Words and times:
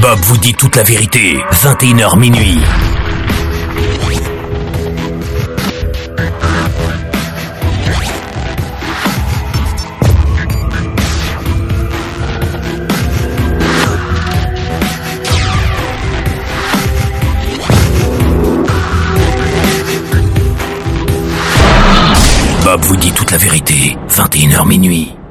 Bob 0.00 0.18
vous 0.20 0.36
dit 0.36 0.52
toute 0.52 0.76
la 0.76 0.82
vérité, 0.82 1.38
21h 1.52 2.18
minuit. 2.18 2.60
Bob 22.64 22.80
vous 22.82 22.96
dit 22.96 23.12
toute 23.12 23.30
la 23.30 23.38
vérité, 23.38 23.96
21h 24.10 24.68
minuit. 24.68 25.21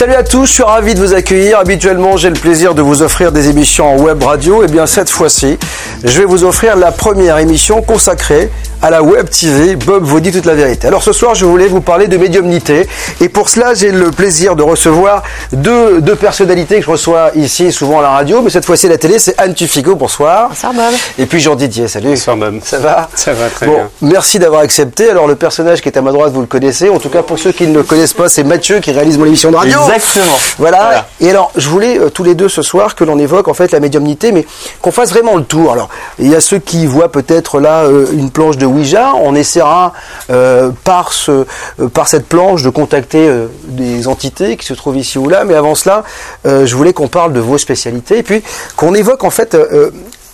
Salut 0.00 0.14
à 0.14 0.22
tous, 0.22 0.46
je 0.46 0.52
suis 0.52 0.62
ravi 0.62 0.94
de 0.94 0.98
vous 0.98 1.12
accueillir. 1.12 1.58
Habituellement, 1.58 2.16
j'ai 2.16 2.30
le 2.30 2.34
plaisir 2.34 2.74
de 2.74 2.80
vous 2.80 3.02
offrir 3.02 3.32
des 3.32 3.50
émissions 3.50 3.86
en 3.86 3.98
web 3.98 4.22
radio. 4.22 4.64
Et 4.64 4.66
bien 4.66 4.86
cette 4.86 5.10
fois-ci, 5.10 5.58
je 6.02 6.18
vais 6.18 6.24
vous 6.24 6.44
offrir 6.44 6.74
la 6.74 6.90
première 6.90 7.36
émission 7.36 7.82
consacrée 7.82 8.50
à 8.82 8.90
la 8.90 9.02
web 9.02 9.28
TV. 9.28 9.76
Bob 9.76 10.04
vous 10.04 10.20
dit 10.20 10.32
toute 10.32 10.46
la 10.46 10.54
vérité. 10.54 10.86
Alors 10.86 11.02
ce 11.02 11.12
soir, 11.12 11.34
je 11.34 11.44
voulais 11.44 11.66
vous 11.68 11.80
parler 11.80 12.08
de 12.08 12.16
médiumnité. 12.16 12.88
Et 13.20 13.28
pour 13.28 13.48
cela, 13.48 13.74
j'ai 13.74 13.92
le 13.92 14.10
plaisir 14.10 14.56
de 14.56 14.62
recevoir 14.62 15.22
deux, 15.52 16.00
deux 16.00 16.16
personnalités 16.16 16.76
que 16.78 16.84
je 16.86 16.90
reçois 16.90 17.30
ici, 17.34 17.72
souvent 17.72 17.98
à 17.98 18.02
la 18.02 18.10
radio, 18.10 18.40
mais 18.42 18.50
cette 18.50 18.64
fois-ci 18.64 18.86
à 18.86 18.90
la 18.90 18.98
télé. 18.98 19.18
C'est 19.18 19.38
Anne 19.38 19.54
Tufico, 19.54 19.94
bonsoir. 19.96 20.48
Bonsoir 20.48 20.72
Bob. 20.72 20.94
Et 21.18 21.26
puis 21.26 21.40
Jean 21.40 21.54
Didier, 21.56 21.88
salut. 21.88 22.10
Bonsoir 22.10 22.36
Bob. 22.36 22.60
Ça 22.64 22.78
va? 22.78 23.08
Ça 23.14 23.32
va 23.34 23.48
très 23.50 23.66
Bon, 23.66 23.74
bien. 23.74 23.88
merci 24.02 24.38
d'avoir 24.38 24.62
accepté. 24.62 25.10
Alors 25.10 25.26
le 25.26 25.34
personnage 25.36 25.80
qui 25.82 25.88
est 25.88 25.98
à 25.98 26.02
ma 26.02 26.12
droite, 26.12 26.32
vous 26.32 26.40
le 26.40 26.46
connaissez. 26.46 26.88
En 26.88 26.98
tout 26.98 27.10
cas, 27.10 27.22
pour 27.22 27.38
ceux 27.38 27.52
qui 27.52 27.66
ne 27.66 27.74
le 27.74 27.82
connaissent 27.82 28.14
pas, 28.14 28.28
c'est 28.28 28.44
Mathieu 28.44 28.80
qui 28.80 28.92
réalise 28.92 29.18
mon 29.18 29.26
émission 29.26 29.50
de 29.50 29.56
radio. 29.56 29.78
Exactement. 29.78 30.36
Voilà. 30.58 30.78
Voilà. 30.80 31.06
Et 31.20 31.28
alors, 31.30 31.52
je 31.56 31.68
voulais 31.68 31.98
euh, 31.98 32.08
tous 32.10 32.24
les 32.24 32.34
deux 32.34 32.48
ce 32.48 32.62
soir 32.62 32.94
que 32.94 33.04
l'on 33.04 33.18
évoque 33.18 33.48
en 33.48 33.54
fait 33.54 33.72
la 33.72 33.80
médiumnité, 33.80 34.32
mais 34.32 34.46
qu'on 34.80 34.90
fasse 34.92 35.10
vraiment 35.10 35.36
le 35.36 35.44
tour. 35.44 35.72
Alors, 35.72 35.88
il 36.18 36.28
y 36.30 36.34
a 36.34 36.40
ceux 36.40 36.58
qui 36.58 36.86
voient 36.86 37.10
peut-être 37.12 37.60
là 37.60 37.82
euh, 37.82 38.06
une 38.12 38.30
planche 38.30 38.56
de 38.56 38.66
Ouija. 38.70 39.14
On 39.14 39.34
essaiera 39.34 39.92
euh, 40.30 40.70
euh, 40.70 41.88
par 41.88 42.08
cette 42.08 42.26
planche 42.26 42.62
de 42.62 42.70
contacter 42.70 43.28
euh, 43.28 43.46
des 43.64 44.08
entités 44.08 44.56
qui 44.56 44.66
se 44.66 44.74
trouvent 44.74 44.96
ici 44.96 45.18
ou 45.18 45.28
là. 45.28 45.44
Mais 45.44 45.54
avant 45.54 45.74
cela, 45.74 46.04
je 46.44 46.74
voulais 46.74 46.92
qu'on 46.92 47.08
parle 47.08 47.32
de 47.32 47.40
vos 47.40 47.58
spécialités 47.58 48.18
et 48.18 48.22
puis 48.22 48.42
qu'on 48.76 48.94
évoque 48.94 49.24
en 49.24 49.30
fait. 49.30 49.56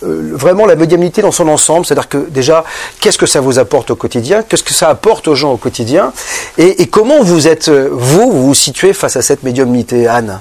vraiment 0.01 0.67
la 0.67 0.75
médiumnité 0.75 1.23
dans 1.23 1.31
son 1.31 1.47
ensemble, 1.47 1.83
c'est-à-dire 1.83 2.07
que 2.07 2.29
déjà, 2.29 2.63
qu'est-ce 2.99 3.17
que 3.17 3.25
ça 3.25 3.41
vous 3.41 3.57
apporte 3.57 3.89
au 3.89 3.95
quotidien, 3.95 4.43
qu'est-ce 4.43 4.63
que 4.63 4.73
ça 4.73 4.89
apporte 4.89 5.27
aux 5.27 5.33
gens 5.33 5.51
au 5.51 5.57
quotidien, 5.57 6.13
et, 6.59 6.85
comment 6.85 7.23
vous 7.23 7.47
êtes, 7.47 7.69
vous, 7.69 8.31
vous 8.31 8.45
vous 8.47 8.53
situez 8.53 8.93
face 8.93 9.15
à 9.15 9.23
cette 9.23 9.41
médiumnité, 9.41 10.07
Anne? 10.07 10.39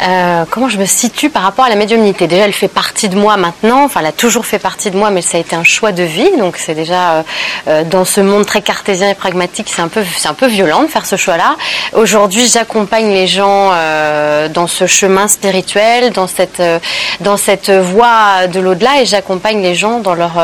Euh, 0.00 0.44
comment 0.48 0.68
je 0.68 0.78
me 0.78 0.86
situe 0.86 1.28
par 1.28 1.42
rapport 1.42 1.64
à 1.64 1.68
la 1.68 1.74
médiumnité? 1.74 2.28
Déjà, 2.28 2.44
elle 2.44 2.52
fait 2.52 2.68
partie 2.68 3.08
de 3.08 3.16
moi 3.16 3.36
maintenant. 3.36 3.84
Enfin, 3.84 4.00
elle 4.00 4.06
a 4.06 4.12
toujours 4.12 4.46
fait 4.46 4.60
partie 4.60 4.90
de 4.90 4.96
moi, 4.96 5.10
mais 5.10 5.22
ça 5.22 5.38
a 5.38 5.40
été 5.40 5.56
un 5.56 5.64
choix 5.64 5.90
de 5.90 6.04
vie. 6.04 6.30
Donc, 6.38 6.56
c'est 6.56 6.74
déjà 6.74 7.10
euh, 7.10 7.22
euh, 7.66 7.84
dans 7.84 8.04
ce 8.04 8.20
monde 8.20 8.46
très 8.46 8.62
cartésien 8.62 9.10
et 9.10 9.14
pragmatique, 9.14 9.68
c'est 9.68 9.82
un 9.82 9.88
peu, 9.88 10.02
c'est 10.16 10.28
un 10.28 10.34
peu 10.34 10.46
violent 10.46 10.82
de 10.82 10.88
faire 10.88 11.04
ce 11.04 11.16
choix-là. 11.16 11.56
Aujourd'hui, 11.94 12.46
j'accompagne 12.46 13.10
les 13.10 13.26
gens 13.26 13.70
euh, 13.72 14.48
dans 14.48 14.68
ce 14.68 14.86
chemin 14.86 15.26
spirituel, 15.26 16.12
dans 16.12 16.28
cette, 16.28 16.60
euh, 16.60 16.78
dans 17.20 17.36
cette 17.36 17.70
voie 17.70 18.46
de 18.46 18.60
l'au-delà, 18.60 19.00
et 19.00 19.06
j'accompagne 19.06 19.60
les 19.62 19.74
gens 19.74 19.98
dans 19.98 20.14
leur, 20.14 20.34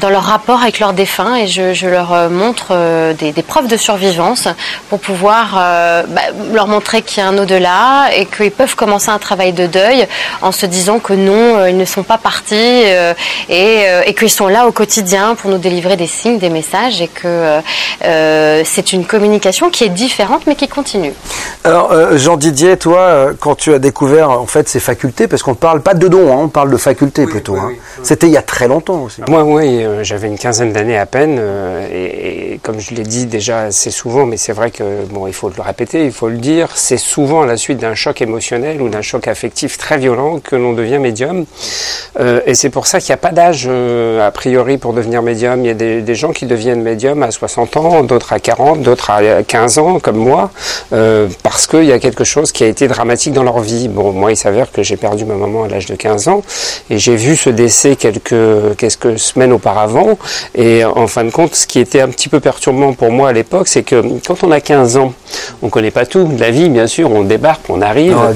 dans 0.00 0.10
leur 0.10 0.22
rapport 0.22 0.62
avec 0.62 0.78
leurs 0.78 0.92
défunts, 0.92 1.34
et 1.34 1.48
je, 1.48 1.74
je 1.74 1.88
leur 1.88 2.30
montre 2.30 3.14
des, 3.14 3.32
des 3.32 3.42
preuves 3.42 3.66
de 3.66 3.76
survivance 3.76 4.48
pour 4.88 5.00
pouvoir 5.00 5.54
bah, 6.08 6.22
leur 6.52 6.68
montrer 6.68 7.02
qu'il 7.02 7.22
y 7.22 7.26
a 7.26 7.28
un 7.28 7.38
au-delà 7.38 8.10
et 8.14 8.26
qu'ils 8.26 8.50
peuvent 8.50 8.76
commencer 8.84 9.10
un 9.10 9.18
travail 9.18 9.52
de 9.54 9.66
deuil 9.66 10.06
en 10.42 10.52
se 10.52 10.66
disant 10.66 10.98
que 10.98 11.14
non, 11.14 11.56
euh, 11.56 11.70
ils 11.70 11.76
ne 11.78 11.86
sont 11.86 12.02
pas 12.02 12.18
partis 12.18 12.54
euh, 12.84 13.14
et, 13.48 13.84
euh, 13.88 14.02
et 14.04 14.12
qu'ils 14.14 14.28
sont 14.30 14.46
là 14.46 14.66
au 14.66 14.72
quotidien 14.72 15.34
pour 15.36 15.50
nous 15.50 15.56
délivrer 15.58 15.96
des 15.96 16.06
signes, 16.06 16.38
des 16.38 16.50
messages 16.50 17.00
et 17.00 17.08
que 17.08 17.60
euh, 18.04 18.62
c'est 18.64 18.92
une 18.92 19.06
communication 19.06 19.70
qui 19.70 19.84
est 19.84 19.88
différente 19.88 20.42
mais 20.46 20.54
qui 20.54 20.68
continue. 20.68 21.14
Alors, 21.64 21.92
euh, 21.92 22.18
Jean 22.18 22.36
Didier, 22.36 22.76
toi, 22.76 23.30
quand 23.40 23.54
tu 23.54 23.72
as 23.72 23.78
découvert 23.78 24.30
en 24.30 24.46
fait 24.46 24.68
ces 24.68 24.80
facultés, 24.80 25.28
parce 25.28 25.42
qu'on 25.42 25.52
ne 25.52 25.56
parle 25.56 25.80
pas 25.80 25.94
de 25.94 26.08
dons, 26.08 26.30
hein, 26.30 26.40
on 26.42 26.48
parle 26.48 26.70
de 26.70 26.76
facultés 26.76 27.24
plutôt. 27.24 27.54
oui, 27.54 27.60
hein. 27.62 27.68
oui. 27.70 27.78
C'était 28.02 28.26
il 28.26 28.32
y 28.32 28.36
a 28.36 28.42
très 28.42 28.68
longtemps 28.68 29.04
aussi. 29.04 29.22
Moi, 29.28 29.42
oui, 29.44 29.82
euh, 29.82 30.04
j'avais 30.04 30.28
une 30.28 30.36
quinzaine 30.38 30.72
d'années 30.74 30.98
à 30.98 31.06
peine, 31.06 31.38
euh, 31.40 31.88
et, 31.90 32.54
et 32.54 32.58
comme 32.62 32.80
je 32.80 32.94
l'ai 32.94 33.02
dit 33.04 33.24
déjà 33.24 33.60
assez 33.60 33.90
souvent, 33.90 34.26
mais 34.26 34.36
c'est 34.36 34.52
vrai 34.52 34.70
que 34.70 34.84
bon, 35.10 35.26
il 35.26 35.32
faut 35.32 35.48
le 35.48 35.62
répéter, 35.62 36.04
il 36.04 36.12
faut 36.12 36.28
le 36.28 36.36
dire, 36.36 36.68
c'est 36.74 36.98
souvent 36.98 37.42
à 37.42 37.46
la 37.46 37.56
suite 37.56 37.78
d'un 37.78 37.94
choc 37.94 38.20
émotionnel 38.20 38.73
ou 38.82 38.88
d'un 38.88 39.02
choc 39.02 39.28
affectif 39.28 39.78
très 39.78 39.98
violent 39.98 40.38
que 40.38 40.56
l'on 40.56 40.72
devient 40.72 40.98
médium. 40.98 41.44
Euh, 42.20 42.40
et 42.46 42.54
c'est 42.54 42.70
pour 42.70 42.86
ça 42.86 43.00
qu'il 43.00 43.10
n'y 43.10 43.14
a 43.14 43.18
pas 43.18 43.32
d'âge 43.32 43.66
euh, 43.68 44.26
a 44.26 44.30
priori 44.30 44.78
pour 44.78 44.92
devenir 44.92 45.22
médium. 45.22 45.64
Il 45.64 45.66
y 45.66 45.70
a 45.70 45.74
des, 45.74 46.14
gens 46.14 46.32
qui 46.32 46.46
deviennent 46.46 46.82
médium 46.82 47.22
à 47.22 47.30
60 47.30 47.76
ans, 47.76 48.02
d'autres 48.04 48.32
à 48.32 48.38
40, 48.38 48.82
d'autres 48.82 49.10
à 49.10 49.42
15 49.42 49.78
ans, 49.78 49.98
comme 49.98 50.16
moi, 50.16 50.50
euh, 50.92 51.28
parce 51.42 51.66
qu'il 51.66 51.84
y 51.84 51.92
a 51.92 51.98
quelque 51.98 52.24
chose 52.24 52.52
qui 52.52 52.62
a 52.62 52.68
été 52.68 52.86
dramatique 52.86 53.32
dans 53.32 53.42
leur 53.42 53.60
vie. 53.60 53.88
Bon, 53.88 54.12
moi, 54.12 54.30
il 54.30 54.36
s'avère 54.36 54.70
que 54.70 54.82
j'ai 54.82 54.96
perdu 54.96 55.24
ma 55.24 55.34
maman 55.34 55.64
à 55.64 55.68
l'âge 55.68 55.86
de 55.86 55.96
15 55.96 56.28
ans, 56.28 56.42
et 56.88 56.98
j'ai 56.98 57.16
vu 57.16 57.36
ce 57.36 57.50
décès 57.50 57.96
quelques, 57.96 58.76
quelques 58.78 59.18
semaines 59.18 59.52
auparavant. 59.52 60.18
Et 60.54 60.84
en 60.84 61.06
fin 61.08 61.24
de 61.24 61.30
compte, 61.30 61.54
ce 61.54 61.66
qui 61.66 61.80
était 61.80 62.00
un 62.00 62.08
petit 62.08 62.28
peu 62.28 62.38
perturbant 62.38 62.92
pour 62.92 63.10
moi 63.10 63.30
à 63.30 63.32
l'époque, 63.32 63.66
c'est 63.66 63.82
que 63.82 64.02
quand 64.26 64.44
on 64.44 64.50
a 64.50 64.60
15 64.60 64.96
ans, 64.96 65.12
on 65.62 65.68
connaît 65.68 65.90
pas 65.90 66.06
tout 66.06 66.28
la 66.38 66.50
vie, 66.50 66.68
bien 66.68 66.86
sûr, 66.86 67.10
on 67.10 67.22
débarque, 67.22 67.68
on 67.68 67.80
arrive. 67.82 68.16
On 68.16 68.30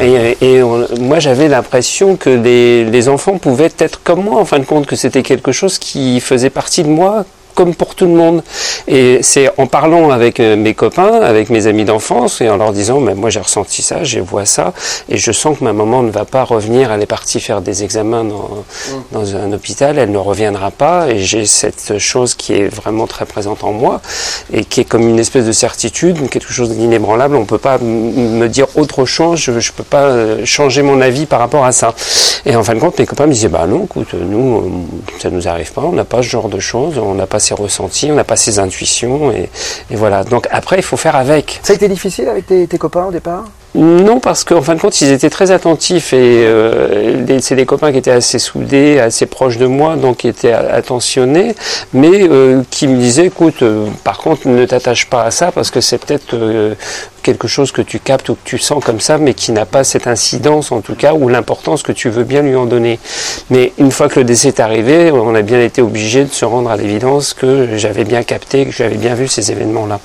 Et, 0.00 0.60
moi, 1.00 1.18
j'avais 1.18 1.48
l'impression 1.48 2.16
que 2.16 2.30
les 2.30 3.08
enfants 3.08 3.38
pouvaient 3.38 3.72
être 3.78 4.02
comme 4.02 4.24
moi, 4.24 4.40
en 4.40 4.44
fin 4.44 4.58
de 4.58 4.64
compte, 4.64 4.86
que 4.86 4.96
c'était 4.96 5.22
quelque 5.22 5.52
chose 5.52 5.78
qui 5.78 6.20
faisait 6.20 6.50
partie 6.50 6.82
de 6.82 6.88
moi 6.88 7.24
comme 7.60 7.74
pour 7.74 7.94
tout 7.94 8.06
le 8.06 8.14
monde. 8.14 8.42
Et 8.88 9.18
c'est 9.22 9.50
en 9.58 9.66
parlant 9.66 10.08
avec 10.08 10.40
euh, 10.40 10.56
mes 10.56 10.72
copains, 10.72 11.20
avec 11.20 11.50
mes 11.50 11.66
amis 11.66 11.84
d'enfance, 11.84 12.40
et 12.40 12.48
en 12.48 12.56
leur 12.56 12.72
disant, 12.72 13.00
mais 13.00 13.14
moi 13.14 13.28
j'ai 13.28 13.40
ressenti 13.40 13.82
ça, 13.82 14.02
je 14.02 14.18
vois 14.18 14.46
ça, 14.46 14.72
et 15.10 15.18
je 15.18 15.30
sens 15.30 15.58
que 15.58 15.64
ma 15.64 15.74
maman 15.74 16.02
ne 16.02 16.10
va 16.10 16.24
pas 16.24 16.42
revenir, 16.42 16.90
elle 16.90 17.02
est 17.02 17.06
partie 17.06 17.38
faire 17.38 17.60
des 17.60 17.84
examens 17.84 18.24
dans, 18.24 18.64
dans 19.12 19.36
un 19.36 19.52
hôpital, 19.52 19.98
elle 19.98 20.10
ne 20.10 20.16
reviendra 20.16 20.70
pas, 20.70 21.08
et 21.10 21.18
j'ai 21.18 21.44
cette 21.44 21.98
chose 21.98 22.34
qui 22.34 22.54
est 22.54 22.68
vraiment 22.68 23.06
très 23.06 23.26
présente 23.26 23.62
en 23.62 23.72
moi, 23.72 24.00
et 24.54 24.64
qui 24.64 24.80
est 24.80 24.84
comme 24.84 25.06
une 25.06 25.18
espèce 25.18 25.44
de 25.44 25.52
certitude, 25.52 26.30
quelque 26.30 26.54
chose 26.54 26.70
d'inébranlable, 26.70 27.36
on 27.36 27.44
peut 27.44 27.58
pas 27.58 27.76
me 27.76 28.46
dire 28.48 28.68
autre 28.76 29.04
chose, 29.04 29.38
je, 29.38 29.60
je 29.60 29.72
peux 29.72 29.84
pas 29.84 30.04
euh, 30.04 30.46
changer 30.46 30.80
mon 30.80 31.02
avis 31.02 31.26
par 31.26 31.40
rapport 31.40 31.66
à 31.66 31.72
ça. 31.72 31.94
Et 32.46 32.56
en 32.56 32.62
fin 32.62 32.74
de 32.74 32.80
compte, 32.80 32.98
mes 32.98 33.04
copains 33.04 33.26
me 33.26 33.32
disaient, 33.32 33.48
bah 33.48 33.66
non, 33.66 33.84
écoute, 33.84 34.14
nous, 34.14 34.56
euh, 34.56 34.62
ça 35.18 35.28
nous 35.28 35.46
arrive 35.46 35.72
pas, 35.72 35.82
on 35.82 35.92
n'a 35.92 36.06
pas 36.06 36.22
ce 36.22 36.28
genre 36.28 36.48
de 36.48 36.58
choses, 36.58 36.96
on 36.96 37.14
n'a 37.14 37.26
pas 37.26 37.38
ces 37.38 37.49
ressentis, 37.54 38.10
on 38.10 38.14
n'a 38.14 38.24
pas 38.24 38.36
ces 38.36 38.58
intuitions, 38.58 39.32
et, 39.32 39.48
et 39.90 39.96
voilà. 39.96 40.24
Donc 40.24 40.46
après, 40.50 40.76
il 40.76 40.82
faut 40.82 40.96
faire 40.96 41.16
avec. 41.16 41.60
Ça 41.62 41.72
a 41.72 41.76
été 41.76 41.88
difficile 41.88 42.28
avec 42.28 42.46
tes, 42.46 42.66
tes 42.66 42.78
copains 42.78 43.06
au 43.06 43.12
départ? 43.12 43.44
Non, 43.72 44.18
parce 44.18 44.42
qu'en 44.42 44.62
fin 44.62 44.74
de 44.74 44.80
compte, 44.80 45.00
ils 45.00 45.12
étaient 45.12 45.30
très 45.30 45.52
attentifs 45.52 46.12
et 46.12 46.44
euh, 46.44 47.24
c'est 47.40 47.54
des 47.54 47.66
copains 47.66 47.92
qui 47.92 47.98
étaient 47.98 48.10
assez 48.10 48.40
soudés, 48.40 48.98
assez 48.98 49.26
proches 49.26 49.58
de 49.58 49.66
moi, 49.66 49.94
donc 49.94 50.18
qui 50.18 50.28
étaient 50.28 50.52
attentionnés, 50.52 51.54
mais 51.92 52.28
euh, 52.28 52.62
qui 52.70 52.88
me 52.88 52.96
disaient, 52.96 53.26
écoute, 53.26 53.62
euh, 53.62 53.86
par 54.02 54.18
contre, 54.18 54.48
ne 54.48 54.64
t'attache 54.64 55.08
pas 55.08 55.22
à 55.22 55.30
ça 55.30 55.52
parce 55.52 55.70
que 55.70 55.80
c'est 55.80 55.98
peut-être 55.98 56.34
quelque 57.22 57.48
chose 57.48 57.72
que 57.72 57.82
tu 57.82 57.98
captes 57.98 58.28
ou 58.28 58.34
que 58.34 58.40
tu 58.44 58.58
sens 58.58 58.84
comme 58.84 59.00
ça, 59.00 59.18
mais 59.18 59.34
qui 59.34 59.52
n'a 59.52 59.66
pas 59.66 59.84
cette 59.84 60.06
incidence 60.06 60.72
en 60.72 60.80
tout 60.80 60.94
cas 60.94 61.14
ou 61.14 61.28
l'importance 61.28 61.82
que 61.82 61.92
tu 61.92 62.10
veux 62.10 62.24
bien 62.24 62.42
lui 62.42 62.56
en 62.56 62.66
donner. 62.66 62.98
Mais 63.50 63.72
une 63.78 63.90
fois 63.90 64.08
que 64.08 64.20
le 64.20 64.24
décès 64.24 64.48
est 64.48 64.60
arrivé, 64.60 65.10
on 65.12 65.34
a 65.34 65.42
bien 65.42 65.60
été 65.60 65.82
obligé 65.82 66.24
de 66.24 66.32
se 66.32 66.44
rendre 66.44 66.70
à 66.70 66.76
l'évidence 66.76 67.34
que 67.34 67.76
j'avais 67.76 68.04
bien 68.04 68.22
capté, 68.22 68.66
que 68.66 68.72
j'avais 68.72 68.96
bien 68.96 69.14
vu 69.14 69.28
ces 69.28 69.50
événements-là. 69.52 70.00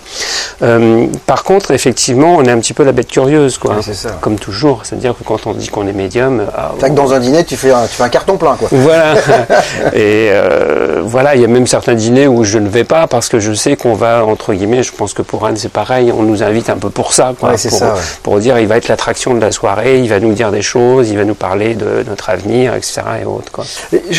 Euh, 0.62 1.08
par 1.26 1.44
contre, 1.44 1.72
effectivement, 1.72 2.36
on 2.36 2.44
est 2.44 2.52
un 2.52 2.60
petit 2.60 2.74
peu 2.74 2.84
la 2.84 2.92
bête 2.92 3.08
curieuse, 3.08 3.58
quoi. 3.58 3.78
C'est 3.82 3.94
ça. 3.94 4.18
Comme 4.22 4.38
toujours, 4.38 4.82
c'est-à-dire 4.84 5.16
que 5.18 5.24
quand 5.24 5.48
on 5.48 5.54
dit 5.54 5.70
qu'on 5.70 5.88
est 5.88 5.94
médium, 5.94 6.46
ah, 6.56 6.74
que 6.82 6.88
dans 6.90 7.14
un 7.14 7.20
dîner, 7.20 7.44
tu 7.44 7.56
fais 7.56 7.72
un, 7.72 7.88
tu 7.88 7.96
fais 7.96 8.04
un 8.04 8.10
carton 8.10 8.38
plein, 8.38 8.56
quoi. 8.56 8.70
voilà. 8.72 9.16
Et 9.94 10.30
euh, 10.32 11.02
voilà, 11.04 11.36
il 11.36 11.42
y 11.42 11.46
a 11.46 11.48
même 11.48 11.68
certains 11.68 11.96
dîners 11.96 12.28
où 12.28 12.44
je 12.44 12.58
ne 12.58 12.70
vais 12.70 12.84
pas 12.84 13.08
parce 13.08 13.30
que 13.30 13.40
je 13.40 13.54
sais 13.54 13.76
qu'on 13.76 13.94
va, 13.94 14.26
entre 14.26 14.54
guillemets, 14.54 14.84
je 14.84 14.92
pense 14.92 15.14
que 15.14 15.22
pour 15.22 15.46
Anne 15.46 15.58
c'est 15.58 15.72
pareil, 15.72 16.12
on 16.12 16.24
nous 16.24 16.44
invite 16.44 16.70
un 16.70 16.78
peu 16.78 16.90
pour 16.90 17.05
ça, 17.14 17.34
quoi. 17.40 17.50
Ouais, 17.52 17.58
c'est 17.58 17.70
pour, 17.70 17.78
ça, 17.78 17.94
ouais. 17.94 18.00
pour 18.24 18.40
dire 18.40 18.60
il 18.60 18.68
va 18.68 18.78
être 18.78 18.88
l'attraction 18.88 19.34
de 19.34 19.40
la 19.40 19.52
soirée, 19.52 20.00
il 20.00 20.10
va 20.10 20.20
nous 20.20 20.34
dire 20.34 20.52
des 20.52 20.62
choses, 20.62 21.10
il 21.10 21.18
va 21.18 21.24
nous 21.24 21.36
parler 21.36 21.76
de 21.76 22.04
notre 22.08 22.30
avenir, 22.30 22.74
etc. 22.74 23.02
et 23.22 23.26
autres, 23.26 23.52
quoi. 23.52 23.66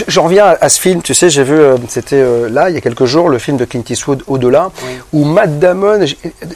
J'en 0.08 0.24
reviens 0.24 0.54
à, 0.60 0.68
ce 0.68 0.80
film, 0.80 1.02
tu 1.02 1.14
sais, 1.14 1.30
j'ai 1.30 1.44
vu, 1.44 1.54
euh, 1.54 1.76
c'était 1.88 2.16
euh, 2.16 2.48
là, 2.50 2.68
il 2.70 2.74
y 2.74 2.78
a 2.78 2.80
quelques 2.80 3.04
jours, 3.04 3.28
le 3.28 3.38
film 3.38 3.56
de 3.56 3.64
Clint 3.64 3.82
Eastwood, 3.88 4.22
Au-delà, 4.26 4.70
où 5.12 5.24
Matt 5.24 5.58
Damon, 5.58 6.04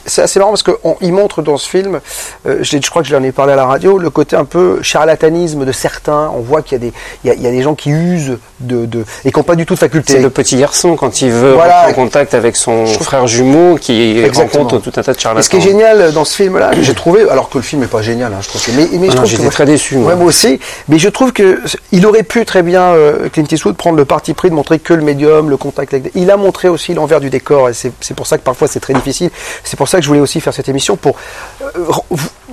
c'est 0.05 0.21
assez 0.21 0.39
marrant 0.39 0.51
parce 0.51 0.63
qu'il 0.63 1.13
montre 1.13 1.41
dans 1.41 1.57
ce 1.57 1.69
film, 1.69 1.99
euh, 2.45 2.59
je, 2.61 2.77
crois 2.89 3.01
que 3.01 3.07
je 3.07 3.15
l'en 3.15 3.23
ai 3.23 3.31
parlé 3.31 3.53
à 3.53 3.55
la 3.55 3.65
radio, 3.65 3.97
le 3.97 4.09
côté 4.09 4.35
un 4.35 4.45
peu 4.45 4.81
charlatanisme 4.81 5.65
de 5.65 5.71
certains. 5.71 6.31
On 6.35 6.39
voit 6.39 6.61
qu'il 6.61 6.73
y, 6.73 6.75
a 6.75 6.89
des- 6.89 6.93
il 7.23 7.27
y 7.27 7.31
a, 7.31 7.33
il 7.33 7.41
y 7.41 7.47
a 7.47 7.51
des 7.51 7.61
gens 7.61 7.75
qui 7.75 7.89
usent 7.89 8.37
de, 8.65 8.85
de 8.85 9.03
et 9.25 9.31
qui 9.31 9.37
n'ont 9.39 9.43
pas 9.43 9.55
du 9.55 9.65
tout 9.65 9.73
de 9.73 9.79
faculté. 9.79 10.13
C'est 10.13 10.19
le 10.21 10.29
petit 10.29 10.57
garçon 10.57 10.95
quand 10.95 11.21
il 11.21 11.31
veut 11.31 11.53
Voilà. 11.53 11.87
en 11.89 11.93
contact 11.93 12.33
avec 12.33 12.55
son 12.55 12.85
frère 12.85 13.27
jumeau 13.27 13.77
qui 13.79 14.19
Exactement. 14.19 14.63
rencontre 14.65 14.83
tout 14.91 14.99
un 14.99 15.03
tas 15.03 15.13
de 15.13 15.19
charlatans. 15.19 15.39
Et 15.39 15.43
ce 15.43 15.49
qui 15.49 15.57
est 15.57 15.61
génial 15.71 16.11
dans 16.13 16.25
ce 16.25 16.35
film-là, 16.35 16.71
j'ai 16.81 16.93
trouvé, 16.93 17.29
alors 17.29 17.49
que 17.49 17.57
le 17.57 17.63
film 17.63 17.81
n'est 17.81 17.87
pas 17.87 18.01
génial, 18.01 18.33
hein, 18.33 18.39
je 18.41 18.47
trouve 18.49 18.63
que, 18.65 18.71
mais, 18.71 18.87
mais 18.93 18.97
je 18.97 18.97
Ah 18.97 19.07
non, 19.07 19.15
trouve 19.15 19.25
j'étais 19.29 19.49
très 19.49 19.65
déçu, 19.65 19.95
moi. 19.97 20.11
Ouais, 20.11 20.15
moi 20.15 20.25
aussi, 20.27 20.59
mais 20.87 20.99
je 20.99 21.09
trouve 21.09 21.33
que 21.33 21.59
il 21.91 22.05
aurait 22.05 22.23
pu 22.23 22.45
très 22.45 22.63
bien 22.63 22.81
euh, 22.93 23.29
Clint 23.29 23.45
Eastwood 23.51 23.75
prendre 23.75 23.97
le 23.97 24.05
parti 24.05 24.33
pris 24.33 24.49
de 24.49 24.55
montrer 24.55 24.79
que 24.79 24.93
le 24.93 25.01
médium, 25.03 25.49
le 25.49 25.57
contact 25.57 25.93
avec. 25.93 26.11
Il 26.15 26.29
a 26.31 26.37
montré 26.37 26.67
aussi 26.67 26.93
l'envers 26.93 27.19
du 27.19 27.29
décor, 27.29 27.69
et 27.69 27.73
c'est 27.73 28.13
pour 28.15 28.27
ça 28.27 28.37
que 28.37 28.43
parfois 28.43 28.67
c'est 28.67 28.79
très 28.79 28.93
difficile. 28.93 29.29
C'est 29.63 29.77
pour 29.77 29.87
ça 29.87 29.97
que 29.97 30.03
je 30.03 30.07
voulais 30.07 30.19
aussi 30.19 30.41
faire 30.41 30.53
cette 30.53 30.69
émission 30.69 30.95
pour 30.95 31.15
euh, 31.63 31.67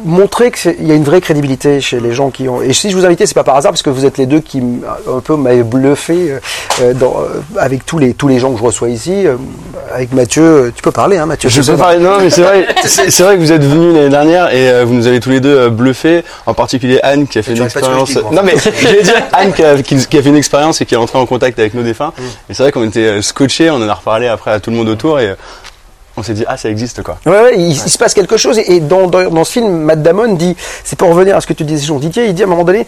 montrer 0.04 0.50
qu'il 0.50 0.86
y 0.86 0.92
a 0.92 0.94
une 0.94 1.04
vraie 1.04 1.20
crédibilité 1.20 1.80
chez 1.80 2.00
les 2.00 2.12
gens 2.12 2.30
qui 2.30 2.48
ont. 2.48 2.62
Et 2.62 2.72
si 2.72 2.90
je 2.90 2.96
vous 2.96 3.04
invitais, 3.04 3.26
c'est 3.26 3.34
pas 3.34 3.44
par 3.44 3.56
hasard 3.56 3.72
parce 3.72 3.82
que 3.82 3.90
vous 3.90 4.04
êtes 4.06 4.18
les 4.18 4.26
deux 4.26 4.40
qui 4.40 4.62
un 5.10 5.20
peu 5.20 5.36
m'avaient 5.36 5.62
bluffé 5.62 6.30
euh, 6.32 6.38
euh, 6.82 6.94
dans, 6.94 7.16
euh, 7.20 7.40
avec 7.58 7.84
tous 7.84 7.98
les 7.98 8.14
tous 8.14 8.28
les 8.28 8.38
gens 8.38 8.52
que 8.52 8.58
je 8.58 8.64
reçois 8.64 8.88
ici. 8.88 9.26
euh, 9.26 9.36
avec 9.92 10.12
Mathieu, 10.12 10.70
tu 10.76 10.82
peux 10.82 10.90
parler, 10.92 11.16
hein, 11.16 11.24
Mathieu. 11.24 11.48
Je 11.48 11.62
peux 11.62 11.76
parler, 11.78 11.98
non, 11.98 12.18
mais 12.20 12.28
c'est 12.28 12.42
vrai, 12.42 12.66
c'est 12.84 13.22
vrai 13.22 13.36
que 13.36 13.40
vous 13.40 13.52
êtes 13.52 13.64
venus 13.64 13.94
l'année 13.94 14.10
dernière 14.10 14.52
et 14.54 14.68
euh, 14.70 14.84
vous 14.84 14.92
nous 14.92 15.06
avez 15.06 15.18
tous 15.18 15.30
les 15.30 15.40
deux 15.40 15.70
bluffés, 15.70 16.24
en 16.44 16.52
particulier 16.52 17.00
Anne 17.02 17.26
qui 17.26 17.38
a 17.38 17.42
fait 17.42 17.54
une 17.54 17.62
expérience. 17.62 18.14
Non 18.30 18.42
mais 18.44 18.52
je 18.58 18.86
vais 18.88 19.02
dire 19.02 19.14
Anne 19.32 19.52
qui 19.54 19.64
a, 19.64 19.82
qui- 19.82 20.06
qui 20.06 20.18
a 20.18 20.22
fait 20.22 20.28
une 20.28 20.36
expérience 20.36 20.80
et 20.82 20.86
qui 20.86 20.92
est 20.94 20.98
entrée 20.98 21.18
en 21.18 21.24
contact 21.24 21.58
avec 21.58 21.72
nos 21.72 21.82
défunts. 21.82 22.12
Mm. 22.18 22.22
Et 22.50 22.54
c'est 22.54 22.62
vrai 22.64 22.72
qu'on 22.72 22.84
était 22.86 23.22
scotchés, 23.22 23.70
on 23.70 23.76
en 23.76 23.88
a 23.88 23.94
reparlé 23.94 24.26
après 24.28 24.50
à 24.50 24.60
tout 24.60 24.70
le 24.70 24.76
monde 24.76 24.88
autour 24.90 25.18
et 25.20 25.34
on 26.18 26.22
s'est 26.22 26.34
dit 26.34 26.44
ah 26.46 26.56
ça 26.56 26.68
existe 26.68 27.02
quoi. 27.02 27.18
Ouais, 27.26 27.32
ouais, 27.32 27.54
il, 27.56 27.70
il 27.70 27.76
se 27.76 27.98
passe 27.98 28.14
quelque 28.14 28.36
chose. 28.36 28.58
Et 28.58 28.80
dans, 28.80 29.06
dans, 29.06 29.30
dans 29.30 29.44
ce 29.44 29.52
film, 29.52 29.68
Matt 29.82 30.02
Damon 30.02 30.34
dit, 30.34 30.56
c'est 30.84 30.98
pour 30.98 31.08
revenir 31.08 31.36
à 31.36 31.40
ce 31.40 31.46
que 31.46 31.52
tu 31.52 31.64
disais, 31.64 31.86
Jean 31.86 31.98
Didier, 31.98 32.26
il 32.26 32.34
dit 32.34 32.42
à 32.42 32.46
un 32.46 32.48
moment 32.48 32.64
donné, 32.64 32.86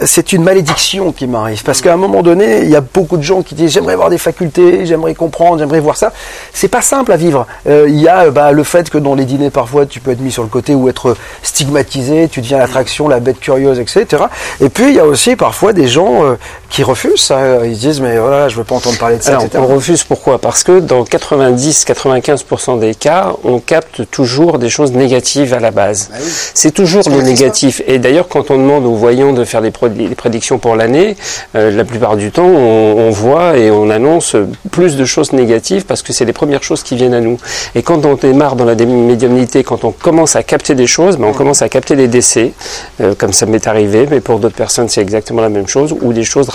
c'est 0.00 0.32
une 0.32 0.42
malédiction 0.42 1.12
qui 1.12 1.26
m'arrive. 1.26 1.62
Parce 1.62 1.80
qu'à 1.80 1.92
un 1.92 1.96
moment 1.96 2.22
donné, 2.22 2.62
il 2.62 2.70
y 2.70 2.76
a 2.76 2.80
beaucoup 2.80 3.16
de 3.16 3.22
gens 3.22 3.42
qui 3.42 3.54
disent, 3.54 3.72
j'aimerais 3.72 3.94
avoir 3.94 4.10
des 4.10 4.18
facultés, 4.18 4.86
j'aimerais 4.86 5.14
comprendre, 5.14 5.58
j'aimerais 5.58 5.80
voir 5.80 5.96
ça. 5.96 6.12
C'est 6.52 6.68
pas 6.68 6.82
simple 6.82 7.12
à 7.12 7.16
vivre. 7.16 7.46
Euh, 7.66 7.86
il 7.88 8.00
y 8.00 8.08
a 8.08 8.30
bah, 8.30 8.52
le 8.52 8.64
fait 8.64 8.90
que 8.90 8.98
dans 8.98 9.14
les 9.14 9.24
dîners, 9.24 9.50
parfois, 9.50 9.86
tu 9.86 10.00
peux 10.00 10.10
être 10.12 10.20
mis 10.20 10.32
sur 10.32 10.42
le 10.42 10.48
côté 10.48 10.74
ou 10.74 10.88
être 10.88 11.16
stigmatisé, 11.42 12.28
tu 12.28 12.40
deviens 12.40 12.58
l'attraction, 12.58 13.08
la 13.08 13.20
bête 13.20 13.40
curieuse, 13.40 13.78
etc. 13.78 14.24
Et 14.60 14.68
puis, 14.68 14.88
il 14.88 14.94
y 14.94 15.00
a 15.00 15.06
aussi 15.06 15.36
parfois 15.36 15.72
des 15.72 15.88
gens 15.88 16.24
euh, 16.24 16.34
qui 16.68 16.82
refusent 16.82 17.22
ça. 17.22 17.64
Ils 17.64 17.76
disent, 17.76 18.00
mais 18.00 18.18
voilà, 18.18 18.48
je 18.48 18.56
veux 18.56 18.64
pas 18.64 18.74
entendre 18.74 18.98
parler 18.98 19.16
de 19.16 19.22
ça, 19.22 19.30
Alors, 19.30 19.44
etc. 19.44 19.58
on 19.62 19.74
refuse 19.74 20.04
pourquoi? 20.04 20.38
Parce 20.38 20.62
que 20.62 20.80
dans 20.80 21.04
90-95% 21.04 22.78
des 22.78 22.94
cas, 22.94 23.32
on 23.44 23.58
capte 23.58 24.10
toujours 24.10 24.58
des 24.58 24.68
choses 24.68 24.92
négatives 24.92 25.54
à 25.54 25.60
la 25.60 25.70
base. 25.70 26.08
Bah 26.10 26.18
C'est 26.54 26.72
toujours 26.72 27.02
le 27.08 27.22
négatif. 27.22 27.82
Et 27.86 27.98
d'ailleurs, 27.98 28.28
quand 28.28 28.50
on 28.50 28.58
demande 28.58 28.84
aux 28.84 28.94
voyants 28.94 29.32
de 29.32 29.44
faire 29.44 29.62
des, 29.62 29.70
prédictions 29.70 30.58
pour 30.58 30.76
l'année, 30.76 31.16
euh, 31.54 31.70
la 31.70 31.84
plupart 31.84 32.16
du 32.16 32.30
temps, 32.30 32.46
on, 32.46 32.96
on 32.98 33.10
voit 33.10 33.56
et 33.56 33.70
on 33.70 33.90
annonce 33.90 34.36
plus 34.70 34.96
de 34.96 35.04
choses 35.04 35.32
négatives 35.32 35.84
parce 35.86 36.02
que 36.02 36.12
c'est 36.12 36.24
les 36.24 36.32
premières 36.32 36.62
choses 36.62 36.82
qui 36.82 36.96
viennent 36.96 37.14
à 37.14 37.20
nous. 37.20 37.38
Et 37.74 37.82
quand 37.82 38.04
on 38.04 38.14
démarre 38.14 38.56
dans 38.56 38.64
la 38.64 38.74
médiumnité, 38.74 39.64
quand 39.64 39.84
on 39.84 39.92
commence 39.92 40.36
à 40.36 40.42
capter 40.42 40.74
des 40.74 40.86
choses, 40.86 41.16
ben, 41.16 41.26
on 41.28 41.32
commence 41.32 41.62
à 41.62 41.68
capter 41.68 41.96
des 41.96 42.08
décès, 42.08 42.52
euh, 43.00 43.14
comme 43.16 43.32
ça 43.32 43.46
m'est 43.46 43.66
arrivé, 43.66 44.06
mais 44.10 44.20
pour 44.20 44.38
d'autres 44.38 44.56
personnes, 44.56 44.88
c'est 44.88 45.00
exactement 45.00 45.42
la 45.42 45.48
même 45.48 45.68
chose, 45.68 45.94
ou 46.00 46.12
des 46.12 46.24
choses 46.24 46.48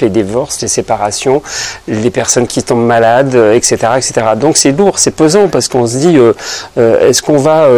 les 0.00 0.10
divorces, 0.10 0.60
les 0.62 0.68
séparations, 0.68 1.42
les 1.88 2.10
personnes 2.10 2.46
qui 2.46 2.62
tombent 2.62 2.86
malades, 2.86 3.34
euh, 3.34 3.54
etc., 3.54 3.76
etc. 3.96 4.12
Donc 4.36 4.56
c'est 4.56 4.72
lourd, 4.72 4.98
c'est 4.98 5.10
pesant 5.10 5.48
parce 5.48 5.68
qu'on 5.68 5.86
se 5.86 5.96
dit, 5.98 6.16
euh, 6.16 6.32
euh, 6.78 7.08
est-ce 7.08 7.22
qu'on 7.22 7.36
va 7.36 7.68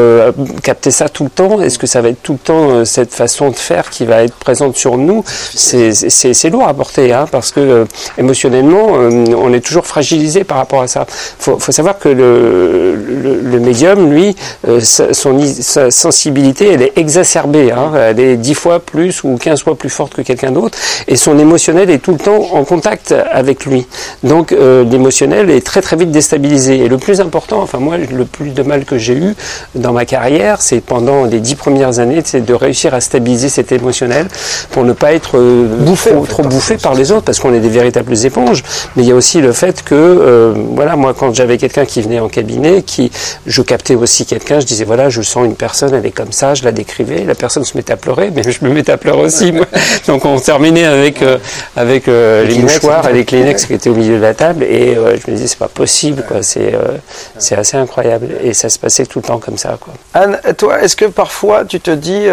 capter 0.63 0.91
ça 0.91 1.09
tout 1.09 1.25
le 1.25 1.31
temps? 1.31 1.61
Est-ce 1.61 1.79
que 1.79 1.87
ça 1.87 2.01
va 2.01 2.09
être 2.09 2.23
tout 2.23 2.33
le 2.33 2.39
temps 2.39 2.85
cette 2.85 3.13
façon 3.13 3.51
de 3.51 3.57
faire 3.57 3.91
qui 3.91 4.05
va 4.05 4.23
être 4.23 4.35
présente 4.35 4.77
sur 4.77 4.97
nous? 4.97 5.25
C'est 5.55 6.51
lourd 6.51 6.69
à 6.69 6.75
porter, 6.75 7.13
hein, 7.13 7.27
parce 7.31 7.51
que 7.51 7.87
émotionnellement, 8.17 8.87
on 8.93 9.53
est 9.53 9.61
toujours 9.61 9.87
fragilisé 9.87 10.45
par 10.45 10.59
rapport 10.59 10.83
à 10.83 10.89
ça. 10.89 11.07
faut, 11.09 11.59
faut 11.59 11.73
savoir 11.73 11.99
que 11.99 12.09
le, 12.09 12.95
le, 12.97 13.61
médium, 13.61 14.13
lui, 14.13 14.37
son, 14.83 15.39
sa 15.45 15.91
sensibilité, 15.91 16.73
elle 16.73 16.83
est 16.83 16.93
exacerbée. 16.97 17.73
Hein, 17.73 17.93
elle 17.95 18.21
est 18.21 18.37
10 18.37 18.55
fois 18.55 18.81
plus 18.81 19.25
ou 19.25 19.37
15 19.37 19.63
fois 19.63 19.77
plus 19.77 19.91
forte 19.91 20.15
que 20.15 20.23
quelqu'un 20.23 20.51
d'autre. 20.51 20.79
Et 21.07 21.17
son 21.17 21.39
émotionnel 21.69 21.91
est 21.91 21.99
tout 21.99 22.13
le 22.13 22.19
temps 22.19 22.55
en 22.55 22.65
contact 22.65 23.15
avec 23.31 23.67
lui. 23.67 23.87
Donc 24.23 24.53
euh, 24.53 24.85
l'émotionnel 24.85 25.51
est 25.51 25.65
très 25.65 25.83
très 25.83 25.97
vite 25.97 26.11
déstabilisé. 26.11 26.79
Et 26.79 26.89
le 26.89 26.99
plus 26.99 27.21
important, 27.21 27.61
enfin 27.61 27.79
moi, 27.79 27.97
le 27.99 28.25
plus 28.25 28.51
de 28.51 28.63
mal 28.63 28.85
que 28.85 28.99
j'ai 28.99 29.15
eu 29.15 29.35
dans 29.75 29.93
ma 29.93 30.05
carrière, 30.05 30.63
c'est 30.63 30.81
pendant 30.81 31.25
les 31.25 31.41
10 31.41 31.55
premières 31.57 31.99
années, 31.99 32.23
c'est 32.25 32.45
de 32.45 32.55
réussir 32.55 32.95
à 32.95 33.01
stabiliser 33.01 33.49
cet 33.49 33.73
émotionnel 33.73 34.29
pour 34.71 34.85
ne 34.85 34.93
pas 34.93 35.13
être 35.13 35.39
euh, 35.39 35.67
Bouffé, 35.79 36.11
trop, 36.11 36.27
trop 36.27 36.43
bouffé 36.43 36.77
par 36.77 36.95
les 36.95 37.13
autres, 37.13 37.25
parce 37.25 37.39
qu'on 37.39 37.53
est 37.53 37.61
des 37.61 37.69
véritables 37.69 38.15
éponges. 38.25 38.63
Mais 38.97 39.03
il 39.03 39.09
y 39.09 39.13
a 39.13 39.15
aussi 39.15 39.41
le 39.41 39.53
fait 39.53 39.83
que, 39.83 39.95
euh, 39.95 40.55
voilà, 40.75 40.97
moi, 40.97 41.15
quand 41.15 41.35
j'avais 41.35 41.59
quelqu'un 41.59 41.85
qui 41.85 42.01
venait 42.01 42.21
en 42.21 42.29
cabinet, 42.29 42.83
qui, 42.83 43.11
je 43.47 43.63
captais 43.63 43.95
aussi 43.95 44.25
quelqu'un, 44.27 44.61
je 44.61 44.67
disais, 44.67 44.85
voilà, 44.85 45.11
je 45.11 45.23
sens 45.23 45.45
une 45.45 45.55
personne, 45.55 45.95
elle 45.95 46.07
est 46.07 46.11
comme 46.11 46.33
ça, 46.33 46.55
je 46.55 46.65
la 46.65 46.73
décrivais, 46.73 47.25
la 47.25 47.35
personne 47.35 47.65
se 47.65 47.77
mettait 47.77 47.93
à 47.93 47.97
pleurer, 47.97 48.31
mais 48.35 48.43
je 48.43 48.65
me 48.65 48.71
mettais 48.71 48.93
à 48.93 48.97
pleurer 48.97 49.23
aussi, 49.23 49.53
moi. 49.53 49.67
Donc 50.07 50.25
on 50.25 50.39
terminait 50.39 50.85
avec, 50.85 51.23
euh, 51.23 51.39
avec 51.77 52.09
euh, 52.09 52.45
les 52.45 52.55
Kleenex, 52.55 52.75
mouchoirs 52.75 53.09
et 53.09 53.13
les. 53.13 53.25
Kleenex 53.25 53.67
qui 53.67 53.75
étaient 53.75 53.91
au 53.91 53.95
milieu 53.95 54.17
de 54.17 54.23
la 54.23 54.35
table, 54.35 54.65
et 54.65 54.97
euh, 54.97 55.17
je 55.17 55.31
me 55.31 55.37
disais, 55.37 55.49
c'est 55.49 55.59
pas 55.59 55.69
possible, 55.69 56.25
quoi, 56.27 56.43
c'est 56.43 56.75
euh, 56.75 56.97
c'est 57.39 57.57
assez 57.57 57.77
incroyable. 57.77 58.29
Et 58.43 58.55
ça 58.55 58.69
se 58.69 58.79
passait 58.79 59.07
tout 59.07 59.19
le 59.19 59.25
temps 59.25 59.39
comme 59.39 59.59
ça, 59.59 59.79
quoi. 59.81 59.95
Anne, 60.15 60.41
toi, 60.57 60.83
est-ce 60.83 60.97
que 60.97 61.07
parfois 61.07 61.65
tu 61.65 61.81
te 61.81 61.91
dis, 61.91 62.27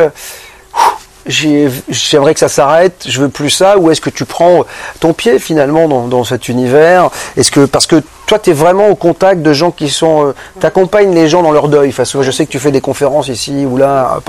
euh, 1.26 1.30
j'ai- 1.30 1.70
j'aimerais 1.90 2.34
que 2.34 2.40
ça 2.40 2.50
s'arrête, 2.50 3.04
je 3.08 3.22
veux 3.22 3.30
plus 3.30 3.50
ça, 3.50 3.78
ou 3.78 3.90
est-ce 3.92 4.02
que 4.02 4.10
tu 4.10 4.26
prends 4.26 4.64
ton 5.00 5.14
pied 5.14 5.40
finalement 5.40 5.88
dans, 5.88 6.08
dans 6.08 6.24
cet 6.24 6.50
univers? 6.50 7.10
Est-ce 7.38 7.52
que 7.52 7.66
parce 7.66 7.88
que 7.88 8.02
toi, 8.28 8.40
tu 8.40 8.50
es 8.50 8.54
vraiment 8.54 8.88
au 8.90 8.96
contact 8.96 9.42
de 9.44 9.54
gens 9.54 9.70
qui 9.72 9.88
sont, 9.90 10.34
tu 10.60 10.66
accompagnes 10.66 11.14
les 11.14 11.28
gens 11.28 11.44
dans 11.44 11.52
leur 11.52 11.68
deuil. 11.68 11.90
Enfin, 11.90 12.04
je 12.22 12.32
sais 12.32 12.46
que 12.48 12.52
tu 12.52 12.58
fais 12.60 12.72
des 12.72 12.82
conférences 12.82 13.28
ici 13.28 13.66
ou 13.70 13.78
là. 13.78 14.20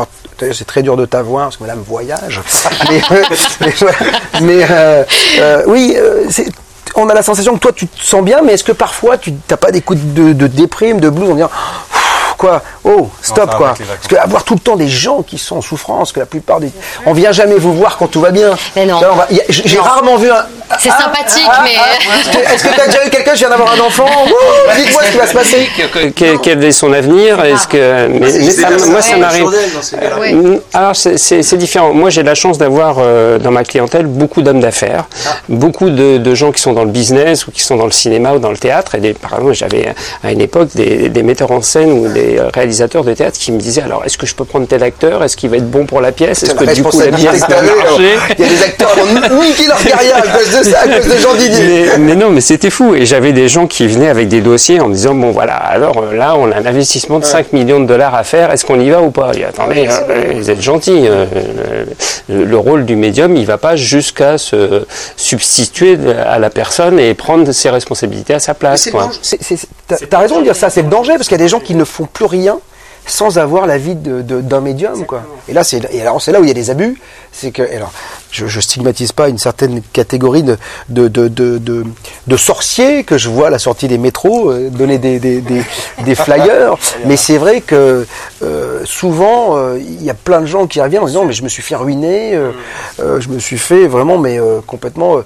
C'est 0.53 0.67
très 0.67 0.83
dur 0.83 0.99
de 0.99 1.07
t'avoir 1.07 1.45
parce 1.47 1.57
que 1.57 1.63
Madame 1.63 1.83
voyage. 1.87 2.43
mais 2.91 3.01
mais, 3.61 3.71
voilà. 3.79 3.97
Mais, 4.43 4.67
euh, 4.71 5.05
euh, 5.41 5.63
oui, 5.67 5.95
euh, 5.97 6.25
c'est- 6.29 6.51
on 6.95 7.09
a 7.09 7.15
la 7.15 7.23
sensation 7.23 7.55
que 7.55 7.59
toi, 7.61 7.73
tu 7.75 7.89
te 7.89 8.03
sens 8.05 8.23
bien, 8.23 8.43
mais 8.43 8.53
est-ce 8.53 8.65
que 8.65 8.73
parfois, 8.73 9.17
tu 9.17 9.33
n'as 9.51 9.57
pas 9.57 9.71
des 9.71 9.81
coups 9.81 9.99
de, 10.03 10.33
de 10.35 10.47
déprime, 10.47 11.01
de 11.01 11.09
blues 11.09 11.31
en 11.31 11.35
disant 11.35 11.51
quoi 12.37 12.63
Oh, 12.85 13.09
stop 13.23 13.55
quoi. 13.57 13.75
Parce 13.77 14.07
que 14.09 14.17
avoir 14.17 14.45
tout 14.45 14.55
le 14.55 14.61
temps 14.61 14.77
des 14.77 14.89
gens 14.89 15.23
qui 15.23 15.39
sont 15.39 15.57
en 15.57 15.61
souffrance, 15.63 16.13
que 16.13 16.21
la 16.21 16.27
plupart 16.27 16.61
des, 16.61 16.71
on 17.07 17.13
vient 17.13 17.33
jamais 17.33 17.57
vous 17.57 17.73
voir 17.75 17.97
quand 17.97 18.07
tout 18.09 18.21
va 18.21 18.31
bien. 18.31 18.51
Mais 18.77 18.87
non. 18.87 18.99
Va- 19.01 19.27
J'ai 19.49 19.79
rarement 19.79 20.17
vu 20.17 20.31
un. 20.31 20.45
C'est 20.81 20.91
Ah, 20.91 21.03
sympathique, 21.03 21.47
ah, 21.49 21.61
mais- 21.63 21.71
ah, 21.79 22.19
Est-ce 22.19 22.29
que- 22.37 22.55
est-ce 22.55 22.65
que 22.65 22.75
tu 22.75 22.81
as 22.81 22.87
déjà 22.87 23.07
eu 23.07 23.11
quelqu'un 23.11 23.33
qui 23.33 23.39
vient 23.39 23.51
d'avoir 23.51 23.73
un 23.73 23.79
enfant 23.81 24.07
Dites-moi 24.77 25.03
ce 25.05 25.11
qui 25.13 25.17
va 25.19 25.27
se 25.29 25.33
passer. 25.33 25.69
Que- 25.77 26.09
que- 26.11 26.37
Quel 26.39 26.65
est 26.65 26.73
son 26.73 26.93
avenir 26.93 27.43
Est-ce 27.45 27.69
que 27.69 28.09
mais, 28.09 28.19
mais 28.19 28.51
ça- 28.51 28.71
moi 28.89 29.01
ça 29.01 29.17
m'arrive. 29.17 29.47
Mm, 30.33 30.59
Alors 30.75 30.97
c'est- 30.97 31.57
différent. 31.57 31.93
Moi 31.95 32.11
j'ai 32.11 32.23
la 32.23 32.35
chance 32.35 32.59
d'avoir 32.59 32.97
euh, 32.99 33.39
dans 33.39 33.51
ma 33.53 33.63
clientèle 33.65 34.07
beaucoup 34.07 34.43
d'hommes 34.43 34.61
d'affaires, 34.61 35.05
beaucoup 35.49 35.91
de, 35.91 36.19
de 36.19 36.35
gens 36.35 36.51
qui 36.53 36.61
sont 36.61 36.73
dans 36.73 36.85
le 36.85 36.91
business 36.91 37.47
ou 37.47 37.51
qui 37.53 37.63
sont 37.63 37.77
dans 37.77 37.85
le 37.87 37.93
cinéma 37.93 38.33
ou 38.35 38.39
dans 38.39 38.51
le 38.51 38.59
théâtre. 38.59 38.95
Et 38.97 39.01
des- 39.01 39.15
par 39.15 39.35
exemple 39.35 39.55
j'avais 39.55 39.95
à 40.25 40.33
une 40.33 40.41
époque 40.41 40.71
des, 40.75 41.09
des 41.09 41.23
metteurs 41.23 41.53
en 41.53 41.63
scène 41.63 41.93
ou 41.93 42.09
des 42.09 42.26
euh, 42.39 42.49
réalisateurs 42.53 43.05
de 43.05 43.13
théâtre 43.15 43.39
qui 43.39 43.53
me 43.53 43.59
disaient 43.59 43.83
alors 43.83 44.05
est-ce 44.05 44.19
que 44.19 44.27
je 44.27 44.35
peux 44.35 44.45
prendre 44.45 44.67
tel 44.67 44.83
acteur? 44.83 45.23
Est-ce 45.23 45.37
qu'il 45.37 45.51
va 45.51 45.57
être 45.57 45.71
bon 45.71 45.87
pour 45.87 46.01
la 46.01 46.13
pièce? 46.13 46.43
Est-ce 46.43 46.55
que 46.55 46.75
du 46.75 46.83
coup 46.83 46.99
la 46.99 47.09
pièce 47.17 47.41
va 47.41 47.59
alors. 47.59 47.77
marcher? 47.77 48.15
Il 48.39 48.45
y 48.45 48.49
a 48.49 48.51
des 48.51 48.63
acteurs 48.63 48.93
qui 48.95 49.01
ont 49.01 49.43
niqué 49.43 49.67
leur 49.67 49.83
carrière 49.83 50.17
à 50.19 50.23
cause 50.23 50.59
de 50.59 50.65
ça, 50.65 50.81
à 50.81 50.89
cause 50.89 51.13
de 51.13 51.19
Jean 51.19 51.35
Didier. 51.35 51.87
mais, 51.93 51.99
mais 51.99 52.15
non, 52.17 52.31
mais 52.31 52.41
c'était 52.41 52.71
fou. 52.71 52.95
Et 52.95 53.07
j'avais 53.07 53.33
des 53.33 53.49
gens 53.49 53.67
qui 53.67 53.87
venaient 53.87 54.09
avec 54.09 54.29
des 54.29 54.41
dossiers 54.41 54.81
en 54.81 54.89
me 54.89 54.95
disant 54.95 55.15
bon 55.15 55.31
voilà, 55.31 55.55
alors 55.55 56.03
euh, 56.03 56.17
là 56.17 56.35
on 56.37 56.51
a 56.51 56.57
un 56.57 56.67
investissement 56.67 57.19
de 57.19 57.25
5 57.25 57.53
millions 57.53 57.81
de 57.81 57.87
dollars 57.87 58.15
à 58.15 58.25
faire. 58.25 58.51
Est-ce 58.51 58.65
qu'on 58.65 58.81
y 58.81 58.91
va 58.91 59.01
ou 59.03 59.11
pas? 59.11 59.33
Et 59.35 59.45
attendez, 59.45 59.87
hein, 59.87 60.01
vous 60.35 60.51
êtes 60.51 60.61
gentils. 60.61 61.07
euh, 61.09 61.27
le 62.29 62.57
rôle 62.59 62.85
du 62.85 62.97
médium, 62.97 63.37
il 63.37 63.47
va 63.47 63.59
pas 63.59 63.77
jusqu'à 63.77 64.39
se 64.39 64.85
substituer 65.17 65.99
à 66.27 66.39
la 66.39 66.51
personne 66.51 66.99
et 66.99 67.15
prendre 67.15 67.51
ses 67.53 67.71
responsabilités 67.71 68.35
à 68.35 68.41
sa 68.41 68.55
place. 68.55 68.89
t'as 70.11 70.19
raison 70.19 70.39
de 70.41 70.45
dire 70.45 70.57
ça, 70.57 70.71
c'est 70.71 70.83
le 70.83 70.89
danger 70.89 71.13
parce 71.15 71.29
qu'il 71.29 71.39
y 71.39 71.41
a 71.41 71.45
des 71.45 71.49
gens 71.49 71.61
qui 71.61 71.75
ne 71.75 71.85
font 71.85 72.09
plus 72.17 72.25
rien 72.27 72.59
sans 73.09 73.39
avoir 73.39 73.69
l'avis 73.69 73.95
de- 73.95 74.21
de- 74.23 74.41
d'un 74.41 74.61
médium 74.61 75.07
quoi. 75.07 75.23
Et 75.49 75.53
là 75.53 75.63
c'est 75.63 75.81
et 75.95 76.01
alors 76.01 76.21
c'est 76.21 76.33
là 76.33 76.41
où 76.41 76.43
il 76.43 76.49
y 76.49 76.51
a 76.51 76.55
des 76.55 76.71
abus, 76.71 77.01
c'est 77.31 77.53
que 77.53 77.63
alors 77.63 77.93
je, 78.33 78.47
je 78.49 78.59
stigmatise 78.59 79.13
pas 79.13 79.29
une 79.29 79.39
certaine 79.39 79.81
catégorie 79.93 80.43
de 80.43 80.57
de, 80.89 82.37
sorciers 82.37 83.05
que 83.05 83.17
je 83.17 83.29
vois 83.29 83.47
à 83.47 83.51
la 83.51 83.61
sortie 83.61 83.87
des 83.87 83.99
métros 83.99 84.51
euh, 84.51 84.71
donner 84.71 84.99
des, 84.99 85.21
des, 85.21 85.41
des, 85.41 85.63
des 86.05 86.15
flyers, 86.25 86.75
mais 87.07 87.17
c'est 87.17 87.39
vrai 87.39 87.61
que 87.61 88.05
euh, 88.43 88.81
souvent 88.85 89.57
euh, 89.57 89.79
il 89.79 90.03
y 90.03 90.11
a 90.11 90.15
plein 90.15 90.41
de 90.41 90.47
gens 90.47 90.67
qui 90.67 90.81
reviennent 90.81 91.03
en 91.05 91.07
disant 91.07 91.25
mais 91.25 91.33
je 91.33 91.45
me 91.45 91.49
suis 91.49 91.63
fait 91.63 91.77
ruiner, 91.77 92.35
euh, 92.35 93.21
je 93.21 93.29
me 93.29 93.39
suis 93.39 93.59
fait 93.59 93.87
vraiment 93.87 94.19
mais 94.19 94.41
complètement 94.67 95.19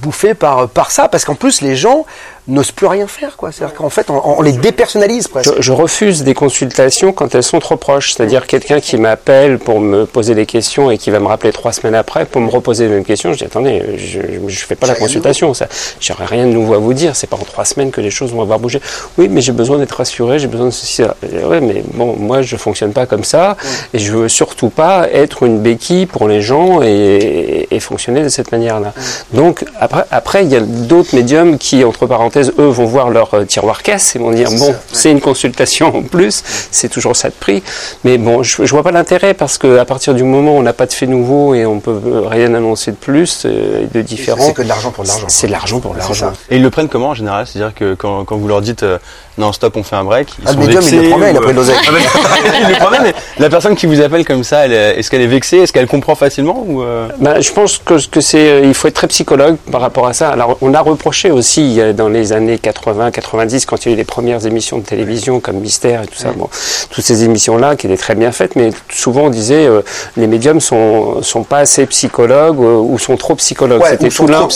bouffer 0.00 0.34
par 0.34 0.68
par 0.68 0.92
ça. 0.92 1.08
Parce 1.08 1.24
qu'en 1.24 1.34
plus 1.34 1.60
les 1.60 1.74
gens 1.74 2.06
n'osent 2.50 2.72
plus 2.72 2.86
rien 2.86 3.06
faire 3.06 3.36
quoi. 3.36 3.52
C'est-à-dire 3.52 3.76
qu'en 3.76 3.90
fait 3.90 4.10
on, 4.10 4.20
on 4.38 4.42
les 4.42 4.52
dépersonnalise 4.52 5.28
presque. 5.28 5.54
Je, 5.56 5.62
je 5.62 5.72
refuse 5.72 6.22
des 6.24 6.34
consultations 6.34 7.12
quand 7.12 7.34
elles 7.34 7.42
sont 7.42 7.58
trop 7.58 7.76
proches. 7.76 8.12
C'est-à-dire 8.14 8.46
quelqu'un 8.46 8.80
qui 8.80 8.96
m'appelle 8.96 9.58
pour 9.58 9.80
me 9.80 10.04
poser 10.06 10.34
des 10.34 10.46
questions 10.46 10.90
et 10.90 10.98
qui 10.98 11.10
va 11.10 11.20
me 11.20 11.26
rappeler 11.26 11.52
trois 11.52 11.72
semaines 11.72 11.94
après, 11.94 12.26
pour 12.26 12.40
me 12.40 12.50
reposer 12.50 12.84
les 12.88 12.94
mêmes 12.94 13.04
questions. 13.04 13.32
Je 13.32 13.38
dis 13.38 13.44
attendez, 13.44 13.82
je 13.96 14.20
ne 14.20 14.48
fais 14.50 14.74
pas 14.74 14.86
la 14.86 14.94
consultation. 14.94 15.54
Ça, 15.54 15.66
j'aurais 16.00 16.26
rien 16.26 16.46
de 16.46 16.52
nouveau 16.52 16.74
à 16.74 16.78
vous 16.78 16.94
dire. 16.94 17.16
C'est 17.16 17.26
pas 17.28 17.36
en 17.36 17.44
trois 17.44 17.64
semaines 17.64 17.90
que 17.90 18.00
les 18.00 18.10
choses 18.10 18.32
vont 18.32 18.42
avoir 18.42 18.58
bougé. 18.58 18.80
Oui, 19.18 19.28
mais 19.28 19.40
j'ai 19.40 19.52
besoin 19.52 19.78
d'être 19.78 19.92
rassuré. 19.96 20.38
J'ai 20.38 20.48
besoin 20.48 20.66
de 20.66 20.70
ceci. 20.72 21.02
Ouais, 21.02 21.60
mais 21.60 21.82
bon, 21.94 22.16
moi 22.18 22.42
je 22.42 22.56
fonctionne 22.56 22.92
pas 22.92 23.06
comme 23.06 23.24
ça 23.24 23.56
et 23.94 23.98
je 23.98 24.12
veux 24.12 24.28
surtout 24.28 24.70
pas 24.70 25.08
être 25.12 25.42
une 25.42 25.60
béquille 25.60 26.06
pour 26.06 26.28
les 26.28 26.40
gens 26.42 26.82
et, 26.82 27.66
et 27.70 27.80
fonctionner 27.80 28.22
de 28.22 28.28
cette 28.28 28.52
manière-là. 28.52 28.92
Donc 29.32 29.64
après, 29.78 30.04
après 30.10 30.44
il 30.44 30.50
y 30.50 30.56
a 30.56 30.60
d'autres 30.60 31.14
médiums 31.14 31.58
qui, 31.58 31.84
entre 31.84 32.06
parenthèses, 32.06 32.39
eux 32.58 32.66
vont 32.68 32.84
voir 32.86 33.10
leur 33.10 33.34
euh, 33.34 33.44
tiroir 33.44 33.82
caisse 33.82 34.16
et 34.16 34.18
vont 34.18 34.30
dire 34.32 34.50
bon, 34.58 34.74
c'est 34.92 35.10
une 35.10 35.20
consultation 35.20 35.94
en 35.96 36.02
plus. 36.02 36.42
C'est 36.70 36.88
toujours 36.88 37.16
ça 37.16 37.28
de 37.28 37.34
prix. 37.34 37.62
Mais 38.04 38.18
bon, 38.18 38.42
je, 38.42 38.64
je 38.64 38.70
vois 38.70 38.82
pas 38.82 38.92
l'intérêt 38.92 39.34
parce 39.34 39.58
que 39.58 39.78
à 39.78 39.84
partir 39.84 40.14
du 40.14 40.22
moment 40.24 40.54
où 40.56 40.58
on 40.58 40.62
n'a 40.62 40.72
pas 40.72 40.86
de 40.86 40.92
fait 40.92 41.06
nouveau 41.06 41.54
et 41.54 41.66
on 41.66 41.80
peut 41.80 42.00
rien 42.26 42.54
annoncer 42.54 42.90
de 42.92 42.96
plus, 42.96 43.42
euh, 43.46 43.84
de 43.92 44.02
différent. 44.02 44.44
C'est 44.46 44.54
que 44.54 44.62
de 44.62 44.68
l'argent 44.68 44.90
pour 44.90 45.04
de 45.04 45.08
l'argent. 45.08 45.26
C'est 45.28 45.46
de 45.46 45.52
l'argent 45.52 45.80
pour 45.80 45.94
de 45.94 45.98
l'argent. 45.98 46.32
Et 46.50 46.56
ils 46.56 46.62
le 46.62 46.70
prennent 46.70 46.88
comment 46.88 47.10
en 47.10 47.14
général? 47.14 47.46
C'est-à-dire 47.46 47.74
que 47.74 47.94
quand, 47.94 48.24
quand 48.24 48.36
vous 48.36 48.48
leur 48.48 48.60
dites 48.60 48.82
euh, 48.82 48.98
non 49.38 49.52
stop 49.52 49.76
on 49.76 49.82
fait 49.82 49.96
un 49.96 50.04
break, 50.04 50.28
ils 50.38 50.44
Ah, 50.46 50.52
le 50.52 50.54
sont 50.54 50.60
médium, 50.66 50.82
il 50.82 50.90
vexés 50.90 51.02
le 51.04 51.10
promet, 51.10 51.30
il 51.30 51.36
a 51.36 51.40
ou, 51.40 51.42
pris 51.42 51.52
de 51.52 51.56
l'oseille. 51.58 51.76
Ah, 52.24 52.36
il 52.62 52.68
le 52.68 52.74
promet, 52.78 52.98
mais 53.02 53.14
la 53.38 53.48
personne 53.48 53.74
qui 53.74 53.86
vous 53.86 54.00
appelle 54.00 54.24
comme 54.24 54.44
ça, 54.44 54.64
elle 54.66 54.72
est- 54.72 54.98
est-ce 54.98 55.10
qu'elle 55.10 55.22
est 55.22 55.26
vexée? 55.26 55.58
Est-ce 55.58 55.72
qu'elle 55.72 55.86
comprend 55.86 56.14
facilement 56.14 56.62
ou 56.66 56.82
euh, 56.82 57.08
Bah, 57.20 57.40
je 57.40 57.50
pense 57.52 57.78
que, 57.78 57.94
que 58.08 58.20
c'est, 58.20 58.48
euh, 58.50 58.60
il 58.64 58.74
faut 58.74 58.88
être 58.88 58.94
très 58.94 59.06
psychologue 59.08 59.56
par 59.72 59.80
rapport 59.80 60.06
à 60.06 60.12
ça. 60.12 60.30
Alors, 60.30 60.58
on 60.60 60.74
a 60.74 60.80
reproché 60.80 61.30
aussi 61.30 61.80
euh, 61.80 61.92
dans 61.92 62.08
les 62.08 62.19
années 62.32 62.58
80, 62.58 63.10
90, 63.10 63.66
quand 63.66 63.84
il 63.84 63.88
y 63.88 63.92
a 63.92 63.94
eu 63.94 63.96
les 63.96 64.04
premières 64.04 64.46
émissions 64.46 64.78
de 64.78 64.84
télévision 64.84 65.40
comme 65.40 65.56
Mystère 65.56 66.02
et 66.02 66.06
tout 66.06 66.18
ça, 66.18 66.32
bon, 66.32 66.48
toutes 66.90 67.04
ces 67.04 67.24
émissions-là 67.24 67.76
qui 67.76 67.86
étaient 67.86 67.96
très 67.96 68.14
bien 68.14 68.32
faites, 68.32 68.56
mais 68.56 68.70
souvent 68.90 69.24
on 69.24 69.30
disait 69.30 69.66
euh, 69.66 69.82
les 70.16 70.26
médiums 70.26 70.60
sont 70.60 71.22
sont 71.22 71.44
pas 71.44 71.58
assez 71.58 71.86
psychologues 71.86 72.60
euh, 72.60 72.78
ou 72.78 72.98
sont 72.98 73.16
trop 73.16 73.34
psychologues. 73.34 73.82
Ouais, 73.82 73.90
C'était 73.90 74.08
tout 74.08 74.26
l'un 74.26 74.48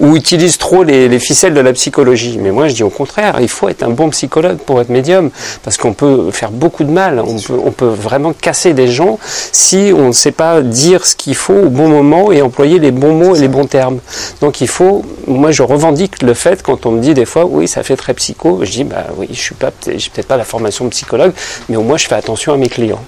ou 0.00 0.16
utilisent 0.16 0.58
trop 0.58 0.82
les, 0.82 1.08
les 1.08 1.18
ficelles 1.18 1.54
de 1.54 1.60
la 1.60 1.72
psychologie. 1.72 2.38
Mais 2.40 2.50
moi, 2.50 2.68
je 2.68 2.74
dis 2.74 2.82
au 2.82 2.90
contraire, 2.90 3.38
il 3.40 3.48
faut 3.48 3.68
être 3.68 3.82
un 3.82 3.90
bon 3.90 4.10
psychologue 4.10 4.58
pour 4.58 4.80
être 4.80 4.88
médium, 4.88 5.30
parce 5.62 5.76
qu'on 5.76 5.92
peut 5.92 6.30
faire 6.30 6.50
beaucoup 6.50 6.84
de 6.84 6.90
mal. 6.90 7.20
On 7.20 7.36
peut, 7.38 7.60
on 7.64 7.72
peut 7.72 7.86
vraiment 7.86 8.32
casser 8.32 8.74
des 8.74 8.88
gens 8.88 9.18
si 9.52 9.92
on 9.94 10.08
ne 10.08 10.12
sait 10.12 10.32
pas 10.32 10.60
dire 10.62 11.06
ce 11.06 11.16
qu'il 11.16 11.34
faut 11.34 11.54
au 11.54 11.68
bon 11.68 11.88
moment 11.88 12.32
et 12.32 12.42
employer 12.42 12.78
les 12.78 12.90
bons 12.90 13.14
mots 13.14 13.34
et 13.34 13.40
les 13.40 13.48
bons 13.48 13.66
termes. 13.66 13.98
Donc 14.40 14.60
il 14.60 14.68
faut, 14.68 15.02
moi 15.26 15.50
je 15.50 15.62
revendique 15.62 16.22
le 16.22 16.34
fait 16.34 16.62
quand 16.72 16.86
on 16.86 16.92
me 16.92 17.00
dit 17.00 17.12
des 17.12 17.26
fois, 17.26 17.44
oui, 17.44 17.68
ça 17.68 17.82
fait 17.82 17.96
très 17.96 18.14
psycho, 18.14 18.64
je 18.64 18.70
dis, 18.70 18.84
bah 18.84 19.04
oui, 19.16 19.28
je 19.30 19.38
suis 19.38 19.54
pas, 19.54 19.70
j'ai 19.84 20.08
peut-être 20.10 20.26
pas 20.26 20.38
la 20.38 20.44
formation 20.44 20.86
de 20.86 20.90
psychologue, 20.90 21.32
mais 21.68 21.76
au 21.76 21.82
moins 21.82 21.98
je 21.98 22.06
fais 22.06 22.14
attention 22.14 22.54
à 22.54 22.56
mes 22.56 22.70
clients. 22.70 23.04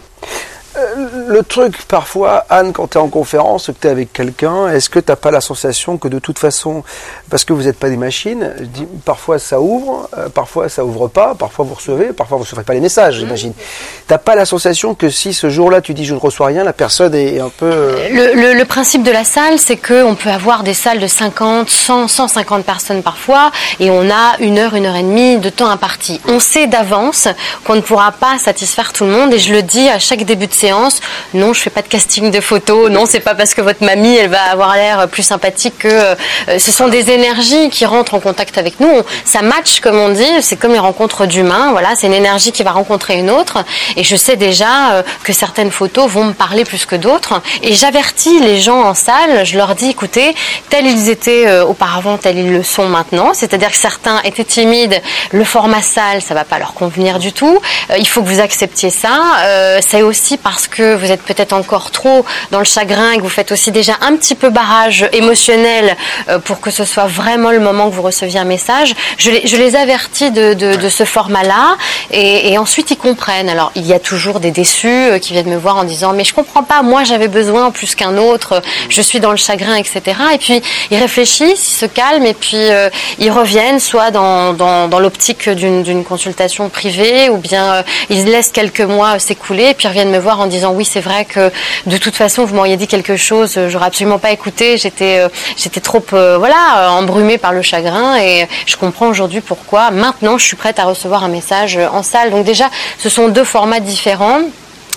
Le 1.26 1.42
truc, 1.42 1.82
parfois, 1.86 2.44
Anne, 2.50 2.72
quand 2.72 2.88
tu 2.88 2.98
es 2.98 3.00
en 3.00 3.08
conférence, 3.08 3.66
que 3.66 3.72
tu 3.72 3.86
es 3.86 3.90
avec 3.90 4.12
quelqu'un, 4.12 4.68
est-ce 4.68 4.88
que 4.90 4.98
tu 4.98 5.14
pas 5.16 5.30
la 5.30 5.40
sensation 5.40 5.96
que 5.96 6.08
de 6.08 6.18
toute 6.18 6.38
façon, 6.38 6.82
parce 7.30 7.44
que 7.44 7.52
vous 7.52 7.62
n'êtes 7.62 7.78
pas 7.78 7.88
des 7.88 7.96
machines, 7.96 8.52
je 8.58 8.64
dis, 8.64 8.86
parfois 9.04 9.38
ça 9.38 9.60
ouvre, 9.60 10.08
euh, 10.18 10.28
parfois 10.28 10.68
ça 10.68 10.84
ouvre 10.84 11.08
pas, 11.08 11.34
parfois 11.34 11.64
vous 11.64 11.74
recevez, 11.74 12.06
parfois 12.12 12.36
vous 12.38 12.42
ne 12.44 12.46
recevez 12.48 12.62
pas 12.64 12.74
les 12.74 12.80
messages, 12.80 13.14
j'imagine. 13.18 13.52
T'as 14.08 14.18
pas 14.18 14.34
la 14.34 14.44
sensation 14.44 14.94
que 14.94 15.08
si 15.08 15.32
ce 15.32 15.48
jour-là 15.50 15.80
tu 15.80 15.94
dis 15.94 16.04
je 16.04 16.14
ne 16.14 16.18
reçois 16.18 16.46
rien, 16.48 16.64
la 16.64 16.72
personne 16.72 17.14
est 17.14 17.38
un 17.40 17.48
peu... 17.48 17.66
euh, 17.70 18.08
Le, 18.10 18.34
le- 18.34 18.54
le 18.58 18.64
principe 18.64 19.02
de 19.04 19.10
la 19.12 19.24
salle, 19.24 19.58
c'est 19.58 19.76
qu'on 19.76 20.14
peut 20.16 20.30
avoir 20.30 20.62
des 20.64 20.74
salles 20.74 20.98
de 21.00 21.06
50, 21.06 21.68
100, 21.70 22.08
150 22.08 22.64
personnes 22.64 23.02
parfois, 23.02 23.50
et 23.80 23.90
on 23.90 24.10
a 24.10 24.36
une 24.40 24.58
heure, 24.58 24.74
une 24.74 24.86
heure 24.86 24.96
et 24.96 25.02
demie 25.02 25.38
de 25.38 25.48
temps 25.50 25.70
imparti. 25.70 26.20
On 26.28 26.40
sait 26.40 26.66
d'avance 26.66 27.28
qu'on 27.64 27.76
ne 27.76 27.80
pourra 27.80 28.12
pas 28.12 28.38
satisfaire 28.38 28.92
tout 28.92 29.04
le 29.04 29.10
monde, 29.10 29.32
et 29.32 29.38
je 29.38 29.52
le 29.54 29.62
dis 29.62 29.88
à 29.88 29.98
chaque 29.98 30.24
début 30.24 30.46
de 30.48 30.54
séance. 30.54 31.00
Non, 31.34 31.52
je 31.52 31.60
fais 31.60 31.70
pas 31.70 31.82
de 31.82 31.88
casting 31.88 32.30
de 32.30 32.40
photos. 32.40 32.90
Non, 32.90 33.06
c'est 33.06 33.20
pas 33.20 33.34
parce 33.34 33.54
que 33.54 33.60
votre 33.60 33.84
mamie, 33.84 34.14
elle 34.14 34.30
va 34.30 34.42
avoir 34.42 34.76
l'air 34.76 35.08
plus 35.08 35.22
sympathique 35.22 35.78
que 35.78 35.88
euh, 35.88 36.14
ce 36.58 36.70
sont 36.70 36.88
des 36.88 37.10
énergies 37.10 37.70
qui 37.70 37.86
rentrent 37.86 38.14
en 38.14 38.20
contact 38.20 38.58
avec 38.58 38.80
nous. 38.80 39.02
Ça 39.24 39.42
match, 39.42 39.80
comme 39.80 39.98
on 39.98 40.10
dit. 40.10 40.24
C'est 40.40 40.56
comme 40.56 40.72
les 40.72 40.78
rencontres 40.78 41.26
d'humains. 41.26 41.72
Voilà, 41.72 41.94
c'est 41.96 42.06
une 42.06 42.14
énergie 42.14 42.52
qui 42.52 42.62
va 42.62 42.72
rencontrer 42.72 43.18
une 43.18 43.30
autre. 43.30 43.64
Et 43.96 44.04
je 44.04 44.16
sais 44.16 44.36
déjà 44.36 44.92
euh, 44.92 45.02
que 45.24 45.32
certaines 45.32 45.70
photos 45.70 46.08
vont 46.10 46.24
me 46.24 46.32
parler 46.32 46.64
plus 46.64 46.86
que 46.86 46.96
d'autres. 46.96 47.40
Et 47.62 47.74
j'avertis 47.74 48.40
les 48.40 48.60
gens 48.60 48.82
en 48.82 48.94
salle. 48.94 49.44
Je 49.44 49.56
leur 49.56 49.74
dis, 49.74 49.90
écoutez, 49.90 50.34
tels 50.70 50.86
ils 50.86 51.08
étaient 51.08 51.46
euh, 51.46 51.64
auparavant, 51.64 52.18
tels 52.18 52.38
ils 52.38 52.52
le 52.52 52.62
sont 52.62 52.88
maintenant. 52.88 53.32
C'est-à-dire 53.34 53.70
que 53.70 53.76
certains 53.76 54.20
étaient 54.22 54.44
timides. 54.44 55.00
Le 55.32 55.44
format 55.44 55.82
salle, 55.82 56.22
ça 56.22 56.34
va 56.34 56.44
pas 56.44 56.58
leur 56.58 56.74
convenir 56.74 57.18
du 57.18 57.32
tout. 57.32 57.58
Il 57.98 58.06
faut 58.06 58.22
que 58.22 58.28
vous 58.28 58.40
acceptiez 58.40 58.90
ça. 58.90 59.80
C'est 59.80 60.02
aussi 60.02 60.36
parce 60.36 60.68
que 60.68 60.94
êtes 61.10 61.22
peut-être 61.22 61.52
encore 61.52 61.90
trop 61.90 62.24
dans 62.50 62.58
le 62.58 62.64
chagrin 62.64 63.12
et 63.12 63.16
que 63.16 63.22
vous 63.22 63.28
faites 63.28 63.52
aussi 63.52 63.70
déjà 63.70 63.94
un 64.00 64.16
petit 64.16 64.34
peu 64.34 64.50
barrage 64.50 65.08
émotionnel 65.12 65.96
euh, 66.28 66.38
pour 66.38 66.60
que 66.60 66.70
ce 66.70 66.84
soit 66.84 67.06
vraiment 67.06 67.50
le 67.50 67.60
moment 67.60 67.88
que 67.90 67.94
vous 67.94 68.02
receviez 68.02 68.40
un 68.40 68.44
message. 68.44 68.94
Je 69.18 69.30
les, 69.30 69.76
avertis 69.76 70.30
de, 70.30 70.88
ce 70.88 71.04
format-là 71.04 71.76
et, 72.10 72.56
ensuite 72.58 72.90
ils 72.90 72.96
comprennent. 72.96 73.48
Alors 73.48 73.72
il 73.74 73.86
y 73.86 73.92
a 73.92 73.98
toujours 73.98 74.40
des 74.40 74.50
déçus 74.50 74.88
euh, 74.88 75.18
qui 75.18 75.32
viennent 75.32 75.48
me 75.48 75.56
voir 75.56 75.76
en 75.76 75.84
disant 75.84 76.12
mais 76.12 76.24
je 76.24 76.34
comprends 76.34 76.62
pas, 76.62 76.82
moi 76.82 77.04
j'avais 77.04 77.28
besoin 77.28 77.70
plus 77.70 77.94
qu'un 77.94 78.16
autre, 78.18 78.62
je 78.88 79.02
suis 79.02 79.20
dans 79.20 79.30
le 79.30 79.36
chagrin, 79.36 79.76
etc. 79.76 80.02
Et 80.32 80.38
puis 80.38 80.62
ils 80.90 80.98
réfléchissent, 80.98 81.70
ils 81.70 81.78
se 81.80 81.86
calment 81.86 82.26
et 82.26 82.34
puis 82.34 82.56
euh, 82.56 82.88
ils 83.18 83.30
reviennent 83.30 83.80
soit 83.80 84.10
dans, 84.10 84.52
dans, 84.52 84.88
dans 84.88 85.00
l'optique 85.00 85.48
d'une 85.48 86.04
consultation 86.04 86.68
privée 86.68 87.28
ou 87.30 87.38
bien 87.38 87.74
euh, 87.74 87.82
ils 88.10 88.24
laissent 88.24 88.52
quelques 88.52 88.80
mois 88.80 89.16
euh, 89.16 89.18
s'écouler 89.18 89.70
et 89.70 89.74
puis 89.74 89.88
reviennent 89.88 90.10
me 90.10 90.18
voir 90.18 90.40
en 90.40 90.46
disant 90.46 90.72
oui 90.72 90.84
c'est 90.94 91.00
vrai 91.00 91.24
que 91.24 91.50
de 91.86 91.96
toute 91.96 92.14
façon 92.14 92.44
vous 92.44 92.54
m'auriez 92.54 92.76
dit 92.76 92.86
quelque 92.86 93.16
chose, 93.16 93.54
euh, 93.56 93.68
j'aurais 93.68 93.86
absolument 93.86 94.20
pas 94.20 94.30
écouté, 94.30 94.78
j'étais 94.78 95.18
euh, 95.18 95.80
trop 95.82 96.04
euh, 96.12 96.38
voilà 96.38 96.92
embrumée 96.92 97.36
par 97.36 97.52
le 97.52 97.62
chagrin 97.62 98.16
et 98.16 98.46
je 98.64 98.76
comprends 98.76 99.08
aujourd'hui 99.08 99.40
pourquoi. 99.40 99.90
Maintenant 99.90 100.38
je 100.38 100.44
suis 100.44 100.56
prête 100.56 100.78
à 100.78 100.84
recevoir 100.84 101.24
un 101.24 101.28
message 101.28 101.80
en 101.92 102.04
salle. 102.04 102.30
Donc 102.30 102.44
déjà 102.44 102.70
ce 103.00 103.08
sont 103.08 103.26
deux 103.28 103.42
formats 103.42 103.80
différents. 103.80 104.42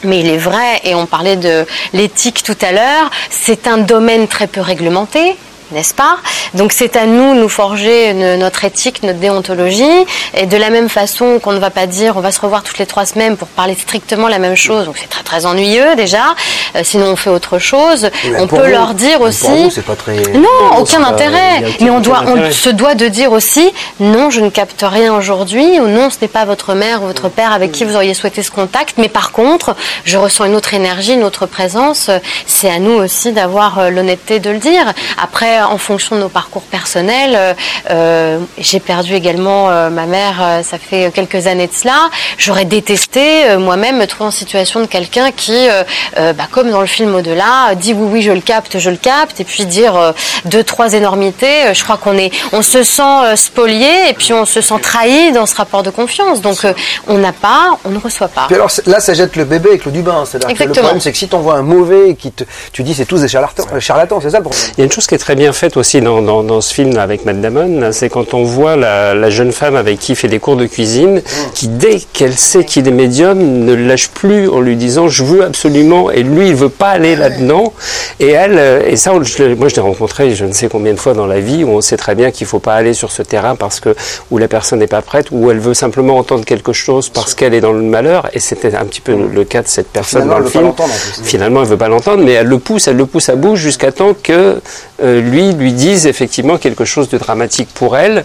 Mais 0.03 0.19
il 0.19 0.29
est 0.29 0.37
vrai, 0.37 0.79
et 0.83 0.93
on 0.93 1.07
parlait 1.07 1.37
de 1.37 1.65
l'éthique 1.91 2.43
tout 2.43 2.57
à 2.61 2.71
l'heure, 2.71 3.09
c'est 3.31 3.65
un 3.65 3.79
domaine 3.79 4.27
très 4.27 4.45
peu 4.45 4.61
réglementé, 4.61 5.35
n'est-ce 5.71 5.93
pas? 5.93 6.17
Donc 6.53 6.71
c'est 6.71 6.95
à 6.95 7.05
nous 7.05 7.35
de 7.35 7.39
nous 7.39 7.49
forger 7.49 8.09
une- 8.11 8.35
notre 8.37 8.63
éthique, 8.65 9.03
notre 9.03 9.19
déontologie, 9.19 10.05
et 10.33 10.45
de 10.45 10.57
la 10.57 10.69
même 10.69 10.89
façon 10.89 11.39
qu'on 11.39 11.51
ne 11.53 11.59
va 11.59 11.69
pas 11.69 11.87
dire 11.87 12.15
on 12.17 12.21
va 12.21 12.31
se 12.31 12.39
revoir 12.41 12.63
toutes 12.63 12.77
les 12.79 12.85
trois 12.85 13.05
semaines 13.05 13.37
pour 13.37 13.47
parler 13.47 13.75
strictement 13.75 14.27
la 14.27 14.39
même 14.39 14.55
chose, 14.55 14.85
donc 14.85 14.97
c'est 14.99 15.09
très 15.09 15.23
très 15.23 15.45
ennuyeux 15.45 15.95
déjà, 15.95 16.35
Euh, 16.75 16.81
sinon 16.83 17.07
on 17.11 17.15
fait 17.15 17.29
autre 17.29 17.59
chose, 17.59 18.09
on 18.37 18.45
peut 18.47 18.57
vous. 18.57 18.69
leur 18.71 18.93
dire 18.93 19.21
aussi... 19.21 19.69
vous, 19.69 19.81
pas 19.81 19.95
très... 19.95 20.15
Non, 20.33 20.77
aucun 20.79 21.03
intérêt. 21.03 21.63
Mais 21.81 21.89
on 21.89 21.99
doit, 21.99 22.23
on 22.27 22.51
se 22.51 22.69
doit 22.69 22.93
de 22.95 23.07
dire 23.07 23.31
aussi 23.31 23.71
non, 23.99 24.29
je 24.29 24.41
ne 24.41 24.49
capte 24.49 24.83
rien 24.87 25.13
aujourd'hui, 25.13 25.79
ou 25.79 25.87
non, 25.87 26.09
ce 26.09 26.17
n'est 26.21 26.27
pas 26.27 26.45
votre 26.45 26.73
mère 26.73 27.01
ou 27.03 27.07
votre 27.07 27.29
père 27.29 27.51
avec 27.53 27.71
qui 27.71 27.83
vous 27.85 27.95
auriez 27.95 28.13
souhaité 28.13 28.43
ce 28.43 28.51
contact. 28.51 28.95
Mais 28.97 29.07
par 29.09 29.31
contre, 29.31 29.75
je 30.03 30.17
ressens 30.17 30.45
une 30.45 30.55
autre 30.55 30.73
énergie, 30.73 31.13
une 31.13 31.23
autre 31.23 31.45
présence. 31.45 32.09
C'est 32.45 32.69
à 32.69 32.79
nous 32.79 32.91
aussi 32.93 33.31
d'avoir 33.31 33.79
euh, 33.79 33.89
l'honnêteté 33.89 34.39
de 34.39 34.49
le 34.49 34.57
dire. 34.59 34.93
Après, 35.21 35.56
en 35.61 35.77
fonction 35.77 36.15
de 36.15 36.21
nos 36.21 36.29
parcours 36.29 36.63
personnels, 36.63 37.35
euh, 37.35 37.53
euh, 37.91 38.39
j'ai 38.57 38.79
perdu 38.79 39.15
également 39.15 39.69
euh, 39.69 39.89
ma 39.89 40.05
mère. 40.05 40.61
ça 40.63 40.77
fait 40.77 41.11
quelques 41.13 41.47
années 41.47 41.67
de 41.67 41.73
cela. 41.73 42.09
J'aurais 42.37 42.65
détesté 42.65 43.45
euh, 43.45 43.59
moi-même 43.59 43.97
me 43.97 44.05
trouver 44.05 44.27
en 44.27 44.31
situation 44.31 44.79
de 44.79 44.85
quelqu'un 44.85 45.31
qui, 45.31 45.67
bah, 46.15 46.47
comme 46.51 46.69
dans 46.71 46.81
le 46.81 46.87
film 46.87 47.15
au-delà, 47.15 47.75
dit 47.75 47.93
oui 47.93 48.07
oui 48.11 48.21
je 48.21 48.31
le 48.31 48.41
capte, 48.41 48.79
je 48.79 48.89
le 48.89 48.97
capte, 48.97 49.39
et 49.39 49.43
puis 49.43 49.65
dire 49.65 49.95
euh, 49.95 50.11
deux 50.45 50.63
trois 50.63 50.93
énormités. 50.93 51.73
Je 51.73 51.83
crois 51.83 51.97
qu'on 51.97 52.17
est, 52.17 52.31
on 52.53 52.61
se 52.61 52.83
sent 52.83 53.01
euh, 53.01 53.35
spolié 53.35 54.09
et 54.09 54.13
puis 54.13 54.33
on 54.33 54.45
se 54.45 54.61
sent 54.61 54.79
trahi 54.81 55.31
dans 55.31 55.45
ce 55.45 55.55
rapport 55.55 55.83
de 55.83 55.89
confiance. 55.89 56.41
Donc 56.41 56.65
euh, 56.65 56.73
on 57.07 57.17
n'a 57.17 57.33
pas, 57.33 57.77
on 57.85 57.89
ne 57.89 57.99
reçoit 57.99 58.27
pas. 58.27 58.45
Puis 58.47 58.55
alors 58.55 58.71
là, 58.85 58.99
ça 58.99 59.13
jette 59.13 59.35
le 59.35 59.45
bébé 59.45 59.69
avec 59.69 59.85
l'eau 59.85 59.91
du 59.91 60.01
bain. 60.01 60.23
C'est-à-dire 60.25 60.57
que 60.57 60.63
le 60.63 60.71
problème, 60.71 60.99
c'est 60.99 61.11
que 61.11 61.17
si 61.17 61.27
t'envoies 61.27 61.55
un 61.55 61.61
mauvais 61.61 62.15
qui 62.15 62.31
te, 62.31 62.43
tu 62.71 62.83
dis 62.83 62.93
c'est 62.93 63.05
tous 63.05 63.21
des 63.21 63.27
charlatans, 63.27 63.65
charlatans, 63.79 64.19
c'est 64.21 64.31
ça 64.31 64.37
le 64.37 64.43
problème. 64.43 64.63
Il 64.77 64.79
y 64.79 64.81
a 64.81 64.85
une 64.85 64.91
chose 64.91 65.07
qui 65.07 65.15
est 65.15 65.19
très 65.19 65.35
bien 65.35 65.46
faite 65.55 65.77
aussi 65.77 66.01
dans, 66.01 66.21
dans, 66.21 66.43
dans 66.43 66.61
ce 66.61 66.73
film 66.73 66.97
avec 66.97 67.25
Matt 67.25 67.41
Damon, 67.41 67.91
c'est 67.91 68.09
quand 68.09 68.33
on 68.33 68.43
voit 68.43 68.75
la, 68.75 69.13
la 69.13 69.29
jeune 69.29 69.51
femme 69.51 69.75
avec 69.75 69.99
qui 69.99 70.13
il 70.13 70.15
fait 70.15 70.27
des 70.27 70.39
cours 70.39 70.55
de 70.55 70.65
cuisine, 70.65 71.21
qui 71.53 71.67
dès 71.67 71.99
qu'elle 72.13 72.37
sait 72.37 72.63
qu'il 72.63 72.87
est 72.87 72.91
médium, 72.91 73.39
ne 73.39 73.73
lâche 73.73 74.09
plus 74.09 74.49
en 74.49 74.59
lui 74.59 74.75
disant 74.75 75.07
je 75.07 75.23
veux 75.23 75.43
absolument, 75.43 76.11
et 76.11 76.23
lui 76.23 76.49
il 76.49 76.55
veut 76.55 76.69
pas 76.69 76.89
aller 76.89 77.15
là-dedans. 77.15 77.73
Et 78.19 78.29
elle, 78.29 78.57
euh, 78.57 78.87
et 78.87 78.95
ça, 78.95 79.11
moi 79.11 79.23
je 79.23 79.75
l'ai 79.75 79.81
rencontré 79.81 80.33
je 80.35 80.45
ne 80.45 80.53
sais 80.53 80.67
combien 80.67 80.93
de 80.93 80.99
fois 80.99 81.13
dans 81.13 81.27
la 81.27 81.39
vie, 81.39 81.63
où 81.63 81.69
on 81.69 81.81
sait 81.81 81.97
très 81.97 82.15
bien 82.15 82.31
qu'il 82.31 82.47
faut 82.47 82.59
pas 82.59 82.75
aller 82.75 82.93
sur 82.93 83.11
ce 83.11 83.21
terrain 83.21 83.55
parce 83.55 83.79
que 83.79 83.95
où 84.31 84.37
la 84.37 84.47
personne 84.47 84.79
n'est 84.79 84.87
pas 84.87 85.01
prête, 85.01 85.27
où 85.31 85.51
elle 85.51 85.59
veut 85.59 85.73
simplement 85.73 86.17
entendre 86.17 86.45
quelque 86.45 86.73
chose 86.73 87.09
parce 87.09 87.33
qu'elle 87.33 87.53
est 87.53 87.61
dans 87.61 87.73
le 87.73 87.81
malheur, 87.81 88.29
et 88.33 88.39
c'était 88.39 88.75
un 88.75 88.85
petit 88.85 89.01
peu 89.01 89.15
le, 89.15 89.43
cas 89.43 89.61
de 89.61 89.67
cette 89.67 89.87
personne 89.87 90.23
Finalement, 90.23 90.39
dans 90.39 90.47
elle 90.47 90.61
le 90.61 90.67
veut 90.67 90.73
pas 90.75 90.87
film. 90.87 91.25
Finalement, 91.25 91.61
elle 91.61 91.67
veut 91.67 91.77
pas 91.77 91.89
l'entendre, 91.89 92.23
mais 92.23 92.33
elle 92.33 92.47
le 92.47 92.59
pousse, 92.59 92.87
elle 92.87 92.97
le 92.97 93.05
pousse 93.05 93.29
à 93.29 93.35
bout 93.35 93.55
jusqu'à 93.55 93.91
temps 93.91 94.13
que 94.21 94.59
euh, 95.03 95.21
lui 95.21 95.36
lui 95.41 95.73
dise 95.73 96.07
effectivement 96.07 96.57
quelque 96.57 96.85
chose 96.85 97.09
de 97.09 97.17
dramatique 97.17 97.69
pour 97.73 97.97
elle, 97.97 98.23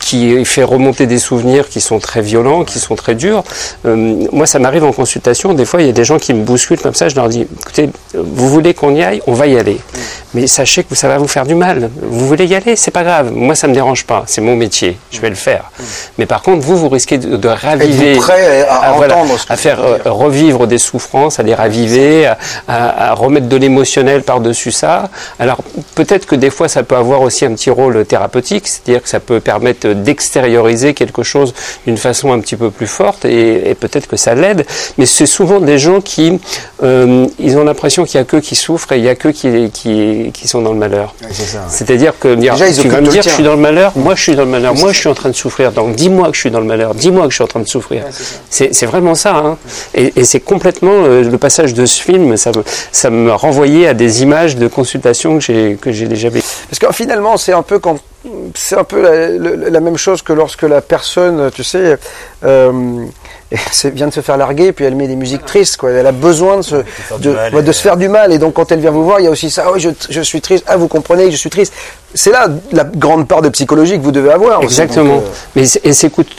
qui 0.00 0.44
fait 0.44 0.62
remonter 0.62 1.06
des 1.06 1.18
souvenirs 1.18 1.68
qui 1.68 1.80
sont 1.80 1.98
très 1.98 2.22
violents, 2.22 2.64
qui 2.64 2.78
sont 2.78 2.96
très 2.96 3.14
durs. 3.14 3.44
Euh, 3.86 4.26
moi, 4.32 4.46
ça 4.46 4.58
m'arrive 4.58 4.84
en 4.84 4.92
consultation. 4.92 5.54
Des 5.54 5.64
fois, 5.64 5.80
il 5.80 5.86
y 5.86 5.90
a 5.90 5.92
des 5.92 6.04
gens 6.04 6.18
qui 6.18 6.34
me 6.34 6.44
bousculent 6.44 6.80
comme 6.80 6.94
ça. 6.94 7.08
Je 7.08 7.16
leur 7.16 7.28
dis, 7.28 7.46
écoutez, 7.60 7.90
vous 8.14 8.48
voulez 8.48 8.74
qu'on 8.74 8.94
y 8.94 9.02
aille? 9.02 9.22
On 9.26 9.32
va 9.32 9.46
y 9.46 9.58
aller. 9.58 9.78
Mais 10.34 10.46
sachez 10.46 10.84
que 10.84 10.94
ça 10.94 11.08
va 11.08 11.18
vous 11.18 11.28
faire 11.28 11.46
du 11.46 11.54
mal. 11.54 11.90
Vous 12.02 12.26
voulez 12.26 12.46
y 12.46 12.54
aller, 12.54 12.76
c'est 12.76 12.90
pas 12.90 13.04
grave. 13.04 13.32
Moi, 13.32 13.54
ça 13.54 13.68
me 13.68 13.74
dérange 13.74 14.04
pas. 14.04 14.24
C'est 14.26 14.40
mon 14.40 14.56
métier. 14.56 14.98
Je 15.10 15.20
vais 15.20 15.30
le 15.30 15.34
faire. 15.34 15.70
Mais 16.18 16.26
par 16.26 16.42
contre, 16.42 16.62
vous, 16.64 16.76
vous 16.76 16.88
risquez 16.88 17.18
de, 17.18 17.36
de 17.36 17.48
raviver, 17.48 18.16
prêt 18.16 18.66
à, 18.68 18.76
à, 18.76 18.92
voilà, 18.92 19.16
ce 19.36 19.46
que 19.46 19.52
à 19.52 19.56
faire 19.56 19.80
euh, 19.80 19.98
revivre 20.04 20.66
des 20.66 20.78
souffrances, 20.78 21.38
à 21.38 21.42
les 21.42 21.54
raviver, 21.54 22.30
à, 22.66 23.14
remettre 23.14 23.48
de 23.48 23.56
l'émotionnel 23.56 24.22
par-dessus 24.22 24.72
ça. 24.72 25.10
Alors 25.38 25.58
peut-être 25.94 26.26
que 26.26 26.34
des 26.34 26.50
fois 26.50 26.68
ça 26.68 26.82
peut 26.82 26.96
avoir 26.96 27.22
aussi 27.22 27.44
un 27.44 27.54
petit 27.54 27.70
rôle 27.70 28.04
thérapeutique, 28.04 28.68
c'est-à-dire 28.68 29.02
que 29.02 29.08
ça 29.08 29.20
peut 29.20 29.40
permettre 29.40 29.88
d'extérioriser 29.88 30.94
quelque 30.94 31.22
chose 31.22 31.54
d'une 31.86 31.96
façon 31.96 32.32
un 32.32 32.40
petit 32.40 32.56
peu 32.56 32.70
plus 32.70 32.86
forte 32.86 33.24
et, 33.24 33.70
et 33.70 33.74
peut-être 33.74 34.06
que 34.06 34.16
ça 34.16 34.34
l'aide. 34.34 34.66
Mais 34.98 35.06
c'est 35.06 35.26
souvent 35.26 35.60
des 35.60 35.78
gens 35.78 36.00
qui 36.00 36.38
euh, 36.82 37.26
ils 37.38 37.56
ont 37.56 37.64
l'impression 37.64 38.04
qu'il 38.04 38.18
y 38.18 38.20
a 38.20 38.24
qu'eux 38.24 38.40
qui 38.40 38.54
souffrent 38.54 38.92
et 38.92 38.98
il 38.98 39.04
y 39.04 39.08
a 39.08 39.14
qu'eux 39.14 39.32
qui, 39.32 39.70
qui, 39.70 40.17
qui 40.32 40.48
sont 40.48 40.62
dans 40.62 40.72
le 40.72 40.78
malheur. 40.78 41.14
ouais. 41.22 41.28
C'est-à-dire 41.68 42.18
que 42.18 42.34
dire, 42.34 42.54
Déjà, 42.54 42.72
tu 42.72 42.88
vas 42.88 43.00
me 43.00 43.08
dire 43.08 43.22
je 43.22 43.28
suis 43.30 43.42
dans 43.42 43.54
le 43.54 43.60
malheur, 43.60 43.92
moi 43.96 44.14
je 44.14 44.22
suis 44.22 44.36
dans 44.36 44.44
le 44.44 44.50
malheur, 44.50 44.74
moi 44.74 44.92
je 44.92 44.98
suis 44.98 45.08
en 45.08 45.14
train 45.14 45.28
de 45.28 45.34
souffrir. 45.34 45.72
Donc 45.72 45.94
dis-moi 45.94 46.28
que 46.28 46.34
je 46.34 46.40
suis 46.40 46.50
dans 46.50 46.60
le 46.60 46.66
malheur, 46.66 46.94
dis-moi 46.94 47.24
que 47.24 47.30
je 47.30 47.36
suis 47.36 47.44
en 47.44 47.48
train 47.48 47.60
de 47.60 47.68
souffrir. 47.68 48.04
C'est 48.50 48.74
c'est 48.74 48.86
vraiment 48.86 49.14
ça. 49.14 49.36
Hein. 49.36 49.58
Et, 49.94 50.12
et 50.16 50.24
c'est 50.24 50.40
complètement 50.40 50.92
euh, 50.92 51.22
le 51.22 51.38
passage 51.38 51.74
de 51.74 51.86
ce 51.86 52.02
film, 52.02 52.36
ça 52.36 52.50
me, 52.50 52.62
ça 52.92 53.10
me 53.10 53.32
renvoyait 53.32 53.86
à 53.88 53.94
des 53.94 54.22
images 54.22 54.56
de 54.56 54.68
consultation 54.68 55.38
que 55.38 55.92
j'ai 55.92 56.06
déjà 56.06 56.28
vécues. 56.28 56.46
Parce 56.70 56.78
que 56.78 56.92
finalement, 56.92 57.36
c'est 57.36 57.52
un 57.52 57.62
peu 57.62 57.78
quand 57.78 57.98
c'est 58.54 58.76
un 58.76 58.84
peu 58.84 59.00
la 59.00 59.80
même 59.80 59.96
chose 59.96 60.22
que 60.22 60.32
lorsque 60.32 60.62
la 60.62 60.80
personne, 60.80 61.50
tu 61.54 61.62
sais, 61.62 61.96
euh, 62.44 63.04
c'est- 63.72 63.90
vient 63.90 64.06
de 64.08 64.12
se 64.12 64.20
faire 64.20 64.36
larguer, 64.36 64.72
puis 64.72 64.84
elle 64.84 64.94
met 64.94 65.06
des 65.08 65.16
musiques 65.16 65.44
tristes, 65.46 65.76
quoi. 65.78 65.90
Elle 65.90 66.06
a 66.06 66.12
besoin 66.12 66.58
de 66.58 66.62
se, 66.62 66.76
de, 67.18 67.30
mal, 67.30 67.54
ouais, 67.54 67.62
de 67.62 67.70
et- 67.70 67.72
se 67.72 67.80
faire 67.80 67.96
du 67.96 68.08
mal, 68.08 68.32
et 68.32 68.38
donc 68.38 68.54
quand 68.54 68.70
elle 68.72 68.80
vient 68.80 68.90
vous 68.90 69.04
voir, 69.04 69.20
il 69.20 69.24
y 69.24 69.26
a 69.26 69.30
aussi 69.30 69.50
ça. 69.50 69.64
Ah 69.66 69.72
oui, 69.72 69.80
je, 69.80 69.90
je 70.10 70.20
suis 70.20 70.40
triste. 70.40 70.64
Ah, 70.66 70.76
vous 70.76 70.88
comprenez, 70.88 71.30
je 71.30 71.36
suis 71.36 71.50
triste. 71.50 71.72
C'est 72.14 72.30
là 72.30 72.48
la 72.72 72.84
grande 72.84 73.28
part 73.28 73.42
de 73.42 73.48
psychologie 73.50 73.98
que 73.98 74.02
vous 74.02 74.12
devez 74.12 74.30
avoir. 74.32 74.58
aussi. 74.58 74.66
Exactement. 74.80 75.16
Donc, 75.16 75.22
euh, 75.24 75.28
Mais 75.56 75.64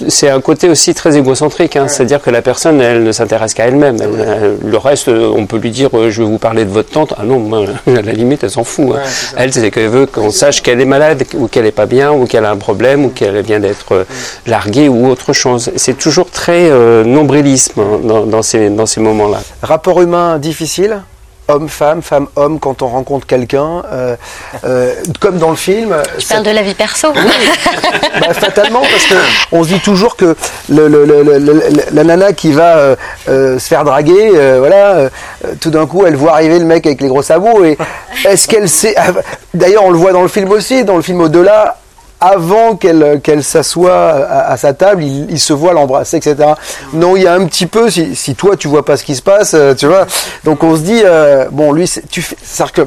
c'est- 0.10 0.30
un 0.30 0.42
côté 0.42 0.68
aussi 0.70 0.94
très 0.94 1.16
égocentrique, 1.16 1.76
hein. 1.76 1.88
c'est-à-dire 1.88 2.22
que 2.22 2.30
la 2.32 2.42
personne, 2.42 2.82
elle 2.82 3.04
ne 3.04 3.12
s'intéresse 3.12 3.54
qu'à 3.54 3.66
elle-même. 3.68 3.98
Elle- 4.02 4.28
elle- 4.64 4.70
le 4.70 4.78
reste, 4.78 5.10
euh, 5.10 5.32
on 5.36 5.46
peut 5.46 5.58
lui 5.58 5.70
dire, 5.72 5.90
euh, 5.94 6.10
je 6.10 6.22
vais 6.24 6.28
vous 6.28 6.38
parler 6.40 6.66
de 6.66 6.72
votre 6.72 6.90
tante. 6.90 7.14
Ah 7.18 7.24
non, 7.24 7.40
moi, 7.40 7.66
à 7.88 8.02
la 8.02 8.12
limite, 8.14 8.44
elle 8.44 8.50
s'en 8.50 8.64
fout. 8.64 8.88
hein. 8.96 9.00
Elle, 9.38 9.54
c'est 9.54 9.70
qu'elle 9.72 9.90
veut 9.90 10.06
qu'on 10.08 10.32
sache 10.32 10.62
qu'elle 10.64 10.82
est 10.82 10.86
malade, 10.86 11.24
ou 11.36 11.48
qu'elle 11.48 11.66
est 11.68 11.72
pas 11.72 11.86
bien, 11.86 12.12
ou 12.12 12.26
qu'elle 12.26 12.46
a 12.46 12.52
un 12.52 12.58
problème, 12.58 13.06
ou 13.06 13.10
qu'elle 13.10 13.40
vient 13.42 13.60
d'être 13.60 13.94
euh, 13.94 14.04
larguée, 14.48 14.90
ou 14.90 15.08
autre 15.08 15.34
chose. 15.34 15.72
C'est 15.76 15.98
toujours 15.98 16.30
très 16.32 16.70
euh, 16.72 17.04
nombrilisme 17.04 17.80
hein, 17.80 18.00
dans, 18.04 18.26
dans 18.26 18.42
ces, 18.42 18.70
dans 18.70 18.86
ces 18.88 19.02
moments-là. 19.02 19.40
Rapport 19.62 20.02
humain 20.02 20.38
difficile? 20.40 21.02
Homme-femme, 21.60 22.04
femme-homme, 22.04 22.60
quand 22.60 22.84
on 22.84 22.88
rencontre 22.88 23.26
quelqu'un, 23.26 23.82
euh, 23.92 24.16
euh, 24.66 24.94
comme 25.20 25.40
dans 25.40 25.50
le 25.50 25.56
film. 25.56 25.96
Tu 26.20 26.28
parles 26.28 26.44
de 26.44 26.52
la 26.52 26.62
vie 26.62 26.76
perso. 26.76 27.08
Bah, 27.12 28.34
fatalement, 28.36 28.82
parce 28.82 29.06
que 29.06 29.16
on 29.52 29.64
se 29.64 29.70
dit 29.70 29.80
toujours 29.80 30.16
que 30.16 30.36
le, 30.70 30.88
le- 30.88 31.06
le- 31.06 31.24
le- 31.24 31.40
le- 31.40 31.62
la 31.92 32.04
nana 32.04 32.34
qui 32.34 32.52
va 32.52 32.76
euh, 33.28 33.58
se 33.58 33.68
faire 33.68 33.84
draguer, 33.84 34.30
voilà, 34.60 35.10
tout 35.60 35.72
d'un 35.72 35.88
coup, 35.88 36.06
elle 36.06 36.16
voit 36.16 36.34
arriver 36.34 36.60
le 36.60 36.66
mec 36.66 36.86
avec 36.86 37.02
les 37.02 37.08
gros 37.08 37.24
sabots. 37.24 37.66
Et 37.66 37.78
est-ce 38.26 38.48
qu'elle 38.48 38.70
sait 38.70 38.94
ah, 38.96 39.08
D'ailleurs, 39.56 39.86
on 39.86 39.92
le 39.92 39.98
voit 39.98 40.12
dans 40.12 40.22
le 40.22 40.28
film 40.28 40.52
aussi, 40.52 40.84
dans 40.84 40.98
le 40.98 41.02
film 41.02 41.20
au-delà. 41.22 41.78
Avant 42.22 42.76
qu'elle 42.76 43.22
qu'elle 43.24 43.44
s'assoie 43.44 43.96
à, 43.96 44.58
sa 44.58 44.74
table, 44.74 45.04
il, 45.04 45.28
il 45.30 45.40
se 45.40 45.54
voit 45.54 45.74
l'embrasser, 45.74 46.18
etc. 46.18 46.36
Non, 46.94 47.16
il 47.16 47.24
y 47.24 47.28
a 47.28 47.34
un 47.34 47.46
petit 47.46 47.66
peu. 47.66 47.90
Si, 47.90 48.16
si 48.16 48.36
toi 48.36 48.58
tu 48.58 48.68
vois 48.68 48.84
pas 48.84 48.98
ce 48.98 49.04
qui 49.04 49.16
se 49.16 49.22
passe, 49.22 49.54
euh, 49.54 49.74
tu 49.74 49.88
vois. 49.88 50.06
Donc 50.44 50.64
on 50.64 50.76
se 50.76 50.82
dit 50.82 51.02
euh, 51.04 51.48
bon, 51.52 51.72
lui, 51.72 51.90
tu 52.10 52.22
fais, 52.22 52.36
que 52.74 52.82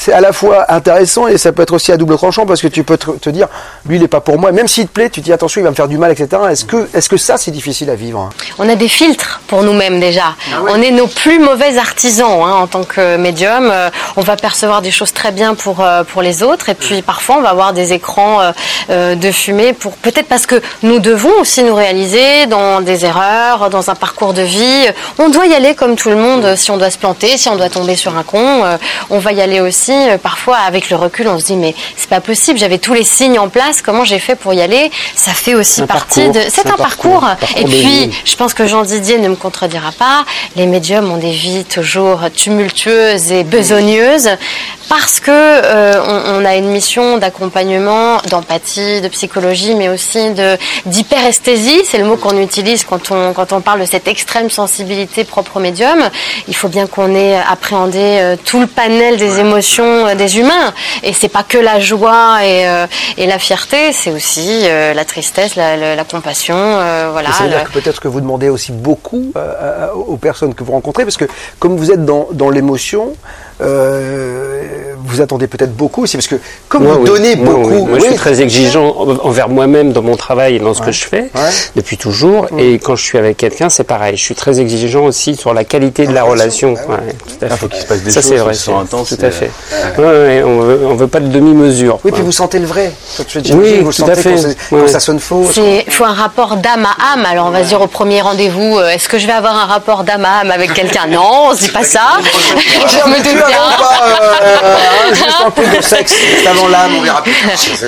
c'est 0.00 0.12
à 0.12 0.20
la 0.20 0.32
fois 0.32 0.72
intéressant 0.72 1.28
et 1.28 1.38
ça 1.38 1.52
peut 1.52 1.62
être 1.62 1.74
aussi 1.74 1.92
à 1.92 1.96
double 1.96 2.16
tranchant 2.16 2.46
parce 2.46 2.60
que 2.60 2.68
tu 2.68 2.82
peux 2.84 2.96
te, 2.96 3.10
te 3.10 3.30
dire, 3.30 3.48
lui, 3.86 3.96
il 3.96 4.02
est 4.02 4.08
pas 4.08 4.20
pour 4.20 4.38
moi. 4.38 4.50
Même 4.50 4.68
s'il 4.68 4.86
te 4.86 4.92
plaît, 4.92 5.10
tu 5.10 5.20
te 5.20 5.26
dis 5.26 5.32
attention, 5.32 5.60
il 5.60 5.64
va 5.64 5.70
me 5.70 5.74
faire 5.74 5.88
du 5.88 5.98
mal, 5.98 6.10
etc. 6.10 6.42
Est-ce 6.50 6.64
que, 6.64 6.88
est-ce 6.94 7.08
que 7.08 7.16
ça, 7.16 7.36
c'est 7.36 7.50
difficile 7.50 7.90
à 7.90 7.94
vivre 7.94 8.20
hein? 8.20 8.30
On 8.58 8.68
a 8.68 8.74
des 8.74 8.88
filtres 8.88 9.40
pour 9.46 9.62
nous-mêmes 9.62 10.00
déjà. 10.00 10.34
Ah 10.52 10.62
On 10.68 10.80
est 10.80 10.90
nos 10.90 11.06
plus 11.06 11.38
mauvais 11.38 11.78
artisans 11.78 12.42
hein, 12.42 12.54
en 12.62 12.66
tant 12.66 12.84
que 12.84 13.16
médium. 13.16 13.70
Euh, 13.70 13.90
on 14.16 14.22
va 14.22 14.36
percevoir 14.36 14.82
des 14.82 14.90
choses 14.90 15.12
très 15.12 15.32
bien 15.32 15.54
pour 15.54 15.80
euh, 15.80 16.04
pour 16.04 16.22
les 16.22 16.42
autres 16.42 16.68
et 16.68 16.74
puis 16.74 17.02
parfois 17.02 17.36
on 17.38 17.42
va 17.42 17.50
avoir 17.50 17.72
des 17.72 17.92
écrans 17.92 18.52
euh, 18.90 19.14
de 19.14 19.30
fumée 19.30 19.72
pour 19.72 19.92
peut-être 19.92 20.26
parce 20.26 20.46
que 20.46 20.60
nous 20.82 20.98
devons 20.98 21.32
aussi 21.40 21.62
nous 21.62 21.74
réaliser 21.74 22.46
dans 22.46 22.80
des 22.80 23.04
erreurs, 23.04 23.70
dans 23.70 23.90
un 23.90 23.94
parcours 23.94 24.32
de 24.32 24.42
vie. 24.42 24.86
On 25.18 25.28
doit 25.28 25.46
y 25.46 25.54
aller 25.54 25.74
comme 25.74 25.96
tout 25.96 26.10
le 26.10 26.16
monde. 26.16 26.56
Si 26.56 26.70
on 26.70 26.76
doit 26.76 26.90
se 26.90 26.98
planter, 26.98 27.36
si 27.36 27.48
on 27.48 27.56
doit 27.56 27.70
tomber 27.70 27.96
sur 27.96 28.16
un 28.16 28.22
con, 28.22 28.62
on 29.10 29.18
va 29.18 29.32
y 29.32 29.40
aller 29.40 29.60
aussi. 29.60 29.89
Euh, 29.94 30.18
Parfois 30.18 30.56
avec 30.58 30.90
le 30.90 30.96
recul, 30.96 31.26
on 31.28 31.38
se 31.38 31.46
dit 31.46 31.56
mais 31.56 31.74
c'est 31.96 32.08
pas 32.08 32.20
possible. 32.20 32.58
J'avais 32.58 32.78
tous 32.78 32.94
les 32.94 33.04
signes 33.04 33.38
en 33.38 33.48
place. 33.48 33.82
Comment 33.82 34.04
j'ai 34.04 34.18
fait 34.18 34.34
pour 34.36 34.52
y 34.54 34.60
aller? 34.60 34.90
Ça 35.14 35.32
fait 35.32 35.54
aussi 35.54 35.82
Un 35.82 35.86
partie 35.86 36.20
parcours. 36.26 36.34
de. 36.34 36.48
C'est 36.50 36.66
un, 36.66 36.74
Un 36.74 36.76
parcours. 36.76 37.26
Et 37.56 37.64
puis 37.64 38.10
je 38.24 38.36
pense 38.36 38.54
que 38.54 38.66
Jean 38.66 38.82
Didier 38.82 39.18
ne 39.18 39.28
me 39.28 39.36
contredira 39.36 39.92
pas. 39.92 40.24
Les 40.56 40.66
médiums 40.66 41.10
ont 41.10 41.16
des 41.16 41.30
vies 41.32 41.64
toujours 41.64 42.20
tumultueuses 42.36 43.32
et 43.32 43.44
besogneuses 43.44 44.30
parce 44.88 45.20
que 45.20 45.30
euh, 45.30 46.02
on, 46.04 46.42
on 46.42 46.44
a 46.44 46.56
une 46.56 46.66
mission 46.68 47.16
d'accompagnement, 47.18 48.18
d'empathie, 48.28 49.00
de 49.00 49.08
psychologie, 49.08 49.74
mais 49.74 49.88
aussi 49.88 50.30
de 50.30 50.56
d'hyperesthésie. 50.86 51.80
C'est 51.84 51.98
le 51.98 52.04
mot 52.04 52.16
qu'on 52.16 52.38
utilise 52.40 52.84
quand 52.84 53.10
on 53.10 53.32
quand 53.32 53.52
on 53.52 53.60
parle 53.60 53.80
de 53.80 53.86
cette 53.86 54.06
extrême 54.08 54.50
sensibilité 54.50 55.24
propre 55.24 55.56
au 55.56 55.60
médium. 55.60 55.98
Il 56.48 56.54
faut 56.56 56.68
bien 56.68 56.86
qu'on 56.86 57.14
ait 57.14 57.36
appréhendé 57.50 57.98
euh, 58.00 58.36
tout 58.44 58.60
le 58.60 58.66
panel 58.66 59.16
des 59.16 59.38
émotions 59.38 59.69
euh, 59.78 60.14
des 60.14 60.38
humains. 60.38 60.72
Et 61.02 61.12
c'est 61.12 61.28
pas 61.28 61.42
que 61.44 61.58
la 61.58 61.78
joie 61.80 62.44
et, 62.44 62.66
euh, 62.68 62.86
et 63.16 63.26
la 63.26 63.38
fierté, 63.38 63.92
c'est 63.92 64.10
aussi 64.10 64.62
euh, 64.64 64.94
la 64.94 65.04
tristesse, 65.04 65.54
la, 65.56 65.76
la- 65.76 65.94
la 65.96 66.04
compassion, 66.04 66.56
euh, 66.56 67.10
voilà. 67.12 67.30
Ça 67.32 67.44
veut 67.44 67.50
le- 67.50 67.56
dire 67.56 67.64
que 67.64 67.72
peut-être 67.78 68.00
que 68.00 68.08
vous 68.08 68.20
demandez 68.20 68.48
aussi 68.48 68.72
beaucoup 68.72 69.32
aux 69.94 70.16
personnes 70.16 70.54
que 70.54 70.64
vous 70.64 70.72
rencontrez, 70.72 71.04
parce 71.04 71.16
que 71.16 71.26
comme 71.58 71.76
vous 71.76 71.90
êtes 71.92 72.04
dans, 72.04 72.28
dans 72.32 72.50
l'émotion, 72.50 73.14
euh, 73.62 74.62
vous 75.04 75.20
attendez 75.20 75.48
peut-être 75.48 75.74
beaucoup 75.74 76.02
aussi, 76.04 76.16
parce 76.16 76.28
que 76.28 76.36
comme 76.68 76.84
Moi, 76.84 76.94
vous 76.94 77.00
oui. 77.00 77.06
donnez 77.06 77.36
Moi, 77.36 77.54
beaucoup, 77.54 77.70
oui. 77.70 77.80
Moi, 77.82 77.98
je 77.98 78.04
suis 78.06 78.14
très 78.14 78.40
exigeant 78.42 78.94
en- 78.96 79.26
envers 79.26 79.48
moi-même 79.48 79.92
dans 79.92 80.02
mon 80.02 80.14
travail 80.16 80.56
et 80.56 80.58
dans 80.60 80.72
ce 80.72 80.80
Ouais. 80.80 80.86
que 80.86 80.92
je 80.92 81.04
fais 81.04 81.22
Ouais. 81.34 81.50
depuis 81.74 81.96
toujours. 81.96 82.46
Et 82.58 82.74
quand 82.78 82.94
je 82.96 83.02
suis 83.04 83.18
avec 83.18 83.36
quelqu'un, 83.36 83.68
c'est 83.70 83.82
pareil. 83.84 84.16
Je 84.16 84.22
suis 84.22 84.34
très 84.36 84.60
exigeant 84.60 85.04
aussi 85.04 85.34
sur 85.34 85.52
la 85.52 85.64
qualité 85.64 86.06
de 86.06 86.12
la 86.12 86.22
relation. 86.22 86.74
Ouais, 86.74 86.78
tout 87.26 87.44
à 87.44 87.46
Il 87.46 87.50
faut 87.50 87.56
fait. 87.56 87.68
qu'il 87.72 87.80
se 87.82 87.86
passe 87.86 88.02
des 88.02 88.10
Ça, 88.12 88.20
choses 88.20 88.30
c'est 88.30 88.36
vrai. 88.36 88.52
qui 88.54 88.58
sont 88.60 88.78
intenses. 88.78 89.08
Tout 89.08 89.24
à 89.24 89.30
fait. 89.30 89.50
Ouais, 89.98 90.04
ouais, 90.04 90.42
on 90.44 90.60
veut, 90.60 90.80
on 90.86 90.94
veut 90.94 91.08
pas 91.08 91.20
de 91.20 91.28
demi-mesure. 91.28 91.94
oui, 92.04 92.10
quoi. 92.10 92.12
puis 92.12 92.22
vous 92.22 92.32
sentez 92.32 92.58
le 92.60 92.66
vrai. 92.66 92.92
Oui, 93.54 93.80
vous 93.80 93.92
tout 93.92 94.02
à 94.04 94.14
sentez 94.14 94.22
fait. 94.22 94.56
quand, 94.70 94.86
ça 94.88 95.00
sonne 95.00 95.18
faux. 95.18 95.44
C'est 95.52 95.86
faut 95.90 96.04
un 96.04 96.12
rapport 96.14 96.56
d'âme 96.56 96.86
à 96.86 97.14
âme. 97.14 97.26
Alors 97.28 97.46
on 97.46 97.50
va 97.50 97.64
se 97.64 97.68
dire 97.68 97.80
au 97.80 97.86
premier 97.88 98.20
rendez-vous, 98.20 98.78
euh, 98.78 98.90
est-ce 98.90 99.08
que 99.08 99.18
je 99.18 99.26
vais 99.26 99.32
avoir 99.32 99.56
un 99.56 99.66
rapport 99.66 100.04
d'âme 100.04 100.24
à 100.24 100.40
âme 100.42 100.50
avec 100.52 100.72
quelqu'un? 100.72 101.06
Non, 101.08 101.48
on 101.50 101.54
se 101.54 101.62
dit 101.64 101.68
pas 101.70 101.82
ça. 101.84 102.02
je 102.22 103.08
me 103.10 103.22
avant, 103.52 103.76
pas, 103.78 105.14
juste 105.14 105.36
un 105.44 105.50
peu 105.50 105.62
de 105.76 105.82
sexe 105.82 106.14
juste 106.18 106.46
avant 106.46 106.68
l'âme, 106.68 106.92
on 106.98 107.02
verra 107.02 107.22
plus. 107.22 107.32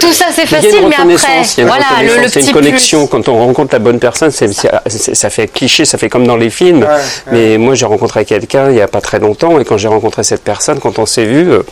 Tout 0.00 0.12
ça 0.12 0.26
c'est 0.34 0.44
Il 0.44 0.50
y 0.50 0.54
a 0.54 0.60
facile, 0.60 0.76
une 0.82 0.88
mais 0.88 0.94
après, 0.94 1.02
reconnaissance, 1.02 1.56
il 1.56 1.60
y 1.60 1.60
a 1.60 1.62
une 1.62 1.68
voilà, 1.68 1.84
le, 2.02 2.08
reconnaissance, 2.10 2.16
le 2.16 2.18
il 2.18 2.22
y 2.22 2.26
a 2.26 2.28
petit 2.28 2.46
une 2.48 2.52
connexion. 2.52 3.06
plus. 3.06 3.10
Quand 3.10 3.28
on 3.28 3.38
rencontre 3.46 3.74
la 3.74 3.78
bonne 3.78 3.98
personne, 3.98 4.30
c'est- 4.30 4.52
c'est- 4.52 4.70
c'est- 4.88 5.14
ça 5.14 5.30
fait 5.30 5.48
cliché, 5.48 5.84
ça 5.84 5.98
fait 5.98 6.08
comme 6.08 6.26
dans 6.26 6.36
les 6.36 6.50
films. 6.50 6.82
Ouais, 6.82 6.86
ouais. 6.88 7.00
Mais 7.32 7.58
moi, 7.58 7.74
j'ai 7.74 7.86
rencontré 7.86 8.24
quelqu'un 8.24 8.70
il 8.70 8.76
y 8.76 8.80
a 8.80 8.88
pas 8.88 9.00
très 9.00 9.18
longtemps, 9.18 9.58
et 9.58 9.64
quand 9.64 9.76
j'ai 9.78 9.88
rencontré 9.88 10.22
cette 10.22 10.42
personne, 10.44 10.78
quand 10.80 10.98
on 10.98 11.06
s'est 11.06 11.24
vu, 11.24 11.50
euh, 11.52 11.62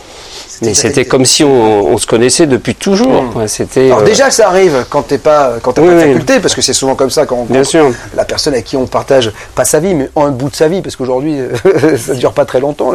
mais 0.61 0.73
c'était 0.73 1.05
comme 1.05 1.25
si 1.25 1.43
on, 1.43 1.87
on 1.87 1.97
se 1.97 2.05
connaissait 2.07 2.45
depuis 2.47 2.75
toujours. 2.75 3.23
C'était. 3.47 3.87
Alors 3.87 3.99
euh, 3.99 4.03
déjà, 4.05 4.29
ça 4.31 4.47
arrive 4.47 4.85
quand 4.89 5.01
t'es 5.03 5.17
pas, 5.17 5.53
quand 5.61 5.73
t'as 5.73 5.81
Oui, 5.81 5.87
pas 5.89 5.93
de 5.95 5.99
oui. 5.99 6.07
faculté, 6.13 6.39
parce 6.39 6.55
que 6.55 6.61
c'est 6.61 6.73
souvent 6.73 6.95
comme 6.95 7.09
ça 7.09 7.25
quand 7.25 7.35
on 7.37 7.45
Bien 7.51 7.63
sûr. 7.63 7.91
la 8.15 8.25
personne 8.25 8.53
avec 8.53 8.65
qui 8.65 8.77
on 8.77 8.85
partage 8.85 9.31
pas 9.55 9.65
sa 9.65 9.79
vie, 9.79 9.93
mais 9.95 10.09
un 10.15 10.29
bout 10.31 10.49
de 10.49 10.55
sa 10.55 10.67
vie, 10.67 10.81
parce 10.81 10.95
qu'aujourd'hui, 10.95 11.37
ça 11.97 12.13
dure 12.13 12.33
pas 12.33 12.45
très 12.45 12.59
longtemps, 12.59 12.93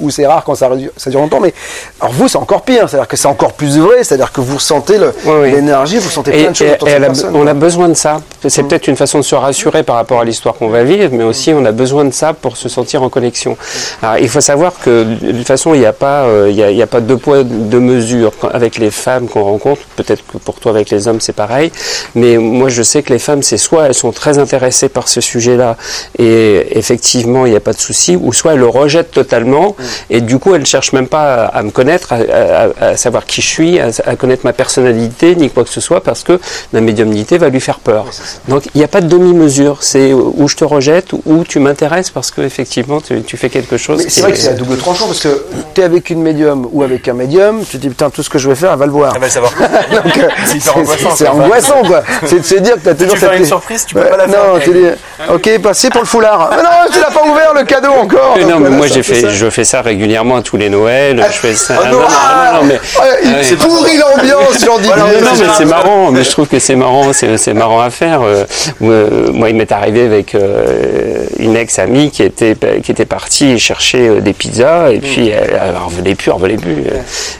ou 0.00 0.10
c'est 0.10 0.26
rare 0.26 0.44
quand 0.44 0.54
ça, 0.54 0.68
dure- 0.76 0.90
ça 0.96 1.10
dure 1.10 1.20
longtemps. 1.20 1.40
Mais 1.40 1.52
alors 2.00 2.12
vous, 2.14 2.28
c'est 2.28 2.38
encore 2.38 2.62
pire, 2.62 2.88
c'est-à-dire 2.88 3.08
que 3.08 3.16
c'est 3.16 3.28
encore 3.28 3.52
plus 3.52 3.78
vrai, 3.78 4.02
c'est-à-dire 4.04 4.32
que 4.32 4.40
vous 4.40 4.56
ressentez 4.56 4.98
Oui, 5.24 5.50
l'énergie, 5.52 5.98
vous 5.98 6.10
sentez 6.10 6.30
Et, 6.38 6.42
plein 6.42 6.50
de 6.52 6.56
choses 6.56 6.68
et- 6.86 6.90
et 6.90 6.94
a- 6.94 7.10
on 7.34 7.46
a 7.46 7.54
besoin 7.54 7.88
de 7.88 7.94
ça. 7.94 8.20
C'est 8.48 8.62
peut-être 8.62 8.86
une 8.88 8.96
façon 8.96 9.18
de 9.18 9.24
se 9.24 9.34
rassurer 9.34 9.82
par 9.82 9.96
rapport 9.96 10.20
à 10.20 10.24
l'histoire 10.24 10.54
qu'on 10.54 10.68
va 10.68 10.84
vivre, 10.84 11.10
mais 11.12 11.24
aussi 11.24 11.52
on 11.52 11.64
a 11.64 11.72
besoin 11.72 12.04
de 12.04 12.12
ça 12.12 12.32
pour 12.32 12.56
se 12.56 12.68
sentir 12.68 13.02
en 13.02 13.08
connexion. 13.08 13.56
Alors, 14.02 14.18
il 14.18 14.28
faut 14.28 14.40
savoir 14.40 14.72
que 14.82 15.04
de 15.04 15.32
toute 15.32 15.46
façon, 15.46 15.74
il 15.74 15.80
n'y 15.80 15.86
a 15.86 15.92
pas, 15.92 16.22
euh, 16.24 16.46
il 16.50 16.56
y 16.56 16.62
a, 16.62 16.70
il 16.70 16.76
y 16.76 16.82
a 16.82 16.86
pas 16.86 16.99
deux 17.00 17.16
poids 17.16 17.42
deux 17.44 17.80
mesures 17.80 18.32
avec 18.52 18.78
les 18.78 18.90
femmes 18.90 19.26
qu'on 19.28 19.42
rencontre. 19.44 19.82
Peut-être 19.96 20.22
que 20.26 20.38
pour 20.38 20.60
toi 20.60 20.72
avec 20.72 20.90
les 20.90 21.08
hommes 21.08 21.20
c'est 21.20 21.32
pareil, 21.34 21.70
mais 22.14 22.36
moi 22.38 22.68
je 22.68 22.82
sais 22.82 23.02
que 23.02 23.12
les 23.12 23.18
femmes 23.18 23.42
c'est 23.42 23.56
soit 23.58 23.86
elles 23.86 23.94
sont 23.94 24.12
très 24.12 24.38
intéressées 24.38 24.88
par 24.88 25.08
ce 25.08 25.20
sujet-là 25.20 25.76
et 26.18 26.78
effectivement 26.78 27.46
il 27.46 27.50
n'y 27.50 27.56
a 27.56 27.60
pas 27.60 27.72
de 27.72 27.78
souci, 27.80 28.16
ou 28.16 28.32
soit 28.32 28.52
elles 28.54 28.58
le 28.60 28.68
rejettent 28.68 29.10
totalement 29.12 29.76
et 30.10 30.20
du 30.20 30.38
coup 30.38 30.54
elles 30.54 30.66
cherchent 30.66 30.92
même 30.92 31.06
pas 31.08 31.44
à, 31.46 31.62
me 31.62 31.70
connaître, 31.70 32.12
à, 32.12 32.16
à- 32.16 32.88
à 32.90 32.96
savoir 32.96 33.24
qui 33.26 33.40
je 33.42 33.46
suis, 33.48 33.78
à, 33.78 33.88
à 34.04 34.16
connaître 34.16 34.44
ma 34.44 34.52
personnalité 34.52 35.36
ni 35.36 35.50
quoi 35.50 35.64
que 35.64 35.70
ce 35.70 35.80
soit 35.80 36.02
parce 36.02 36.22
que 36.22 36.38
la 36.72 36.80
médiumnité 36.80 37.38
va 37.38 37.48
lui 37.48 37.60
faire 37.60 37.78
peur. 37.78 38.06
Donc 38.48 38.64
il 38.74 38.78
n'y 38.78 38.84
a 38.84 38.88
pas 38.88 39.00
de 39.00 39.08
demi-mesure, 39.08 39.78
c'est 39.82 40.12
où 40.12 40.48
je 40.48 40.56
te 40.56 40.64
rejette 40.64 41.12
ou 41.26 41.44
tu 41.44 41.58
m'intéresses 41.60 42.10
parce 42.10 42.30
que 42.30 42.40
effectivement 42.42 43.00
tu, 43.00 43.22
tu 43.22 43.36
fais 43.36 43.48
quelque 43.50 43.76
chose. 43.76 44.04
C'est 44.08 44.20
vrai 44.22 44.32
que 44.32 44.38
c'est 44.38 44.48
à 44.50 44.54
double 44.54 44.76
tranchant 44.76 45.06
parce 45.06 45.20
que 45.20 45.42
tu 45.74 45.80
es 45.80 45.84
avec 45.84 46.10
une 46.10 46.22
médium 46.22 46.68
ou 46.72 46.82
avec 46.82 46.89
avec 46.90 47.08
un 47.08 47.14
médium, 47.14 47.60
tu 47.64 47.72
te 47.72 47.76
dis 47.78 47.88
putain 47.88 48.10
tout 48.10 48.22
ce 48.22 48.30
que 48.30 48.38
je 48.38 48.48
vais 48.48 48.54
faire, 48.54 48.72
elle 48.72 48.78
va 48.78 48.86
le 48.86 48.92
voir. 48.92 49.12
Elle 49.14 49.20
va 49.20 49.26
le 49.26 49.32
savoir. 49.32 49.52
Euh, 49.60 49.98
C'est 50.46 50.56
hyper 50.56 50.72
c'est- 50.72 50.78
angoissant, 50.80 51.10
C'est 51.16 51.24
quoi. 51.24 51.34
angoissant 51.34 51.82
quoi. 51.86 52.02
C'est 52.26 52.38
de 52.40 52.44
se 52.44 52.54
dire 52.56 52.74
que 52.74 52.80
t'as 52.80 52.94
toujours 52.94 53.16
faire 53.16 53.30
cette- 53.30 53.38
une 53.40 53.44
surprise, 53.46 53.84
tu 53.86 53.94
peux 53.94 54.02
pas 54.02 54.16
la 54.16 54.28
faire. 54.28 54.38
Non, 54.52 54.58
tu 54.60 54.70
dis 54.70 54.86
ok, 55.32 55.58
passez 55.62 55.90
pour 55.90 56.00
le 56.02 56.06
foulard. 56.06 56.50
Ah 56.52 56.56
non, 56.56 56.92
tu 56.92 56.98
l'as 57.00 57.10
pas 57.10 57.22
ouvert 57.24 57.54
le 57.54 57.64
cadeau 57.64 57.90
encore. 57.92 58.36
Euh, 58.38 58.44
non, 58.44 58.58
mais 58.60 58.70
moi 58.70 58.86
c'est 58.88 58.94
j'ai 58.94 59.02
fait, 59.02 59.30
je 59.30 59.50
fais 59.50 59.64
ça 59.64 59.82
régulièrement 59.82 60.36
à 60.36 60.42
tous 60.42 60.56
les 60.56 60.68
Noëls. 60.68 61.24
Je 61.30 61.36
fais 61.38 61.54
ça. 61.54 61.74
Ah 61.78 61.82
Ah, 61.86 61.90
non, 61.90 62.60
non, 62.60 62.66
mais 62.68 62.80
il 63.24 63.30
ouais. 63.30 63.56
pourrit 63.56 63.96
l'ambiance, 63.96 64.64
j'en 64.64 64.78
dis 64.78 64.88
Non, 64.88 65.04
mais 65.08 65.48
c'est 65.56 65.64
marrant, 65.64 66.10
mais 66.10 66.24
je 66.24 66.30
trouve 66.30 66.48
que 66.48 66.58
c'est 66.58 66.76
marrant, 66.76 67.12
c'est 67.12 67.36
c'est 67.36 67.54
marrant 67.54 67.80
à 67.80 67.90
faire. 67.90 68.20
Euh, 68.22 68.44
euh, 68.82 69.30
moi, 69.32 69.50
il 69.50 69.56
m'est 69.56 69.72
arrivé 69.72 70.04
avec 70.04 70.34
euh, 70.34 71.24
une 71.38 71.56
ex-amie 71.56 72.10
qui 72.10 72.22
était, 72.22 72.56
qui 72.82 72.90
était 72.92 73.04
partie 73.06 73.58
chercher 73.58 74.08
euh, 74.08 74.20
des 74.20 74.32
pizzas, 74.32 74.90
et 74.90 74.98
puis 75.00 75.28
elle, 75.28 75.58
elle 75.62 75.76
revenait 75.76 76.14
plus, 76.14 76.28
elle 76.30 76.34
revenait 76.34 76.56
plus. 76.56 76.79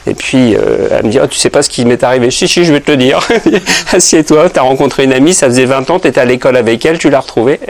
Et 0.06 0.14
puis, 0.14 0.54
euh, 0.56 0.88
elle 0.90 1.04
me 1.06 1.10
dit, 1.10 1.18
Ah, 1.18 1.28
tu 1.28 1.38
sais 1.38 1.50
pas 1.50 1.62
ce 1.62 1.70
qui 1.70 1.84
m'est 1.84 2.02
arrivé 2.02 2.30
Si, 2.30 2.48
si, 2.48 2.64
je 2.64 2.72
vais 2.72 2.80
te 2.80 2.90
le 2.90 2.96
dire. 2.96 3.20
Assieds-toi, 3.92 4.50
t'as 4.50 4.62
rencontré 4.62 5.04
une 5.04 5.12
amie, 5.12 5.34
ça 5.34 5.46
faisait 5.46 5.64
20 5.64 5.90
ans, 5.90 5.98
t'étais 5.98 6.20
à 6.20 6.24
l'école 6.24 6.56
avec 6.56 6.84
elle, 6.84 6.98
tu 6.98 7.10
l'as 7.10 7.20
retrouvée. 7.20 7.60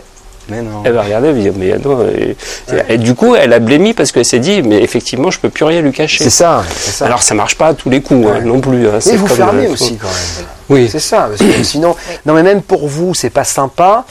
Mais 0.48 0.62
non. 0.62 0.83
Elle 0.85 0.92
va 0.94 1.02
regarder, 1.02 1.28
elle 1.28 1.52
mais 1.56 1.78
non. 1.78 2.00
euh, 2.00 2.83
Et 2.88 2.98
du 2.98 3.14
coup, 3.14 3.37
elle 3.37 3.52
a 3.52 3.61
blémi 3.61 3.94
parce 3.94 4.11
qu'elle 4.11 4.24
s'est 4.24 4.40
dit, 4.40 4.62
mais 4.62 4.83
effectivement, 4.83 5.30
je 5.30 5.38
peux 5.38 5.48
plus 5.50 5.64
rien 5.64 5.80
lui 5.80 5.92
cacher. 5.92 6.24
C'est 6.24 6.30
ça, 6.30 6.64
ça. 6.68 7.06
Alors, 7.06 7.22
ça 7.22 7.35
marche 7.35 7.54
pas 7.56 7.68
à 7.68 7.74
tous 7.74 7.88
les 7.88 8.00
coups, 8.00 8.26
hein, 8.26 8.40
non 8.44 8.61
plus. 8.61 8.88
hein, 8.88 8.98
c'est 8.98 9.16
vous 9.16 9.28
fermez 9.28 9.66
euh, 9.66 9.72
aussi 9.72 9.96
quand 9.96 10.09
même. 10.09 10.46
Oui. 10.68 10.88
C'est 10.90 10.98
ça, 10.98 11.28
parce 11.28 11.38
que 11.40 11.62
sinon, 11.62 11.94
non 12.26 12.35
mais 12.35 12.42
même 12.42 12.62
pour 12.62 12.88
vous, 12.88 13.14
c'est 13.14 13.30
pas 13.30 13.44
sympa 13.44 14.04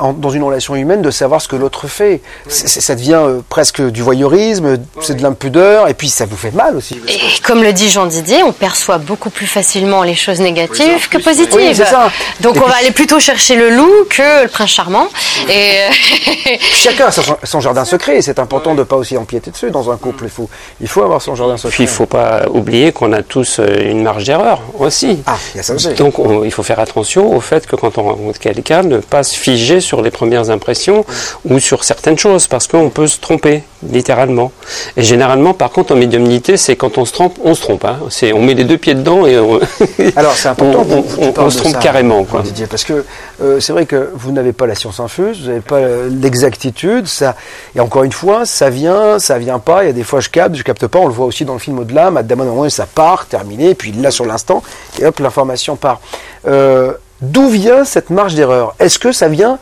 en- 0.00 0.12
dans 0.12 0.30
une 0.30 0.42
relation 0.42 0.74
humaine 0.76 1.02
de 1.02 1.10
savoir 1.10 1.40
ce 1.40 1.48
que 1.48 1.56
l'autre 1.56 1.88
fait. 1.88 2.20
Ça 2.48 2.94
devient 2.94 3.14
euh, 3.20 3.40
presque 3.48 3.80
du 3.82 4.02
voyeurisme, 4.02 4.78
c'est 5.00 5.16
de 5.16 5.22
l'impudeur, 5.22 5.88
et 5.88 5.94
puis 5.94 6.08
ça 6.08 6.26
vous 6.26 6.36
fait 6.36 6.50
mal 6.54 6.76
aussi. 6.76 7.00
Et 7.08 7.18
comme 7.42 7.62
le 7.62 7.72
dit 7.72 7.88
Jean 7.88 8.06
Didier, 8.06 8.42
on 8.42 8.52
perçoit 8.52 8.98
beaucoup 8.98 9.30
plus 9.30 9.46
facilement 9.46 10.02
les 10.02 10.14
choses 10.14 10.40
négatives 10.40 11.08
que 11.08 11.18
positives. 11.18 11.74
Ça. 11.84 12.10
Donc 12.40 12.56
Et 12.56 12.58
on 12.58 12.62
puis- 12.62 12.70
va 12.72 12.76
aller 12.78 12.90
plutôt 12.90 13.18
chercher 13.20 13.56
le 13.56 13.70
loup 13.70 13.92
que 14.10 14.42
le 14.44 14.48
prince 14.48 14.70
charmant. 14.70 15.08
Et 15.48 15.72
Chacun 16.72 17.06
a 17.06 17.10
son, 17.10 17.22
son 17.42 17.60
jardin 17.60 17.84
secret, 17.84 18.16
et 18.18 18.22
c'est 18.22 18.38
important 18.38 18.74
de 18.74 18.82
pas 18.82 18.96
aussi 18.96 19.16
empiéter 19.16 19.50
dessus 19.50 19.70
dans 19.70 19.90
un 19.90 19.96
couple. 19.96 20.24
Il 20.24 20.30
faut, 20.30 20.48
il 20.80 20.88
faut 20.88 21.02
avoir 21.02 21.22
son 21.22 21.34
jardin 21.34 21.56
secret. 21.56 21.70
Puis 21.74 21.84
il 21.84 21.88
faut 21.88 22.06
pas 22.06 22.44
oublier 22.50 22.92
qu'on 22.92 23.12
a 23.12 23.22
tous 23.22 23.58
euh, 23.58 23.90
une 23.90 24.02
marge 24.02 24.24
d'erreur 24.24 24.60
aussi. 24.78 25.22
Ah, 25.26 25.36
il 25.54 25.58
y 25.58 25.60
a 25.60 25.62
ça 25.62 25.74
aussi. 25.74 25.94
Donc 25.94 26.18
on- 26.18 26.44
il 26.44 26.50
faut 26.50 26.62
faire 26.62 26.80
attention 26.80 27.34
au 27.34 27.40
fait 27.40 27.66
que 27.66 27.76
quand 27.76 27.98
on 27.98 28.02
rencontre 28.04 28.38
quelqu'un, 28.38 28.82
ne 28.82 28.98
pas 28.98 29.22
se 29.22 29.36
figer 29.36 29.80
sur 29.86 30.02
les 30.02 30.10
premières 30.10 30.50
impressions 30.50 31.04
ou 31.48 31.58
sur 31.58 31.84
certaines 31.84 32.18
choses, 32.18 32.46
parce 32.46 32.66
qu'on 32.66 32.90
peut 32.90 33.06
se 33.06 33.18
tromper, 33.18 33.62
littéralement. 33.82 34.52
Et 34.96 35.02
généralement, 35.02 35.54
par 35.54 35.70
contre, 35.70 35.94
en 35.94 35.96
médiumnité, 35.96 36.56
c'est 36.56 36.76
quand 36.76 36.98
on 36.98 37.04
se 37.04 37.12
trompe, 37.12 37.38
on 37.44 37.54
se 37.54 37.62
trompe. 37.62 37.84
Hein. 37.84 37.98
C'est, 38.10 38.32
on 38.32 38.42
met 38.42 38.54
les 38.54 38.64
deux 38.64 38.78
pieds 38.78 38.94
dedans 38.94 39.26
et 39.26 39.38
on, 39.38 39.60
Alors 40.16 40.34
c'est 40.34 40.48
important 40.48 40.84
on, 41.38 41.50
se 41.50 41.58
trompe 41.58 41.72
ça, 41.72 41.78
carrément. 41.78 42.24
Quoi. 42.24 42.42
Didier, 42.42 42.66
parce 42.66 42.84
que 42.84 43.04
euh, 43.42 43.60
c'est 43.60 43.72
vrai 43.72 43.86
que 43.86 44.10
vous 44.14 44.32
n'avez 44.32 44.52
pas 44.52 44.66
la 44.66 44.74
science 44.74 45.00
infuse, 45.00 45.42
vous 45.42 45.48
n'avez 45.48 45.60
pas 45.60 45.76
euh, 45.76 46.08
l'exactitude, 46.10 47.06
ça 47.06 47.36
et 47.74 47.80
encore 47.80 48.04
une 48.04 48.12
fois, 48.12 48.46
ça 48.46 48.70
vient, 48.70 49.18
ça 49.18 49.38
vient 49.38 49.58
pas. 49.58 49.84
Il 49.84 49.86
y 49.86 49.90
a 49.90 49.92
des 49.92 50.04
fois 50.04 50.20
je 50.20 50.28
capte, 50.28 50.54
je 50.54 50.62
capte 50.62 50.86
pas. 50.86 50.98
On 50.98 51.06
le 51.06 51.12
voit 51.12 51.26
aussi 51.26 51.44
dans 51.44 51.54
le 51.54 51.58
film 51.58 51.78
Au-delà. 51.78 52.10
Madame, 52.10 52.40
à 52.40 52.42
un 52.42 52.46
moment 52.46 52.58
donné, 52.58 52.70
ça 52.70 52.86
part, 52.86 53.26
terminé, 53.26 53.74
puis 53.74 53.92
là 53.92 54.10
sur 54.10 54.24
l'instant, 54.24 54.62
et 55.00 55.06
hop, 55.06 55.18
l'information 55.20 55.76
part. 55.76 56.00
Euh, 56.46 56.92
D'où 57.22 57.48
vient 57.48 57.86
cette 57.86 58.10
marge 58.10 58.34
d'erreur? 58.34 58.74
Est-ce 58.78 58.98
que 58.98 59.10
ça 59.10 59.28
vient 59.28 59.58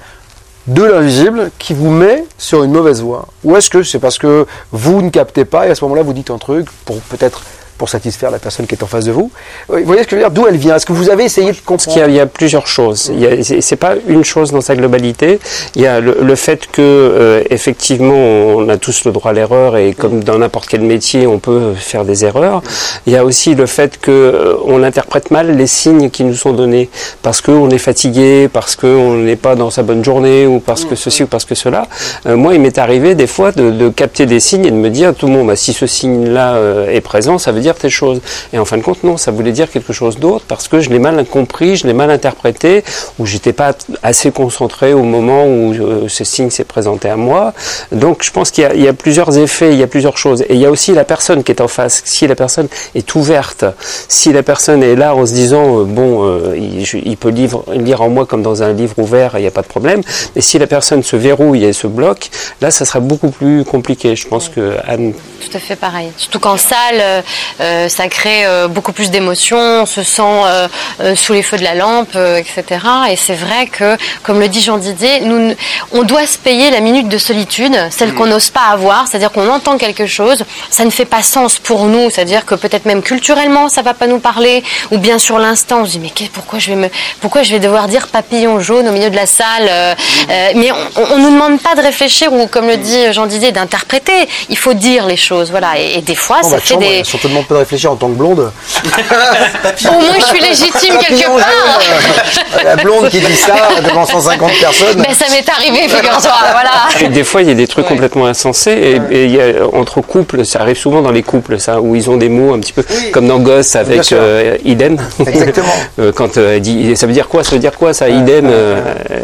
de 0.66 0.82
l'invisible 0.82 1.50
qui 1.58 1.74
vous 1.74 1.90
met 1.90 2.24
sur 2.38 2.64
une 2.64 2.72
mauvaise 2.72 3.02
voie. 3.02 3.28
Ou 3.42 3.56
est-ce 3.56 3.68
que 3.68 3.82
c'est 3.82 3.98
parce 3.98 4.18
que 4.18 4.46
vous 4.72 5.02
ne 5.02 5.10
captez 5.10 5.44
pas 5.44 5.66
et 5.66 5.70
à 5.70 5.74
ce 5.74 5.84
moment-là 5.84 6.02
vous 6.02 6.12
dites 6.12 6.30
un 6.30 6.38
truc 6.38 6.68
pour 6.84 7.00
peut-être 7.02 7.42
pour 7.78 7.88
satisfaire 7.88 8.30
la 8.30 8.38
personne 8.38 8.66
qui 8.66 8.74
est 8.74 8.82
en 8.82 8.86
face 8.86 9.04
de 9.04 9.12
vous 9.12 9.30
Vous 9.68 9.78
voyez 9.84 10.02
ce 10.02 10.06
que 10.08 10.10
je 10.12 10.16
veux 10.16 10.22
dire 10.22 10.30
D'où 10.30 10.46
elle 10.46 10.56
vient? 10.56 10.76
Est-ce 10.76 10.86
que 10.86 10.92
vous 10.92 11.10
avez 11.10 11.24
essayé 11.24 11.52
de 11.52 11.56
Parce 11.66 11.84
qu'il 11.86 11.92
y 11.92 12.00
comprendre 12.00 12.04
a, 12.06 12.08
il 12.08 12.16
y 12.16 12.20
a 12.20 12.26
plusieurs 12.26 12.66
choses. 12.66 13.10
Il 13.12 13.20
y 13.20 13.26
a- 13.26 13.42
c'est 13.42 13.60
c'est 13.60 13.76
pas 13.76 13.94
une 14.08 14.24
chose 14.24 14.52
dans 14.52 14.60
sa 14.60 14.74
globalité. 14.76 15.38
Il 15.76 15.82
y 15.82 15.86
a 15.86 16.00
le, 16.00 16.16
le 16.20 16.34
fait 16.36 16.66
que 16.70 16.80
euh, 16.80 17.42
effectivement 17.50 18.14
on 18.14 18.68
a 18.68 18.76
tous 18.76 19.04
le 19.04 19.12
droit 19.12 19.30
à 19.30 19.34
l'erreur 19.34 19.76
et 19.76 19.92
comme 19.94 20.22
dans 20.22 20.38
n'importe 20.38 20.68
quel 20.68 20.82
métier 20.82 21.26
on 21.26 21.38
peut 21.38 21.72
faire 21.74 22.04
des 22.04 22.24
erreurs. 22.24 22.62
Il 23.06 23.12
y 23.12 23.16
a 23.16 23.24
aussi 23.24 23.54
le 23.54 23.66
fait 23.66 23.98
que 24.00 24.10
euh, 24.10 24.54
on 24.64 24.82
interprète 24.82 25.30
mal 25.30 25.56
les 25.56 25.66
signes 25.66 26.10
qui 26.10 26.24
nous 26.24 26.34
sont 26.34 26.52
donnés 26.52 26.88
parce 27.22 27.40
qu'on 27.40 27.68
est 27.70 27.78
fatigué, 27.78 28.48
parce 28.52 28.76
qu'on 28.76 29.14
n'est 29.16 29.36
pas 29.36 29.54
dans 29.56 29.70
sa 29.70 29.82
bonne 29.82 30.04
journée 30.04 30.46
ou 30.46 30.60
parce 30.60 30.84
que 30.84 30.94
ceci 30.94 31.22
ou 31.24 31.26
parce 31.26 31.44
que 31.44 31.54
cela. 31.54 31.86
Euh, 32.26 32.36
moi, 32.36 32.54
il 32.54 32.60
m'est 32.60 32.78
arrivé 32.78 33.14
des 33.14 33.26
fois 33.26 33.52
de, 33.52 33.70
de 33.70 33.88
capter 33.88 34.26
des 34.26 34.40
signes 34.40 34.64
et 34.66 34.70
de 34.70 34.76
me 34.76 34.90
dire 34.90 35.14
tout 35.14 35.26
le 35.26 35.32
monde, 35.32 35.46
bah, 35.48 35.56
si 35.56 35.72
ce 35.72 35.86
signe-là 35.86 36.54
euh, 36.56 36.88
est 36.90 37.00
présent, 37.00 37.38
ça 37.38 37.52
veut 37.52 37.60
dire 37.60 37.73
telle 37.74 37.90
chose. 37.90 38.20
Et 38.52 38.58
en 38.58 38.64
fin 38.64 38.76
de 38.76 38.82
compte, 38.82 39.02
non, 39.04 39.16
ça 39.16 39.30
voulait 39.30 39.52
dire 39.52 39.70
quelque 39.70 39.92
chose 39.92 40.18
d'autre 40.18 40.44
parce 40.48 40.68
que 40.68 40.80
je 40.80 40.90
l'ai 40.90 40.98
mal 40.98 41.24
compris, 41.26 41.76
je 41.76 41.86
l'ai 41.86 41.92
mal 41.92 42.10
interprété, 42.10 42.84
ou 43.18 43.26
j'étais 43.26 43.52
pas 43.52 43.72
assez 44.02 44.30
concentré 44.30 44.92
au 44.94 45.02
moment 45.02 45.44
où 45.44 45.72
euh, 45.74 46.08
ce 46.08 46.24
signe 46.24 46.50
s'est 46.50 46.64
présenté 46.64 47.08
à 47.08 47.16
moi. 47.16 47.52
Donc, 47.92 48.22
je 48.22 48.30
pense 48.30 48.50
qu'il 48.50 48.62
y, 48.64 48.66
a- 48.66 48.74
il 48.74 48.82
y 48.82 48.88
a 48.88 48.92
plusieurs 48.92 49.36
effets, 49.38 49.72
il 49.72 49.78
y 49.78 49.82
a 49.82 49.86
plusieurs 49.86 50.16
choses. 50.18 50.42
Et 50.42 50.54
il 50.54 50.58
y 50.60 50.66
a 50.66 50.70
aussi 50.70 50.92
la 50.92 51.04
personne 51.04 51.42
qui 51.44 51.52
est 51.52 51.60
en 51.60 51.68
face. 51.68 52.02
Si 52.04 52.26
la 52.26 52.34
personne 52.34 52.68
est 52.94 53.14
ouverte, 53.14 53.64
si 54.08 54.32
la 54.32 54.42
personne 54.42 54.82
est 54.82 54.96
là 54.96 55.14
en 55.14 55.26
se 55.26 55.32
disant, 55.32 55.80
euh, 55.80 55.84
bon, 55.84 56.24
euh, 56.26 56.56
il, 56.56 56.84
je- 56.84 56.98
il 56.98 57.16
peut 57.16 57.30
lire, 57.30 57.58
lire 57.72 58.02
en 58.02 58.08
moi 58.08 58.26
comme 58.26 58.42
dans 58.42 58.62
un 58.62 58.72
livre 58.72 58.94
ouvert, 58.98 59.32
il 59.34 59.40
n'y 59.42 59.46
a 59.46 59.50
pas 59.50 59.62
de 59.62 59.66
problème. 59.66 60.00
Mais 60.34 60.40
si 60.42 60.58
la 60.58 60.66
personne 60.66 61.02
se 61.02 61.16
verrouille 61.16 61.64
et 61.64 61.72
se 61.72 61.86
bloque, 61.86 62.30
là, 62.60 62.70
ça 62.70 62.84
sera 62.84 63.00
beaucoup 63.00 63.30
plus 63.30 63.64
compliqué. 63.64 64.16
Je 64.16 64.26
pense 64.28 64.48
que 64.48 64.74
Anne 64.86 65.12
tout 65.44 65.56
à 65.56 65.60
fait 65.60 65.76
pareil. 65.76 66.08
Surtout 66.16 66.38
qu'en 66.38 66.56
salle, 66.56 67.22
euh, 67.60 67.88
ça 67.88 68.08
crée 68.08 68.44
euh, 68.46 68.68
beaucoup 68.68 68.92
plus 68.92 69.10
d'émotions, 69.10 69.82
on 69.82 69.86
se 69.86 70.02
sent 70.02 70.22
euh, 70.22 70.68
euh, 71.00 71.14
sous 71.14 71.32
les 71.32 71.42
feux 71.42 71.56
de 71.56 71.64
la 71.64 71.74
lampe, 71.74 72.10
euh, 72.16 72.36
etc. 72.38 72.64
Et 73.10 73.16
c'est 73.16 73.34
vrai 73.34 73.66
que, 73.66 73.96
comme 74.22 74.40
le 74.40 74.48
dit 74.48 74.60
Jean 74.60 74.78
Didier, 74.78 75.20
nous, 75.20 75.38
ne- 75.48 75.54
on 75.92 76.02
doit 76.02 76.26
se 76.26 76.38
payer 76.38 76.70
la 76.70 76.80
minute 76.80 77.08
de 77.08 77.18
solitude, 77.18 77.76
celle 77.90 78.14
qu'on 78.14 78.26
n'ose 78.26 78.50
pas 78.50 78.66
avoir, 78.72 79.06
c'est-à-dire 79.08 79.30
qu'on 79.32 79.48
entend 79.48 79.78
quelque 79.78 80.06
chose, 80.06 80.44
ça 80.70 80.84
ne 80.84 80.90
fait 80.90 81.04
pas 81.04 81.22
sens 81.22 81.58
pour 81.58 81.84
nous, 81.84 82.10
c'est-à-dire 82.10 82.44
que 82.44 82.54
peut-être 82.54 82.86
même 82.86 83.02
culturellement 83.02 83.68
ça 83.68 83.82
va 83.82 83.94
pas 83.94 84.06
nous 84.06 84.18
parler, 84.20 84.62
ou 84.90 84.98
bien 84.98 85.18
sur 85.18 85.38
l'instant 85.38 85.80
on 85.82 85.84
se 85.86 85.92
dit 85.92 85.98
mais 86.00 86.12
pourquoi 86.32 86.58
je 86.58 86.70
vais 86.70 86.76
me, 86.76 86.88
pourquoi 87.20 87.42
je 87.42 87.50
vais 87.52 87.60
devoir 87.60 87.88
dire 87.88 88.08
papillon 88.08 88.60
jaune 88.60 88.88
au 88.88 88.92
milieu 88.92 89.10
de 89.10 89.16
la 89.16 89.26
salle, 89.26 89.68
euh, 89.68 89.94
euh, 90.30 90.48
mais 90.56 90.70
on, 90.72 91.14
on 91.14 91.18
nous 91.18 91.30
demande 91.30 91.60
pas 91.60 91.74
de 91.74 91.80
réfléchir 91.82 92.32
ou 92.32 92.46
comme 92.46 92.66
le 92.68 92.76
dit 92.76 93.12
Jean 93.12 93.26
Didier 93.26 93.52
d'interpréter, 93.52 94.28
il 94.48 94.58
faut 94.58 94.74
dire 94.74 95.06
les 95.06 95.16
choses, 95.16 95.50
voilà, 95.50 95.78
et, 95.78 95.98
et 95.98 96.02
des 96.02 96.14
fois 96.14 96.42
ça 96.42 96.50
votre 96.50 96.62
fait 96.62 96.74
chambre, 96.74 96.86
des, 96.86 97.04
Demande 97.44 97.48
pas 97.48 97.54
de 97.54 97.58
réfléchir 97.60 97.92
en 97.92 97.96
tant 97.96 98.08
que 98.08 98.14
blonde. 98.14 98.50
au 98.84 99.92
moins 99.92 100.14
je 100.18 100.24
suis 100.24 100.40
légitime 100.40 100.96
quelque 100.98 101.24
part. 101.26 101.38
jaune, 101.38 102.64
La 102.64 102.76
blonde 102.76 103.08
qui 103.10 103.20
dit 103.20 103.34
ça 103.34 103.54
devant 103.86 104.04
150 104.06 104.50
personnes. 104.60 104.98
Mais 105.06 105.14
ça 105.14 105.26
m'est 105.30 105.48
arrivé, 105.48 105.88
figure-toi, 105.88 106.32
voilà. 106.52 106.70
Et 107.00 107.08
des 107.08 107.24
fois, 107.24 107.42
il 107.42 107.48
y 107.48 107.50
a 107.50 107.54
des 107.54 107.66
trucs 107.66 107.84
Ouais. 107.84 107.88
complètement 107.90 108.26
insensés. 108.26 108.70
Et, 109.10 109.14
et 109.14 109.24
il 109.24 109.30
y 109.34 109.40
a, 109.40 109.66
entre 109.74 110.00
couples, 110.00 110.44
ça 110.46 110.60
arrive 110.60 110.76
souvent 110.78 111.02
dans 111.02 111.10
les 111.10 111.22
couples, 111.22 111.58
ça, 111.58 111.80
où 111.80 111.94
ils 111.96 112.08
ont 112.08 112.16
des 112.16 112.28
mots 112.30 112.54
un 112.54 112.60
petit 112.60 112.72
peu 112.72 112.82
Oui. 112.88 113.10
comme 113.10 113.26
dans 113.28 113.38
Gosse 113.40 113.76
avec 113.76 114.10
euh, 114.12 114.56
idem. 114.64 114.96
Exactement. 115.26 115.66
Euh, 116.00 116.10
quand 116.12 116.38
euh, 116.38 116.56
elle 116.56 116.60
dit, 116.62 116.96
ça 116.96 117.06
veut 117.06 117.12
dire 117.12 117.28
quoi 117.28 117.44
Ça 117.44 117.52
veut 117.52 117.58
dire 117.58 117.72
quoi 117.78 117.92
ça 117.94 118.08
Idem. 118.08 118.46
euh, 118.50 118.80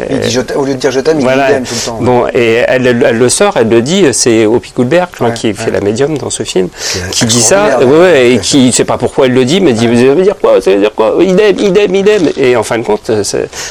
Il 0.09 0.19
dit 0.19 0.31
je 0.31 0.39
au 0.55 0.63
lieu 0.63 0.73
de 0.75 0.79
dire 0.79 0.91
je 0.91 0.99
t'aime, 1.01 1.19
il 1.19 1.23
voilà. 1.23 1.45
dit 1.47 1.51
idem 1.53 1.63
tout 1.65 1.73
le 1.75 1.85
temps. 1.85 1.97
Bon, 1.99 2.27
et 2.33 2.63
elle, 2.67 2.87
elle- 2.87 3.05
elle 3.09 3.17
le 3.17 3.29
sort, 3.29 3.53
elle 3.57 3.67
le 3.69 3.81
dit, 3.81 4.05
c'est 4.13 4.45
Opie 4.45 4.71
Goldberg, 4.75 5.09
Ouais, 5.19 5.33
qui 5.33 5.53
fait 5.53 5.65
ouais. 5.65 5.71
la 5.71 5.81
médium 5.81 6.17
dans 6.17 6.29
ce 6.29 6.43
film, 6.43 6.69
qui 7.11 7.25
dit 7.25 7.41
ça, 7.41 7.79
ouais, 7.79 8.10
ouais, 8.11 8.31
et 8.33 8.39
qui, 8.39 8.71
je 8.71 8.75
sais 8.75 8.85
pas 8.85 8.97
pourquoi 8.97 9.25
elle 9.25 9.33
le 9.33 9.45
dit, 9.45 9.61
mais 9.61 9.73
dit, 9.73 9.85
ça 9.85 10.13
veut 10.13 10.21
dire 10.23 10.35
quoi 10.39 10.61
Ça 10.61 10.71
veut 10.71 10.79
dire 10.79 10.93
quoi? 10.93 11.15
Idem, 11.21 11.57
idem, 11.59 11.95
idem. 11.95 12.29
Et 12.37 12.55
en 12.55 12.63
fin 12.63 12.77
de 12.77 12.83
compte, 12.83 13.11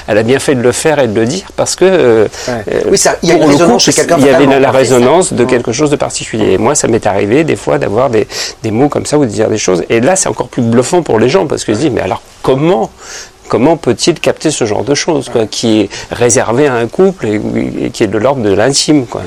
elle 0.07 0.19
a 0.19 0.23
bien 0.23 0.39
fait 0.39 0.55
de 0.55 0.63
le 0.63 0.73
faire 0.73 0.99
et 0.99 1.09
de 1.09 1.19
le 1.19 1.27
dire 1.27 1.47
parce 1.57 1.77
que, 1.77 1.85
euh, 1.85 2.27
Oui, 2.91 2.99
ça- 2.99 3.17
il 3.23 3.31
y 3.31 3.33
le 3.33 3.39
coup, 3.39 3.79
chez 3.79 3.93
il 3.93 4.25
y 4.27 4.29
avait 4.31 4.59
la, 4.61 4.71
résonance 4.71 5.33
de 5.33 5.45
quelque 5.45 5.73
chose 5.73 5.91
de 5.91 5.97
particulier. 5.97 6.53
Et 6.53 6.59
moi, 6.59 6.75
ça 6.75 6.89
m'est 6.89 7.07
arrivé 7.07 7.45
des 7.45 7.57
fois 7.57 7.79
d'avoir 7.79 8.11
des, 8.11 8.27
des 8.63 8.71
mots 8.71 8.89
comme 8.89 9.07
ça 9.07 9.19
ou 9.19 9.25
de 9.25 9.31
dire 9.31 9.49
des 9.49 9.59
choses. 9.59 9.85
Et 9.91 10.01
là, 10.01 10.17
c'est 10.17 10.29
encore 10.29 10.49
plus 10.49 10.63
bluffant 10.63 11.03
pour 11.03 11.19
les 11.19 11.29
gens 11.29 11.47
parce 11.47 11.65
que 11.65 11.73
je 11.75 11.79
dis, 11.79 11.91
mais 11.91 12.01
alors 12.01 12.23
comment 12.43 12.91
Comment 13.49 13.77
peut-il 13.77 14.21
capter 14.21 14.53
ce 14.53 14.65
genre 14.65 14.85
de 14.85 14.95
choses, 14.95 15.29
quoi, 15.29 15.45
qui 15.45 15.81
est 15.81 15.89
réservé 16.13 16.69
à 16.69 16.75
un 16.75 16.87
couple 16.87 17.27
et, 17.27 17.41
et 17.87 17.91
qui 17.91 18.05
est 18.05 18.07
de 18.07 18.17
l'ordre 18.17 18.43
de 18.43 18.53
l'intime, 18.55 19.07
quoi? 19.07 19.23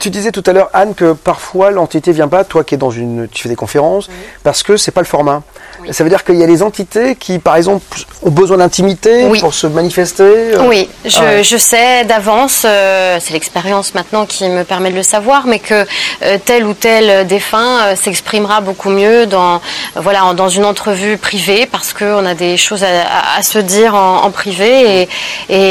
Tu 0.00 0.10
disais 0.10 0.32
tout 0.32 0.42
à 0.46 0.52
l'heure, 0.52 0.70
Anne, 0.72 0.94
que 0.94 1.12
parfois 1.12 1.70
l'entité 1.70 2.12
vient 2.12 2.28
pas, 2.28 2.44
toi 2.44 2.64
qui 2.64 2.74
es 2.74 2.78
dans 2.78 2.90
une, 2.90 3.28
tu 3.28 3.42
fais 3.42 3.48
des 3.48 3.56
conférences, 3.56 4.08
parce 4.42 4.62
que 4.62 4.76
c'est 4.76 4.92
pas 4.92 5.02
le 5.02 5.06
format. 5.06 5.42
Ça 5.90 6.02
veut 6.04 6.10
dire 6.10 6.24
qu'il 6.24 6.36
y 6.36 6.42
a 6.42 6.46
des 6.46 6.62
entités 6.62 7.14
qui, 7.16 7.38
par 7.38 7.56
exemple, 7.56 7.84
ont 8.22 8.30
besoin 8.30 8.56
d'intimité 8.58 9.24
Oui. 9.28 9.40
pour 9.40 9.54
se 9.54 9.66
manifester. 9.66 10.22
euh, 10.24 10.66
Oui, 10.66 10.88
je, 11.04 11.18
Ah 11.20 11.24
ouais. 11.24 11.42
je 11.44 11.56
sais 11.56 12.04
d'avance, 12.04 12.62
euh, 12.64 13.18
c'est 13.20 13.32
l'expérience 13.34 13.94
maintenant 13.94 14.26
qui 14.26 14.48
me 14.48 14.64
permet 14.64 14.90
de 14.90 14.96
le 14.96 15.02
savoir, 15.02 15.46
mais 15.46 15.58
que 15.58 15.84
euh, 16.22 16.38
tel 16.44 16.64
ou 16.66 16.74
tel 16.74 17.26
défunt 17.26 17.80
euh, 17.82 17.96
s'exprimera 17.96 18.60
beaucoup 18.60 18.90
mieux 18.90 19.26
dans, 19.26 19.60
voilà, 19.96 20.24
en- 20.24 20.34
dans 20.34 20.48
une 20.48 20.64
entrevue 20.64 21.16
privée 21.18 21.66
parce 21.66 21.92
qu'on 21.92 22.24
a 22.24 22.34
des 22.34 22.56
choses 22.56 22.82
à, 22.84 22.88
à- 22.88 23.38
à 23.38 23.42
se 23.42 23.58
dire 23.58 23.94
en, 23.94 24.24
en 24.24 24.30
privé 24.30 25.02
et, 25.02 25.08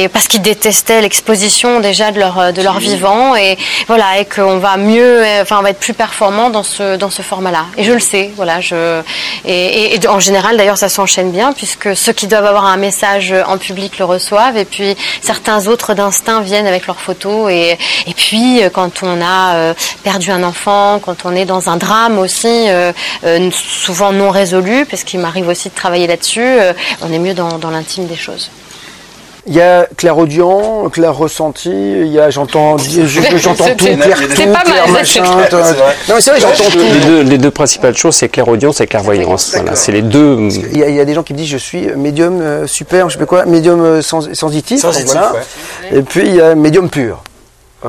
et 0.04 0.08
parce 0.10 0.28
qu'ils 0.28 0.42
détestaient 0.42 1.02
l'exposition 1.02 1.80
déjà 1.80 2.12
de 2.12 2.20
leur, 2.20 2.54
de 2.54 2.62
leur 2.62 2.80
vivant 2.80 3.36
et 3.36 3.58
voilà, 3.88 4.20
et 4.20 4.26
qu'on 4.26 4.58
va 4.60 4.78
mieux, 4.78 5.24
enfin, 5.42 5.58
on 5.60 5.64
va 5.64 5.72
être 5.72 5.80
plus 5.80 5.94
performant 5.94 6.50
dans 6.50 6.64
ce, 6.64 6.96
dans 6.98 7.10
ce 7.10 7.22
format-là. 7.22 7.66
Et 7.78 7.84
je 7.84 7.94
le 7.94 8.00
sais, 8.00 8.32
voilà, 8.36 8.62
je, 8.62 9.02
et, 9.46 9.52
et- 9.54 9.96
et 9.96 10.00
en 10.08 10.20
général 10.20 10.58
d'ailleurs 10.58 10.78
ça 10.78 10.90
s'enchaîne 10.90 11.32
bien 11.32 11.54
puisque 11.54 11.96
ceux 11.96 12.14
qui 12.14 12.28
doivent 12.28 12.46
avoir 12.46 12.66
un 12.66 12.78
message 12.78 13.34
en 13.48 13.58
public 13.58 14.00
le 14.00 14.06
reçoivent 14.06 14.58
et 14.58 14.66
puis 14.66 14.96
certains 15.22 15.68
autres 15.68 15.94
d'instinct 15.94 16.42
viennent 16.42 16.68
avec 16.68 16.88
leurs 16.88 17.00
photos 17.00 17.52
et, 17.52 17.78
et 18.08 18.14
puis 18.14 18.64
euh, 18.64 18.70
quand 18.70 19.04
on 19.04 19.22
a 19.22 19.56
euh, 19.56 19.74
perdu 20.04 20.32
un 20.32 20.44
enfant, 20.44 21.00
quand 21.00 21.26
on 21.26 21.36
est 21.36 21.46
dans 21.46 21.70
un 21.70 21.78
drame 21.78 22.18
aussi, 22.20 22.70
euh, 22.70 22.92
euh, 23.24 23.50
souvent 23.52 24.12
non 24.12 24.30
résolu, 24.30 24.86
parce 24.86 25.04
qu'il 25.04 25.20
m'arrive 25.20 25.48
aussi 25.48 25.70
de 25.70 25.76
travailler 25.76 26.08
là-dessus, 26.08 26.42
euh, 26.42 26.74
on 27.02 27.12
est 27.12 27.20
mieux 27.20 27.34
dans, 27.34 27.58
dans 27.60 27.70
l'intime 27.70 28.08
des 28.08 28.16
choses. 28.16 28.50
Il 29.46 29.54
y 29.54 29.60
a 29.62 29.88
clair 29.98 30.18
audient, 30.18 30.90
clair 30.90 31.14
ressenti, 31.14 31.70
il 31.70 32.08
y 32.08 32.18
a 32.20 32.30
j'entends, 32.30 32.78
je- 32.78 33.06
je- 33.06 33.38
j'entends 33.38 33.66
tout, 33.76 33.86
C'est- 33.86 33.96
clair 33.98 34.18
c'est 34.18 34.28
tout, 34.46 34.52
pas 34.54 34.64
mal, 34.64 34.64
clair 34.64 34.86
ça, 34.86 34.92
machin. 34.94 35.24
Non 36.08 36.16
mais 36.16 36.22
c'est 36.22 36.30
vrai, 36.32 36.40
j'entends 36.40 36.70
tout. 36.72 36.78
Les 36.80 37.00
deux, 37.06 37.22
les 37.24 37.38
deux 37.38 37.52
principales 37.52 37.98
choses, 37.98 38.16
c'est 38.16 38.30
clairaudience 38.30 38.80
et 38.80 38.88
clairvoyance. 38.88 39.52
Voilà, 39.56 39.76
c'est 39.76 39.92
les 39.92 40.02
deux. 40.02 40.38
Il 40.72 40.78
y, 40.78 40.84
a, 40.84 40.88
il 40.88 40.96
y 40.96 41.00
a 41.02 41.06
des 41.06 41.14
gens 41.14 41.24
qui 41.24 41.34
me 41.34 41.38
disent 41.40 41.50
je 41.50 41.58
suis 41.58 41.88
médium 41.98 42.40
euh, 42.42 42.68
super, 42.68 43.10
je 43.10 43.14
sais 43.16 43.20
pas 43.20 43.26
quoi, 43.26 43.44
médium 43.46 43.82
euh, 43.82 44.02
sens- 44.02 44.32
sensitif, 44.34 44.80
Sensitif, 44.80 45.12
voilà. 45.12 45.34
Et 45.92 46.02
puis 46.04 46.22
il 46.26 46.36
y 46.36 46.42
a 46.42 46.56
médium 46.56 46.90
pur. 46.90 47.22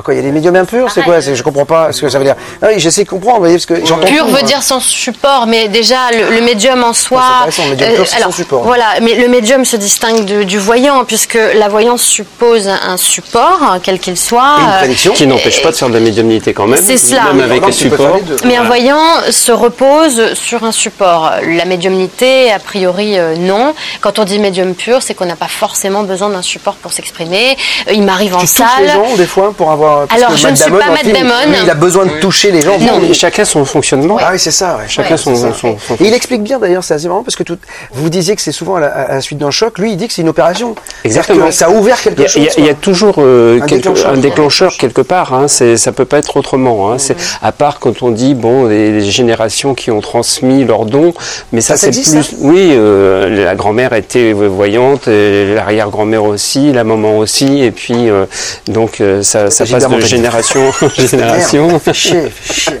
Quoi, 0.03 0.13
il 0.13 0.17
y 0.17 0.19
a 0.19 0.23
des 0.23 0.31
médiums 0.31 0.55
impurs, 0.55 0.91
c'est 0.91 1.03
quoi 1.03 1.19
Je 1.19 1.41
comprends 1.41 1.65
pas 1.65 1.91
ce 1.91 2.01
que 2.01 2.09
ça 2.09 2.17
veut 2.19 2.25
dire. 2.25 2.35
Ah 2.61 2.67
oui, 2.69 2.79
j'essaie 2.79 3.03
de 3.03 3.09
comprendre, 3.09 3.35
vous 3.37 3.41
voyez, 3.43 3.55
parce 3.55 3.65
que 3.65 3.85
j'entends 3.85 4.05
Pur 4.07 4.19
tout, 4.25 4.31
veut 4.31 4.31
moi. 4.31 4.41
dire 4.43 4.61
sans 4.61 4.79
support, 4.79 5.47
mais 5.47 5.67
déjà 5.67 6.11
le, 6.11 6.35
le 6.35 6.41
médium 6.41 6.83
en 6.83 6.93
soi. 6.93 7.19
Ouais, 7.45 7.51
c'est 7.51 7.61
intéressant, 7.61 7.63
le 7.63 7.69
médium 7.71 7.95
pur, 7.95 8.07
c'est 8.07 8.21
sans 8.21 8.31
support. 8.31 8.63
Voilà, 8.63 8.85
mais 9.01 9.15
le 9.15 9.27
médium 9.27 9.63
se 9.65 9.75
distingue 9.77 10.25
de- 10.25 10.43
du 10.43 10.59
voyant 10.59 11.05
puisque 11.05 11.37
la 11.55 11.67
voyance 11.69 12.01
suppose 12.01 12.67
un 12.67 12.97
support, 12.97 13.59
hein, 13.61 13.79
quel 13.81 13.99
qu'il 13.99 14.17
soit. 14.17 14.57
Et 14.59 14.63
une 14.63 14.69
euh, 14.69 14.77
prédiction. 14.79 15.13
Qui 15.13 15.27
n'empêche 15.27 15.61
pas 15.63 15.71
de 15.71 15.75
faire 15.75 15.89
de 15.89 15.93
la 15.93 15.99
médiumnité 15.99 16.53
quand 16.53 16.67
même. 16.67 16.81
C'est 16.83 16.97
cela. 16.97 17.31
Même 17.33 17.41
avec 17.51 17.65
les 17.65 17.71
supports. 17.71 18.19
Mais 18.43 18.57
un 18.57 18.63
voyant 18.63 18.99
se 19.29 19.51
repose 19.51 20.33
sur 20.33 20.63
un 20.63 20.71
support. 20.71 21.31
La 21.47 21.65
médiumnité, 21.65 22.51
a 22.51 22.59
priori, 22.59 23.17
euh, 23.17 23.35
non. 23.37 23.73
Quand 24.01 24.19
on 24.19 24.23
dit 24.23 24.39
médium 24.39 24.73
pur, 24.75 25.01
c'est 25.01 25.13
qu'on 25.13 25.25
n'a 25.25 25.35
pas 25.35 25.47
forcément 25.47 26.03
besoin 26.03 26.29
d'un 26.29 26.41
support 26.41 26.75
pour 26.75 26.91
s'exprimer. 26.93 27.57
Euh, 27.87 27.93
Il 27.93 28.03
m'arrive 28.03 28.35
en 28.35 28.39
Tu 28.39 28.47
touches 28.47 28.55
les 28.79 28.87
salle. 28.87 28.95
gens 28.95 29.15
des 29.15 29.25
fois 29.25 29.53
pour 29.55 29.71
avoir. 29.71 29.84
Parce 30.07 30.19
Alors, 30.21 30.31
que 30.33 30.37
je 30.37 30.43
Matt 30.43 30.51
ne 30.51 30.55
suis 30.57 30.65
Damon, 30.65 30.79
pas 30.79 30.89
Matt 30.91 30.99
film, 31.01 31.13
Damon. 31.15 31.33
lui, 31.47 31.57
il 31.63 31.69
a 31.69 31.73
besoin 31.75 32.05
de 32.05 32.11
toucher 32.19 32.51
les 32.51 32.61
gens. 32.61 32.77
Non. 32.79 32.99
Bon, 32.99 33.09
Et 33.09 33.13
chacun 33.13 33.45
son 33.45 33.65
fonctionnement. 33.65 34.17
Ah 34.19 34.29
oui, 34.33 34.39
c'est 34.39 34.51
ça. 34.51 34.77
ouais. 34.77 34.83
Chacun 34.87 35.17
son, 35.17 35.35
c'est 35.35 35.41
ça. 35.41 35.53
son, 35.53 35.77
son- 35.79 35.95
Et 35.95 36.07
il 36.07 36.13
explique 36.13 36.43
bien 36.43 36.59
d'ailleurs, 36.59 36.83
c'est 36.83 36.93
assez 36.93 37.07
marrant 37.07 37.23
parce 37.23 37.35
que 37.35 37.43
tout, 37.43 37.57
vous 37.93 38.09
disiez 38.09 38.35
que 38.35 38.41
c'est 38.41 38.51
souvent 38.51 38.75
à 38.75 38.79
la, 38.81 38.87
à 38.87 39.13
la 39.15 39.21
suite 39.21 39.37
d'un 39.39 39.51
choc. 39.51 39.77
Lui, 39.79 39.91
il 39.91 39.97
dit 39.97 40.07
que 40.07 40.13
c'est 40.13 40.21
une 40.21 40.29
opération. 40.29 40.75
Exactement. 41.03 41.45
que 41.47 41.51
Ça 41.51 41.67
a 41.67 41.69
ouvert 41.69 42.01
quelque 42.01 42.19
Il 42.19 42.23
y 42.23 42.25
a, 42.25 42.27
chose. 42.29 42.41
il 42.41 42.45
y 42.45 42.49
a- 42.49 42.53
il 42.59 42.65
y 42.65 42.69
a 42.69 42.73
quoi. 42.73 42.81
toujours 42.81 43.15
euh, 43.19 43.57
Un 43.61 43.65
quelque- 43.65 43.75
déclencheur. 43.81 44.11
un 44.11 44.17
déclencheur 44.17 44.77
quelque 44.77 45.01
part. 45.01 45.33
Hein, 45.33 45.47
ça 45.47 45.91
peut 45.91 46.05
pas 46.05 46.17
être 46.17 46.37
autrement. 46.37 46.91
Hein, 46.91 46.97
c'est, 46.97 47.15
à 47.41 47.51
part 47.51 47.79
quand 47.79 48.01
on 48.03 48.11
dit 48.11 48.33
bon, 48.33 48.65
les, 48.67 48.91
les 48.91 49.11
générations 49.11 49.73
qui 49.75 49.91
ont 49.91 50.01
transmis 50.01 50.63
leurs 50.65 50.85
dons, 50.85 51.13
mais 51.51 51.61
ça, 51.61 51.77
c'est 51.77 51.91
plus. 51.91 52.03
ça 52.03 52.19
oui, 52.39 52.69
euh, 52.73 53.45
la 53.45 53.55
grand-mère 53.55 53.93
était 53.93 54.33
voyante, 54.33 55.07
l'arrière-grand-mère 55.07 56.23
aussi, 56.23 56.71
la 56.71 56.83
maman 56.83 57.17
aussi, 57.17 57.61
et 57.63 57.71
puis 57.71 58.09
euh, 58.09 58.25
donc 58.67 59.01
euh, 59.01 59.21
ça, 59.23 59.49
ça 59.49 59.65
passe 59.79 59.89
de 59.89 59.99
génération 60.01 60.71
en 60.81 60.89
génération. 60.89 61.67
Merde, 61.67 61.93
chier, 61.93 62.31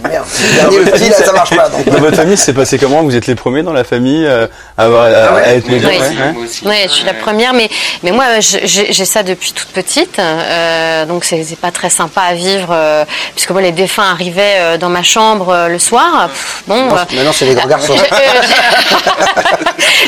merde. 0.03 0.25
Le 0.41 0.55
dernier, 0.55 0.77
le 0.79 0.85
petit, 0.91 1.09
là, 1.09 1.15
ça 1.17 1.31
marche 1.33 1.55
pas. 1.55 1.69
donc. 1.69 1.85
Dans 1.85 1.99
votre 1.99 2.15
famille, 2.15 2.37
c'est 2.37 2.53
passé 2.53 2.77
comment? 2.77 3.03
Vous 3.03 3.15
êtes 3.15 3.27
les 3.27 3.35
premiers 3.35 3.63
dans 3.63 3.73
la 3.73 3.83
famille 3.83 4.25
euh, 4.25 4.47
à, 4.77 4.83
avoir, 4.85 5.03
à, 5.05 5.37
à 5.37 5.53
être 5.53 5.67
médium 5.69 5.91
Oui. 5.91 5.97
ouais, 5.99 6.07
ouais. 6.07 6.47
Oui, 6.65 6.75
je 6.87 6.89
suis 6.91 7.05
la 7.05 7.13
première, 7.13 7.53
mais, 7.53 7.69
mais 8.03 8.11
moi, 8.11 8.39
je- 8.39 8.57
j'ai 8.65 9.05
ça 9.05 9.23
depuis 9.23 9.51
toute 9.53 9.69
petite, 9.69 10.19
euh, 10.19 11.05
donc 11.05 11.23
c'est 11.25 11.43
pas 11.59 11.71
très 11.71 11.89
sympa 11.89 12.21
à 12.21 12.33
vivre, 12.33 12.69
euh, 12.71 13.05
puisque 13.35 13.51
moi, 13.51 13.61
les 13.61 13.71
défunts 13.71 14.09
arrivaient 14.11 14.55
euh, 14.57 14.77
dans 14.77 14.89
ma 14.89 15.03
chambre 15.03 15.49
euh, 15.49 15.67
le 15.67 15.79
soir. 15.79 16.27
Pff, 16.29 16.63
bon, 16.67 16.85
Non, 16.87 16.95
euh, 16.95 16.99
Maintenant, 17.13 17.31
c'est 17.33 17.45
les 17.45 17.55
grands 17.55 17.67
garçons. 17.67 17.95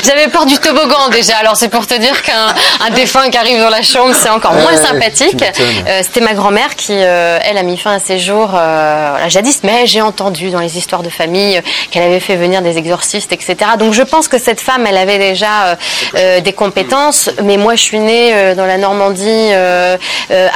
J'avais 0.04 0.28
peur 0.28 0.46
du 0.46 0.56
toboggan 0.58 1.08
déjà, 1.10 1.36
alors 1.38 1.56
c'est 1.56 1.68
pour 1.68 1.86
te 1.86 1.94
dire 1.98 2.22
qu'un 2.22 2.54
un 2.86 2.90
défunt 2.90 3.28
qui 3.30 3.36
arrive 3.36 3.60
dans 3.60 3.68
la 3.68 3.82
chambre, 3.82 4.14
c'est 4.20 4.28
encore 4.28 4.54
moins 4.54 4.76
sympathique. 4.76 5.42
Euh, 5.88 6.00
C'était 6.02 6.20
ma 6.20 6.34
grand-mère 6.34 6.74
qui, 6.78 6.94
euh, 6.94 7.38
elle, 7.42 7.58
a 7.58 7.62
mis 7.64 7.76
fin 7.76 7.92
à 7.92 7.98
ses 7.98 8.18
jours 8.18 8.52
euh, 8.54 9.28
jadis, 9.28 9.60
mais 9.64 9.84
j'ai 9.86 10.00
entendu 10.00 10.50
dans 10.50 10.60
les 10.60 10.78
histoires 10.78 11.02
de 11.02 11.10
famille 11.10 11.58
euh, 11.58 11.60
qu'elle 11.90 12.04
avait 12.04 12.20
fait 12.20 12.36
venir 12.36 12.62
des 12.62 12.78
exorcistes, 12.78 13.32
etc. 13.32 13.56
Donc 13.78 13.92
je 13.92 14.02
pense 14.02 14.28
que 14.28 14.38
cette 14.38 14.60
femme, 14.60 14.86
elle 14.86 14.96
avait 14.96 15.18
déjà 15.18 15.76
des 16.14 16.52
compétences, 16.52 17.30
mais 17.42 17.56
moi 17.56 17.74
je 17.74 17.82
suis 17.82 17.98
née 17.98 18.54
dans 18.54 18.64
la 18.64 18.78
Normandie 18.78 19.50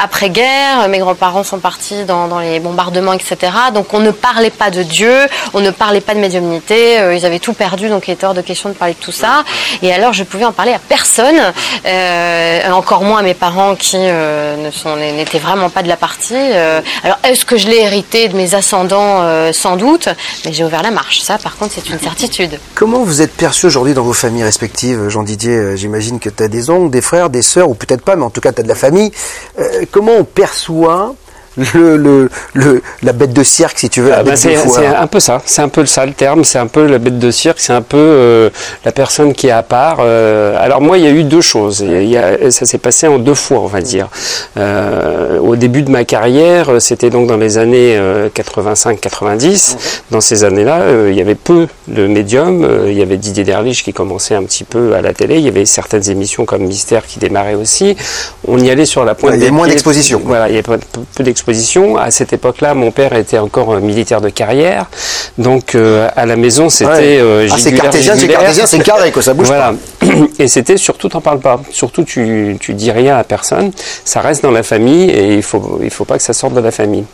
après-guerre, 0.02 0.88
mes 0.88 0.98
grands-parents 0.98 1.42
sont 1.42 1.58
partis 1.58 2.04
dans, 2.04 2.38
les 2.38 2.60
bombardements, 2.60 3.12
etc. 3.12 3.36
Donc 3.74 3.92
on 3.92 3.98
ne 3.98 4.12
parlait 4.12 4.50
pas 4.50 4.70
de 4.70 4.82
Dieu, 4.82 5.26
on 5.54 5.60
ne 5.60 5.70
parlait 5.70 6.00
pas 6.00 6.14
de 6.14 6.20
médiumnité, 6.20 6.98
ils 7.14 7.26
avaient 7.26 7.40
tout 7.40 7.54
perdu, 7.54 7.88
donc 7.88 8.06
il 8.06 8.12
était 8.12 8.26
hors 8.26 8.34
de 8.34 8.42
question 8.42 8.68
de 8.68 8.74
parler 8.74 8.94
de 8.94 9.04
tout 9.04 9.12
ça. 9.12 9.44
Et 9.82 9.92
alors 9.92 10.12
je 10.12 10.22
pouvais 10.22 10.44
en 10.44 10.52
parler 10.52 10.72
à 10.72 10.78
personne, 10.78 11.40
encore 12.72 13.02
moins 13.02 13.18
à 13.18 13.22
mes 13.22 13.34
parents 13.34 13.74
qui 13.74 13.98
n'étaient 13.98 15.38
vraiment 15.38 15.70
pas 15.70 15.82
de 15.82 15.88
la 15.88 15.96
Euh, 16.32 16.80
alors 17.02 17.18
est-ce 17.24 17.44
que 17.44 17.56
je 17.56 17.68
l'ai 17.68 17.80
hérité 17.80 18.28
de 18.28 18.36
mes 18.36 18.54
ascendants 18.54 19.22
euh, 19.22 19.52
Sans 19.52 19.76
doute, 19.76 20.08
mais 20.44 20.52
j'ai 20.52 20.64
ouvert 20.64 20.82
la 20.82 20.90
marche. 20.90 21.20
Ça, 21.20 21.38
par 21.38 21.56
contre, 21.56 21.74
c'est 21.74 21.88
une 21.90 22.00
certitude. 22.00 22.58
Comment 22.74 23.02
vous 23.02 23.22
êtes 23.22 23.32
perçu 23.32 23.66
aujourd'hui 23.66 23.94
dans 23.94 24.02
vos 24.02 24.12
familles 24.12 24.44
respectives 24.44 25.08
Jean 25.08 25.22
Didier, 25.22 25.76
j'imagine 25.76 26.18
que 26.18 26.28
tu 26.28 26.42
as 26.42 26.48
des 26.48 26.70
oncles, 26.70 26.90
des 26.90 27.00
frères, 27.00 27.30
des 27.30 27.42
sœurs, 27.42 27.68
ou 27.68 27.74
peut-être 27.74 28.02
pas, 28.02 28.16
mais 28.16 28.24
en 28.24 28.30
tout 28.30 28.40
cas 28.40 28.52
tu 28.52 28.60
as 28.60 28.64
de 28.64 28.68
la 28.68 28.74
famille. 28.74 29.10
Euh, 29.58 29.84
comment 29.90 30.12
on 30.18 30.24
perçoit 30.24 31.14
le, 31.56 31.96
le, 31.96 32.30
le, 32.54 32.82
la 33.02 33.12
bête 33.12 33.32
de 33.32 33.42
cirque, 33.42 33.78
si 33.78 33.90
tu 33.90 34.00
veux, 34.00 34.12
Ah 34.12 34.22
bah 34.22 34.36
c'est 34.36 34.86
un 35.02 35.06
peu 35.06 35.20
ça, 35.20 35.42
c'est 35.44 35.62
un 35.62 35.68
peu 35.68 35.84
ça 35.86 36.06
le 36.06 36.12
terme, 36.12 36.44
c'est 36.44 36.58
un 36.58 36.66
peu 36.66 36.86
la 36.86 36.98
bête 36.98 37.18
de 37.18 37.30
cirque, 37.30 37.58
c'est 37.60 37.72
un 37.72 37.82
peu 37.82 37.96
euh, 37.98 38.50
la 38.84 38.92
personne 38.92 39.32
qui 39.34 39.48
est 39.48 39.50
à 39.52 39.62
part. 39.62 39.98
euh, 40.00 40.56
alors 40.58 40.80
moi, 40.80 40.98
il 40.98 41.04
y 41.04 41.06
a 41.06 41.10
eu 41.10 41.24
deux 41.24 41.40
choses. 41.40 41.80
Il 41.86 42.08
y 42.08 42.16
a- 42.16 42.50
ça 42.50 42.64
s'est 42.66 42.78
passé 42.78 43.06
en 43.06 43.18
deux 43.18 43.34
fois, 43.34 43.60
on 43.60 43.66
va 43.66 43.80
dire. 43.80 44.08
Euh, 44.56 45.38
au 45.40 45.56
début 45.56 45.82
de 45.82 45.90
ma 45.90 46.04
carrière, 46.04 46.70
c'était 46.80 47.10
donc 47.10 47.26
dans 47.26 47.36
les 47.36 47.58
années 47.58 47.98
85-90. 48.34 49.76
Dans 50.10 50.20
ces 50.20 50.44
années-là, 50.44 50.80
il 51.08 51.14
y 51.14 51.20
avait 51.20 51.34
peu 51.34 51.66
de 51.88 52.06
médiums. 52.06 52.66
Il 52.86 52.94
y 52.94 53.02
avait 53.02 53.16
Didier 53.16 53.44
Derlich 53.44 53.82
qui 53.82 53.92
commençait 53.92 54.34
un 54.34 54.42
petit 54.44 54.64
peu 54.64 54.94
à 54.94 55.02
la 55.02 55.12
télé. 55.12 55.36
Il 55.38 55.44
y 55.44 55.48
avait 55.48 55.64
certaines 55.66 56.08
émissions 56.10 56.44
comme 56.44 56.62
Mystère 56.62 57.06
qui 57.06 57.18
démarraient 57.18 57.54
aussi. 57.54 57.96
On 58.46 58.58
y 58.58 58.70
allait 58.70 58.86
sur 58.86 59.04
la 59.04 59.14
pointe 59.14 59.32
Ouais, 59.32 59.38
il 59.38 59.40
y 59.40 59.42
avait 59.44 59.50
des 59.50 59.56
moins 59.56 59.66
d'exposition. 59.68 60.20
Voilà, 60.24 60.48
il 60.48 60.52
y 60.52 60.54
avait 60.54 60.62
peu, 60.62 60.78
peu- 60.92 61.22
À 61.98 62.10
cette 62.10 62.32
époque-là, 62.32 62.74
mon 62.74 62.90
père 62.90 63.12
était 63.14 63.38
encore 63.38 63.74
euh, 63.74 63.80
militaire 63.80 64.20
de 64.20 64.28
carrière, 64.28 64.86
donc 65.38 65.74
euh, 65.74 66.08
à 66.16 66.26
la 66.26 66.36
maison 66.36 66.68
c'était 66.68 66.90
Ouais. 66.92 67.18
euh, 67.20 67.48
Ah, 67.50 67.56
c'est 67.58 67.72
cartésien, 67.72 68.14
c'est 68.16 68.28
cartésien, 68.28 68.66
c'est 68.66 68.78
carré, 68.82 69.10
quoi, 69.12 69.22
ça 69.22 69.34
bouge 69.34 69.46
voilà. 69.46 69.74
Et 70.38 70.48
c'était 70.48 70.76
surtout 70.76 71.08
t'en 71.08 71.20
parles 71.20 71.40
pas. 71.40 71.60
Surtout 71.70 72.04
tu 72.04 72.56
tu 72.60 72.74
dis 72.74 72.90
rien 72.90 73.16
à 73.16 73.24
personne. 73.24 73.70
Ça 74.04 74.20
reste 74.20 74.42
dans 74.42 74.50
la 74.50 74.62
famille 74.62 75.10
et 75.10 75.34
il 75.34 75.42
faut 75.42 75.78
il 75.82 75.90
faut 75.90 76.04
pas 76.04 76.16
que 76.16 76.22
ça 76.22 76.32
sorte 76.32 76.54
de 76.54 76.60
la 76.60 76.70
famille. 76.70 77.04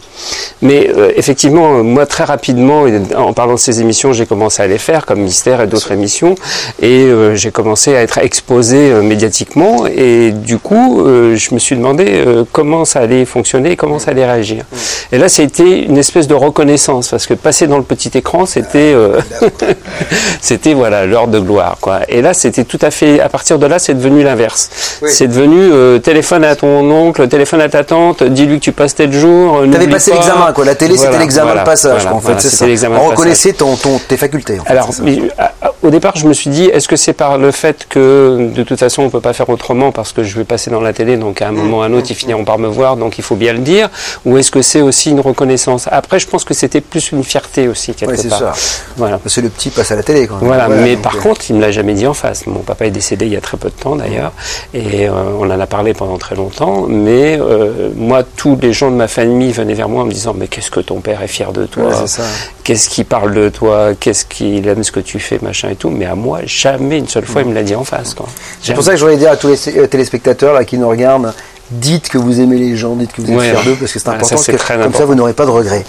Mais 0.63 0.91
euh, 0.97 1.13
effectivement, 1.17 1.83
moi 1.85 2.07
très 2.07 2.25
rapidement, 2.25 2.85
en 3.17 3.33
parlant 3.33 3.55
de 3.55 3.59
ces 3.59 3.81
émissions, 3.81 4.13
j'ai 4.13 4.27
commencé 4.27 4.63
à 4.63 4.67
les 4.67 4.79
faire 4.79 5.07
comme 5.07 5.21
Mystère 5.21 5.61
et 5.61 5.67
d'autres 5.67 5.93
émissions, 5.93 6.35
et 6.83 7.03
euh, 7.05 7.35
j'ai 7.37 7.51
commencé 7.51 7.95
à 7.95 8.03
être 8.03 8.19
exposé 8.19 8.91
euh, 8.91 9.03
médiatiquement. 9.03 9.87
Et 9.87 10.33
du 10.33 10.59
coup, 10.59 11.05
je 11.07 11.55
me 11.55 11.59
suis 11.59 11.77
demandé 11.77 12.25
comment 12.53 12.85
ça 12.85 13.01
allait 13.01 13.25
fonctionner, 13.25 13.73
et 13.73 13.77
comment 13.77 13.99
ça 13.99 14.11
allait 14.11 14.18
réagir. 14.25 14.65
Et 15.13 15.19
là, 15.19 15.29
c'était 15.29 15.81
une 15.83 15.97
espèce 15.99 16.27
de 16.29 16.35
reconnaissance 16.35 17.09
parce 17.09 17.27
que 17.27 17.35
passer 17.35 17.67
dans 17.67 17.79
le 17.79 17.85
petit 17.85 18.11
écran, 18.17 18.47
c'était 18.47 18.93
euh, 18.95 19.21
c'était 20.41 20.75
voilà 20.75 21.07
l'heure 21.07 21.29
de 21.29 21.39
gloire 21.41 21.77
quoi. 21.81 22.01
Et 22.09 22.23
là, 22.23 22.35
c'était 22.35 22.65
tout 22.65 22.79
à 22.83 22.91
fait. 22.91 23.21
À 23.21 23.29
partir 23.29 23.59
de 23.59 23.67
là, 23.67 23.79
c'est 23.79 23.95
devenu 23.95 24.23
l'inverse. 24.23 24.71
Oui. 25.03 25.11
C'est 25.13 25.29
devenu 25.29 25.59
euh, 25.73 25.99
téléphone 25.99 26.45
à 26.45 26.57
ton 26.57 26.89
oncle, 26.91 27.27
téléphone 27.29 27.61
à 27.61 27.69
ta 27.69 27.85
tante, 27.85 28.23
dis-lui 28.23 28.59
que 28.59 28.65
tu 28.65 28.73
passes 28.73 28.95
tel 28.95 29.13
jour. 29.13 29.59
euh, 29.59 29.67
T'avais 29.71 29.89
passé 29.89 30.11
pas. 30.11 30.19
l'examen, 30.19 30.53
quoi. 30.53 30.65
La 30.65 30.75
télé, 30.75 30.95
Voilà, 30.95 31.11
c'était 31.13 31.23
l'examen 31.23 31.47
voilà, 31.47 31.61
de 31.63 31.67
passage, 31.67 32.03
voilà, 32.03 32.17
en 32.17 32.21
fait, 32.21 32.41
c'est 32.41 32.77
ça. 32.77 32.89
On 32.91 33.09
reconnaissait 33.09 33.53
ton, 33.53 33.77
ton, 33.77 33.99
tes 34.07 34.17
facultés. 34.17 34.59
en 34.61 34.65
fait, 34.65 34.71
Alors, 34.71 34.91
mais, 35.03 35.19
à- 35.39 35.53
à- 35.63 35.73
au 35.83 35.91
départ, 35.91 36.15
je 36.17 36.27
me 36.27 36.33
suis 36.33 36.51
dit, 36.51 36.67
est-ce 36.67 36.89
que 36.89 36.97
c'est 36.97 37.13
par 37.13 37.39
le 37.39 37.51
fait 37.51 37.87
que 37.89 38.51
de 38.55 38.63
toute 38.63 38.79
façon 38.79 39.03
on 39.03 39.11
peut 39.11 39.21
pas 39.21 39.33
faire 39.33 39.49
autrement 39.49 39.93
parce 39.93 40.13
que 40.13 40.23
je 40.25 40.37
vais 40.37 40.45
passer 40.45 40.71
dans 40.71 40.81
la 40.81 40.93
télé, 40.93 41.17
donc 41.17 41.41
à 41.41 41.49
un 41.49 41.53
moment 41.53 41.79
ou 41.79 41.83
à 41.83 41.87
un 41.87 41.93
autre 41.93 42.07
ils 42.11 42.15
finiront 42.15 42.45
par 42.45 42.59
me 42.59 42.67
voir, 42.69 42.97
donc 42.97 43.19
il 43.19 43.25
faut 43.25 43.37
bien 43.37 43.53
le 43.53 43.61
dire, 43.61 43.89
ou 44.25 44.37
est-ce 44.39 44.51
que 44.51 44.63
c'est 44.63 44.83
aussi 44.83 45.11
une 45.11 45.21
reconnaissance 45.21 45.89
Après, 45.91 46.19
je 46.19 46.27
pense 46.27 46.45
que 46.45 46.55
c'était 46.55 46.81
plus 46.81 47.13
une 47.13 47.25
fierté 47.25 47.69
aussi 47.69 47.95
quelque 47.95 48.17
c'est 48.17 48.29
part. 48.29 48.39
ça. 48.39 48.53
Voilà. 48.97 49.19
Parce 49.19 49.37
que 49.37 49.41
le 49.41 49.49
petit 49.49 49.71
passe 49.71 49.91
à 49.91 49.97
la 49.97 50.03
télé 50.03 50.27
quand 50.27 50.37
même. 50.37 50.47
Voilà, 50.47 50.69
mais 50.69 50.97
par 50.97 51.17
euh, 51.17 51.21
contre, 51.21 51.51
il 51.51 51.57
me 51.57 51.61
l'a 51.61 51.71
jamais 51.71 51.95
dit 51.95 52.07
en 52.07 52.15
face. 52.15 52.47
Mon 52.47 52.61
papa 52.61 52.87
est 52.87 52.91
décédé 52.91 53.27
il 53.27 53.33
y 53.33 53.37
a 53.37 53.41
très 53.41 53.57
peu 53.57 53.69
de 53.69 53.75
temps 53.75 53.97
d'ailleurs, 53.97 54.33
et 54.75 55.09
euh, 55.09 55.13
on 55.39 55.51
en 55.51 55.61
a 55.61 55.67
parlé 55.67 55.95
pendant 55.95 56.19
très 56.19 56.35
longtemps. 56.35 56.87
Mais 56.89 57.39
euh, 57.41 57.91
moi, 57.97 58.23
tous 58.23 58.59
les 58.61 58.73
gens 58.73 58.91
de 58.91 58.97
ma 58.97 59.09
famille 59.09 59.53
venaient 59.53 59.75
vers 59.75 59.89
moi 59.89 60.03
en 60.03 60.07
me 60.07 60.13
disant 60.13 60.35
mais 60.37 60.49
qu'est-ce 60.49 60.71
que 60.71 60.81
ton 60.81 61.01
père 61.01 61.23
est 61.23 61.29
fier 61.29 61.53
de 61.53 61.67
toi? 61.67 61.85
Ouais. 61.85 62.25
Qu'est-ce 62.65 62.91
qu'il 62.91 63.07
parle 63.07 63.35
de 63.35 63.49
toi? 63.49 63.95
Qu'est-ce 63.99 64.25
qu'il 64.27 64.67
aime 64.69 64.85
ce 64.85 64.93
que 64.93 65.01
tu 65.01 65.19
fais, 65.19 65.39
machin 65.41 65.71
et 65.71 65.77
tout? 65.77 65.91
Mais 65.91 66.05
à 66.05 66.15
moi, 66.15 66.41
jamais 66.45 66.99
une 66.99 67.09
seule 67.09 67.25
fois 67.25 67.43
il 67.43 67.49
me 67.49 67.55
l'a 67.55 67.63
dit 67.63 67.75
en 67.75 67.85
face. 67.85 68.15
C'est 68.63 68.75
pour 68.75 68.85
ça 68.85 68.93
que 68.93 68.97
je 68.97 69.05
voulais 69.05 69.17
dire 69.17 69.31
à 69.31 69.37
tous 69.37 69.49
les 69.49 69.89
téléspectateurs 69.89 70.55
là, 70.55 70.65
qui 70.65 70.79
nous 70.79 70.89
regardent, 70.89 71.33
dites 71.71 72.09
que 72.09 72.19
vous 72.19 72.41
aimez 72.41 72.57
les 72.57 72.77
gens, 72.77 72.95
dites 72.95 73.13
que 73.13 73.21
vous 73.23 73.31
êtes 73.31 73.37
Ouais. 73.39 73.51
fiers 73.55 73.65
d'eux, 73.65 73.77
parce 73.79 73.93
que 73.93 73.99
c'est 73.99 74.09
Ouais, 74.09 74.15
important, 74.15 74.37
ça, 74.37 74.43
c'est 74.43 74.53
parce 74.53 74.63
que 74.63 74.67
très 74.75 74.83
comme 74.83 74.95
ça 74.95 75.05
vous 75.05 75.15
n'aurez 75.15 75.33
pas 75.35 75.45
de 75.47 75.51
regrets. 75.51 75.85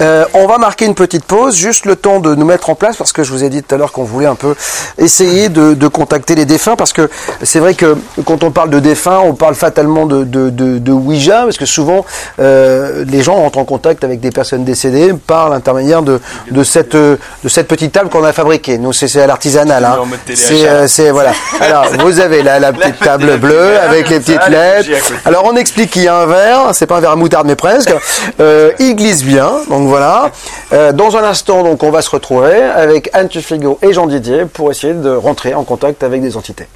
Euh, 0.00 0.24
on 0.34 0.46
va 0.46 0.58
marquer 0.58 0.86
une 0.86 0.94
petite 0.94 1.24
pause, 1.24 1.56
juste 1.56 1.86
le 1.86 1.94
temps 1.96 2.18
de 2.20 2.34
nous 2.34 2.44
mettre 2.44 2.68
en 2.70 2.74
place, 2.74 2.96
parce 2.96 3.12
que 3.12 3.22
je 3.22 3.30
vous 3.32 3.44
ai 3.44 3.48
dit 3.48 3.62
tout 3.62 3.74
à 3.74 3.78
l'heure 3.78 3.92
qu'on 3.92 4.02
voulait 4.04 4.26
un 4.26 4.34
peu 4.34 4.54
essayer 4.98 5.48
de, 5.48 5.74
de 5.74 5.88
contacter 5.88 6.34
les 6.34 6.44
défunts, 6.44 6.74
parce 6.76 6.92
que 6.92 7.08
c'est 7.42 7.60
vrai 7.60 7.74
que 7.74 7.96
quand 8.24 8.42
on 8.44 8.50
parle 8.50 8.70
de 8.70 8.80
défunts, 8.80 9.20
on 9.24 9.34
parle 9.34 9.54
fatalement 9.54 10.06
de, 10.06 10.24
de, 10.24 10.50
de, 10.50 10.78
de 10.78 10.92
Ouija, 10.92 11.42
parce 11.44 11.58
que 11.58 11.66
souvent 11.66 12.04
euh, 12.40 13.04
les 13.06 13.22
gens 13.22 13.36
entrent 13.36 13.58
en 13.58 13.64
contact 13.64 14.02
avec 14.04 14.20
des 14.20 14.30
personnes 14.30 14.64
décédées 14.64 15.12
par 15.26 15.48
l'intermédiaire 15.48 16.02
de, 16.02 16.20
de, 16.50 16.64
cette, 16.64 16.94
euh, 16.96 17.16
de 17.44 17.48
cette 17.48 17.68
petite 17.68 17.92
table 17.92 18.08
qu'on 18.10 18.24
a 18.24 18.32
fabriquée. 18.32 18.78
Nous, 18.78 18.92
c'est 18.92 19.06
c'est 19.08 19.22
à 19.22 19.26
l'artisanal. 19.28 19.84
Hein. 19.84 19.98
en 20.02 20.06
mode 20.06 20.18
téléachat. 20.24 20.48
C'est 20.48 20.68
euh, 20.68 20.86
c'est 20.88 21.10
voilà. 21.10 21.32
Alors 21.60 21.86
vous 22.00 22.18
avez 22.20 22.42
là 22.42 22.58
la 22.58 22.72
petite 22.72 22.98
table 22.98 23.36
bleue 23.38 23.78
avec 23.78 24.08
les 24.08 24.18
petites 24.18 24.48
lettres. 24.48 24.88
Alors 25.26 25.44
on 25.46 25.56
explique 25.56 25.90
qu'il 25.90 26.02
y 26.02 26.08
a 26.08 26.16
un 26.16 26.26
verre, 26.26 26.74
c'est 26.74 26.86
pas 26.86 26.98
un 26.98 27.00
verre 27.00 27.12
à 27.12 27.16
moutarde 27.16 27.46
mais 27.46 27.56
presque. 27.56 27.94
Euh, 28.40 28.72
il 28.78 28.94
glisse 28.94 29.24
bien, 29.24 29.50
donc 29.70 29.88
voilà. 29.88 30.30
Euh, 30.72 30.92
dans 30.92 31.16
un 31.16 31.22
instant, 31.22 31.62
donc 31.62 31.82
on 31.82 31.90
va 31.90 32.02
se 32.02 32.10
retrouver 32.10 32.62
avec 32.62 33.08
Anne 33.12 33.28
Tufigo 33.28 33.78
et 33.82 33.92
Jean 33.92 34.06
Didier 34.06 34.44
pour 34.44 34.70
essayer 34.70 34.92
de 34.92 35.10
rentrer 35.10 35.54
en 35.54 35.64
contact 35.64 36.02
avec 36.02 36.20
des 36.20 36.36
entités. 36.36 36.66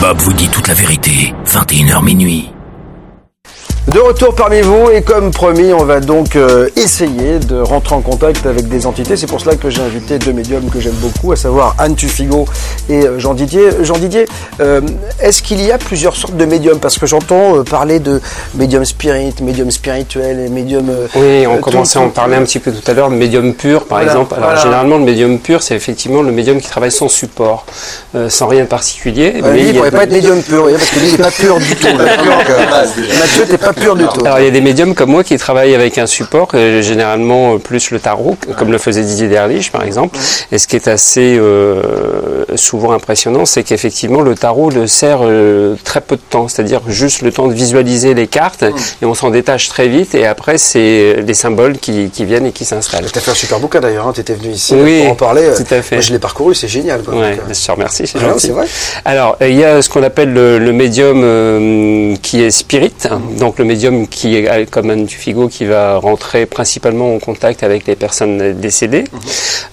Bob 0.00 0.18
vous 0.18 0.32
dit 0.32 0.48
toute 0.48 0.68
la 0.68 0.74
vérité. 0.74 1.34
21h 1.46 2.02
minuit. 2.02 2.50
De 3.88 3.98
retour 3.98 4.34
parmi 4.36 4.60
vous 4.60 4.90
et 4.94 5.02
comme 5.02 5.32
promis, 5.32 5.72
on 5.72 5.84
va 5.84 5.98
donc 5.98 6.36
euh, 6.36 6.68
essayer 6.76 7.40
de 7.40 7.56
rentrer 7.60 7.96
en 7.96 8.00
contact 8.00 8.46
avec 8.46 8.68
des 8.68 8.86
entités. 8.86 9.16
C'est 9.16 9.26
pour 9.26 9.40
cela 9.40 9.56
que 9.56 9.70
j'ai 9.70 9.82
invité 9.82 10.18
deux 10.20 10.32
médiums 10.32 10.70
que 10.72 10.78
j'aime 10.80 10.94
beaucoup, 10.94 11.32
à 11.32 11.36
savoir 11.36 11.74
Anne 11.78 11.96
Tufigo 11.96 12.46
et 12.88 13.02
euh, 13.02 13.18
Jean 13.18 13.34
Didier. 13.34 13.70
Jean 13.82 13.98
Didier, 13.98 14.26
euh, 14.60 14.80
est-ce 15.20 15.42
qu'il 15.42 15.60
y 15.60 15.72
a 15.72 15.78
plusieurs 15.78 16.14
sortes 16.14 16.36
de 16.36 16.44
médiums? 16.44 16.78
Parce 16.78 16.96
que 16.96 17.06
j'entends 17.06 17.56
euh, 17.58 17.62
parler 17.64 17.98
de 17.98 18.20
médium 18.54 18.84
spirit, 18.84 19.34
médium 19.42 19.70
spirituel 19.72 20.38
et 20.38 20.48
médium. 20.48 20.88
euh, 20.88 21.08
Oui, 21.16 21.44
on 21.48 21.56
euh, 21.56 21.58
commençait 21.58 21.94
tout- 21.98 22.04
à 22.04 22.06
en 22.06 22.10
parler 22.10 22.36
un 22.36 22.44
petit 22.44 22.60
peu 22.60 22.70
tout 22.70 22.88
à 22.88 22.94
l'heure, 22.94 23.10
médium 23.10 23.52
pur 23.52 23.80
par 23.86 23.98
Voilà, 23.98 24.12
exemple. 24.12 24.34
Alors 24.36 24.46
voilà. 24.50 24.62
généralement 24.62 24.96
le 24.98 25.04
médium 25.04 25.38
pur 25.40 25.60
c'est 25.60 25.74
effectivement 25.74 26.22
le 26.22 26.30
médium 26.30 26.60
qui 26.60 26.68
travaille 26.68 26.92
sans 26.92 27.08
support, 27.08 27.66
euh, 28.14 28.28
sans 28.30 28.46
rien 28.46 28.62
de 28.62 28.68
particulier. 28.68 29.32
Lui, 29.52 29.64
il 29.64 29.70
a 29.70 29.74
pourrait 29.74 29.90
pas 29.90 30.04
être 30.04 30.12
médium 30.12 30.40
pur, 30.40 30.68
parce 30.70 30.88
que 30.90 31.00
lui, 31.00 31.08
il 31.08 31.12
n'est 31.12 31.18
pas 31.18 31.30
pur 31.32 31.58
du 31.58 31.74
tout. 31.76 31.86
là. 31.98 32.16
Donc, 32.16 32.48
euh, 32.48 33.18
Mathieu, 33.18 33.44
t'es 33.50 33.58
pas 33.72 33.80
pur 33.80 33.96
du 33.96 34.04
tout. 34.06 34.24
Alors 34.24 34.38
il 34.38 34.44
y 34.44 34.48
a 34.48 34.50
des 34.50 34.60
médiums 34.60 34.94
comme 34.94 35.10
moi 35.10 35.24
qui 35.24 35.36
travaillent 35.36 35.74
avec 35.74 35.98
un 35.98 36.06
support, 36.06 36.48
euh, 36.54 36.82
généralement 36.82 37.54
euh, 37.54 37.58
plus 37.58 37.90
le 37.90 37.98
tarot, 38.00 38.36
comme 38.58 38.70
le 38.72 38.78
faisait 38.78 39.02
Didier 39.02 39.28
Derlich 39.28 39.70
par 39.72 39.82
exemple. 39.84 40.18
Et 40.50 40.58
ce 40.58 40.66
qui 40.66 40.76
est 40.76 40.88
assez 40.88 41.36
euh, 41.38 42.44
souvent 42.56 42.92
impressionnant, 42.92 43.44
c'est 43.44 43.62
qu'effectivement 43.62 44.20
le 44.20 44.34
tarot 44.34 44.70
le 44.70 44.86
sert 44.86 45.20
euh, 45.22 45.74
très 45.84 46.00
peu 46.00 46.16
de 46.16 46.22
temps, 46.28 46.48
c'est-à-dire 46.48 46.80
juste 46.88 47.22
le 47.22 47.32
temps 47.32 47.46
de 47.46 47.54
visualiser 47.54 48.14
les 48.14 48.26
cartes 48.26 48.62
et 49.02 49.04
on 49.04 49.14
s'en 49.14 49.30
détache 49.30 49.68
très 49.68 49.88
vite 49.88 50.14
et 50.14 50.26
après 50.26 50.58
c'est 50.58 51.16
les 51.26 51.34
symboles 51.34 51.78
qui, 51.78 52.10
qui 52.10 52.24
viennent 52.24 52.46
et 52.46 52.52
qui 52.52 52.64
s'installent. 52.64 53.06
Tu 53.12 53.18
as 53.18 53.22
fait 53.22 53.30
un 53.30 53.34
super 53.34 53.60
bouquin 53.60 53.80
d'ailleurs, 53.80 54.12
tu 54.12 54.20
étais 54.20 54.34
venu 54.34 54.50
ici 54.52 54.74
Oui, 54.76 55.02
pour 55.02 55.12
en 55.12 55.14
parler. 55.14 55.48
tout 55.56 55.74
à 55.74 55.82
fait. 55.82 55.96
Moi, 55.96 56.02
je 56.02 56.12
l'ai 56.12 56.18
parcouru, 56.18 56.54
c'est 56.54 56.68
génial. 56.68 57.02
Quoi. 57.02 57.14
Ouais, 57.14 57.36
Donc, 57.36 57.44
je 57.54 57.66
te 57.66 57.72
remercie, 57.72 58.06
c'est 58.06 58.18
ah 58.20 58.28
gentil. 58.28 58.50
vrai. 58.50 58.66
Alors, 59.04 59.36
il 59.40 59.54
y 59.54 59.64
a 59.64 59.80
ce 59.82 59.88
qu'on 59.88 60.02
appelle 60.02 60.32
le, 60.32 60.58
le 60.58 60.72
médium 60.72 62.16
qui 62.22 62.42
est 62.42 62.50
spirit, 62.50 62.92
donc 63.38 63.58
le 63.58 63.61
médium 63.64 64.06
qui 64.08 64.36
est 64.36 64.70
comme 64.70 64.90
un 64.90 65.04
Tufigo 65.04 65.48
qui 65.48 65.64
va 65.64 65.96
rentrer 65.96 66.46
principalement 66.46 67.14
en 67.14 67.18
contact 67.18 67.62
avec 67.62 67.86
les 67.86 67.96
personnes 67.96 68.54
décédées. 68.60 69.04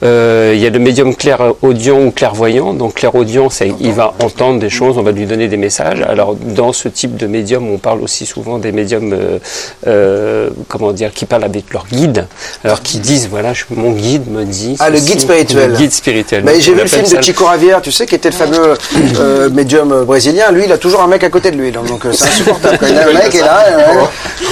Euh, 0.04 0.54
il 0.56 0.62
y 0.62 0.66
a 0.66 0.70
le 0.70 0.80
médium 0.80 1.16
clairaudient 1.16 2.00
ou 2.06 2.12
clairvoyant. 2.12 2.74
Donc 2.74 2.96
clairaudient, 2.96 3.50
c'est 3.50 3.72
il 3.80 3.92
va 3.94 4.14
entendre 4.24 4.60
des 4.60 4.70
choses, 4.70 4.98
on 4.98 5.04
va 5.04 5.12
lui 5.12 5.26
donner 5.26 5.48
des 5.48 5.58
messages. 5.58 6.02
Alors 6.02 6.36
dans 6.36 6.74
ce 6.74 6.88
type 6.88 7.18
de 7.18 7.28
médium, 7.28 7.70
on 7.70 7.78
parle 7.78 8.02
aussi 8.02 8.26
souvent 8.26 8.58
des 8.60 8.72
médiums, 8.72 9.14
euh, 9.14 9.40
euh, 9.88 10.50
comment 10.68 10.92
dire, 10.92 11.12
qui 11.14 11.26
parlent 11.26 11.44
avec 11.44 11.72
leur 11.74 11.86
guide. 11.92 12.28
Alors 12.64 12.82
qui 12.82 13.00
disent, 13.00 13.28
voilà, 13.30 13.54
je- 13.54 13.66
mon 13.76 13.92
guide 13.92 14.30
me 14.32 14.44
dit. 14.46 14.76
Ah, 14.80 14.90
le 14.90 15.00
guide 15.00 15.20
spirituel. 15.20 15.72
Le 15.72 15.78
guide 15.78 15.92
spirituel. 15.92 16.44
J'ai 16.60 16.74
vu 16.74 16.82
le 16.82 16.88
film 16.88 17.06
ça 17.06 17.18
de 17.18 17.24
Chico 17.24 17.46
Ravière, 17.46 17.82
tu 17.82 17.92
sais, 17.92 18.06
qui 18.06 18.16
était 18.16 18.30
le 18.30 18.36
fameux 18.36 18.74
euh, 19.20 19.50
médium 19.50 20.04
brésilien. 20.04 20.52
Lui, 20.52 20.64
il 20.66 20.72
a 20.72 20.78
toujours 20.78 21.02
un 21.02 21.08
mec 21.08 21.24
à 21.24 21.30
côté 21.30 21.52
de 21.52 21.58
lui. 21.58 21.72
Donc, 21.72 22.06
c'est 22.12 22.26
insupportable. 22.26 22.78
Quand 22.80 22.88
il 22.88 22.98
a 22.98 23.08
un 23.08 23.14
mec 23.14 23.34
est 23.36 23.42
là, 23.42 23.66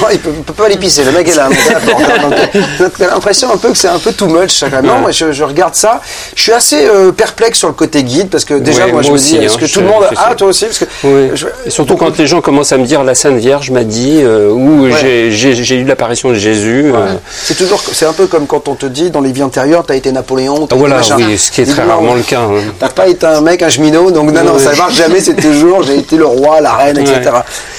oh, 0.02 0.06
il 0.12 0.20
peut, 0.20 0.32
peut 0.46 0.54
pas 0.54 0.66
aller 0.66 0.78
pisser. 0.78 1.04
Le 1.04 1.12
mec 1.12 1.28
est 1.28 1.36
là. 1.36 1.50
t'as 2.98 3.08
l'impression 3.08 3.52
un 3.54 3.58
peu 3.58 3.70
que 3.72 3.78
c'est 3.78 3.88
un 3.88 4.00
peu 4.00 4.12
too 4.14 4.28
much. 4.28 4.52
Ça, 4.52 4.70
quand 4.70 4.78
même. 4.78 4.86
Non, 4.86 5.00
moi, 5.00 5.12
je, 5.12 5.32
je 5.32 5.44
regarde 5.44 5.76
ça. 5.76 6.02
Je 6.36 6.42
suis 6.44 6.52
assez 6.52 6.86
euh, 6.88 7.12
perplexe 7.12 7.60
sur 7.60 7.68
le 7.68 7.74
côté 7.74 8.04
guide 8.04 8.30
parce 8.30 8.46
que 8.46 8.54
déjà, 8.56 8.86
Ouais, 8.86 8.92
moi, 8.92 9.02
je 9.02 9.08
moi 9.10 9.18
me 9.18 9.24
dis, 9.24 9.38
est-ce 9.38 9.56
hein, 9.56 9.58
que 9.60 9.66
tout 9.66 9.80
le 9.82 9.88
monde. 9.88 10.04
te 10.10 10.16
Ah, 10.18 10.36
toi 10.36 10.48
aussi 10.48 10.66
parce 10.66 10.80
que 10.80 10.86
Oui. 11.04 11.32
je- 11.34 11.48
Et 11.66 11.70
surtout 11.70 11.96
quand 11.98 12.18
les 12.18 12.28
gens 12.28 12.42
commencent 12.42 12.72
à 12.72 12.78
me 12.78 12.86
dire 12.86 13.04
la 13.04 13.16
Sainte 13.16 13.38
Vierge 13.38 13.72
m'a 13.72 13.84
dit 13.84 14.20
euh, 14.22 14.50
ou 14.52 14.84
Ouais. 14.86 15.30
j'ai- 15.32 15.78
eu 15.78 15.84
l'apparition 15.84 16.30
de 16.30 16.36
Jésus. 16.36 16.92
euh, 16.94 17.16
C'est 17.44 17.56
toujours, 17.56 17.82
c'est 17.92 18.06
un 18.06 18.14
peu 18.14 18.28
comme 18.28 18.48
quand 18.48 18.68
on 18.68 18.76
te 18.76 18.86
dit 18.86 19.12
dans 19.12 19.22
les 19.22 19.32
vies 19.32 19.44
antérieures, 19.44 19.84
t'as 19.86 19.96
été 19.96 20.12
Napoléon, 20.12 20.56
t'as 20.68 20.76
ah, 20.76 20.78
été 20.78 20.78
voilà, 20.78 20.98
oui, 21.18 21.38
ce 21.38 21.52
qui 21.52 21.62
est 21.62 21.66
très 21.66 21.84
rarement 21.84 22.14
le 22.16 22.22
cas. 22.22 22.42
hein. 22.42 22.62
T'as 22.80 22.90
pas 22.90 23.08
été 23.08 23.26
un 23.26 23.42
mec, 23.42 23.62
un 23.62 23.70
cheminot, 23.70 24.12
donc 24.12 24.32
non, 24.32 24.44
non, 24.44 24.60
ça 24.60 24.74
marche 24.76 24.96
jamais, 24.96 25.20
c'est 25.20 25.36
toujours, 25.36 25.84
j'ai 25.84 25.98
été 25.98 26.16
le 26.18 26.26
roi, 26.26 26.62
la 26.62 26.74
reine, 26.74 26.98
etc. 26.98 27.22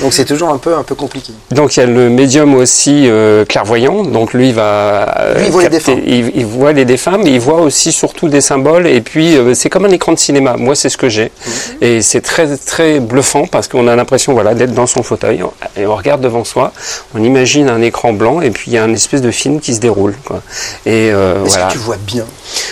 Donc 0.00 0.12
c'est 0.12 0.24
toujours 0.24 0.50
un 0.50 0.58
peu, 0.58 0.74
un 0.76 0.82
peu 0.82 0.94
compliqué. 0.94 1.32
Donc 1.50 1.76
il 1.76 1.80
y 1.80 1.82
a 1.82 1.86
le 1.86 2.10
médium 2.10 2.54
aussi 2.54 3.04
euh, 3.08 3.44
clairvoyant, 3.46 4.02
donc 4.02 4.34
lui 4.34 4.48
il 4.50 4.54
va 4.54 5.14
euh, 5.18 5.38
Lui, 5.38 5.46
il 5.46 5.50
voit 5.52 5.62
les 5.62 5.68
capter- 5.70 6.02
il, 6.06 6.32
il 6.34 6.44
voit 6.46 6.72
les 6.74 6.84
défunts, 6.84 7.16
mais 7.22 7.30
il 7.30 7.40
voit 7.40 7.60
aussi 7.62 7.90
surtout 7.90 8.28
des 8.28 8.42
symboles 8.42 8.86
et 8.86 9.00
puis 9.00 9.36
euh, 9.36 9.54
c'est 9.54 9.70
comme 9.70 9.86
un 9.86 9.90
écran 9.90 10.12
de 10.12 10.18
cinéma. 10.18 10.56
Moi 10.58 10.74
c'est 10.74 10.90
ce 10.90 10.98
que 10.98 11.08
j'ai 11.08 11.30
Mhm. 11.46 11.52
et 11.80 12.02
c'est 12.02 12.20
très 12.20 12.56
très 12.58 13.00
bluffant 13.00 13.46
parce 13.46 13.66
qu'on 13.66 13.88
a 13.88 13.96
l'impression 13.96 14.34
voilà 14.34 14.54
d'être 14.54 14.74
dans 14.74 14.86
son 14.86 15.02
fauteuil 15.02 15.40
et 15.76 15.86
on 15.86 15.96
regarde 15.96 16.20
devant 16.20 16.44
soi, 16.44 16.72
on 17.14 17.22
imagine 17.24 17.68
un 17.70 17.80
écran 17.80 18.12
blanc 18.12 18.40
et 18.42 18.50
puis 18.50 18.64
il 18.70 18.74
y 18.74 18.78
a 18.78 18.84
un 18.84 18.92
espèce 18.92 19.22
de 19.22 19.30
film 19.30 19.60
qui 19.60 19.74
se 19.74 19.80
déroule 19.80 20.14
quoi. 20.26 20.42
Et 20.84 21.10
euh, 21.12 21.44
Est-ce 21.44 21.54
voilà. 21.54 21.66
que 21.68 21.72
tu 21.72 21.78
vois 21.78 21.96
bien? 22.06 22.24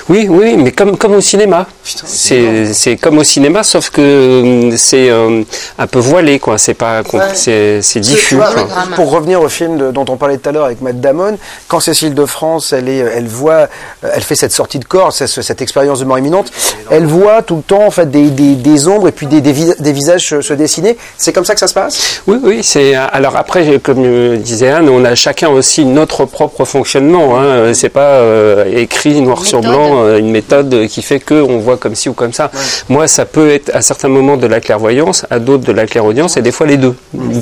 Oui, 0.08 0.26
oui, 0.28 0.56
mais 0.56 0.72
comme, 0.72 0.96
comme 0.96 1.14
au 1.14 1.20
cinéma. 1.20 1.66
C'est 1.82 2.72
C'est 2.72 2.96
comme 2.96 3.18
au 3.18 3.24
cinéma, 3.24 3.62
sauf 3.62 3.90
que 3.90 4.00
euh, 4.00 4.76
c'est 4.76 5.10
euh, 5.10 5.42
un 5.78 5.86
peu 5.86 5.98
voilé, 5.98 6.38
quoi. 6.38 6.56
C'est 6.58 6.74
pas, 6.74 7.02
c'est 7.34 7.80
Tu 7.92 8.00
diffus. 8.00 8.34
vois, 8.36 8.50
Pour 8.94 9.10
revenir 9.10 9.40
au 9.42 9.48
film 9.48 9.78
de- 9.78 9.90
dont 9.90 10.04
on 10.08 10.16
parlait 10.16 10.38
tout 10.38 10.48
à 10.48 10.52
l'heure 10.52 10.64
avec 10.64 10.80
Matt 10.80 11.00
Damon, 11.00 11.36
quand 11.68 11.80
Cécile 11.80 12.14
de 12.14 12.24
France, 12.26 12.72
elle 12.72 12.88
est, 12.88 12.98
elle 12.98 13.26
voit, 13.26 13.68
euh, 14.04 14.10
elle 14.14 14.22
fait 14.22 14.34
cette 14.34 14.52
sortie 14.52 14.78
de 14.78 14.84
corps, 14.84 15.12
cette, 15.12 15.28
cette 15.28 15.62
expérience 15.62 16.00
de 16.00 16.04
mort 16.04 16.18
imminente, 16.18 16.50
elle 16.90 17.06
voit 17.06 17.42
tout 17.42 17.56
le 17.56 17.62
temps 17.62 17.84
en 17.86 17.90
fait 17.90 18.10
des, 18.10 18.30
des, 18.30 18.54
des 18.54 18.88
ombres 18.88 19.08
et 19.08 19.12
puis 19.12 19.26
des, 19.26 19.40
des, 19.40 19.52
vis- 19.52 19.74
des 19.78 19.92
visages 19.92 20.28
se, 20.28 20.40
se 20.40 20.54
dessiner. 20.54 20.96
C'est 21.16 21.32
comme 21.32 21.44
ça 21.44 21.54
que 21.54 21.60
ça 21.60 21.66
se 21.68 21.74
passe? 21.74 22.22
Oui, 22.26 22.38
oui, 22.42 22.62
c'est 22.62 22.94
alors 22.94 23.36
après, 23.36 23.78
comme 23.80 24.36
disait 24.38 24.70
Anne, 24.70 24.88
on 24.88 25.04
a 25.04 25.14
chacun 25.14 25.48
aussi 25.48 25.84
notre 25.84 26.24
propre 26.24 26.64
fonctionnement. 26.64 27.38
Hein. 27.40 27.72
C'est 27.74 27.88
pas 27.88 28.00
euh, 28.20 28.64
écrit 28.74 29.20
noir 29.20 29.44
sur 29.44 29.60
blanc 29.60 30.04
euh, 30.04 30.18
une 30.18 30.30
méthode 30.30 30.86
qui 30.88 31.02
fait 31.02 31.20
que 31.20 31.34
on 31.34 31.58
voit 31.58 31.76
comme 31.76 31.94
ci 31.94 32.08
ou 32.08 32.12
comme 32.14 32.32
ça. 32.32 32.50
Moi, 32.88 33.06
ça 33.08 33.24
peut 33.24 33.50
être 33.50 33.70
à 33.74 33.82
certains 33.82 34.08
moments 34.08 34.36
de 34.36 34.46
la 34.46 34.60
clairvoyance, 34.60 35.26
à 35.30 35.38
d'autres 35.38 35.64
de 35.64 35.72
la 35.72 35.86
clairaudience, 35.86 36.36
et 36.36 36.42
des 36.42 36.52
fois 36.52 36.66
les 36.66 36.76
deux. 36.76 36.94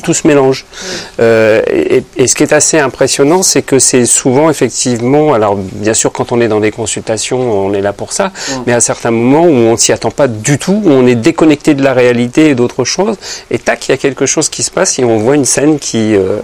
Tout 0.03 0.14
se 0.14 0.27
mélange. 0.27 0.64
Euh, 1.21 1.62
et, 1.71 2.03
et 2.17 2.27
ce 2.27 2.35
qui 2.35 2.43
est 2.43 2.53
assez 2.53 2.79
impressionnant, 2.79 3.43
c'est 3.43 3.62
que 3.62 3.79
c'est 3.79 4.07
souvent 4.07 4.51
effectivement, 4.51 5.33
alors 5.35 5.57
bien 5.57 5.95
sûr 5.95 6.12
quand 6.12 6.33
on 6.33 6.40
est 6.40 6.49
dans 6.49 6.61
des 6.61 6.71
consultations, 6.71 7.38
on 7.40 7.73
est 7.73 7.81
là 7.81 7.93
pour 7.93 8.12
ça, 8.12 8.33
mais 8.67 8.73
à 8.73 8.81
certains 8.81 9.11
moments 9.11 9.45
où 9.45 9.51
on 9.53 9.77
s'y 9.77 9.93
attend 9.93 10.11
pas 10.11 10.29
du 10.29 10.59
tout, 10.59 10.81
où 10.85 10.90
on 10.90 11.07
est 11.07 11.14
déconnecté 11.14 11.75
de 11.75 11.83
la 11.83 11.93
réalité 11.93 12.49
et 12.51 12.55
d'autres 12.55 12.85
choses, 12.85 13.17
et 13.51 13.59
tac, 13.59 13.88
il 13.88 13.93
y 13.93 13.95
a 13.95 13.99
quelque 13.99 14.27
chose 14.27 14.49
qui 14.49 14.62
se 14.62 14.71
passe 14.71 14.99
et 14.99 15.05
on 15.05 15.19
voit 15.19 15.35
une 15.37 15.45
scène 15.45 15.79
qui 15.79 16.14
euh, 16.17 16.38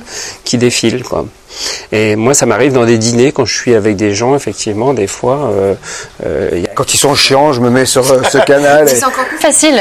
qui 0.45 0.59
défile, 0.59 1.03
quoi. 1.03 1.27
Et 1.91 2.15
moi, 2.15 2.33
ça 2.33 2.47
m'arrive 2.47 2.73
dans 2.73 2.85
des 2.85 2.97
dîners 2.97 3.33
quand 3.33 3.45
je 3.45 3.55
suis 3.55 3.75
avec 3.75 3.97
des 3.97 4.15
gens, 4.15 4.37
effectivement, 4.37 4.95
des 4.95 5.09
fois. 5.09 5.51
euh, 5.53 5.75
euh, 6.25 6.49
il 6.53 6.61
y 6.61 6.65
a- 6.67 6.71
Quand 6.75 6.95
ils 6.95 6.99
sont 6.99 7.15
chiants, 7.17 7.53
je 7.53 7.61
me 7.61 7.71
mets 7.71 7.87
sur 7.87 8.09
euh, 8.11 8.23
ce 8.31 8.39
canal. 8.39 8.87
et- 8.89 8.95
C'est 8.95 9.05
encore 9.05 9.25
plus 9.25 9.39
facile. 9.39 9.81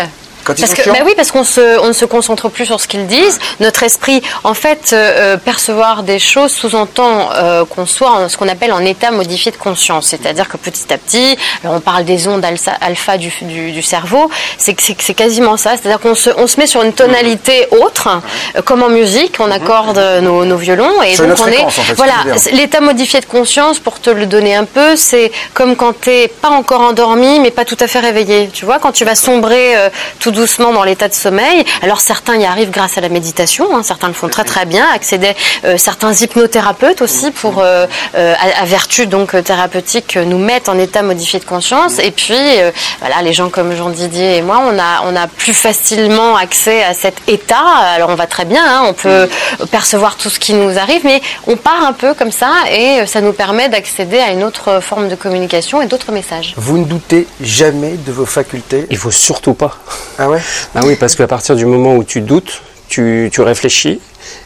Quand 0.49 0.55
ils 0.57 0.61
Parce 0.65 0.75
sont 0.75 0.81
que, 0.81 0.97
bah 0.97 1.03
oui, 1.05 1.13
parce 1.15 1.31
qu'on 1.31 1.43
se, 1.43 1.79
on 1.79 1.89
ne 1.89 1.93
se 1.93 2.05
concentre 2.05 2.49
plus 2.49 2.65
sur 2.65 2.81
ce 2.81 2.87
qu'ils 2.87 3.05
disent. 3.05 3.37
Notre 3.59 3.83
esprit, 3.83 4.23
en 4.43 4.55
fait, 4.55 4.89
euh, 4.93 5.35
euh, 5.35 5.37
percevoir 5.37 6.01
des 6.01 6.17
choses 6.17 6.51
sous-entend 6.51 7.29
euh, 7.33 7.65
qu'on 7.65 7.85
soit 7.85 8.09
en, 8.09 8.29
ce 8.29 8.35
qu'on 8.35 8.47
appelle 8.47 8.73
en 8.73 8.83
état 8.83 9.11
modifié 9.11 9.51
de 9.51 9.57
conscience. 9.57 10.07
C'est-à-dire 10.07 10.49
que 10.49 10.57
petit 10.57 10.91
à 10.91 10.97
petit, 10.97 11.37
alors 11.63 11.75
on 11.75 11.79
parle 11.81 12.03
des 12.03 12.27
ondes 12.27 12.43
alpha, 12.43 12.71
alpha 12.81 13.17
du, 13.19 13.31
du, 13.43 13.71
du 13.71 13.81
cerveau, 13.83 14.31
c'est 14.57 14.73
que 14.73 14.81
c'est 14.81 14.95
c'est 14.99 15.13
quasiment 15.13 15.55
ça. 15.55 15.77
C'est-à-dire 15.77 15.99
qu'on 15.99 16.15
se, 16.15 16.31
on 16.35 16.47
se 16.47 16.59
met 16.59 16.65
sur 16.65 16.81
une 16.81 16.93
tonalité 16.93 17.67
autre, 17.83 18.09
euh, 18.55 18.63
comme 18.63 18.81
en 18.81 18.89
musique, 18.89 19.35
on 19.39 19.51
accorde 19.51 20.01
nos, 20.23 20.45
nos 20.45 20.57
violons 20.57 21.03
et 21.03 21.15
Sur 21.15 21.27
donc 21.27 21.37
on 21.41 21.45
est, 21.45 21.53
fréquence, 21.53 21.77
en 21.77 21.83
fait, 21.83 21.93
voilà, 21.93 22.15
l'état 22.53 22.81
modifié 22.81 23.19
de 23.19 23.25
conscience, 23.27 23.77
pour 23.77 23.99
te 23.99 24.09
le 24.09 24.25
donner 24.25 24.55
un 24.55 24.65
peu, 24.65 24.95
c'est 24.95 25.31
comme 25.53 25.75
quand 25.75 25.93
tu 26.01 26.09
n'es 26.09 26.27
pas 26.27 26.49
encore 26.49 26.81
endormi, 26.81 27.39
mais 27.39 27.51
pas 27.51 27.65
tout 27.65 27.77
à 27.79 27.85
fait 27.87 27.99
réveillé. 27.99 28.49
Tu 28.51 28.65
vois, 28.65 28.79
quand 28.79 28.91
tu 28.91 29.05
vas 29.05 29.13
sombrer 29.13 29.77
euh, 29.77 29.89
tout 30.19 30.31
doucement 30.31 30.38
dans 30.73 30.83
l'état 30.83 31.07
de 31.07 31.13
sommeil, 31.13 31.63
alors 31.81 31.99
certains 31.99 32.37
y 32.37 32.45
arrivent 32.45 32.71
grâce 32.71 32.97
à 32.97 33.01
la 33.01 33.09
méditation, 33.09 33.75
hein, 33.75 33.83
certains 33.83 34.07
le 34.07 34.13
font 34.13 34.29
très 34.29 34.43
très 34.43 34.65
bien, 34.65 34.85
accéder, 34.93 35.33
euh, 35.65 35.77
certains 35.77 36.13
hypnothérapeutes 36.13 37.01
aussi, 37.01 37.31
pour 37.31 37.59
euh, 37.59 37.85
euh, 38.15 38.33
à, 38.39 38.61
à 38.61 38.65
vertu 38.65 39.05
donc 39.07 39.33
euh, 39.35 39.41
thérapeutique, 39.41 40.15
nous 40.17 40.37
mettent 40.37 40.69
en 40.69 40.77
état 40.77 41.01
modifié 41.01 41.39
de 41.39 41.45
conscience. 41.45 41.99
Et 41.99 42.11
puis, 42.11 42.35
euh, 42.37 42.71
voilà, 42.99 43.21
les 43.21 43.33
gens 43.33 43.49
comme 43.49 43.75
Jean 43.75 43.89
Didier 43.89 44.37
et 44.37 44.41
moi, 44.41 44.61
on 44.65 44.77
a, 44.79 45.03
on 45.05 45.15
a 45.15 45.27
plus 45.27 45.53
facilement 45.53 46.35
accès 46.37 46.83
à 46.83 46.93
cet 46.93 47.15
état. 47.27 47.65
Alors 47.95 48.09
on 48.09 48.15
va 48.15 48.27
très 48.27 48.45
bien, 48.45 48.63
hein, 48.65 48.83
on 48.87 48.93
peut 48.93 49.27
percevoir 49.71 50.15
tout 50.15 50.29
ce 50.29 50.39
qui 50.39 50.53
nous 50.53 50.77
arrive, 50.77 51.01
mais 51.03 51.21
on 51.47 51.57
part 51.57 51.83
un 51.85 51.93
peu 51.93 52.13
comme 52.13 52.31
ça 52.31 52.51
et 52.71 53.05
ça 53.07 53.21
nous 53.21 53.33
permet 53.33 53.69
d'accéder 53.69 54.19
à 54.19 54.31
une 54.31 54.43
autre 54.43 54.79
forme 54.81 55.09
de 55.09 55.15
communication 55.15 55.81
et 55.81 55.87
d'autres 55.87 56.11
messages. 56.11 56.53
Vous 56.57 56.77
ne 56.77 56.85
doutez 56.85 57.27
jamais 57.41 57.91
de 57.97 58.11
vos 58.11 58.25
facultés 58.25 58.87
Il 58.89 58.97
faut 58.97 59.11
surtout 59.11 59.53
pas. 59.53 59.77
Ah 60.17 60.28
ouais 60.29 60.39
Ah 60.75 60.81
oui, 60.85 60.95
parce 60.99 61.15
qu'à 61.15 61.27
partir 61.27 61.55
du 61.55 61.65
moment 61.65 61.95
où 61.95 62.03
tu 62.03 62.21
doutes, 62.21 62.61
tu, 62.87 63.29
tu 63.31 63.41
réfléchis. 63.41 63.99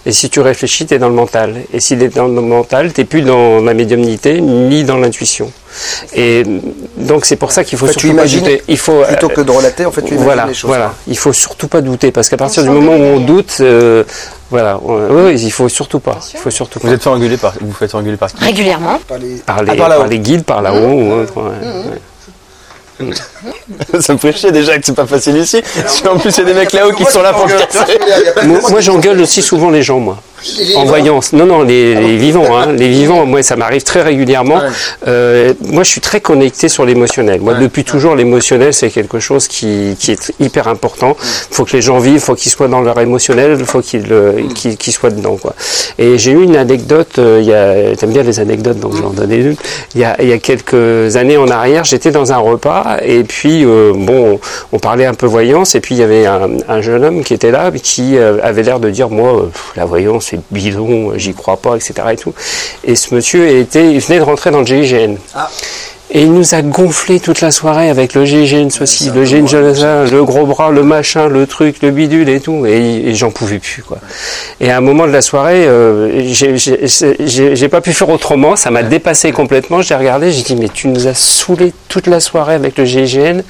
Et 0.05 0.11
si 0.11 0.29
tu 0.29 0.39
réfléchis, 0.39 0.85
tu 0.85 0.93
es 0.93 0.99
dans 0.99 1.09
le 1.09 1.15
mental. 1.15 1.55
Et 1.73 1.79
si 1.79 1.97
tu 1.97 2.03
es 2.03 2.07
dans 2.09 2.27
le 2.27 2.41
mental, 2.41 2.93
tu 2.93 3.03
plus 3.05 3.21
dans 3.21 3.59
la 3.61 3.73
médiumnité 3.73 4.39
ni 4.41 4.83
dans 4.83 4.97
l'intuition. 4.97 5.51
Et 6.13 6.43
donc 6.97 7.25
c'est 7.25 7.35
pour 7.37 7.51
ça 7.51 7.63
qu'il 7.63 7.77
faut 7.77 7.85
Enfin, 7.85 7.93
tu 7.93 7.99
surtout 8.01 8.15
pas 8.15 8.21
imagines 8.23 8.39
douter. 8.41 8.63
Il 8.67 8.77
faut 8.77 9.01
Plutôt 9.03 9.29
euh, 9.31 9.33
que 9.35 9.41
de 9.41 9.51
relater, 9.51 9.85
en 9.85 9.91
fait, 9.91 10.01
tu 10.01 10.09
imagines 10.09 10.23
voilà, 10.25 10.45
les 10.45 10.53
choses. 10.53 10.67
voilà. 10.67 10.93
Il 11.07 11.17
faut 11.17 11.33
surtout 11.33 11.67
pas 11.67 11.81
douter 11.81 12.11
parce 12.11 12.29
qu'à 12.29 12.37
partir 12.37 12.63
du 12.63 12.69
moment 12.69 12.93
où 12.95 13.01
on 13.15 13.19
doute, 13.21 13.57
euh, 13.61 14.03
voilà, 14.51 14.79
on- 14.85 15.25
oui, 15.25 15.41
il 15.41 15.51
faut 15.51 15.67
surtout 15.69 15.99
pas. 15.99 16.19
Il 16.33 16.37
faut 16.39 16.51
surtout 16.51 16.79
pas. 16.79 16.87
Vous 16.87 16.93
êtes 16.93 17.01
par, 17.37 17.53
vous 17.59 17.73
faites 17.73 17.95
engueuler 17.95 18.17
par 18.17 18.31
qui? 18.31 18.43
Régulièrement. 18.43 18.99
Pas 19.07 19.17
les- 19.17 19.37
Par 19.37 19.63
les, 19.63 19.71
Ah, 19.71 19.75
par 19.75 19.89
là-haut. 19.89 19.99
par 20.01 20.07
les 20.09 20.19
guides, 20.19 20.43
par 20.43 20.61
là-haut 20.61 20.91
ou 20.93 21.11
autre. 21.13 21.33
ouais, 21.41 23.07
ouais. 23.07 23.13
Ça 23.99 24.13
me 24.13 24.17
ferait 24.17 24.33
chier 24.33 24.51
déjà 24.51 24.77
que 24.77 24.85
c'est 24.85 24.95
pas 24.95 25.05
facile 25.05 25.37
ici. 25.37 25.61
Si 25.87 26.07
en 26.07 26.17
plus 26.17 26.31
il 26.37 26.39
y 26.39 26.41
a 26.41 26.45
des 26.45 26.53
mecs 26.53 26.73
là-haut 26.73 26.93
qui 26.93 27.05
sont 27.05 27.21
là 27.21 27.33
pour 27.33 27.47
me 27.47 27.57
casser. 27.57 27.99
Moi, 28.45 28.59
moi, 28.69 28.81
j'engueule 28.81 29.21
aussi 29.21 29.41
souvent 29.41 29.69
les 29.69 29.83
gens, 29.83 29.99
moi. 29.99 30.17
En 30.75 30.85
voyance. 30.85 31.31
Non, 31.33 31.45
non, 31.45 31.61
les, 31.61 31.95
les 31.95 32.17
vivants. 32.17 32.57
Hein. 32.57 32.73
Les 32.73 32.89
vivants, 32.89 33.25
moi, 33.25 33.41
ça 33.43 33.55
m'arrive 33.55 33.83
très 33.83 34.01
régulièrement. 34.01 34.59
Euh, 35.07 35.53
moi, 35.61 35.83
je 35.83 35.89
suis 35.89 36.01
très 36.01 36.19
connecté 36.19 36.67
sur 36.67 36.85
l'émotionnel. 36.85 37.39
Moi, 37.41 37.53
depuis 37.55 37.83
toujours, 37.83 38.15
l'émotionnel, 38.15 38.73
c'est 38.73 38.89
quelque 38.89 39.19
chose 39.19 39.47
qui, 39.47 39.95
qui 39.97 40.11
est 40.11 40.33
hyper 40.39 40.67
important. 40.67 41.15
Il 41.49 41.55
faut 41.55 41.65
que 41.65 41.71
les 41.73 41.81
gens 41.81 41.99
vivent, 41.99 42.15
il 42.15 42.19
faut 42.19 42.35
qu'ils 42.35 42.51
soient 42.51 42.67
dans 42.67 42.81
leur 42.81 42.99
émotionnel, 42.99 43.55
il 43.59 43.65
faut 43.65 43.81
qu'ils 43.81 44.05
qu'ils 44.53 44.75
qu'ils 44.77 44.93
soient 44.93 45.11
dedans. 45.11 45.37
Quoi. 45.37 45.55
Et 45.97 46.17
j'ai 46.17 46.31
eu 46.31 46.43
une 46.43 46.57
anecdote, 46.57 47.19
euh, 47.19 47.39
il 47.41 47.47
y 47.47 47.53
a, 47.53 47.95
t'aimes 47.95 48.11
bien 48.11 48.23
les 48.23 48.39
anecdotes, 48.39 48.79
donc 48.79 48.95
j'en 48.95 49.11
donnais 49.11 49.37
une. 49.37 49.55
Il 49.95 50.01
y, 50.01 50.03
a, 50.03 50.21
il 50.21 50.27
y 50.27 50.33
a 50.33 50.39
quelques 50.39 51.15
années 51.15 51.37
en 51.37 51.47
arrière, 51.47 51.85
j'étais 51.85 52.11
dans 52.11 52.33
un 52.33 52.37
repas, 52.37 52.97
et 53.01 53.23
puis, 53.23 53.32
euh, 53.45 53.93
bon, 53.95 54.39
on 54.71 54.79
parlait 54.79 55.05
un 55.05 55.13
peu 55.13 55.25
voyance, 55.25 55.75
et 55.75 55.81
puis 55.81 55.95
il 55.95 55.99
y 55.99 56.03
avait 56.03 56.25
un, 56.25 56.49
un 56.67 56.81
jeune 56.81 57.03
homme 57.03 57.23
qui 57.23 57.33
était 57.33 57.51
là, 57.51 57.71
qui 57.71 58.17
euh, 58.17 58.39
avait 58.43 58.63
l'air 58.63 58.79
de 58.79 58.89
dire, 58.89 59.09
moi, 59.09 59.43
euh, 59.43 59.49
la 59.75 59.85
voyance, 59.85 60.27
c'est 60.27 60.39
bidon, 60.51 61.13
j'y 61.17 61.33
crois 61.33 61.57
pas, 61.57 61.75
etc. 61.75 61.93
Et, 62.11 62.15
tout. 62.15 62.33
et 62.83 62.95
ce 62.95 63.13
monsieur 63.13 63.47
était, 63.47 63.91
il 63.91 63.99
venait 63.99 64.19
de 64.19 64.23
rentrer 64.23 64.51
dans 64.51 64.59
le 64.59 64.65
GIGN. 64.65 65.15
Et 66.15 66.21
il 66.21 66.31
nous 66.31 66.53
a 66.53 66.61
gonflé 66.61 67.19
toute 67.19 67.41
la 67.41 67.49
soirée 67.49 67.89
avec 67.89 68.13
le 68.13 68.23
GIGN 68.23 68.69
ceci, 68.69 69.09
le 69.09 69.25
Jonathan, 69.25 70.03
le 70.03 70.23
gros 70.23 70.45
bras, 70.45 70.69
le 70.69 70.83
machin, 70.83 71.27
le 71.27 71.47
truc, 71.47 71.77
le 71.81 71.89
bidule 71.89 72.29
et 72.29 72.39
tout. 72.39 72.67
Et, 72.67 73.07
et 73.09 73.15
j'en 73.15 73.31
pouvais 73.31 73.57
plus, 73.57 73.81
quoi. 73.81 73.97
Et 74.61 74.69
à 74.69 74.77
un 74.77 74.81
moment 74.81 75.07
de 75.07 75.11
la 75.11 75.23
soirée, 75.23 75.65
euh, 75.65 76.21
j'ai- 76.23 77.67
pas 77.67 77.81
pu 77.81 77.93
faire 77.93 78.09
autrement. 78.09 78.55
Ça 78.55 78.69
m'a 78.69 78.83
dépassé 78.83 79.31
complètement. 79.31 79.81
J'ai 79.81 79.95
regardé, 79.95 80.31
j'ai 80.31 80.43
dit, 80.43 80.55
mais 80.55 80.69
tu 80.69 80.87
nous 80.87 81.07
as 81.07 81.15
saoulé 81.15 81.73
toute 81.89 82.05
la 82.05 82.19
soirée 82.19 82.53
avec 82.53 82.77
le 82.77 82.85
GIGN. 82.85 83.41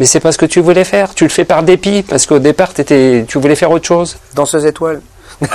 Mais 0.00 0.06
c'est 0.06 0.18
pas 0.18 0.32
ce 0.32 0.38
que 0.38 0.46
tu 0.46 0.58
voulais 0.60 0.82
faire. 0.82 1.14
Tu 1.14 1.22
le 1.22 1.30
fais 1.30 1.44
par 1.44 1.62
dépit. 1.62 2.02
Parce 2.02 2.26
qu'au 2.26 2.40
départ, 2.40 2.72
étais, 2.78 3.26
tu 3.28 3.38
voulais 3.38 3.54
faire 3.54 3.70
autre 3.70 3.86
chose. 3.86 4.16
Danseuse 4.34 4.66
étoile. 4.66 5.00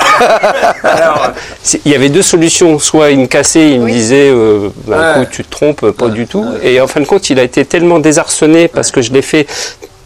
C'est- 1.61 1.81
Il 1.85 1.91
y 1.91 1.95
avait 1.95 2.09
deux 2.09 2.21
solutions. 2.21 2.79
Soit 2.79 3.11
il 3.11 3.19
me 3.19 3.25
cassait, 3.27 3.71
il 3.71 3.81
me 3.81 3.89
disait, 3.89 4.29
euh, 4.29 4.69
bah, 4.87 4.97
Ouais. 5.15 5.21
écoute, 5.21 5.33
tu 5.33 5.43
te 5.43 5.49
trompes, 5.51 5.91
pas 5.91 6.09
du 6.09 6.27
tout. 6.27 6.45
Et 6.61 6.79
en 6.81 6.87
fin 6.87 6.99
de 6.99 7.05
compte, 7.05 7.29
il 7.29 7.39
a 7.39 7.43
été 7.43 7.65
tellement 7.65 7.99
désarçonné 7.99 8.67
parce 8.67 8.91
que 8.91 9.01
je 9.01 9.11
l'ai 9.11 9.21
fait 9.21 9.47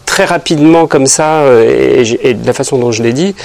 très 0.05 0.25
rapidement 0.25 0.87
comme 0.87 1.05
ça 1.05 1.41
euh, 1.41 2.03
et 2.23 2.33
de 2.33 2.47
la 2.47 2.53
façon 2.53 2.77
dont 2.77 2.91
je 2.91 3.03
l'ai 3.03 3.13
dit. 3.13 3.35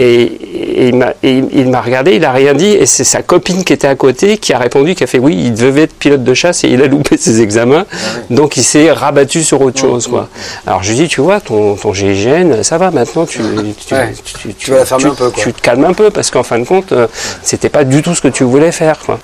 Et, 0.00 0.22
et 0.22 0.88
il 0.88 0.94
m'a 0.94 1.12
et 1.24 1.42
il 1.52 1.68
m'a 1.70 1.80
regardé, 1.80 2.12
il 2.14 2.24
a 2.24 2.30
rien 2.30 2.54
dit. 2.54 2.68
Et 2.70 2.86
c'est 2.86 3.02
sa 3.02 3.20
copine 3.22 3.64
qui 3.64 3.72
était 3.72 3.88
à 3.88 3.96
côté 3.96 4.38
qui 4.38 4.52
a 4.52 4.58
répondu, 4.58 4.94
qui 4.94 5.02
a 5.02 5.08
fait 5.08 5.18
oui, 5.18 5.34
il 5.36 5.54
devait 5.54 5.82
être 5.82 5.94
pilote 5.94 6.22
de 6.22 6.34
chasse 6.34 6.62
et 6.62 6.68
il 6.68 6.80
a 6.82 6.86
loupé 6.86 7.16
ses 7.16 7.40
examens. 7.40 7.84
Donc 8.30 8.56
il 8.56 8.62
s'est 8.62 8.92
rabattu 8.92 9.42
sur 9.42 9.60
autre 9.60 9.80
chose. 9.80 10.06
Quoi. 10.06 10.28
Alors 10.68 10.84
je 10.84 10.90
lui 10.90 10.98
dis, 10.98 11.08
tu 11.08 11.20
vois, 11.20 11.40
ton, 11.40 11.74
ton 11.74 11.92
GIGN, 11.92 12.62
ça 12.62 12.78
va 12.78 12.92
maintenant, 12.92 13.26
tu, 13.26 13.40
tu, 13.86 13.94
Ouais. 13.94 14.12
tu, 14.40 14.54
Tu 14.54 14.70
vas 14.70 14.78
la 14.78 14.84
fermer 14.84 15.06
un 15.06 15.14
peu, 15.14 15.30
quoi. 15.30 15.42
tu 15.42 15.52
te 15.52 15.60
calmes 15.60 15.84
un 15.84 15.94
peu 15.94 16.10
parce 16.10 16.30
qu'en 16.30 16.44
fin 16.44 16.60
de 16.60 16.64
compte, 16.64 16.92
euh, 16.92 17.08
c'était 17.42 17.68
pas 17.68 17.82
du 17.84 18.00
tout 18.02 18.14
ce 18.14 18.20
que 18.20 18.28
tu 18.28 18.44
voulais 18.44 18.70
faire. 18.70 19.00
Quoi. 19.04 19.18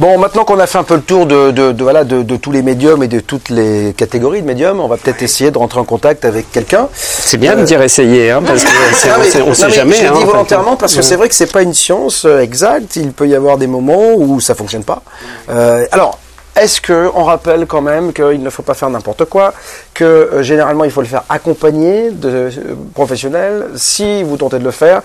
Bon, 0.00 0.16
maintenant 0.18 0.44
qu'on 0.44 0.58
a 0.58 0.66
fait 0.66 0.78
un 0.78 0.84
peu 0.84 0.94
le 0.94 1.02
tour 1.02 1.26
de, 1.26 1.50
de, 1.50 1.72
de- 1.72 1.82
voilà, 1.82 2.04
de, 2.04 2.22
de 2.22 2.36
tous 2.36 2.50
les 2.50 2.62
médiums 2.62 3.02
et 3.02 3.08
de 3.08 3.20
toutes 3.20 3.50
les 3.50 3.92
catégories 3.96 4.40
de 4.42 4.46
médiums, 4.46 4.80
on 4.80 4.88
va 4.88 4.96
peut-être 4.96 5.22
essayer 5.22 5.50
de 5.50 5.58
rentrer 5.58 5.80
en 5.80 5.84
contact 5.84 6.24
avec 6.24 6.50
quelqu'un. 6.50 6.88
C'est 6.94 7.36
bien 7.36 7.56
de 7.56 7.64
dire 7.64 7.82
essayer, 7.82 8.30
hein, 8.30 8.42
parce 8.44 8.64
que 8.64 8.70
c'est- 8.94 9.08
Non, 9.38 9.44
on 9.46 9.48
mais- 9.50 9.54
sait, 9.54 9.70
jamais. 9.70 10.04
Hein, 10.06 10.13
dis 10.14 10.22
en 10.22 10.26
de 10.26 10.30
volontairement 10.30 10.76
parce 10.76 10.94
que 10.94 11.02
c'est 11.02 11.16
vrai 11.16 11.28
que 11.28 11.34
c'est 11.34 11.52
pas 11.52 11.62
une 11.62 11.74
science 11.74 12.24
euh, 12.24 12.40
exacte. 12.40 12.96
Il 12.96 13.12
peut 13.12 13.28
y 13.28 13.34
avoir 13.34 13.58
des 13.58 13.66
moments 13.66 14.14
où 14.14 14.40
ça 14.40 14.54
fonctionne 14.54 14.84
pas. 14.84 15.02
Euh, 15.50 15.86
alors. 15.92 16.18
Est-ce 16.56 16.80
que 16.80 17.10
on 17.16 17.24
rappelle 17.24 17.66
quand 17.66 17.80
même 17.80 18.12
qu'il 18.12 18.40
ne 18.42 18.48
faut 18.50 18.62
pas 18.62 18.74
faire 18.74 18.88
n'importe 18.88 19.24
quoi, 19.24 19.52
que 19.92 20.04
euh, 20.04 20.42
généralement 20.42 20.84
il 20.84 20.90
faut 20.92 21.00
le 21.00 21.06
faire 21.08 21.24
accompagné 21.28 22.10
de 22.12 22.28
euh, 22.28 22.50
professionnels 22.94 23.66
si 23.74 24.22
vous 24.22 24.36
tentez 24.36 24.58
de 24.60 24.64
le 24.64 24.70
faire, 24.70 25.02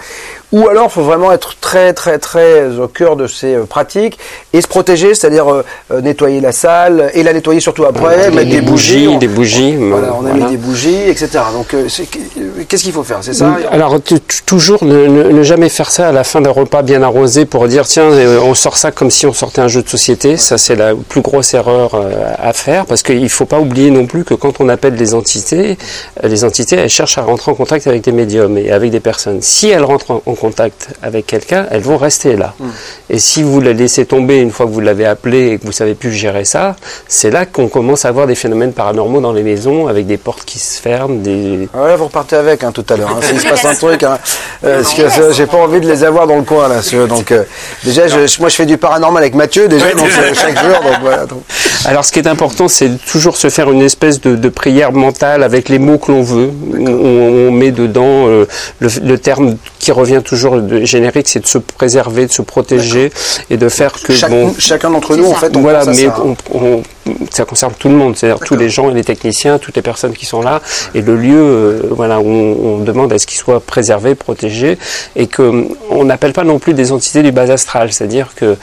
ou 0.52 0.68
alors 0.68 0.86
il 0.86 0.91
faut 0.91 1.02
vraiment 1.02 1.32
être 1.32 1.56
très 1.60 1.93
très 1.93 2.20
très 2.20 2.78
au 2.80 2.88
cœur 2.88 3.16
de 3.16 3.26
ces 3.26 3.56
euh, 3.56 3.64
pratiques 3.66 4.20
et 4.54 4.62
se 4.62 4.68
protéger, 4.68 5.16
c'est-à-dire 5.16 5.52
euh, 5.52 5.66
euh, 5.91 6.02
nettoyer 6.02 6.39
la 6.39 6.52
salle 6.52 7.10
et 7.16 7.24
la 7.24 7.34
nettoyer 7.34 7.60
surtout 7.60 7.86
après, 7.86 8.30
mettre 8.30 8.50
des 8.52 8.62
bougies, 8.62 9.08
on- 9.08 9.18
des 9.18 9.28
bougies, 9.28 9.76
Voilà, 9.76 10.14
on 10.14 10.26
a 10.26 10.30
voilà. 10.30 10.45
mis 10.45 10.52
des 10.52 10.58
bougies, 10.58 11.02
etc. 11.10 11.30
Donc 11.54 11.74
euh, 11.74 11.88
qu'est-ce 12.68 12.84
qu'il 12.84 12.93
faut 12.93 13.04
faire, 13.04 13.20
c'est 13.22 13.34
ça 13.34 13.56
Alors 13.72 13.97
toujours 14.45 14.84
ne, 14.84 15.08
ne- 15.08 15.24
ne 15.32 15.43
jamais 15.43 15.70
faire 15.70 15.89
ça 15.89 16.10
à 16.10 16.12
la 16.12 16.24
fin 16.24 16.41
d'un 16.41 16.52
repas 16.52 16.84
bien 16.84 17.02
arrosé 17.02 17.45
pour 17.45 17.68
dire 17.68 17.88
tiens 17.88 18.10
on 18.43 18.54
sort 18.54 18.78
ça 18.78 18.91
comme 18.91 19.10
si 19.10 19.26
on 19.26 19.34
sortait 19.34 19.62
un 19.62 19.68
jeu 19.68 19.82
de 19.82 19.89
société. 19.89 20.38
Ça 20.38 20.60
c'est 20.60 20.76
la 20.76 20.93
plus 20.95 21.22
grosse 21.22 21.39
erreur 21.54 21.96
euh, 21.96 22.34
à 22.38 22.54
faire 22.54 22.86
parce 22.86 23.04
qu'il 23.04 23.22
ne 23.24 23.28
faut 23.28 23.46
pas 23.46 23.60
oublier 23.60 23.92
non 23.92 24.06
plus 24.06 24.24
que 24.24 24.34
quand 24.34 24.60
on 24.60 24.70
appelle 24.70 24.96
les 24.96 25.14
entités, 25.14 25.78
euh, 26.24 26.28
les 26.28 26.44
entités 26.44 26.76
elles 26.78 26.90
cherchent 26.90 27.18
à 27.18 27.24
rentrer 27.24 27.52
en 27.52 27.56
contact 27.56 27.88
avec 27.88 28.02
des 28.04 28.12
médiums 28.12 28.58
et 28.58 28.72
avec 28.72 28.92
des 28.92 29.00
personnes. 29.00 29.42
Si 29.42 29.70
elles 29.70 29.84
rentrent 29.84 30.12
en, 30.12 30.22
en 30.26 30.34
contact 30.36 30.90
avec 31.02 31.26
quelqu'un, 31.28 31.66
elles 31.72 31.82
vont 31.82 31.98
rester 31.98 32.36
là. 32.36 32.54
Et 33.10 33.20
si 33.20 33.44
vous 33.44 33.62
la 33.62 33.74
laissez 33.74 34.06
tomber 34.06 34.38
une 34.40 34.52
fois 34.52 34.66
que 34.66 34.72
vous 34.72 34.80
l'avez 34.82 35.06
appelé 35.06 35.48
et 35.50 35.58
que 35.58 35.66
vous 35.66 35.72
savez 35.72 35.94
plus 35.96 36.12
gérer 36.12 36.46
ça, 36.46 36.76
c'est 37.08 37.32
là 37.32 37.46
qu'on 37.46 37.68
commence 37.68 38.06
à 38.06 38.10
avoir 38.10 38.28
des 38.28 38.36
phénomènes 38.36 38.74
paranormaux 38.74 39.22
dans 39.22 39.34
les 39.34 39.44
maisons 39.44 39.88
avec 39.88 40.06
des 40.08 40.18
portes 40.18 40.44
qui 40.46 40.60
se 40.60 40.80
ferment, 40.82 41.16
des, 41.16 41.68
Ouais, 41.74 41.96
vous 41.96 42.06
repartez 42.06 42.36
avec 42.36 42.64
hein, 42.64 42.72
tout 42.72 42.86
à 42.90 42.96
l'heure. 42.98 43.10
Hein, 43.10 43.20
s'il 43.22 43.40
se 43.40 43.48
passe 43.48 43.66
un 43.66 43.76
truc, 43.76 44.04
hein, 44.04 44.18
euh, 44.64 44.82
parce 44.82 44.94
que 44.94 45.02
euh, 45.02 45.34
j'ai 45.34 45.46
pas 45.46 45.58
envie 45.58 45.80
de 45.82 45.88
les 45.88 46.04
avoir 46.04 46.28
dans 46.28 46.36
le 46.38 46.44
coin 46.44 46.68
là. 46.68 46.82
Donc 47.08 47.32
euh, 47.32 47.44
déjà, 47.84 48.08
je- 48.08 48.40
moi 48.40 48.50
je 48.50 48.56
fais 48.56 48.66
du 48.66 48.78
paranormal 48.78 49.24
avec 49.24 49.36
Mathieu 49.36 49.68
déjà 49.68 49.92
donc, 49.92 50.08
euh, 50.08 50.34
chaque 50.34 50.58
jour. 50.60 50.74
Donc, 50.84 50.98
voilà, 51.02 51.26
Alors, 51.86 52.04
ce 52.06 52.12
qui 52.12 52.20
est 52.20 52.28
important, 52.28 52.68
c'est 52.68 52.92
toujours 53.06 53.38
se 53.38 53.50
faire 53.50 53.72
une 53.72 53.82
espèce 53.82 54.20
de, 54.22 54.36
de 54.36 54.50
prière 54.50 54.92
mentale 54.92 55.44
avec 55.44 55.70
les 55.70 55.80
mots 55.80 55.98
que 55.98 56.12
l'on 56.12 56.22
veut. 56.24 56.50
On, 56.78 57.48
on 57.48 57.52
met 57.52 57.72
dedans 57.72 58.28
euh, 58.28 58.46
le, 58.80 58.90
le 59.04 59.18
terme 59.18 59.56
qui 59.80 59.92
revient 59.92 60.22
toujours 60.24 60.62
de 60.62 60.84
générique, 60.84 61.28
c'est 61.28 61.40
de 61.40 61.48
se 61.48 61.58
préserver, 61.58 62.26
de 62.26 62.32
se 62.32 62.42
protéger 62.42 63.12
et 63.50 63.58
de 63.58 63.70
faire 63.70 63.94
que 64.02 64.14
Chaque- 64.14 64.32
bon. 64.32 64.54
chacun 64.58 64.90
d'entre 64.90 65.16
nous, 65.16 65.26
en 65.30 65.36
fait, 65.36 65.56
on 65.56 65.62
voilà, 65.62 65.80
pense 65.80 65.88
à 65.88 65.92
mais 65.92 66.08
ça. 66.08 66.24
on- 66.24 66.36
on- 66.54 66.84
ça 67.32 67.45
concerne 67.45 67.74
tout 67.78 67.89
le 67.89 67.95
monde, 67.95 68.16
c'est-à-dire 68.16 68.39
tous 68.39 68.55
les 68.55 68.70
gens 68.70 68.89
et 68.89 68.93
les 68.93 69.03
techniciens, 69.03 69.57
toutes 69.60 69.76
les 69.76 69.82
personnes 69.82 70.14
qui 70.14 70.26
sont 70.26 70.41
là, 70.41 70.62
et 70.95 71.01
le 71.01 71.16
lieu, 71.16 71.38
euh, 71.39 71.82
voilà, 71.91 72.20
où 72.20 72.28
on, 72.28 72.57
on 72.76 72.78
demande 72.80 73.12
à 73.14 73.20
ce 73.20 73.26
qu'il 73.28 73.38
soit 73.38 73.60
préservé, 73.60 74.16
protégé, 74.16 74.78
et 75.16 75.28
que 75.28 75.66
on 75.89 76.03
n'appelle 76.05 76.34
pas 76.34 76.43
non 76.43 76.60
plus 76.60 76.74
des 76.74 76.91
entités 76.91 77.24
du 77.24 77.32
bas 77.32 77.49
astral, 77.51 77.91
c'est-à-dire 77.91 78.30
que 78.36 78.55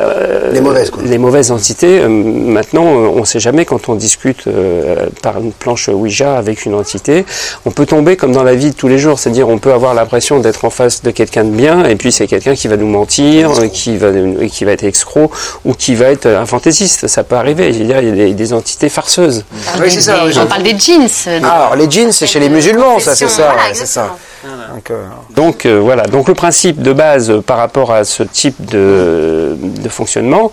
euh, 0.00 0.52
Les 0.52 0.60
mauvaises, 0.60 0.90
quoi. 0.90 1.02
les 1.04 1.18
mauvaises 1.18 1.50
entités. 1.50 2.00
euh, 2.00 2.08
maintenant, 2.08 2.84
euh, 2.86 3.08
on 3.14 3.20
ne 3.20 3.24
sait 3.24 3.40
jamais 3.40 3.64
quand 3.64 3.88
on 3.88 3.94
discute 3.94 4.46
euh, 4.46 5.06
par 5.22 5.38
une 5.38 5.52
planche 5.52 5.88
Ouija 5.88 6.36
avec 6.36 6.64
une 6.66 6.74
entité, 6.74 7.24
on 7.66 7.70
peut 7.70 7.86
tomber 7.86 8.16
comme 8.16 8.32
dans 8.32 8.42
la 8.42 8.54
vie 8.54 8.70
de 8.70 8.74
tous 8.76 8.88
les 8.88 8.98
jours, 8.98 9.18
c'est-à-dire 9.18 9.48
on 9.48 9.58
peut 9.58 9.72
avoir 9.72 9.94
l'impression 9.94 10.40
d'être 10.40 10.64
en 10.64 10.70
face 10.70 11.02
de 11.02 11.10
quelqu'un 11.10 11.44
de 11.44 11.50
bien, 11.50 11.84
et 11.84 11.96
puis 11.96 12.12
c'est 12.12 12.26
quelqu'un 12.26 12.54
qui 12.54 12.68
va 12.68 12.76
nous 12.76 12.86
mentir, 12.88 13.50
euh, 13.50 13.68
qui 13.68 13.96
va 13.96 14.08
qui 14.48 14.64
va 14.64 14.72
être 14.72 14.84
escroc 14.84 15.30
ou 15.64 15.72
qui 15.74 15.94
va 15.94 16.06
être 16.06 16.26
un 16.26 16.46
fantaisiste. 16.46 17.06
Ça 17.08 17.24
peut 17.24 17.36
arriver. 17.36 17.72
Dire, 18.00 18.02
il 18.02 18.08
y 18.18 18.22
a 18.22 18.26
des, 18.26 18.34
des 18.34 18.52
entités 18.52 18.88
farceuses. 18.88 19.44
Oui, 19.80 19.90
c'est 19.90 20.00
ça, 20.00 20.24
On 20.42 20.46
parle 20.46 20.62
des 20.62 20.78
jeans. 20.78 21.08
Ah, 21.42 21.66
alors 21.66 21.76
les 21.76 21.90
jeans, 21.90 22.12
c'est 22.12 22.26
chez 22.26 22.40
les 22.40 22.48
musulmans, 22.48 22.98
ça, 22.98 23.14
c'est 23.14 23.28
ça, 23.28 23.52
Voilà, 23.54 23.74
c'est 23.74 23.86
ça. 23.86 24.16
Donc, 24.74 24.90
euh, 24.90 25.04
Donc 25.34 25.64
euh, 25.64 25.78
voilà, 25.80 26.02
donc 26.02 26.28
le 26.28 26.34
principe 26.34 26.82
de 26.82 26.92
base 26.92 27.30
euh, 27.30 27.40
par 27.40 27.56
rapport 27.56 27.92
à 27.92 28.04
ce 28.04 28.22
type 28.22 28.62
de, 28.66 29.56
de 29.58 29.88
fonctionnement, 29.88 30.52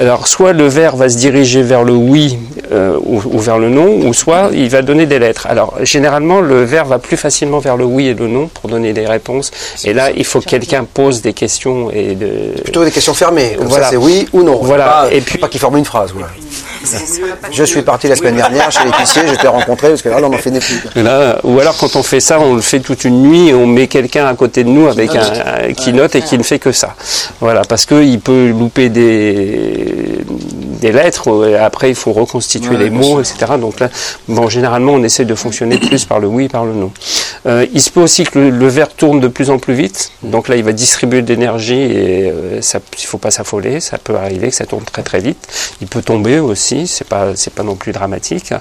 alors 0.00 0.26
soit 0.26 0.54
le 0.54 0.66
verre 0.68 0.96
va 0.96 1.10
se 1.10 1.18
diriger 1.18 1.62
vers 1.62 1.84
le 1.84 1.92
oui 1.92 2.38
euh, 2.72 2.96
ou, 3.04 3.20
ou 3.26 3.38
vers 3.38 3.58
le 3.58 3.68
non, 3.68 3.88
ou 4.06 4.14
soit 4.14 4.48
il 4.54 4.70
va 4.70 4.80
donner 4.80 5.04
des 5.04 5.18
lettres. 5.18 5.46
Alors 5.50 5.74
généralement 5.82 6.40
le 6.40 6.64
verre 6.64 6.86
va 6.86 6.98
plus 6.98 7.18
facilement 7.18 7.58
vers 7.58 7.76
le 7.76 7.84
oui 7.84 8.06
et 8.06 8.14
le 8.14 8.26
non 8.26 8.48
pour 8.48 8.70
donner 8.70 8.94
des 8.94 9.06
réponses. 9.06 9.50
Et 9.84 9.92
là 9.92 10.10
il 10.16 10.24
faut 10.24 10.40
que 10.40 10.46
quelqu'un 10.46 10.84
pose 10.84 11.20
des 11.20 11.34
questions 11.34 11.90
et 11.90 12.14
de 12.14 12.62
plutôt 12.62 12.84
des 12.84 12.90
questions 12.90 13.12
fermées. 13.12 13.56
Comme 13.58 13.66
Voilà. 13.66 13.84
ça, 13.84 13.90
c'est 13.90 13.96
oui 13.98 14.26
ou 14.32 14.44
non. 14.44 14.60
Voilà. 14.62 14.84
Pas, 14.86 15.08
Et 15.12 15.20
puis- 15.20 15.36
pas 15.38 15.48
qu'ils 15.48 15.60
forment 15.60 15.76
une 15.76 15.84
phrase. 15.84 16.10
Voilà. 16.12 16.28
Je 17.50 17.64
suis 17.64 17.82
parti 17.82 18.08
la 18.08 18.16
semaine 18.16 18.36
dernière 18.36 18.70
chez 18.70 18.84
l'épicier, 18.84 19.22
je 19.26 19.34
t'ai 19.34 19.48
rencontré 19.48 19.88
parce 19.90 20.02
que 20.02 20.08
là, 20.08 20.18
on 20.22 20.32
en 20.32 20.38
fait 20.38 20.50
des 20.50 20.60
plus. 20.60 20.80
Là, 21.02 21.38
ou 21.44 21.58
alors 21.60 21.76
quand 21.76 21.96
on 21.96 22.02
fait 22.02 22.20
ça, 22.20 22.38
on 22.40 22.54
le 22.54 22.60
fait 22.60 22.80
toute 22.80 23.04
une 23.04 23.22
nuit 23.22 23.48
et 23.48 23.54
on 23.54 23.66
met 23.66 23.86
quelqu'un 23.86 24.26
à 24.26 24.34
côté 24.34 24.64
de 24.64 24.68
nous 24.68 24.86
avec 24.88 25.14
un, 25.14 25.20
un- 25.20 25.72
qui 25.72 25.92
note 25.92 26.14
et 26.14 26.22
qui 26.22 26.36
ne 26.38 26.42
fait 26.42 26.58
que 26.58 26.72
ça. 26.72 26.94
Voilà, 27.40 27.62
parce 27.68 27.86
qu'il 27.86 28.20
peut 28.20 28.48
louper 28.50 28.88
des, 28.88 30.18
des 30.76 30.92
lettres. 30.92 31.48
et 31.48 31.56
Après, 31.56 31.88
il 31.90 31.94
faut 31.94 32.12
reconstituer 32.12 32.76
les 32.76 32.90
mots, 32.90 33.20
etc. 33.20 33.52
Donc 33.60 33.80
là, 33.80 33.88
bon, 34.28 34.48
généralement, 34.48 34.92
on 34.92 35.02
essaie 35.02 35.24
de 35.24 35.34
fonctionner 35.34 35.78
plus 35.78 36.04
par 36.04 36.20
le 36.20 36.26
oui 36.28 36.44
et 36.44 36.48
par 36.48 36.64
le 36.64 36.72
non. 36.72 36.92
Euh, 37.46 37.66
il 37.72 37.80
se 37.80 37.90
peut 37.90 38.00
aussi 38.00 38.24
que 38.24 38.38
le, 38.38 38.50
le 38.50 38.66
verre 38.68 38.88
tourne 38.88 39.20
de 39.20 39.28
plus 39.28 39.50
en 39.50 39.58
plus 39.58 39.74
vite. 39.74 40.10
Donc 40.22 40.48
là, 40.48 40.56
il 40.56 40.64
va 40.64 40.72
distribuer 40.72 41.22
de 41.22 41.28
l'énergie 41.28 41.74
et 41.80 42.30
euh, 42.30 42.60
ça, 42.62 42.80
il 42.98 43.06
faut 43.06 43.18
pas 43.18 43.30
s'affoler. 43.30 43.80
Ça 43.80 43.98
peut 43.98 44.16
arriver 44.16 44.48
que 44.48 44.54
ça 44.54 44.66
tourne 44.66 44.84
très 44.84 45.02
très 45.02 45.20
vite. 45.20 45.38
Il 45.80 45.86
peut 45.86 46.02
tomber 46.02 46.38
aussi. 46.38 46.86
C'est 46.86 47.06
pas 47.06 47.36
c'est 47.36 47.52
pas 47.54 47.62
non 47.62 47.76
plus 47.76 47.92
dramatique. 47.92 48.52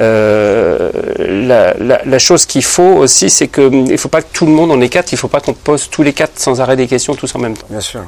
Euh, 0.00 0.90
la, 1.18 1.74
la, 1.78 2.00
la 2.04 2.18
chose 2.18 2.46
qu'il 2.46 2.64
faut 2.64 2.82
aussi, 2.82 3.30
c'est 3.30 3.48
que 3.48 3.62
hum, 3.62 3.86
il 3.90 3.98
faut 3.98 4.08
pas 4.08 4.22
que 4.22 4.32
tout 4.32 4.46
le 4.46 4.52
monde, 4.52 4.70
on 4.70 4.80
est 4.80 4.88
quatre, 4.88 5.12
il 5.12 5.18
faut 5.18 5.28
pas 5.28 5.40
qu'on 5.40 5.54
pose 5.54 5.88
tous 5.90 6.02
les 6.02 6.12
quatre 6.12 6.38
sans 6.38 6.60
arrêt 6.60 6.76
des 6.76 6.86
questions 6.86 7.14
tous 7.14 7.34
en 7.34 7.38
même 7.38 7.56
temps. 7.56 7.66
Bien 7.70 7.80
sûr. 7.80 8.02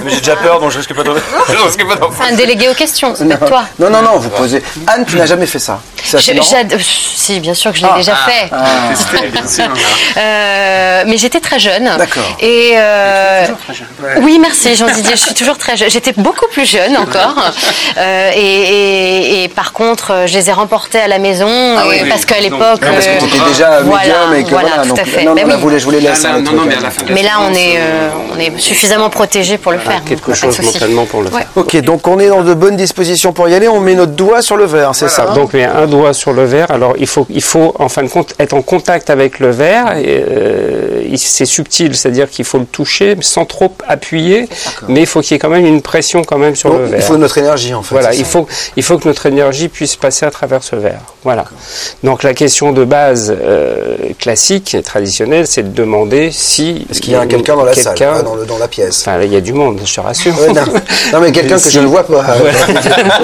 Mais 0.00 0.10
j'ai 0.10 0.18
déjà 0.18 0.36
peur, 0.36 0.60
donc 0.60 0.70
je 0.70 0.78
risque 0.78 0.94
pas 0.94 1.02
d'en 1.02 1.12
Enfin, 2.08 2.24
un 2.30 2.34
délégué 2.34 2.68
aux 2.68 2.74
questions, 2.74 3.14
c'est 3.14 3.26
toi. 3.46 3.64
Non, 3.78 3.90
non, 3.90 4.02
non, 4.02 4.18
vous 4.18 4.30
posez. 4.30 4.62
Anne, 4.86 5.04
tu 5.06 5.16
n'as 5.16 5.26
jamais 5.26 5.46
fait 5.46 5.58
ça. 5.58 5.80
Je- 6.04 6.16
si, 6.80 7.40
bien 7.40 7.54
sûr 7.54 7.72
que 7.72 7.78
je 7.78 7.84
l'ai 7.86 7.92
déjà 7.96 8.14
fait. 8.14 8.50
Euh, 10.16 11.04
mais 11.06 11.16
j'étais 11.16 11.40
très 11.40 11.58
jeune. 11.58 11.84
D'accord. 11.98 12.22
Et 12.40 12.72
euh, 12.76 13.46
oui, 14.20 14.38
merci 14.40 14.74
Jean 14.74 14.86
Didier. 14.86 15.12
Je 15.16 15.20
suis 15.20 15.34
toujours 15.34 15.58
très 15.58 15.76
jeune. 15.76 15.90
J'étais 15.90 16.12
beaucoup 16.16 16.46
plus 16.48 16.68
jeune 16.70 16.96
encore. 16.96 17.34
Euh, 17.96 18.30
et, 18.34 18.38
et- 18.40 19.42
et 19.44 19.48
par 19.48 19.72
contre, 19.72 20.24
je 20.26 20.34
les 20.34 20.50
ai 20.50 20.52
remportés 20.52 21.00
à 21.00 21.08
la 21.08 21.18
maison 21.18 21.48
et- 21.90 22.08
parce 22.08 22.24
qu'à 22.24 22.38
l'époque. 22.38 22.80
Ah 22.82 22.86
parce 22.92 23.06
que 23.06 23.10
euh, 23.10 23.18
tu 23.18 23.26
étais 23.26 23.48
déjà 23.48 23.80
voilà, 23.80 24.02
médium 24.02 24.34
et 24.34 24.44
que 24.44 24.50
voilà, 24.50 24.68
voilà. 24.68 24.82
tout 24.82 24.88
donc, 24.90 24.98
à 25.00 25.04
fait. 25.04 25.24
Non, 25.24 25.34
non, 25.34 25.46
là, 25.46 25.54
oui. 25.56 25.60
vous 25.60 25.68
les, 25.70 25.78
je. 25.80 25.88
Ah, 26.24 26.38
mais 26.66 27.12
Mais 27.12 27.22
là, 27.22 27.40
on 27.40 27.52
est, 27.54 27.80
on 28.34 28.38
est 28.38 28.58
suffisamment 28.60 29.10
protégé 29.10 29.58
pour 29.58 29.67
le 29.72 29.78
faire. 29.78 30.02
quelque 30.04 30.26
donc, 30.26 30.34
chose 30.34 30.60
mentalement 30.60 31.04
pour 31.06 31.22
le 31.22 31.28
faire. 31.30 31.38
Ouais. 31.38 31.46
Ok, 31.62 31.76
donc 31.82 32.06
on 32.06 32.18
est 32.18 32.28
dans 32.28 32.42
de 32.42 32.54
bonnes 32.54 32.76
dispositions 32.76 33.32
pour 33.32 33.48
y 33.48 33.54
aller. 33.54 33.68
On 33.68 33.80
met 33.80 33.94
notre 33.94 34.12
doigt 34.12 34.42
sur 34.42 34.56
le 34.56 34.64
verre, 34.64 34.94
c'est 34.94 35.08
ça. 35.08 35.26
Donc 35.34 35.52
y 35.54 35.62
a 35.62 35.76
un 35.76 35.86
doigt 35.86 36.12
sur 36.12 36.32
le 36.32 36.44
verre. 36.44 36.70
Alors 36.70 36.94
il 36.98 37.06
faut, 37.06 37.26
il 37.30 37.42
faut 37.42 37.74
en 37.78 37.88
fin 37.88 38.02
de 38.02 38.08
compte 38.08 38.34
être 38.38 38.54
en 38.54 38.62
contact 38.62 39.10
avec 39.10 39.38
le 39.38 39.50
verre. 39.50 39.94
euh, 39.96 41.02
c'est 41.16 41.46
subtil, 41.46 41.96
c'est-à-dire 41.96 42.28
qu'il 42.30 42.44
faut 42.44 42.58
le 42.58 42.64
toucher 42.66 43.16
sans 43.20 43.44
trop 43.44 43.72
appuyer, 43.86 44.48
mais 44.88 45.00
il 45.00 45.06
faut 45.06 45.20
qu'il 45.20 45.32
y 45.32 45.36
ait 45.36 45.38
quand 45.38 45.48
même 45.48 45.66
une 45.66 45.82
pression 45.82 46.22
quand 46.22 46.38
même 46.38 46.54
sur 46.54 46.70
Donc, 46.70 46.80
le 46.80 46.84
verre. 46.86 47.00
il 47.00 47.02
faut 47.02 47.16
notre 47.16 47.38
énergie 47.38 47.74
en 47.74 47.82
fait. 47.82 47.94
Voilà, 47.94 48.14
il 48.14 48.24
faut, 48.24 48.46
il 48.76 48.82
faut 48.82 48.98
que 48.98 49.08
notre 49.08 49.26
énergie 49.26 49.68
puisse 49.68 49.96
passer 49.96 50.26
à 50.26 50.30
travers 50.30 50.62
ce 50.62 50.76
verre. 50.76 51.00
Voilà. 51.24 51.44
Donc 52.04 52.22
la 52.22 52.34
question 52.34 52.72
de 52.72 52.84
base 52.84 53.34
euh, 53.40 53.96
classique 54.18 54.74
et 54.74 54.82
traditionnelle, 54.82 55.46
c'est 55.46 55.62
de 55.62 55.74
demander 55.74 56.30
si 56.30 56.86
Est-ce 56.90 57.00
qu'il 57.00 57.12
y 57.12 57.16
a 57.16 57.26
quelqu'un 57.26 57.56
dans 57.56 57.64
la 57.64 57.74
salle, 57.74 57.96
dans, 58.24 58.34
le- 58.34 58.46
dans 58.46 58.58
la 58.58 58.68
pièce? 58.68 59.00
Enfin, 59.00 59.20
il 59.22 59.32
y 59.32 59.36
a 59.36 59.40
du 59.40 59.52
monde, 59.58 59.80
je 59.84 59.94
te 59.94 60.00
rassure. 60.00 60.38
Ouais, 60.40 60.48
non. 60.48 60.62
Non, 61.12 61.20
mais 61.20 61.32
quelqu'un 61.32 61.56
que 61.56 61.62
Si. 61.62 61.70
je 61.70 61.80
ne 61.80 61.86
vois 61.86 62.04
pas. 62.04 62.24
Également. 62.80 63.14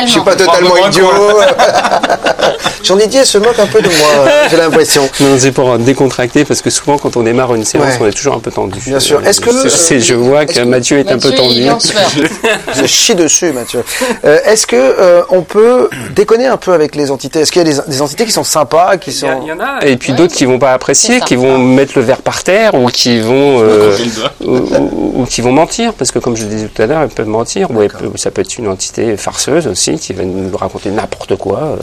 Je 0.06 0.10
suis 0.12 0.20
pas 0.20 0.34
totalement 0.34 0.76
idiot. 0.88 1.10
Jean 2.82 2.96
Didier 2.96 3.24
se 3.24 3.36
moque 3.38 3.58
un 3.58 3.66
peu 3.66 3.80
de 3.82 3.88
moi, 3.88 4.30
j'ai 4.50 4.56
l'impression. 4.56 5.08
Non, 5.20 5.36
c'est 5.38 5.52
pour 5.52 5.78
décontracter 5.78 6.44
parce 6.46 6.62
que 6.62 6.70
souvent 6.70 6.96
quand 6.96 7.16
on 7.16 7.22
démarre 7.22 7.54
une 7.54 7.64
séance, 7.64 7.84
Ouais. 7.84 7.98
on 8.00 8.06
est 8.06 8.12
toujours 8.12 8.34
un 8.34 8.38
peu 8.40 8.50
tendu. 8.50 8.78
Bien 8.86 8.98
sûr. 9.00 9.24
Est-ce 9.26 9.40
que- 9.40 9.50
C'est- 9.52 9.68
c'est- 9.68 10.00
je 10.00 10.14
vois 10.14 10.46
que 10.46 10.60
Mathieu 10.60 10.98
est 10.98 11.10
un 11.10 11.18
peu 11.18 11.30
tendu. 11.32 11.62
Je 12.74 12.86
chie 12.86 13.14
dessus, 13.14 13.52
Mathieu. 13.52 13.84
Euh, 14.24 14.38
Est-ce 14.46 14.66
que 14.66 14.76
euh, 14.76 15.22
on 15.28 15.42
peut 15.42 15.90
déconner 16.14 16.46
un 16.46 16.56
peu 16.56 16.72
avec 16.72 16.94
les 16.96 17.10
entités? 17.10 17.40
Est-ce 17.40 17.52
qu'il 17.52 17.62
y 17.66 17.70
a 17.70 17.72
des, 17.74 17.80
des 17.90 18.02
entités 18.02 18.24
qui 18.24 18.32
sont 18.32 18.44
sympas, 18.44 18.96
qui 18.96 19.10
Il 19.10 19.12
y, 19.12 19.16
sont 19.16 19.28
a- 19.28 19.38
il 19.42 19.48
y 19.48 19.52
en 19.52 19.60
a, 19.60 19.84
et 19.86 19.96
puis 19.96 20.12
d'autres 20.14 20.34
qui 20.34 20.46
vont 20.46 20.58
pas 20.58 20.72
apprécier, 20.72 21.20
qui 21.20 21.36
vont 21.36 21.58
mettre 21.58 21.92
le 21.96 22.02
verre 22.02 22.22
par 22.22 22.42
terre 22.42 22.74
ou 22.74 22.86
qui 22.88 23.20
vont 23.20 23.60
euh, 23.62 23.94
ou, 24.40 24.56
ou- 24.56 25.12
ou 25.22 25.24
qui 25.26 25.40
vont 25.42 25.52
mentir, 25.52 25.79
parce 25.96 26.10
que 26.10 26.18
comme 26.18 26.36
je 26.36 26.44
le 26.44 26.50
disais 26.50 26.68
tout 26.68 26.82
à 26.82 26.86
l'heure, 26.86 27.02
ils 27.04 27.08
peuvent 27.14 27.26
mentir. 27.28 27.70
Ou 27.70 27.74
peut- 27.74 27.88
ça 28.16 28.30
peut 28.30 28.40
être 28.42 28.56
une 28.58 28.68
entité 28.68 29.16
farceuse 29.16 29.66
aussi 29.66 29.98
qui 29.98 30.12
va 30.12 30.24
nous 30.24 30.56
raconter 30.56 30.90
n'importe 30.90 31.36
quoi. 31.36 31.58
Euh, 31.60 31.76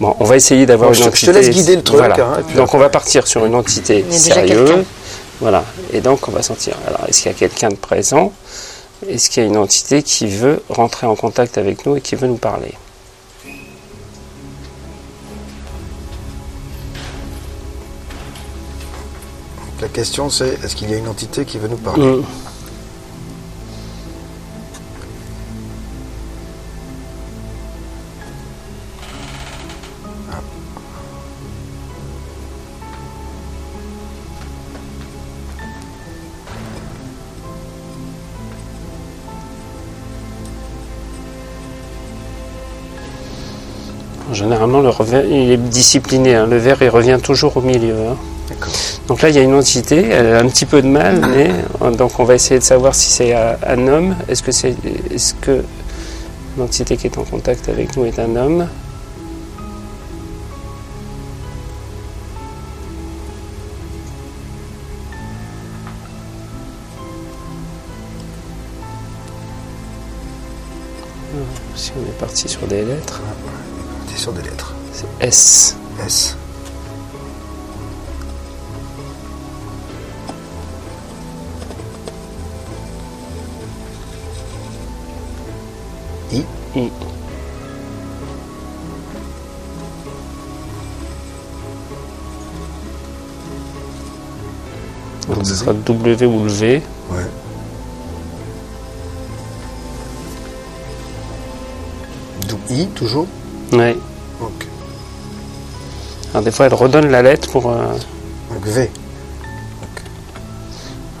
Bon, 0.00 0.14
on 0.20 0.24
va 0.24 0.36
essayer 0.36 0.66
d'avoir 0.66 0.90
Bon, 0.90 0.94
une 0.94 0.98
je 1.02 1.04
te- 1.04 1.08
entité. 1.10 1.26
je 1.26 1.32
te 1.32 1.36
laisse 1.38 1.50
guider 1.50 1.76
le 1.76 1.82
truc, 1.82 1.98
Voilà. 1.98 2.14
hein, 2.18 2.42
puis 2.46 2.56
donc 2.56 2.72
on 2.74 2.78
va 2.78 2.88
partir 2.88 3.26
sur 3.26 3.44
une 3.44 3.54
entité 3.54 4.04
sérieuse. 4.10 4.84
Voilà. 5.40 5.64
Et 5.92 6.00
donc 6.00 6.26
on 6.28 6.30
va 6.30 6.42
sentir. 6.42 6.74
Alors 6.86 7.00
est-ce 7.08 7.22
qu'il 7.22 7.32
y 7.32 7.34
a 7.34 7.38
quelqu'un 7.38 7.68
de 7.68 7.74
présent? 7.76 8.32
Est-ce 9.08 9.28
qu'il 9.28 9.42
y 9.42 9.46
a 9.46 9.48
une 9.48 9.56
entité 9.58 10.02
qui 10.02 10.26
veut 10.26 10.62
rentrer 10.70 11.06
en 11.06 11.16
contact 11.16 11.58
avec 11.58 11.84
nous 11.86 11.96
et 11.96 12.00
qui 12.00 12.14
veut 12.16 12.28
nous 12.28 12.36
parler? 12.36 12.72
La 19.80 19.88
question 19.88 20.30
c'est 20.30 20.58
est-ce 20.64 20.76
qu'il 20.76 20.90
y 20.90 20.94
a 20.94 20.96
une 20.96 21.08
entité 21.08 21.44
qui 21.44 21.58
veut 21.58 21.68
nous 21.68 21.76
parler? 21.76 22.04
Mm. 22.06 22.24
Généralement, 44.54 44.82
le 44.82 44.92
il 45.32 45.50
est 45.50 45.56
discipliné. 45.56 46.36
hein. 46.36 46.46
Le 46.46 46.58
verre, 46.58 46.80
il 46.80 46.88
revient 46.88 47.18
toujours 47.20 47.56
au 47.56 47.60
milieu. 47.60 47.96
hein. 47.96 48.16
Donc 49.08 49.20
là, 49.20 49.28
il 49.28 49.34
y 49.34 49.38
a 49.38 49.42
une 49.42 49.54
entité, 49.54 50.06
elle 50.08 50.28
a 50.28 50.38
un 50.38 50.46
petit 50.46 50.64
peu 50.64 50.80
de 50.80 50.86
mal, 50.86 51.20
mais 51.34 51.50
euh, 51.82 51.90
donc 51.90 52.20
on 52.20 52.24
va 52.24 52.36
essayer 52.36 52.60
de 52.60 52.64
savoir 52.64 52.94
si 52.94 53.10
c'est 53.10 53.34
un, 53.34 53.56
un 53.66 53.88
homme. 53.88 54.14
Est-ce 54.28 54.44
que 54.44 54.52
c'est, 54.52 54.76
est-ce 55.12 55.34
que 55.34 55.64
l'entité 56.56 56.96
qui 56.96 57.08
est 57.08 57.18
en 57.18 57.24
contact 57.24 57.68
avec 57.68 57.96
nous 57.96 58.04
est 58.04 58.16
un 58.20 58.36
homme? 58.36 58.68
Si 71.74 71.92
on 71.98 72.08
est 72.08 72.18
parti 72.18 72.48
sur 72.48 72.66
des 72.66 72.82
lettres, 72.84 73.20
T'es 74.14 74.20
sur 74.20 74.32
des 74.32 74.42
lettres. 74.42 74.72
c'est 74.92 75.26
S. 75.26 75.76
S. 76.06 76.36
I. 86.32 86.44
I. 86.76 86.90
Donc 95.26 95.44
ce 95.44 95.56
sera 95.56 95.72
W 95.72 96.26
ou 96.26 96.44
le 96.44 96.50
V. 96.52 96.82
Ouais. 97.10 97.16
I, 102.70 102.86
toujours 102.88 103.26
Ouais. 103.72 103.96
Ok. 104.40 104.66
Alors 106.32 106.42
des 106.44 106.50
fois, 106.50 106.66
elle 106.66 106.74
redonne 106.74 107.08
la 107.10 107.22
lettre 107.22 107.50
pour. 107.50 107.70
euh, 107.70 107.92
Donc 108.50 108.64
V. 108.66 108.90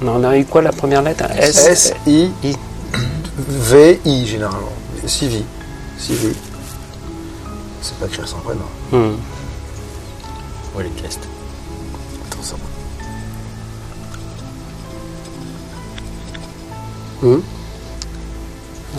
On 0.06 0.22
a 0.22 0.36
eu 0.36 0.44
quoi 0.44 0.60
la 0.60 0.72
première 0.72 1.00
lettre? 1.02 1.24
S. 1.38 1.66
S, 1.66 1.94
I, 2.06 2.30
I. 2.42 2.56
V, 3.38 4.00
I, 4.04 4.26
généralement. 4.26 4.72
Sivi. 5.06 5.44
Sivi. 5.98 6.34
C'est 7.80 7.96
pas 7.98 8.06
écrire 8.06 8.28
sans 8.28 8.38
prénom. 8.38 8.64
Hmm. 8.92 9.16
Ouais, 10.74 10.84
les 10.84 10.90
tests. 10.90 11.26
Attends, 12.30 12.42
ça 12.42 12.56
Alors, 17.22 17.40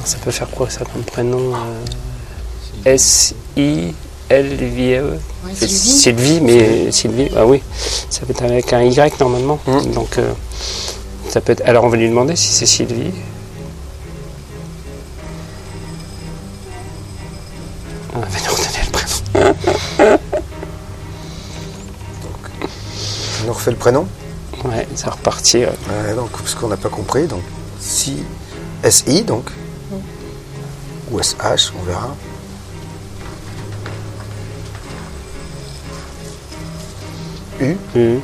Ça 0.07 0.17
peut 0.17 0.31
faire 0.31 0.49
quoi 0.49 0.69
ça 0.69 0.83
comme 0.85 1.03
prénom 1.03 1.53
euh, 1.53 1.57
S 2.85 3.33
I 3.57 3.93
L 4.29 4.55
V 4.55 4.97
E. 4.99 5.19
C'est 5.53 5.67
Sylvie, 5.67 6.39
mais 6.41 6.91
Sylvie, 6.91 7.29
ah 7.35 7.45
oui, 7.45 7.61
ça 8.09 8.21
peut 8.25 8.31
être 8.31 8.43
avec 8.43 8.71
un 8.73 8.81
Y 8.83 9.19
normalement. 9.19 9.59
Mm. 9.67 9.91
Donc 9.91 10.17
euh, 10.17 10.31
ça 11.29 11.41
peut 11.41 11.51
être. 11.53 11.61
Alors 11.65 11.83
on 11.83 11.89
va 11.89 11.97
lui 11.97 12.09
demander 12.09 12.35
si 12.35 12.49
c'est 12.49 12.65
Sylvie. 12.65 13.11
Ah, 18.13 18.19
elle 18.25 18.31
va 18.31 18.39
nous 18.47 18.55
redonner 18.55 18.83
le 18.85 18.91
prénom. 18.91 20.17
On 23.41 23.47
nous 23.47 23.53
refait 23.53 23.71
le 23.71 23.77
prénom? 23.77 24.07
Ouais, 24.63 24.87
ça 24.95 25.11
repartit. 25.11 25.57
ouais. 25.57 25.65
Ouais, 25.67 26.15
donc, 26.15 26.31
parce 26.31 26.55
qu'on 26.55 26.67
n'a 26.67 26.77
pas 26.77 26.89
compris. 26.89 27.27
Donc, 27.27 27.43
si 27.79 28.23
SI, 28.89 29.21
donc. 29.23 29.51
Ou 31.11 31.21
SH, 31.21 31.71
on 31.79 31.83
verra. 31.83 32.15
U, 37.61 37.77
Hmm. 37.93 38.19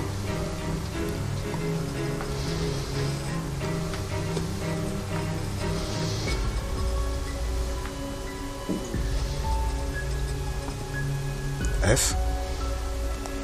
F? 11.84 12.16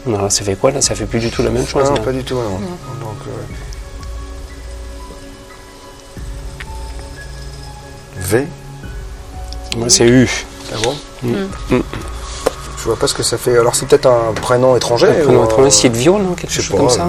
Non, 0.06 0.30
ça 0.30 0.44
fait 0.44 0.56
quoi 0.56 0.72
là? 0.72 0.82
Ça 0.82 0.96
fait 0.96 1.06
plus 1.06 1.20
du 1.20 1.30
tout 1.30 1.44
la 1.44 1.50
même 1.50 1.68
chose. 1.68 1.90
non, 1.90 1.96
là. 1.96 2.02
pas 2.02 2.12
du 2.14 2.24
tout, 2.24 2.36
non. 2.36 2.60
Donc, 2.60 3.18
euh, 3.28 3.32
V? 8.20 8.48
Moi 9.76 9.90
c'est 9.90 10.08
U. 10.08 10.28
Ah 10.74 10.78
bon? 10.84 10.96
Mm. 11.24 11.48
Je 11.70 11.76
vois 12.88 12.96
pas 12.98 13.08
ce 13.08 13.14
que 13.14 13.24
ça 13.24 13.38
fait. 13.38 13.58
Alors, 13.58 13.76
c'est 13.76 13.86
peut-être 13.88 14.08
un 14.08 14.34
prénom 14.34 14.76
étranger 14.76 15.08
Un 15.08 15.24
prénom 15.26 15.46
étranger, 15.46 15.70
Silvio, 15.70 16.18
non 16.18 16.34
Quelque 16.34 16.52
je 16.52 16.62
sais 16.62 16.68
chose 16.68 16.76
pas, 16.78 16.84
comme 16.84 16.90
ça. 16.90 17.08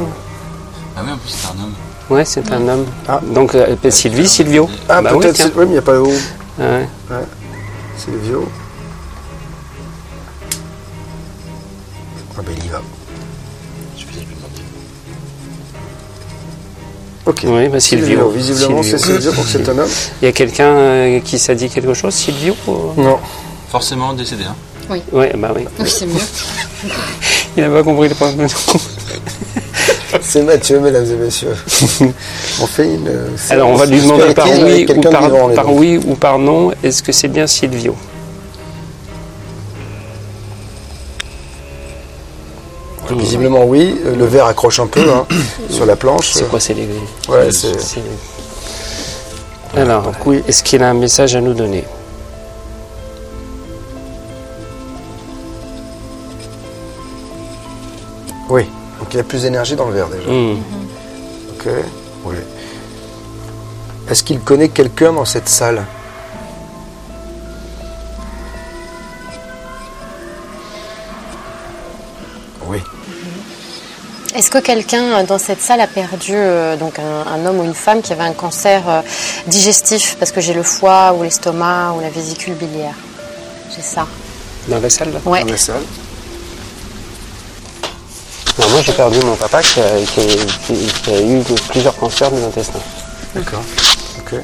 Ah 0.97 1.01
oui, 1.05 1.12
en 1.12 1.16
plus, 1.18 1.29
c'est 1.31 1.47
un 1.47 1.62
homme. 1.64 1.72
Ouais, 2.11 2.24
c'est 2.24 2.51
un 2.53 2.68
homme. 2.68 2.87
Ah. 3.07 3.20
Donc 3.35 3.55
euh, 3.55 3.64
elle 3.66 3.74
s'appelle 3.74 3.93
Sylvie, 3.93 4.29
Silvio. 4.29 4.68
Ah, 4.89 5.03
Bah 5.03 5.11
peut-être. 5.12 5.43
oui, 5.45 5.51
mais 5.59 5.64
il 5.66 5.72
n'y 5.72 5.79
a 5.79 5.83
pas 5.83 5.93
le 5.93 6.01
O. 6.01 6.07
Ouais. 6.07 6.89
C'est 7.99 8.11
le 8.11 8.18
vieux. 8.18 8.41
Ah, 12.37 12.41
ben, 12.45 12.55
il 12.57 12.64
y 12.64 12.68
va. 12.68 12.81
Je 13.97 14.05
vais 14.07 14.12
lui 14.20 14.26
demander. 14.35 14.62
Ok. 17.26 17.45
Oui, 17.47 17.68
bah, 17.68 17.81
Silvio. 17.81 18.31
Visiblement, 18.31 18.83
c'est 18.83 18.99
Silvio. 18.99 19.14
Silvio 19.20 19.33
pour 19.33 19.45
que 19.45 19.51
c'est 19.51 19.68
un 19.68 19.79
homme. 19.79 19.89
Il 20.22 20.24
y 20.24 20.29
a 20.29 20.33
quelqu'un 20.33 20.64
euh, 20.74 21.20
qui 21.20 21.39
s'est 21.39 21.55
dit 21.57 21.68
quelque 21.68 21.95
chose, 21.95 22.14
Silvio 22.14 22.55
ou- 22.66 23.01
Non. 23.01 23.18
Forcément 23.70 24.14
décédé, 24.14 24.45
hein. 24.45 24.55
Ouais, 25.12 25.32
bah 25.36 25.53
oui. 25.55 25.64
Oui, 25.78 25.89
c'est 25.89 26.07
mieux. 26.07 26.14
Il 27.57 27.62
n'a 27.64 27.70
pas 27.70 27.82
compris 27.82 28.09
le 28.09 28.14
problème. 28.14 28.49
C'est 30.22 30.43
Mathieu, 30.43 30.80
mesdames 30.80 31.05
et 31.05 31.16
messieurs. 31.16 31.55
on 32.62 32.66
fait 32.66 32.95
une. 32.95 33.09
euh, 33.09 33.28
Alors 33.51 33.68
on 33.70 33.74
va 33.74 33.86
lui 33.86 34.01
demander 34.01 34.32
par 34.34 34.49
oui 34.49 34.86
ou 34.89 35.01
par, 35.03 35.22
vivant, 35.24 35.49
par 35.55 35.72
oui 35.72 36.01
ou 36.07 36.14
par 36.14 36.39
non. 36.39 36.70
Est-ce 36.82 37.03
que 37.03 37.12
c'est 37.12 37.28
bien 37.28 37.47
Silvio 37.47 37.95
Visiblement, 43.11 43.64
oui. 43.64 43.99
Le 44.05 44.24
verre 44.26 44.47
accroche 44.47 44.80
un 44.80 44.86
peu 44.86 45.11
hein, 45.11 45.26
sur 45.70 45.86
la 45.86 45.97
planche. 45.97 46.30
C'est 46.32 46.49
quoi 46.49 46.61
C'est 46.61 46.74
les. 46.74 46.86
Ouais, 47.28 47.51
c'est. 47.51 47.80
c'est- 47.80 48.01
Alors, 49.76 50.12
oui. 50.26 50.43
est-ce 50.47 50.62
qu'il 50.62 50.82
a 50.82 50.91
un 50.91 50.95
message 50.95 51.34
à 51.34 51.41
nous 51.41 51.55
donner? 51.55 51.84
Oui. 58.49 58.64
Donc 58.99 59.09
il 59.12 59.16
y 59.16 59.20
a 59.20 59.24
plus 59.24 59.42
d'énergie 59.42 59.76
dans 59.76 59.86
le 59.88 59.94
verre 59.94 60.09
déjà. 60.09 60.30
Hmm. 60.30 60.59
Ok. 61.53 61.68
Oui. 62.24 62.34
Est-ce 64.11 64.24
qu'il 64.24 64.40
connaît 64.40 64.70
quelqu'un 64.70 65.12
dans 65.12 65.24
cette 65.24 65.49
salle? 65.49 65.84
Oui. 72.66 72.82
Est-ce 74.34 74.51
que 74.51 74.59
quelqu'un 74.59 75.05
euh, 75.05 75.24
dans 75.24 75.38
cette 75.38 75.61
salle 75.61 75.80
a 75.80 75.86
perdu 75.86 76.32
euh, 76.34 76.76
donc 76.76 76.99
un, 76.99 77.26
un 77.30 77.46
homme 77.46 77.61
ou 77.61 77.64
une 77.64 77.74
femme 77.74 78.03
qui 78.03 78.12
avait 78.12 78.22
un 78.22 78.32
cancer 78.32 78.82
euh, 78.88 79.01
digestif 79.46 80.16
parce 80.18 80.32
que 80.32 80.40
j'ai 80.40 80.55
le 80.55 80.62
foie 80.62 81.12
ou 81.12 81.22
l'estomac 81.22 81.92
ou 81.96 82.01
la 82.01 82.11
vésicule 82.11 82.55
biliaire? 82.55 82.94
J'ai 83.74 83.82
ça. 83.82 84.07
Dans 84.68 84.80
la 84.80 84.90
salle 84.90 85.12
là? 85.12 85.20
Ouais. 85.24 85.44
Dans 85.44 85.51
la 85.51 85.57
salle. 85.57 85.82
Non, 88.59 88.68
Moi 88.70 88.80
j'ai 88.84 88.92
perdu 88.92 89.18
mon 89.20 89.36
papa 89.36 89.62
qui 89.62 89.80
a, 89.80 89.84
qui 90.12 90.20
a- 90.20 90.24
qui- 90.66 90.86
qui 91.04 91.11
a 91.11 91.20
eu 91.20 91.42
plusieurs 91.68 91.96
cancers 91.96 92.30
de 92.30 92.40
l'intestin. 92.40 92.80
D'accord. 93.34 93.62
Ok. 94.18 94.40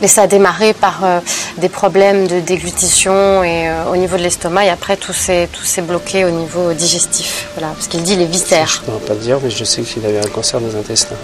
Mais 0.00 0.08
ça 0.08 0.22
a 0.22 0.26
démarré 0.26 0.72
par 0.72 1.04
euh, 1.04 1.20
des 1.58 1.68
problèmes 1.68 2.26
de 2.26 2.40
déglutition 2.40 3.44
et 3.44 3.68
euh, 3.68 3.84
au 3.92 3.96
niveau 3.96 4.16
de 4.16 4.22
l'estomac 4.22 4.64
et 4.64 4.70
après 4.70 4.96
tout 4.96 5.12
s'est 5.12 5.48
tout 5.52 5.64
s'est 5.64 5.82
bloqué 5.82 6.24
au 6.24 6.30
niveau 6.30 6.72
digestif. 6.72 7.48
Voilà, 7.54 7.72
parce 7.74 7.86
qu'il 7.86 8.02
dit 8.02 8.16
les 8.16 8.26
Je 8.26 8.30
viscères. 8.30 8.82
ne 8.86 8.92
pourrais 8.92 9.06
pas 9.06 9.14
dire, 9.14 9.38
mais 9.42 9.50
je 9.50 9.64
sais 9.64 9.82
qu'il 9.82 10.04
avait 10.06 10.18
un 10.20 10.28
cancer 10.30 10.58
des 10.60 10.74
intestins. 10.74 11.16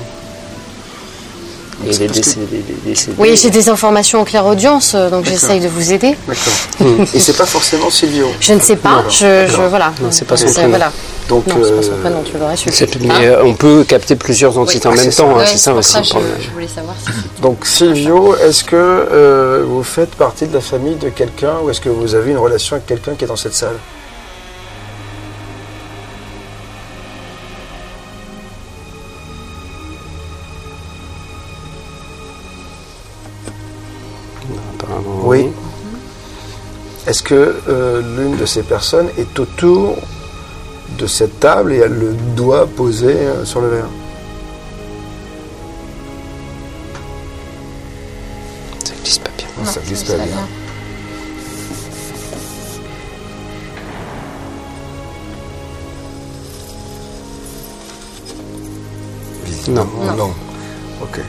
Et 1.89 2.07
que-. 2.09 3.11
Oui, 3.19 3.37
j'ai 3.37 3.51
des 3.51 3.69
informations 3.69 4.21
en 4.21 4.25
claire 4.25 4.47
audience, 4.47 4.93
euh, 4.95 5.11
donc 5.11 5.25
j'essaye 5.25 5.61
de 5.61 5.69
vous 5.69 5.93
aider. 5.93 6.17
D'accord. 6.27 7.07
Et 7.15 7.19
c'est 7.21 7.37
pas 7.37 7.47
forcément 7.47 7.91
Silvio. 7.91 8.27
Je 8.41 8.53
ne 8.53 8.61
sais 8.61 8.77
pas, 8.77 9.03
Non, 9.03 9.09
je, 9.11 9.47
je 9.49 9.57
voilà. 9.69 9.93
Non, 10.03 10.09
c'est 10.11 10.25
pas 10.27 10.37
son 10.37 10.47
C'est- 10.49 10.55
prénom. 10.55 10.69
Voilà. 10.71 10.93
Donc, 11.29 11.47
Non, 11.49 11.55
c'est 11.63 11.75
pas 11.77 11.83
son 11.83 11.93
euh, 11.93 12.01
prénom, 12.01 12.23
tu 12.25 12.39
l'aurais 12.39 12.57
su. 12.57 12.69
C'est- 12.73 12.97
Hein 12.97 12.99
Mais 13.03 13.27
euh, 13.27 13.45
on 13.45 13.55
peut 13.55 13.85
capter 13.85 14.15
plusieurs 14.17 14.57
entités 14.59 14.87
en 14.87 14.93
Ah, 14.93 14.97
même 14.97 15.11
temps, 15.13 15.37
hein, 15.39 15.45
c'est 15.47 15.59
ça 15.59 15.71
pour 15.73 15.79
aussi. 15.81 15.97
le 15.99 16.03
problème. 16.05 16.33
je 16.41 16.51
voulais 16.51 16.69
savoir 16.69 16.95
si 16.99 17.41
donc 17.43 17.67
Silvio, 17.67 18.37
est-ce 18.37 18.65
que 18.65 18.75
euh, 18.77 19.65
vous 19.67 19.83
faites 19.83 20.15
partie 20.15 20.47
de 20.47 20.55
la 20.55 20.61
famille 20.61 20.97
de 20.97 21.09
quelqu'un 21.09 21.55
ou 21.63 21.71
est-ce 21.71 21.81
que 21.81 21.89
vous 21.89 22.15
avez 22.15 22.31
une 22.31 22.39
relation 22.39 22.77
avec 22.77 22.87
quelqu'un 22.87 23.15
qui 23.15 23.25
est 23.25 23.29
dans 23.29 23.37
cette 23.37 23.55
salle? 23.55 23.77
Est-ce 37.07 37.23
que 37.23 37.55
euh, 37.69 38.03
l'une 38.17 38.37
de 38.37 38.47
ces 38.47 38.63
personnes 38.63 39.09
est 39.17 39.39
autour 39.39 39.97
de 40.99 41.07
cette 41.07 41.39
table 41.39 41.73
et 41.73 41.83
a 41.83 41.87
le 41.87 42.15
doigt 42.35 42.67
posé 42.67 43.13
euh, 43.13 43.45
sur 43.45 43.61
le 43.61 43.69
verre? 43.69 43.89
Ça 48.85 48.95
glisse 49.03 49.19
pas 49.19 49.31
bien. 49.37 49.65
Ça 49.65 49.81
glisse 49.81 50.03
pas 50.05 50.15
bien. 50.17 50.49
Non. 59.69 59.87
Non. 60.17 60.31
Ok. 61.03 61.21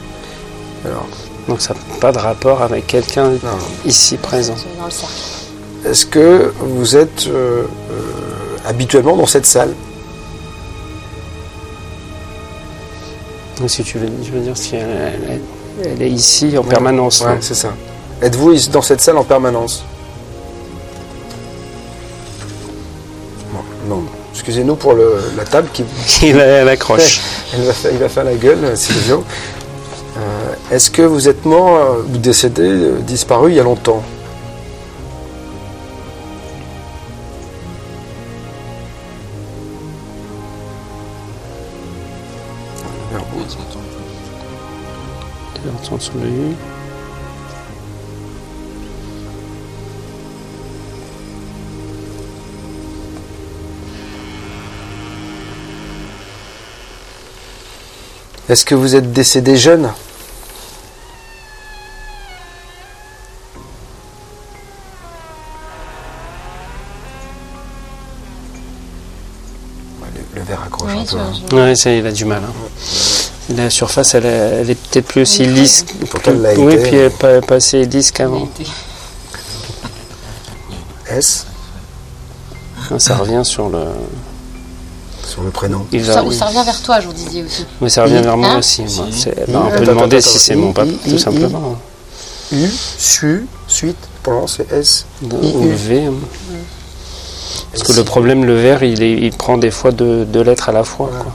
Alors, 0.84 1.06
Donc 1.48 1.60
ça 1.60 1.74
n'a 1.74 1.80
pas 2.00 2.12
de 2.12 2.18
rapport 2.18 2.62
avec 2.62 2.86
quelqu'un 2.86 3.30
non. 3.30 3.58
ici 3.84 4.16
présent. 4.16 4.54
dans 4.78 4.84
le 4.84 4.90
cercle. 4.90 5.37
Est-ce 5.86 6.06
que 6.06 6.52
vous 6.60 6.96
êtes 6.96 7.26
euh, 7.28 7.62
euh, 7.90 8.02
habituellement 8.66 9.16
dans 9.16 9.26
cette 9.26 9.46
salle? 9.46 9.72
Si 13.66 13.82
tu 13.82 13.98
veux, 13.98 14.08
je 14.24 14.30
veux 14.30 14.40
dire, 14.40 14.56
si 14.56 14.76
elle, 14.76 15.18
elle- 15.28 15.40
elle 15.92 16.02
est 16.02 16.10
ici 16.10 16.56
en 16.56 16.62
permanence. 16.62 17.20
Ouais, 17.22 17.28
hein. 17.32 17.38
c'est 17.40 17.54
ça. 17.54 17.74
Êtes-vous 18.22 18.54
dans 18.72 18.82
cette 18.82 19.00
salle 19.00 19.16
en 19.16 19.24
permanence? 19.24 19.84
Non. 23.52 23.96
non. 23.96 24.02
Excusez-nous 24.32 24.76
pour 24.76 24.94
le- 24.94 25.20
la 25.36 25.44
table 25.44 25.68
qui 25.72 25.84
Il, 26.22 26.38
elle 26.38 26.68
accroche. 26.68 27.20
Elle 27.54 27.62
va 27.62 27.72
faire, 27.72 27.92
il 27.92 27.98
va 27.98 28.08
faire 28.08 28.24
la 28.24 28.34
gueule, 28.34 28.62
euh, 28.64 28.76
Silvio. 28.76 29.24
Euh, 30.18 30.74
Est-ce 30.74 30.90
que 30.90 31.02
vous 31.02 31.28
êtes 31.28 31.44
mort 31.46 31.96
ou 32.12 32.16
décédé, 32.18 32.90
disparu 33.06 33.50
il 33.52 33.56
y 33.56 33.60
a 33.60 33.62
longtemps? 33.62 34.02
Est-ce 58.48 58.64
que 58.64 58.74
vous 58.74 58.94
êtes 58.96 59.12
décédé 59.12 59.56
jeune? 59.56 59.90
Ouais, 70.00 70.08
le, 70.14 70.38
le 70.40 70.46
verre 70.46 70.62
accroche 70.62 70.92
un 70.92 71.04
peu. 71.04 71.18
hein. 71.18 71.32
Ouais, 71.52 71.74
ça, 71.74 71.90
il 71.92 72.06
a 72.06 72.12
du 72.12 72.24
mal. 72.24 72.42
hein. 72.44 72.52
La 73.56 73.70
surface, 73.70 74.14
elle, 74.14 74.26
est- 74.26 74.28
elle 74.60 74.70
est 74.70 74.74
peut-être 74.74 75.06
plus 75.06 75.22
aussi 75.22 75.46
lisse. 75.46 75.86
Pourtant, 76.10 76.32
elle 76.32 76.42
l'a 76.42 76.54
oui, 76.54 76.74
été. 76.74 76.82
puis 76.82 76.96
elle 76.96 77.04
n'est 77.04 77.10
pas, 77.10 77.40
pas 77.40 77.54
assez 77.56 77.84
lisse 77.86 78.10
qu'avant. 78.12 78.46
S 81.10 81.46
Ça 82.98 83.16
revient 83.16 83.40
sur 83.44 83.68
le. 83.70 83.84
sur 85.26 85.42
le 85.42 85.50
prénom. 85.50 85.86
Il 85.92 86.04
Ça, 86.04 86.22
va- 86.22 86.32
ça 86.32 86.46
revient 86.46 86.62
vers 86.64 86.82
toi, 86.82 87.00
je 87.00 87.06
vous 87.06 87.12
disais 87.14 87.42
aussi. 87.42 87.64
Oui, 87.80 87.90
ça 87.90 88.02
revient 88.04 88.20
vers 88.22 88.36
moi 88.36 88.48
Hein 88.50 88.58
aussi. 88.58 88.82
moi. 88.82 89.06
I. 89.10 89.24
bah, 89.50 89.62
on 89.66 89.78
peut 89.78 89.84
demander 89.86 90.20
si 90.20 90.38
c'est 90.38 90.54
mon 90.56 90.72
papa, 90.72 90.90
tout 91.08 91.18
simplement. 91.18 91.76
U, 92.52 92.66
su, 92.98 93.46
suite, 93.66 93.96
pendant 94.22 94.46
c'est 94.46 94.70
S. 94.72 95.06
Ou 95.22 95.68
V. 95.70 96.06
hein. 96.06 96.12
Parce 97.72 97.82
que 97.82 97.92
le 97.92 98.04
problème, 98.04 98.44
le 98.44 98.58
verre, 98.60 98.82
il, 98.82 99.02
est- 99.02 99.12
il 99.20 99.32
prend 99.32 99.58
des 99.58 99.70
fois 99.70 99.90
deux, 99.90 100.24
deux 100.24 100.42
lettres 100.42 100.68
à 100.68 100.72
la 100.72 100.84
fois. 100.84 101.10
quoi. 101.18 101.32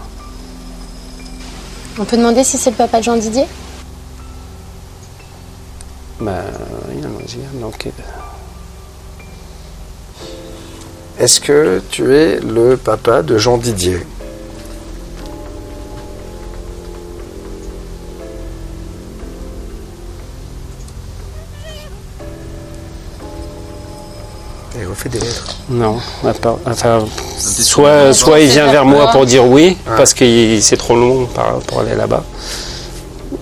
On 2.00 2.06
peut 2.06 2.18
demander 2.18 2.44
si 2.44 2.58
c'est 2.58 2.72
le 2.72 2.76
papa 2.76 3.00
de 3.00 3.04
Jean 3.04 3.18
Didier 3.18 3.46
donc, 6.20 7.86
euh, 7.86 7.90
Est-ce 11.20 11.40
que 11.40 11.82
tu 11.90 12.16
es 12.16 12.40
le 12.40 12.78
papa 12.78 13.22
de 13.22 13.38
Jean 13.38 13.58
Didier 13.58 14.06
Il 24.94 24.96
refait 24.96 25.10
des 25.10 25.20
lettres. 25.20 25.56
non, 25.70 25.98
enfin, 26.68 27.04
soit, 27.40 28.14
soit 28.14 28.40
il 28.42 28.50
vient 28.50 28.72
vers 28.72 28.86
moi 28.86 29.10
pour 29.12 29.26
dire 29.26 29.46
oui, 29.46 29.76
Ouais. 29.88 29.98
parce 29.98 30.14
que 30.14 30.60
c'est 30.62 30.78
trop 30.78 30.96
long 30.96 31.28
pour 31.68 31.80
aller 31.80 31.96
là-bas. 31.96 32.24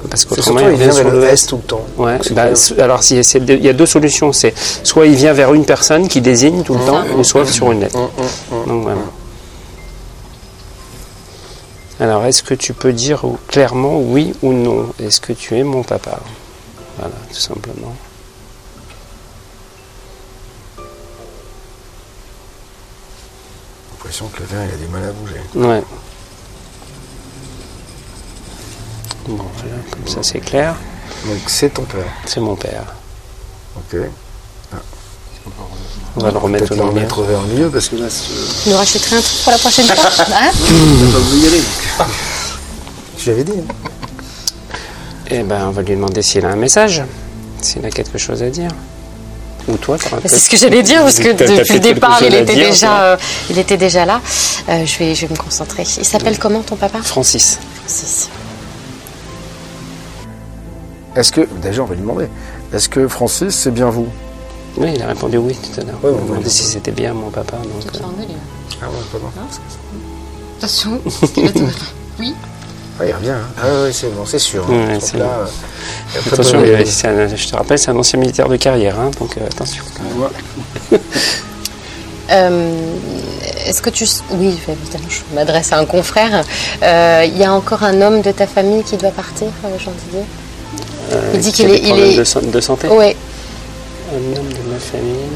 Parce 0.10 0.24
qu'autrement, 0.26 0.60
il 0.62 0.72
il 0.72 0.78
vient 0.78 0.86
vers 0.88 0.96
sur 0.96 1.10
le 1.12 1.20
le 1.20 1.26
S 1.28 1.46
tout 1.48 1.58
le 1.58 1.62
temps. 1.64 1.86
Ouais, 1.98 2.18
bah, 2.32 2.48
alors 2.80 3.02
il 3.12 3.66
y 3.66 3.70
a 3.70 3.74
deux 3.74 3.86
solutions. 3.86 4.32
C'est 4.34 4.54
soit 4.84 5.06
il 5.08 5.16
vient 5.16 5.34
vers 5.34 5.54
une 5.54 5.66
personne 5.66 6.08
qui 6.08 6.22
désigne 6.22 6.64
tout 6.64 6.74
le 6.76 6.86
temps, 6.86 7.04
ou 7.18 7.24
soit 7.24 7.46
sur 7.46 7.72
une 7.72 7.82
lettre. 7.82 7.98
Hum. 7.98 8.66
Donc 8.68 8.84
voilà. 8.84 9.02
Alors, 12.00 12.26
est-ce 12.26 12.42
que 12.44 12.54
tu 12.56 12.74
peux 12.74 12.94
dire 12.94 13.22
clairement 13.48 14.00
oui 14.00 14.34
ou 14.42 14.54
non? 14.54 14.88
Est-ce 15.04 15.22
que 15.22 15.34
tu 15.34 15.58
es 15.58 15.64
mon 15.64 15.84
papa? 15.84 16.20
Voilà, 16.98 17.14
tout 17.32 17.40
simplement. 17.40 17.94
L'impression 24.04 24.28
que 24.28 24.40
le 24.40 24.46
verre 24.46 24.66
il 24.68 24.74
a 24.74 24.78
du 24.78 24.88
mal 24.92 25.04
à 25.04 25.12
bouger. 25.12 25.42
Ouais. 25.56 25.84
Bon, 29.28 29.38
voilà, 29.38 29.76
comme 29.92 30.08
ça 30.08 30.20
c'est 30.24 30.40
clair. 30.40 30.76
Donc 31.26 31.38
c'est 31.48 31.70
ton 31.74 31.84
père. 31.84 32.06
C'est 32.26 32.40
mon 32.40 32.56
père. 32.56 32.84
Ok. 33.78 34.00
On 36.18 36.20
va 36.22 36.32
le 36.32 36.38
remettre 36.40 36.66
Peut-être 36.68 36.82
au 36.82 36.84
le 36.88 36.90
milieu. 36.90 37.00
remettre 37.00 37.22
vers 37.24 37.42
le 37.42 37.48
milieu 37.48 37.70
parce 37.70 37.88
que 37.90 37.96
là, 37.96 38.10
c'est- 38.10 38.64
Tu 38.64 38.70
nous 38.70 38.76
rachèterais 38.76 39.16
un 39.18 39.22
truc 39.22 39.38
pour 39.44 39.52
la 39.54 39.58
prochaine 39.60 39.86
fois 39.86 39.96
Hein 40.36 40.52
on 40.52 41.12
pas 41.12 41.20
vous 41.20 41.38
y 41.38 41.48
aller. 41.48 41.62
Je 43.18 43.32
l'avais 43.32 43.44
dit. 43.44 43.54
hein. 43.60 43.74
Eh 45.30 45.44
ben, 45.44 45.68
on 45.68 45.72
va 45.72 45.82
lui 45.84 45.96
demander 45.96 46.22
s'il 46.22 46.46
a 46.46 46.50
un 46.50 46.56
message, 46.58 47.04
s'il 47.62 47.86
a 47.86 47.90
quelque 47.92 48.18
chose 48.18 48.44
à 48.44 48.50
dire. 48.50 48.72
Ou 49.68 49.78
toi, 49.78 49.98
t'auras 49.98 50.22
C'est 50.26 50.40
ce 50.40 50.50
que 50.50 50.58
j'allais 50.58 50.84
dire, 50.84 51.02
parce 51.02 51.20
que 51.20 51.32
depuis 51.34 51.74
le 51.74 51.80
départ, 51.80 52.20
il 52.22 52.34
était, 52.34 52.56
dire, 52.56 52.68
déjà, 52.70 53.02
euh, 53.04 53.18
il 53.50 53.58
était 53.60 53.78
déjà 53.78 54.06
là. 54.06 54.22
Euh, 54.70 54.86
je, 54.86 54.98
vais, 55.00 55.16
je 55.16 55.26
vais 55.28 55.34
me 55.34 55.38
concentrer. 55.38 55.84
Il 55.98 56.06
s'appelle 56.06 56.40
comment 56.40 56.62
ton 56.62 56.76
papa? 56.76 57.00
Francis. 57.04 57.60
Francis. 57.86 58.30
Est-ce 61.16 61.32
que 61.32 61.42
déjà 61.62 61.84
on 61.84 61.86
va 61.86 61.96
lui 61.96 62.02
demander. 62.02 62.28
Est-ce 62.74 62.88
que 62.90 63.08
Francis 63.08 63.54
c'est 63.54 63.72
bien 63.72 63.90
vous? 63.90 64.08
Oui, 64.78 64.94
il 64.96 65.02
a 65.04 65.08
répondu 65.08 65.38
oui 65.38 65.56
tout 65.56 65.82
à 65.82 65.84
l'heure. 65.84 66.00
Ouais, 66.02 66.12
on 66.14 66.22
m'a 66.22 66.28
demandé 66.30 66.50
si 66.50 66.64
c'était 66.64 66.92
bien 66.92 67.14
mon 67.14 67.30
papa. 67.30 67.58
Donc, 67.58 67.96
euh, 67.96 68.00
Ah 68.82 68.86
ouais, 68.86 68.96
pardon. 69.12 69.28
Attention, 70.58 71.02
Oui. 72.20 72.34
Ah, 73.02 73.06
il 73.08 73.14
revient. 73.16 73.30
Hein. 73.32 73.48
Ah 73.62 73.84
ouais, 73.84 73.92
c'est 73.92 74.14
bon, 74.14 74.26
c'est 74.28 74.38
sûr. 74.40 74.64
hein. 74.70 74.88
Ouais, 74.90 75.20
là, 75.20 75.26
euh, 75.26 76.20
Attention, 76.32 76.60
bah, 76.62 76.68
euh, 76.68 76.84
c'est 76.86 77.08
un- 77.08 77.36
je 77.36 77.48
te 77.48 77.56
rappelle, 77.56 77.80
c'est 77.80 77.90
un 77.90 77.96
ancien 77.98 78.20
militaire 78.20 78.48
de 78.48 78.58
carrière, 78.58 79.00
hein, 79.00 79.10
donc 79.20 79.38
euh, 79.38 79.46
attention. 79.48 79.84
Euh, 82.32 82.96
Est-ce 83.66 83.82
que 83.82 83.90
tu... 83.90 84.06
Oui, 84.32 84.58
évidemment, 84.70 85.10
je 85.10 85.36
m'adresse 85.36 85.74
à 85.74 85.80
un 85.80 85.86
confrère. 85.86 86.46
Euh, 86.82 87.26
Il 87.28 87.38
y 87.38 87.44
a 87.44 87.52
encore 87.54 87.84
un 87.84 88.02
homme 88.02 88.22
de 88.22 88.32
ta 88.32 88.48
famille 88.48 88.84
qui 88.84 88.96
doit 88.96 89.12
partir, 89.12 89.48
euh, 89.66 89.78
Jean 89.78 89.92
Didier 90.06 90.24
Euh, 91.12 91.32
Il 91.34 91.42
dit 91.42 91.52
qu'il 91.52 91.70
est- 91.70 91.80
il 91.80 92.00
est- 92.00 92.16
De, 92.16 92.52
de 92.52 92.62
santé? 92.62 92.88
Oui, 92.90 93.16
Un 94.14 94.38
homme 94.38 94.48
de 94.48 94.72
ma 94.72 94.80
famille. 94.80 95.28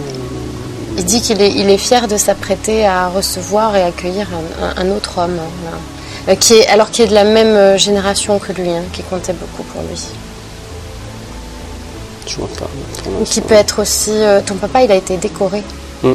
il 0.98 1.04
dit 1.04 1.20
qu'il 1.22 1.42
est, 1.42 1.52
il 1.52 1.70
est 1.70 1.78
fier 1.78 2.08
de 2.08 2.16
s'apprêter 2.16 2.86
à 2.86 3.10
recevoir 3.10 3.76
et 3.76 3.84
accueillir 3.84 4.28
un, 4.32 4.66
un- 4.66 4.88
un 4.88 4.96
autre 4.96 5.18
homme, 5.18 5.38
voilà. 5.64 5.78
Euh, 6.28 6.36
qui 6.36 6.56
est, 6.56 6.68
alors 6.68 6.90
qui 6.90 7.04
est 7.04 7.08
de 7.08 7.14
la 7.14 7.24
même 7.24 7.56
euh, 7.56 7.78
génération 7.78 8.40
que 8.40 8.52
lui, 8.52 8.70
hein, 8.70 8.84
qui 8.92 9.04
comptait 9.04 9.34
beaucoup 9.34 9.64
pour 9.64 9.82
lui. 9.84 10.00
Je 12.28 12.38
vois 12.38 12.50
pas. 12.58 12.68
qui 13.26 13.42
peut 13.42 13.54
être 13.54 13.82
aussi... 13.82 14.12
euh, 14.12 14.42
ton 14.42 14.56
papa, 14.56 14.82
il 14.84 14.92
a 14.92 14.96
été 14.96 15.18
décoré. 15.18 15.64
Mm. 16.02 16.14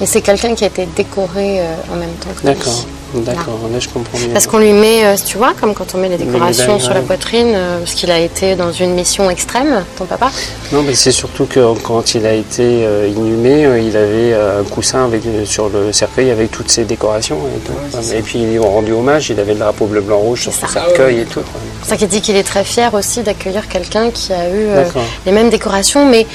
Et 0.00 0.06
c'est 0.06 0.22
quelqu'un 0.22 0.54
qui 0.54 0.64
a 0.64 0.68
été 0.68 0.86
décoré 0.86 1.60
euh, 1.60 1.74
en 1.92 1.96
même 1.96 2.12
temps 2.14 2.30
que 2.30 2.46
lui. 2.46 2.54
D'accord, 2.54 2.84
d'accord. 3.14 3.58
Là, 3.72 3.78
je 3.78 3.88
comprends 3.88 4.18
mieux. 4.18 4.32
Parce 4.32 4.46
qu'on 4.46 4.58
lui 4.58 4.72
met, 4.72 5.04
euh, 5.04 5.16
tu 5.24 5.36
vois, 5.38 5.52
comme 5.58 5.74
quand 5.74 5.94
on 5.94 5.98
met 5.98 6.08
les 6.08 6.16
décorations 6.16 6.78
sur 6.78 6.94
la 6.94 7.00
ouais. 7.00 7.06
poitrine, 7.06 7.52
euh, 7.54 7.78
parce 7.78 7.94
qu'il 7.94 8.10
a 8.10 8.18
été 8.18 8.56
dans 8.56 8.72
une 8.72 8.94
mission 8.94 9.30
extrême, 9.30 9.84
ton 9.96 10.04
papa. 10.04 10.30
Non, 10.72 10.82
mais 10.82 10.94
c'est 10.94 11.12
surtout 11.12 11.46
que 11.46 11.74
quand 11.82 12.14
il 12.14 12.26
a 12.26 12.32
été 12.34 12.84
euh, 12.84 13.08
inhumé, 13.08 13.62
il 13.86 13.96
avait 13.96 14.34
un 14.34 14.64
coussin 14.64 15.04
avec, 15.04 15.22
sur 15.44 15.68
le 15.68 15.92
cercueil 15.92 16.30
avec 16.30 16.50
toutes 16.50 16.70
ses 16.70 16.84
décorations. 16.84 17.38
Et, 17.56 17.60
tout. 17.60 18.12
et 18.14 18.22
puis 18.22 18.40
ils 18.40 18.50
lui 18.50 18.58
ont 18.58 18.70
rendu 18.70 18.92
hommage, 18.92 19.30
il 19.30 19.40
avait 19.40 19.54
le 19.54 19.60
drapeau 19.60 19.86
bleu, 19.86 20.00
blanc, 20.00 20.18
rouge 20.18 20.42
sur 20.42 20.52
son 20.52 20.66
cercueil 20.66 21.20
et 21.20 21.24
tout. 21.24 21.42
C'est 21.82 21.90
ça 21.90 21.96
qu'il 21.96 22.08
dit 22.08 22.20
qu'il 22.20 22.36
est 22.36 22.44
très 22.44 22.64
fier 22.64 22.92
aussi 22.94 23.22
d'accueillir 23.22 23.68
quelqu'un 23.68 24.10
qui 24.10 24.32
a 24.32 24.48
eu 24.48 24.74
D'accord. 24.74 25.02
les 25.26 25.32
mêmes 25.32 25.50
décorations, 25.50 26.06
mais 26.06 26.26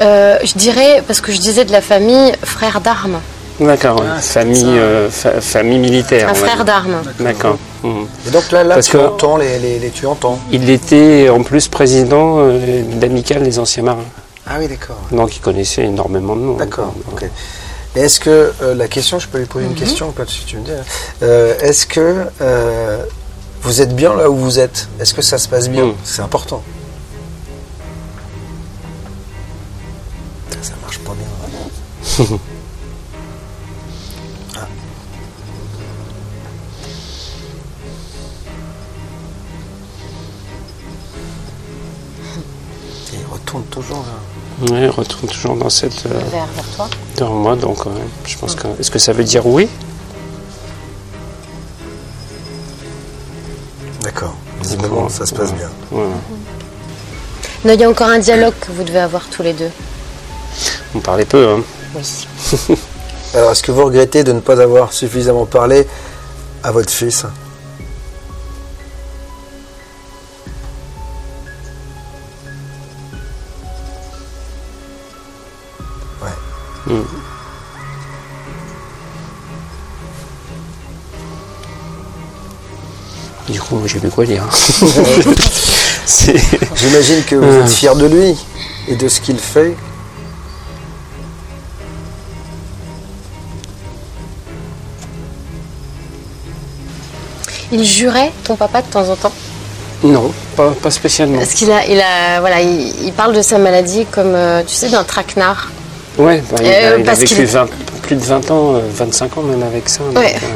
euh, 0.00 0.38
je 0.42 0.54
dirais, 0.54 1.02
parce 1.06 1.20
que 1.20 1.32
je 1.32 1.38
disais 1.38 1.64
de 1.64 1.72
la 1.72 1.80
famille, 1.80 2.32
frère 2.42 2.80
d'armes. 2.80 3.20
D'accord, 3.60 4.00
ouais. 4.00 4.06
Ah, 4.16 4.20
famille, 4.20 4.64
euh, 4.66 5.10
fa- 5.10 5.40
famille 5.40 5.78
militaire. 5.78 6.30
Un 6.30 6.34
frère 6.34 6.64
d'armes. 6.64 7.02
D'accord. 7.18 7.58
Mhm. 7.82 8.06
Et 8.26 8.30
donc 8.30 8.50
là, 8.52 8.64
là 8.64 8.74
Parce 8.76 8.86
tu 8.86 8.92
que- 8.96 9.02
entends 9.02 9.36
les, 9.36 9.58
les, 9.58 9.78
les- 9.78 9.90
tu 9.90 10.06
entends. 10.06 10.38
Il 10.50 10.68
était 10.70 11.28
en 11.28 11.42
plus 11.42 11.68
président 11.68 12.36
euh, 12.38 12.82
d'Amicale 12.82 13.42
des 13.42 13.58
anciens 13.58 13.82
marins. 13.82 14.04
Ah 14.46 14.54
oui, 14.58 14.66
d'accord. 14.66 14.96
Donc 15.12 15.36
il 15.36 15.40
connaissait 15.40 15.84
énormément 15.84 16.34
de 16.36 16.40
noms. 16.40 16.56
D'accord. 16.56 16.94
Donc, 17.06 17.22
ok. 17.22 17.30
Est-ce 17.96 18.18
que 18.20 18.52
euh, 18.62 18.74
la 18.74 18.88
question, 18.88 19.18
je 19.18 19.28
peux 19.28 19.38
lui 19.38 19.46
poser 19.46 19.66
une 19.66 19.74
question 19.74 20.12
quand 20.16 20.24
tu 20.26 20.56
me 20.56 20.62
dis. 20.64 20.70
hein. 20.70 20.84
Euh, 21.22 21.54
Est-ce 21.60 21.86
que 21.86 22.24
euh, 22.40 23.02
vous 23.62 23.82
êtes 23.82 23.94
bien 23.94 24.14
là 24.16 24.30
où 24.30 24.36
vous 24.36 24.58
êtes? 24.58 24.88
Est-ce 25.00 25.12
que 25.12 25.22
ça 25.22 25.36
se 25.38 25.48
passe 25.48 25.68
bien? 25.68 25.86
Mm. 25.86 25.94
C'est 26.04 26.22
important. 26.22 26.62
Ça 30.62 30.72
marche 30.82 30.98
pas 31.00 31.12
bien. 31.12 31.26
Ah. 32.20 32.34
retourne 43.50 43.64
toujours 43.64 44.04
là. 44.06 44.72
Ouais, 44.74 44.82
il 44.84 44.90
retourne 44.90 45.28
toujours 45.28 45.56
dans 45.56 45.70
cette. 45.70 46.06
euh, 46.06 46.18
Vers, 46.30 46.46
vers 46.54 46.64
toi. 46.76 46.88
devant 47.16 47.34
moi, 47.34 47.56
donc 47.56 47.84
ouais, 47.86 47.92
je 48.26 48.36
pense 48.38 48.54
que. 48.54 48.66
Est-ce 48.78 48.90
que 48.90 48.98
ça 48.98 49.12
veut 49.12 49.24
dire 49.24 49.46
oui? 49.46 49.68
D'accord. 54.02 54.34
Visiblement, 54.62 55.08
ça 55.08 55.26
se 55.26 55.34
passe 55.34 55.52
bien. 55.54 55.70
Ouais. 55.92 56.04
Non, 57.64 57.72
il 57.74 57.80
y 57.80 57.84
a 57.84 57.90
encore 57.90 58.08
un 58.08 58.18
dialogue 58.18 58.54
que 58.60 58.72
vous 58.72 58.82
devez 58.84 58.98
avoir 59.00 59.26
tous 59.28 59.42
les 59.42 59.52
deux. 59.52 59.70
On 60.94 61.00
parlait 61.00 61.24
peu, 61.24 61.48
hein. 61.48 61.62
Oui. 61.94 62.26
Alors, 63.34 63.52
est-ce 63.52 63.62
que 63.62 63.72
vous 63.72 63.84
regrettez 63.84 64.24
de 64.24 64.32
ne 64.32 64.40
pas 64.40 64.60
avoir 64.60 64.92
suffisamment 64.92 65.46
parlé 65.46 65.86
à 66.62 66.72
votre 66.72 66.90
fils? 66.90 67.24
Du 83.50 83.60
coup, 83.60 83.80
j'ai 83.86 83.98
plus 83.98 84.10
quoi 84.10 84.24
dire. 84.24 84.44
J'imagine 86.76 87.22
que 87.26 87.34
vous 87.36 87.44
Euh. 87.44 87.62
êtes 87.64 87.70
fier 87.70 87.94
de 87.96 88.06
lui 88.06 88.36
et 88.88 88.96
de 88.96 89.08
ce 89.08 89.20
qu'il 89.20 89.38
fait. 89.38 89.74
Il 97.72 97.84
jurait, 97.84 98.32
ton 98.44 98.56
papa, 98.56 98.82
de 98.82 98.86
temps 98.88 99.08
en 99.08 99.16
temps? 99.16 99.32
Non, 100.02 100.32
pas, 100.56 100.70
pas 100.82 100.90
spécialement. 100.90 101.38
Parce 101.38 101.52
qu'il 101.54 101.70
a, 101.70 101.84
il 101.86 102.00
a, 102.00 102.40
voilà, 102.40 102.60
il, 102.62 103.04
il 103.04 103.12
parle 103.12 103.34
de 103.34 103.42
sa 103.42 103.58
maladie 103.58 104.06
comme, 104.10 104.34
euh, 104.34 104.62
tu 104.66 104.74
sais, 104.74 104.88
d'un 104.88 105.04
traquenard. 105.04 105.70
Ouais, 106.18 106.42
bah, 106.50 106.56
il, 106.62 106.66
a, 106.66 106.70
Euh, 106.70 106.98
il 107.00 107.08
a 107.08 107.14
vécu 107.14 107.34
qu'il- 107.34 107.44
20 107.46 107.66
plus 108.02 108.16
de 108.16 108.22
20 108.24 108.50
ans, 108.50 108.74
euh, 108.74 108.80
25 108.92 109.38
ans 109.38 109.42
même 109.42 109.62
avec 109.62 109.88
ça. 109.88 110.00
donc, 110.02 110.18
Ouais. 110.18 110.34
euh, 110.34 110.46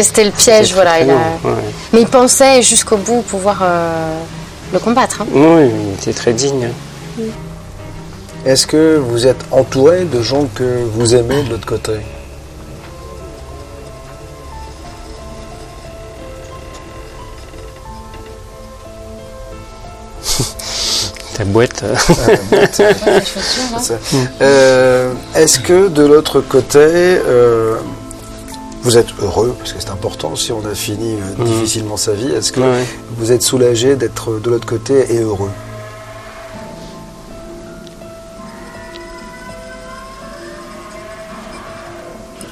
C'était 0.00 0.24
le 0.24 0.30
piège, 0.30 0.72
voilà. 0.72 0.92
très 0.92 1.04
il 1.04 1.10
a- 1.10 1.14
long, 1.14 1.20
ouais. 1.50 1.60
Mais 1.92 2.00
il 2.02 2.06
pensait 2.06 2.62
jusqu'au 2.62 2.96
bout 2.96 3.20
pouvoir 3.22 3.58
euh, 3.62 4.18
le 4.72 4.78
combattre. 4.78 5.20
hein. 5.22 5.26
Oui, 5.32 5.68
il 5.88 5.92
était 5.94 6.12
très 6.12 6.32
digne. 6.32 6.68
Est-ce 8.46 8.66
que 8.66 8.96
vous 8.96 9.26
êtes 9.26 9.44
entouré 9.50 10.04
de 10.04 10.22
gens 10.22 10.46
que 10.54 10.64
vous 10.94 11.14
aimez 11.14 11.42
de 11.42 11.50
l'autre 11.50 11.66
côté? 11.66 11.92
Ta 21.36 21.44
boîte. 21.44 21.82
euh, 21.84 21.94
Ça. 23.80 23.94
Euh, 24.40 25.12
Est-ce 25.34 25.60
que 25.60 25.88
de 25.88 26.02
l'autre 26.04 26.40
côté, 26.40 26.78
euh, 26.78 27.76
vous 28.82 28.96
êtes 28.98 29.08
heureux 29.20 29.54
Parce 29.58 29.72
que 29.72 29.80
c'est 29.80 29.90
important 29.90 30.34
si 30.36 30.52
on 30.52 30.64
a 30.66 30.74
fini 30.74 31.14
euh, 31.14 31.44
difficilement 31.44 31.96
sa 31.96 32.12
vie. 32.12 32.30
Est-ce 32.32 32.52
que 32.52 32.60
Mhm. 32.60 32.66
Ouais. 32.70 32.84
vous 33.16 33.32
êtes 33.32 33.42
soulagé 33.42 33.96
d'être 33.96 34.38
de 34.40 34.50
l'autre 34.50 34.66
côté 34.66 35.14
et 35.14 35.18
heureux? 35.20 35.50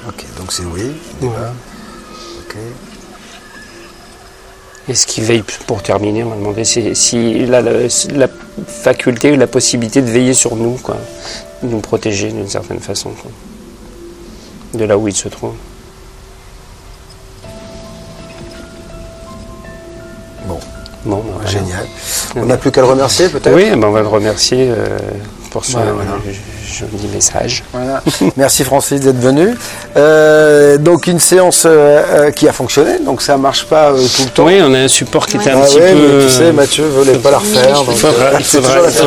Ok, 0.07 0.25
donc 0.37 0.51
c'est 0.51 0.63
oui. 0.65 0.91
Voilà. 1.19 1.53
Ok. 2.39 2.55
Et 4.89 4.95
ce 4.95 5.05
qui 5.05 5.21
veille, 5.21 5.43
pour 5.67 5.83
terminer, 5.83 6.23
on 6.23 6.29
m'a 6.31 6.35
demandé 6.35 6.63
si- 6.65 6.95
s'il 6.95 7.53
a 7.53 7.61
le- 7.61 7.87
la 8.17 8.27
faculté 8.67 9.31
ou 9.31 9.37
la 9.37 9.47
possibilité 9.47 10.01
de 10.01 10.09
veiller 10.09 10.33
sur 10.33 10.55
nous, 10.55 10.73
quoi. 10.81 10.97
De 11.61 11.67
nous 11.67 11.79
protéger 11.79 12.31
d'une 12.31 12.49
certaine 12.49 12.79
façon, 12.79 13.11
quoi. 13.11 13.31
De 14.73 14.83
là 14.85 14.97
où 14.97 15.07
il 15.07 15.15
se 15.15 15.27
trouve. 15.27 15.53
Génial. 21.45 21.85
On 22.35 22.45
n'a 22.45 22.57
plus 22.57 22.71
qu'à 22.71 22.81
le 22.81 22.87
remercier 22.87 23.29
peut-être 23.29 23.55
Oui, 23.55 23.71
ben, 23.71 23.83
on 23.85 23.91
va 23.91 24.01
le 24.01 24.07
remercier 24.07 24.69
euh, 24.69 24.97
pour 25.51 25.65
son 25.65 25.79
Voilà, 25.79 25.93
voilà. 25.93 26.11
Joli 26.71 27.07
message. 27.13 27.63
Voilà. 27.73 28.01
Merci 28.37 28.63
Francis 28.63 29.01
d'être 29.01 29.19
venu. 29.19 29.49
Euh, 29.97 30.77
donc 30.77 31.07
une 31.07 31.19
séance 31.19 31.63
euh, 31.65 32.01
euh, 32.27 32.31
qui 32.31 32.47
a 32.47 32.53
fonctionné, 32.53 32.99
donc 33.05 33.21
ça 33.21 33.37
marche 33.37 33.65
pas 33.65 33.91
euh, 33.91 33.97
tout 34.15 34.23
le 34.23 34.29
temps. 34.29 34.45
Oui, 34.45 34.59
on 34.63 34.73
a 34.73 34.79
un 34.79 34.87
support 34.87 35.25
qui 35.27 35.37
était 35.37 35.51
un 35.51 35.59
Ah 35.61 35.65
petit 35.65 35.77
ouais, 35.79 35.93
peu. 35.93 36.17
mais 36.17 36.25
tu 36.25 36.29
sais, 36.33 36.51
Mathieu 36.51 36.85
voulait 36.87 37.17
pas 37.17 37.31
la 37.31 37.37
refaire. 37.39 37.83
Il 37.87 37.93
faudra- 37.95 38.29
il 38.39 38.45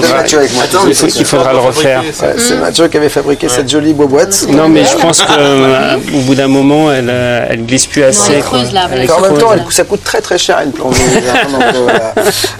il 0.04 0.14
Mathieu 0.14 0.38
avec 0.38 0.54
moi. 0.54 0.62
Attends, 0.64 0.78
il, 0.82 0.88
mais 0.88 0.94
faut- 0.94 1.08
c'est 1.08 1.18
il 1.20 1.24
faudra 1.24 1.52
le 1.52 1.58
refaire. 1.58 2.02
Ouais, 2.02 2.34
C'est 2.38 2.56
Mathieu 2.56 2.88
qui 2.88 2.96
avait 2.96 3.08
fabriqué 3.08 3.48
cette 3.48 3.68
jolie 3.70 3.92
boîte. 3.94 4.46
Non, 4.48 4.68
mais 4.68 4.84
je 4.84 4.96
pense 4.96 5.22
qu'au 5.22 6.18
bout 6.26 6.34
d'un 6.34 6.48
moment, 6.48 6.92
elle, 6.92 7.08
elle 7.10 7.64
glisse 7.66 7.86
plus 7.86 8.02
assez. 8.04 8.34
elle 8.34 8.42
quoi. 8.44 8.58
creuse, 8.58 8.72
là, 8.72 8.88
Elle 8.92 9.04
est 9.04 9.10
En 9.10 9.20
même 9.20 9.38
temps, 9.38 9.52
elle- 9.52 9.64
ça 9.70 9.84
coûte 9.84 10.04
très 10.04 10.20
très 10.20 10.38
cher 10.38 10.60
une 10.64 10.72
plongée. 10.72 11.00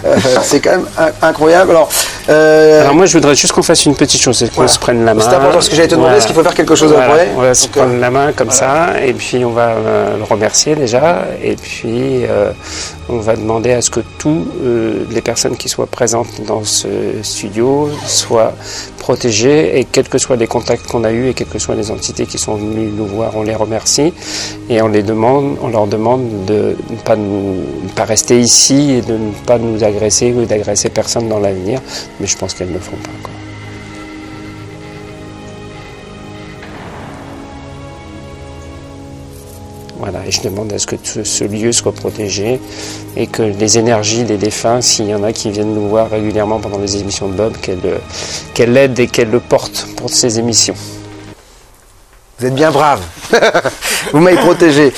Euh, 0.05 0.15
c'est 0.43 0.59
quand 0.59 0.71
même 0.71 0.85
in- 0.97 1.27
incroyable. 1.27 1.71
Alors, 1.71 1.89
euh, 2.29 2.81
Alors 2.81 2.95
moi, 2.95 3.05
je 3.05 3.13
voudrais 3.13 3.35
juste 3.35 3.53
qu'on 3.53 3.63
fasse 3.63 3.85
une 3.85 3.95
petite 3.95 4.21
chose, 4.21 4.37
c'est 4.37 4.47
qu'on 4.49 4.55
Voilà. 4.55 4.67
se 4.71 4.79
prenne 4.79 4.94
la 5.03 5.13
main. 5.13 5.21
C'est 5.21 5.29
important 5.35 5.53
parce 5.53 5.69
que 5.69 5.75
j'allais 5.75 5.87
te 5.87 5.95
demander, 5.95 6.07
Voilà. 6.09 6.17
est-ce 6.17 6.27
qu'il 6.27 6.35
faut 6.35 6.43
faire 6.43 6.53
quelque 6.53 6.75
chose 6.75 6.91
Voilà. 6.91 7.05
après 7.13 7.29
On 7.35 7.41
va 7.41 7.53
se 7.53 7.65
Donc, 7.67 7.77
euh, 7.77 7.79
prendre 7.81 7.99
la 7.99 8.09
main 8.11 8.31
comme 8.33 8.51
ça, 8.51 9.01
et 9.03 9.13
puis 9.13 9.43
on 9.43 9.51
va 9.51 9.69
euh, 9.69 10.17
le 10.17 10.23
remercier 10.23 10.75
déjà, 10.75 11.25
et 11.43 11.55
puis 11.55 12.25
euh, 12.25 12.51
on 13.09 13.17
va 13.17 13.35
demander 13.35 13.71
à 13.73 13.81
ce 13.81 13.89
que 13.89 13.99
toutes 14.19 14.47
les 15.11 15.21
personnes 15.21 15.57
qui 15.57 15.69
soient 15.69 15.87
présentes 15.87 16.41
dans 16.47 16.63
ce 16.63 16.87
studio 17.23 17.89
soient 18.05 18.53
protégées, 18.99 19.79
et 19.79 19.83
quels 19.83 20.09
que 20.09 20.17
soient 20.17 20.35
les 20.35 20.47
contacts 20.47 20.87
qu'on 20.87 21.03
a 21.03 21.11
eus, 21.11 21.29
et 21.29 21.33
quelles 21.33 21.47
que 21.47 21.59
soient 21.59 21.75
les 21.75 21.91
entités 21.91 22.25
qui 22.25 22.37
sont 22.37 22.55
venues 22.55 22.89
nous 22.95 23.05
voir, 23.05 23.31
on 23.35 23.43
les 23.43 23.55
remercie, 23.55 24.13
et 24.69 24.81
on, 24.81 24.87
les 24.87 25.03
demande, 25.03 25.57
on 25.61 25.67
leur 25.67 25.87
demande 25.87 26.45
de 26.45 26.75
ne 26.89 26.95
pas, 26.97 27.15
nous, 27.15 27.55
ne 27.83 27.89
pas 27.95 28.05
rester 28.05 28.39
ici, 28.39 28.91
et 28.93 29.01
de 29.01 29.13
ne 29.13 29.31
pas 29.45 29.57
nous 29.59 29.83
agresser, 29.83 30.33
ou 30.33 30.45
d'agresser 30.45 30.89
personne 30.89 31.27
dans 31.29 31.39
l'avenir, 31.39 31.81
mais 32.19 32.27
je 32.27 32.37
pense 32.37 32.53
qu'elles 32.53 32.69
ne 32.69 32.73
le 32.73 32.79
feront 32.79 32.97
pas. 32.97 33.11
Quoi. 33.23 33.31
Et 40.27 40.31
je 40.31 40.41
demande 40.41 40.71
à 40.73 40.79
ce 40.79 40.87
que 40.87 40.95
ce, 41.03 41.43
lieu 41.43 41.71
soit 41.71 41.93
protégé 41.93 42.59
et 43.15 43.27
que 43.27 43.43
les 43.43 43.77
énergies 43.77 44.23
des 44.23 44.37
défunts, 44.37 44.81
s'il 44.81 45.07
y 45.07 45.15
en 45.15 45.23
a 45.23 45.33
qui 45.33 45.51
viennent 45.51 45.73
nous 45.73 45.87
voir 45.87 46.09
régulièrement 46.09 46.59
pendant 46.59 46.79
les 46.79 46.97
émissions 46.97 47.27
de 47.27 47.33
Bob, 47.33 47.53
qu'elles 47.61 47.79
euh, 47.85 47.97
qu'elles 48.53 48.73
l'aident 48.73 48.99
et 48.99 49.07
qu'elles 49.07 49.31
le 49.31 49.39
portent 49.39 49.87
pour 49.95 50.09
ces 50.09 50.39
émissions. 50.39 50.75
Vous 52.37 52.45
êtes 52.47 52.53
bien 52.55 52.69
brave. 52.69 52.99
Vous 54.11 54.19
m'avez 54.19 54.35
protégé. 54.35 54.93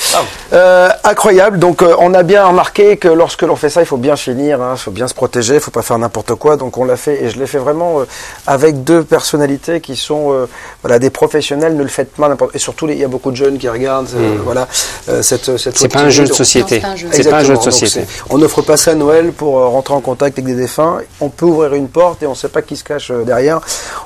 Euh, 0.52 0.88
incroyable. 1.04 1.58
Donc, 1.60 1.82
euh, 1.82 1.94
on 2.00 2.12
a 2.14 2.22
bien 2.24 2.44
remarqué 2.44 2.96
que 2.96 3.06
lorsque 3.08 3.42
l'on 3.42 3.54
fait 3.54 3.68
ça, 3.70 3.80
il 3.80 3.86
faut 3.86 3.96
bien 3.96 4.16
finir. 4.16 4.58
Il 4.72 4.78
faut 4.78 4.90
bien 4.90 5.06
se 5.06 5.14
protéger. 5.14 5.54
Il 5.54 5.60
faut 5.60 5.70
pas 5.70 5.82
faire 5.82 5.98
n'importe 5.98 6.34
quoi. 6.34 6.56
Donc, 6.56 6.76
on 6.78 6.84
l'a 6.84 6.96
fait 6.96 7.22
et 7.22 7.30
je 7.30 7.38
l'ai 7.38 7.46
fait 7.46 7.58
vraiment 7.58 8.00
euh, 8.00 8.04
avec 8.46 8.82
deux 8.82 9.04
personnalités 9.04 9.80
qui 9.80 9.94
sont 9.94 10.32
euh, 10.32 10.46
voilà 10.82 10.98
des 10.98 11.10
professionnels. 11.10 11.76
Ne 11.76 11.82
le 11.84 11.88
faites 11.88 12.12
pas 12.14 12.28
n'importe. 12.28 12.56
Et 12.56 12.58
surtout, 12.58 12.88
il 12.88 12.98
y 12.98 13.04
a 13.04 13.08
beaucoup 13.08 13.30
de 13.30 13.36
jeunes 13.36 13.58
qui 13.58 13.68
regardent. 13.68 14.08
euh, 14.16 14.36
Voilà 14.44 14.66
euh, 15.08 15.22
cette 15.22 15.56
cette. 15.58 15.78
C'est 15.78 15.88
pas 15.88 16.00
un 16.00 16.10
jeu 16.10 16.24
de 16.24 16.32
société. 16.32 16.82
C'est 17.12 17.30
pas 17.30 17.36
un 17.38 17.44
jeu 17.44 17.50
de. 17.50 17.54
Donc, 17.54 17.62
société. 17.62 18.04
on 18.30 18.38
n'offre 18.38 18.62
pas 18.62 18.76
ça 18.76 18.90
à 18.90 18.94
Noël 18.94 19.30
pour 19.32 19.58
euh, 19.60 19.68
rentrer 19.68 19.94
en 19.94 20.00
contact 20.00 20.38
avec 20.38 20.44
des 20.52 20.60
défunts. 20.60 20.98
On 21.20 21.28
peut 21.28 21.46
ouvrir 21.46 21.74
une 21.74 21.88
porte 21.88 22.22
et 22.22 22.26
on 22.26 22.30
ne 22.30 22.36
sait 22.36 22.48
pas 22.48 22.62
qui 22.62 22.76
se 22.76 22.82
cache 22.82 23.10
euh, 23.12 23.22
derrière. 23.22 23.60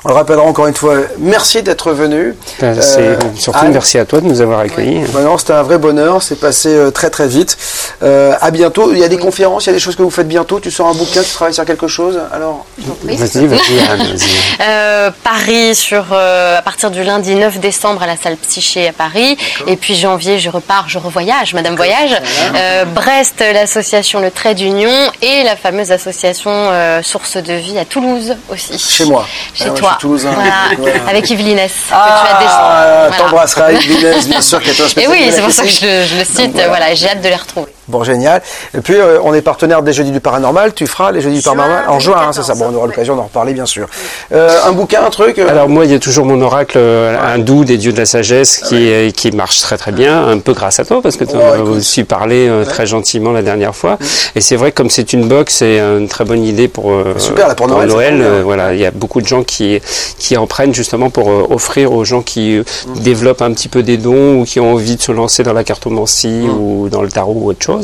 On 0.04 0.08
le 0.08 0.14
rappellera 0.14 0.44
encore 0.44 0.66
une 0.66 0.74
fois. 0.74 0.96
Merci 1.18 1.62
d'être 1.62 1.92
venu. 1.92 2.36
Ben, 2.60 2.78
c'est- 2.80 3.21
surtout 3.36 3.58
Anne, 3.64 3.72
merci 3.72 3.98
à 3.98 4.04
toi 4.04 4.20
de 4.20 4.26
nous 4.26 4.40
avoir 4.40 4.60
accueillis. 4.60 5.00
Maintenant, 5.12 5.38
c'était 5.38 5.52
un 5.52 5.62
vrai 5.62 5.78
bonheur. 5.78 6.22
C'est 6.22 6.38
passé 6.40 6.68
euh, 6.68 6.90
très 6.90 7.10
très 7.10 7.26
vite. 7.28 7.56
Euh, 8.02 8.34
à 8.40 8.50
bientôt. 8.50 8.92
Il 8.92 8.98
y 8.98 9.04
a 9.04 9.08
des 9.08 9.18
conférences, 9.18 9.64
il 9.64 9.68
y 9.68 9.70
a 9.70 9.74
des 9.74 9.78
choses 9.80 9.96
que 9.96 10.02
vous 10.02 10.10
faites 10.10 10.28
bientôt. 10.28 10.60
Tu 10.60 10.70
sors 10.70 10.86
un 10.88 10.94
bouquin, 10.94 11.22
tu 11.22 11.30
travailles 11.30 11.54
sur 11.54 11.64
quelque 11.64 11.88
chose. 11.88 12.20
Alors? 12.32 12.66
Vas-y, 13.04 13.46
vas-y. 13.46 13.60
Euh, 14.62 15.10
Paris 15.24 15.74
sur 15.74 16.06
euh, 16.12 16.58
à 16.58 16.62
partir 16.62 16.90
du 16.90 17.02
lundi 17.02 17.34
9 17.34 17.58
décembre 17.58 18.02
à 18.02 18.06
la 18.06 18.16
salle 18.16 18.36
Psyché 18.36 18.88
à 18.88 18.92
Paris 18.92 19.36
et 19.66 19.76
puis 19.76 19.94
janvier 19.96 20.38
je 20.38 20.48
repars 20.50 20.88
je 20.88 20.98
revoyage 20.98 21.52
Madame 21.54 21.74
Voyage 21.74 22.14
Euh, 22.54 22.84
Brest 22.84 23.40
l'association 23.52 24.20
Le 24.20 24.30
Trait 24.30 24.54
d'Union 24.54 24.92
et 25.20 25.42
la 25.42 25.56
fameuse 25.56 25.90
association 25.90 26.50
euh, 26.52 27.02
Source 27.02 27.36
de 27.38 27.54
Vie 27.54 27.78
à 27.78 27.84
Toulouse 27.84 28.36
aussi 28.50 28.78
Chez 28.78 29.04
moi. 29.04 29.26
chez 29.54 29.64
Ah, 29.64 29.72
je 29.74 29.80
toi 29.80 29.90
suis 29.90 29.98
toulousain. 30.00 30.30
Voilà. 30.32 30.50
Voilà. 30.78 30.94
avec 31.08 31.28
Yves 31.30 31.40
Linès 31.40 31.72
que 31.72 31.88
tu 31.88 31.94
as 31.94 32.38
ah, 32.38 33.08
descendu 33.08 33.11
Voilà. 33.16 33.30
t'embrasseras 33.30 33.72
Yves 33.72 34.26
bien 34.28 34.40
sûr, 34.40 34.60
qui 34.62 34.70
est 34.70 34.80
un 34.80 35.02
et 35.02 35.08
oui 35.08 35.30
c'est 35.32 35.40
pour 35.42 35.50
ça 35.52 35.62
que 35.62 35.68
je, 35.68 35.86
le- 35.86 36.06
je 36.06 36.16
le 36.18 36.24
cite 36.24 36.52
voilà. 36.52 36.68
voilà 36.68 36.94
j'ai 36.94 37.08
hâte 37.08 37.22
de 37.22 37.28
les 37.28 37.36
retrouver 37.36 37.72
Bon, 37.92 38.02
génial. 38.04 38.40
Et 38.76 38.80
puis, 38.80 38.94
euh, 38.96 39.18
on 39.22 39.34
est 39.34 39.42
partenaire 39.42 39.82
des 39.82 39.92
Jeudis 39.92 40.10
du 40.12 40.20
Paranormal. 40.20 40.72
Tu 40.72 40.86
feras 40.86 41.12
les 41.12 41.20
Jeudis 41.20 41.36
du 41.36 41.42
Paranormal 41.42 41.84
en 41.88 42.00
juin, 42.00 42.16
hein, 42.16 42.32
c'est 42.32 42.42
ça. 42.42 42.54
2014, 42.54 42.58
Bon, 42.58 42.74
on 42.74 42.78
aura 42.78 42.86
l'occasion 42.86 43.16
d'en 43.16 43.24
reparler, 43.24 43.52
bien 43.52 43.66
sûr. 43.66 43.86
Euh, 44.32 44.48
un 44.66 44.72
bouquin, 44.72 45.04
un 45.04 45.10
truc 45.10 45.38
euh, 45.38 45.48
Alors 45.48 45.68
moi, 45.68 45.84
il 45.84 45.90
y 45.90 45.94
a 45.94 45.98
toujours 45.98 46.24
mon 46.24 46.40
oracle 46.40 46.78
euh, 46.78 47.16
hindou 47.20 47.64
des 47.66 47.76
dieux 47.76 47.92
de 47.92 47.98
la 47.98 48.06
sagesse 48.06 48.58
qui, 48.58 48.90
euh, 48.90 49.10
qui 49.10 49.30
marche 49.32 49.60
très 49.60 49.76
très 49.76 49.92
bien, 49.92 50.26
un 50.26 50.38
peu 50.38 50.54
grâce 50.54 50.80
à 50.80 50.84
toi 50.86 51.02
parce 51.02 51.16
que 51.16 51.24
tu 51.24 51.36
en 51.36 51.40
Oh, 51.42 51.52
as 51.54 51.60
aussi 51.60 52.04
parlé 52.04 52.48
euh, 52.48 52.64
très 52.64 52.86
gentiment 52.86 53.32
la 53.32 53.42
dernière 53.42 53.74
fois. 53.76 53.98
Et 54.34 54.40
c'est 54.40 54.56
vrai 54.56 54.70
que 54.70 54.76
comme 54.76 54.90
c'est 54.90 55.12
une 55.12 55.28
box, 55.28 55.56
c'est 55.56 55.78
une 55.80 56.08
très 56.08 56.24
bonne 56.24 56.44
idée 56.44 56.68
pour, 56.68 56.90
euh, 56.92 57.14
Super, 57.18 57.48
là, 57.48 57.54
pour 57.54 57.68
Noël, 57.68 57.90
euh, 58.22 58.40
voilà, 58.44 58.72
il 58.74 58.80
y 58.80 58.86
a 58.86 58.90
beaucoup 58.90 59.20
de 59.20 59.26
gens 59.26 59.42
qui 59.42 59.80
qui 60.18 60.36
en 60.36 60.46
prennent 60.46 60.72
justement 60.74 61.10
pour 61.10 61.28
euh, 61.30 61.46
offrir 61.50 61.92
aux 61.92 62.04
gens 62.04 62.22
qui 62.22 62.56
euh, 62.58 62.62
développent 63.00 63.42
un 63.42 63.52
petit 63.52 63.68
peu 63.68 63.82
des 63.82 63.96
dons 63.96 64.40
ou 64.40 64.44
qui 64.44 64.60
ont 64.60 64.72
envie 64.72 64.96
de 64.96 65.02
se 65.02 65.12
lancer 65.12 65.42
dans 65.42 65.52
la 65.52 65.64
cartomancie 65.64 66.42
ou 66.48 66.88
dans 66.88 67.02
le 67.02 67.10
tarot 67.10 67.34
ou 67.36 67.50
autre 67.50 67.64
chose. 67.64 67.81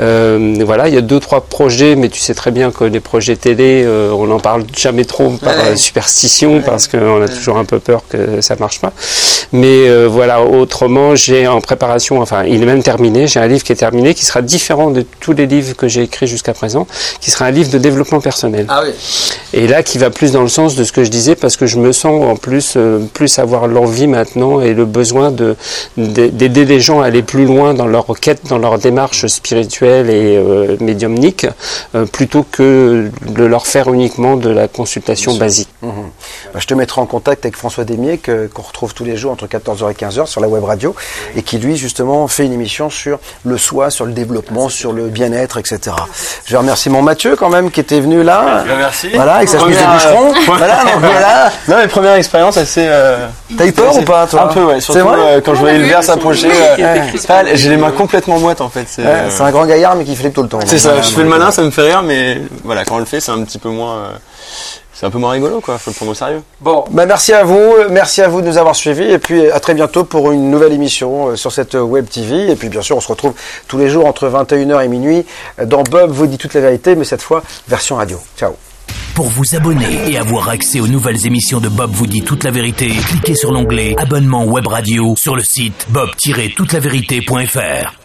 Euh, 0.00 0.54
voilà, 0.64 0.88
il 0.88 0.94
y 0.94 0.98
a 0.98 1.02
deux 1.02 1.20
trois 1.20 1.42
projets, 1.42 1.94
mais 1.96 2.08
tu 2.08 2.20
sais 2.20 2.34
très 2.34 2.50
bien 2.50 2.70
que 2.70 2.84
les 2.84 3.00
projets 3.00 3.36
télé, 3.36 3.82
euh, 3.84 4.10
on 4.12 4.26
n'en 4.26 4.40
parle 4.40 4.64
jamais 4.76 5.04
trop 5.04 5.30
par 5.30 5.54
Ouais. 5.56 5.72
euh, 5.72 5.76
superstition 5.76 6.62
parce 6.64 6.88
qu'on 6.88 7.20
a 7.22 7.28
toujours 7.28 7.56
un 7.58 7.64
peu 7.64 7.78
peur 7.80 8.02
que 8.08 8.40
ça 8.40 8.56
marche 8.58 8.80
pas. 8.80 8.92
Mais 9.52 9.88
voilà, 10.06 10.42
autrement, 10.42 11.14
j'ai 11.16 11.46
en 11.48 11.60
préparation, 11.60 12.20
enfin, 12.20 12.44
il 12.44 12.62
est 12.62 12.66
même 12.66 12.82
terminé. 12.84 13.26
J'ai 13.26 13.40
un 13.40 13.48
livre 13.48 13.64
qui 13.64 13.72
est 13.72 13.76
terminé, 13.76 14.14
qui 14.14 14.24
sera 14.24 14.42
différent 14.42 14.90
de 14.90 15.04
tous 15.20 15.32
les 15.32 15.46
livres 15.46 15.74
que 15.74 15.88
j'ai 15.88 16.02
écrits 16.02 16.28
jusqu'à 16.28 16.54
présent, 16.54 16.86
qui 17.20 17.30
sera 17.32 17.46
un 17.46 17.50
livre 17.50 17.70
de 17.70 17.78
développement 17.78 18.20
personnel. 18.20 18.66
Ah 18.68 18.82
oui. 18.84 18.92
Et 19.52 19.66
là, 19.66 19.82
qui 19.82 19.98
va 19.98 20.10
plus 20.10 20.30
dans 20.32 20.42
le 20.42 20.48
sens 20.48 20.76
de 20.76 20.84
ce 20.84 20.92
que 20.92 21.02
je 21.02 21.10
disais, 21.10 21.34
parce 21.34 21.56
que 21.56 21.66
je 21.66 21.78
me 21.78 21.90
sens 21.92 22.24
en 22.24 22.36
plus 22.36 22.74
euh, 22.76 23.00
plus 23.12 23.38
avoir 23.40 23.66
l'envie 23.66 24.06
maintenant 24.06 24.60
et 24.60 24.72
le 24.72 24.84
besoin 24.84 25.30
de 25.32 25.56
de- 25.96 26.28
d'aider 26.28 26.64
les 26.64 26.80
gens 26.80 27.00
à 27.00 27.06
aller 27.06 27.22
plus 27.22 27.44
loin 27.44 27.74
dans 27.74 27.86
leur 27.88 28.06
quête, 28.20 28.42
dans 28.48 28.58
leur 28.58 28.78
démarche 28.78 29.19
démarche 29.20 29.26
spirituelle 29.26 30.10
et 30.10 30.36
euh, 30.36 30.76
médiumnique, 30.80 31.46
euh, 31.94 32.06
plutôt 32.06 32.44
que 32.50 33.10
de 33.26 33.44
leur 33.44 33.66
faire 33.66 33.92
uniquement 33.92 34.36
de 34.36 34.50
la 34.50 34.68
consultation 34.68 35.34
basique. 35.36 35.68
Mhm. 35.82 35.90
Bah, 36.52 36.60
je 36.60 36.66
te 36.66 36.74
mettrai 36.74 37.00
en 37.00 37.06
contact 37.06 37.44
avec 37.44 37.56
François 37.56 37.84
Demier, 37.84 38.18
que- 38.18 38.46
qu'on 38.52 38.62
retrouve 38.62 38.94
tous 38.94 39.04
les 39.04 39.16
jours 39.16 39.32
entre 39.32 39.46
14h 39.46 39.90
et 39.90 39.94
15h 39.94 40.26
sur 40.26 40.40
la 40.40 40.48
web 40.48 40.64
radio, 40.64 40.94
et 41.36 41.42
qui 41.42 41.58
lui, 41.58 41.76
justement, 41.76 42.26
fait 42.28 42.44
une 42.46 42.52
émission 42.52 42.90
sur 42.90 43.18
le 43.44 43.58
soi, 43.58 43.90
sur 43.90 44.06
le 44.06 44.12
développement, 44.12 44.68
sur 44.68 44.92
le 44.92 45.08
bien-être, 45.08 45.58
etc. 45.58 45.96
Je 46.46 46.52
vais 46.52 46.58
remercier 46.58 46.90
mon 46.90 47.02
Mathieu, 47.02 47.36
quand 47.36 47.48
même, 47.50 47.70
qui 47.70 47.80
était 47.80 48.00
venu 48.00 48.22
là. 48.22 48.64
merci. 48.78 49.08
Voilà, 49.14 49.34
avec 49.36 49.48
sa 49.48 49.58
chemise 49.58 49.76
de 49.78 49.82
bûcheron. 49.82 50.30
euh, 50.30 50.38
voilà, 50.46 50.84
donc 50.84 51.00
voilà. 51.00 51.50
Non, 51.68 51.76
mais 51.78 51.88
première 51.88 52.14
expérience 52.14 52.56
assez. 52.56 52.84
euh, 52.86 53.26
T'as 53.56 53.66
eu 53.66 53.72
peur 53.72 53.96
ou 53.96 54.02
pas, 54.02 54.26
toi? 54.26 54.42
Un 54.42 54.46
peu, 54.48 54.64
ouais. 54.64 54.80
Surtout 54.80 55.00
vrai? 55.00 55.18
euh, 55.20 55.40
quand 55.44 55.54
je 55.54 55.60
voyais 55.60 55.78
le 55.78 55.84
verre 55.86 56.02
s'approcher. 56.04 56.50
euh, 56.78 57.00
pas- 57.26 57.54
J'ai 57.54 57.70
les 57.70 57.76
mains 57.76 57.90
complètement 57.90 58.38
moites 58.38 58.60
en 58.60 58.68
fait. 58.68 58.86
Ouais, 59.10 59.16
euh, 59.20 59.30
C'est 59.30 59.42
un 59.42 59.50
grand 59.50 59.66
gaillard, 59.66 59.96
mais 59.96 60.04
qui 60.04 60.16
flippe 60.16 60.34
tout 60.34 60.42
le 60.42 60.48
temps. 60.48 60.60
c'est 60.66 60.78
ça. 60.78 61.00
Je 61.00 61.10
fais 61.10 61.22
le 61.22 61.28
malin, 61.28 61.50
ça 61.50 61.62
me 61.62 61.70
fait 61.70 61.82
rire, 61.82 62.02
mais 62.02 62.40
voilà, 62.64 62.84
quand 62.84 62.96
on 62.96 63.00
le 63.00 63.04
fait, 63.04 63.20
c'est 63.20 63.32
un 63.32 63.42
petit 63.44 63.58
peu 63.58 63.68
moins. 63.70 63.94
euh, 63.96 64.10
C'est 64.92 65.06
un 65.06 65.10
peu 65.10 65.18
moins 65.18 65.30
rigolo, 65.32 65.60
quoi. 65.60 65.78
Faut 65.78 65.90
le 65.90 65.94
prendre 65.96 66.12
au 66.12 66.14
sérieux. 66.14 66.42
Bon, 66.60 66.84
bah 66.90 67.06
merci 67.06 67.32
à 67.32 67.42
vous, 67.42 67.72
merci 67.90 68.20
à 68.20 68.28
vous 68.28 68.42
de 68.42 68.46
nous 68.48 68.58
avoir 68.58 68.76
suivis 68.76 69.10
et 69.10 69.18
puis 69.18 69.50
à 69.50 69.58
très 69.58 69.72
bientôt 69.72 70.04
pour 70.04 70.30
une 70.30 70.50
nouvelle 70.50 70.74
émission 70.74 71.28
euh, 71.28 71.36
sur 71.36 71.52
cette 71.52 71.74
euh, 71.74 71.80
web 71.80 72.06
TV 72.06 72.50
et 72.50 72.54
puis 72.56 72.68
bien 72.68 72.82
sûr 72.82 72.98
on 72.98 73.00
se 73.00 73.08
retrouve 73.08 73.32
tous 73.66 73.78
les 73.78 73.88
jours 73.88 74.04
entre 74.04 74.28
21h 74.28 74.84
et 74.84 74.88
minuit 74.88 75.24
euh, 75.58 75.64
dans 75.64 75.84
Bob 75.84 76.10
vous 76.10 76.26
dit 76.26 76.36
toute 76.36 76.52
la 76.52 76.60
vérité 76.60 76.96
mais 76.96 77.06
cette 77.06 77.22
fois 77.22 77.42
version 77.66 77.96
radio. 77.96 78.18
Ciao. 78.38 78.52
Pour 79.14 79.28
vous 79.28 79.54
abonner 79.54 80.10
et 80.10 80.18
avoir 80.18 80.50
accès 80.50 80.80
aux 80.80 80.86
nouvelles 80.88 81.26
émissions 81.26 81.60
de 81.60 81.70
Bob 81.70 81.92
vous 81.94 82.06
dit 82.06 82.20
toute 82.20 82.44
la 82.44 82.50
vérité, 82.50 82.88
cliquez 83.08 83.36
sur 83.36 83.52
l'onglet 83.52 83.96
Abonnement 83.98 84.44
web 84.44 84.66
radio 84.66 85.14
sur 85.16 85.34
le 85.34 85.42
site 85.42 85.86
bob-toutelavérité.fr. 85.88 87.99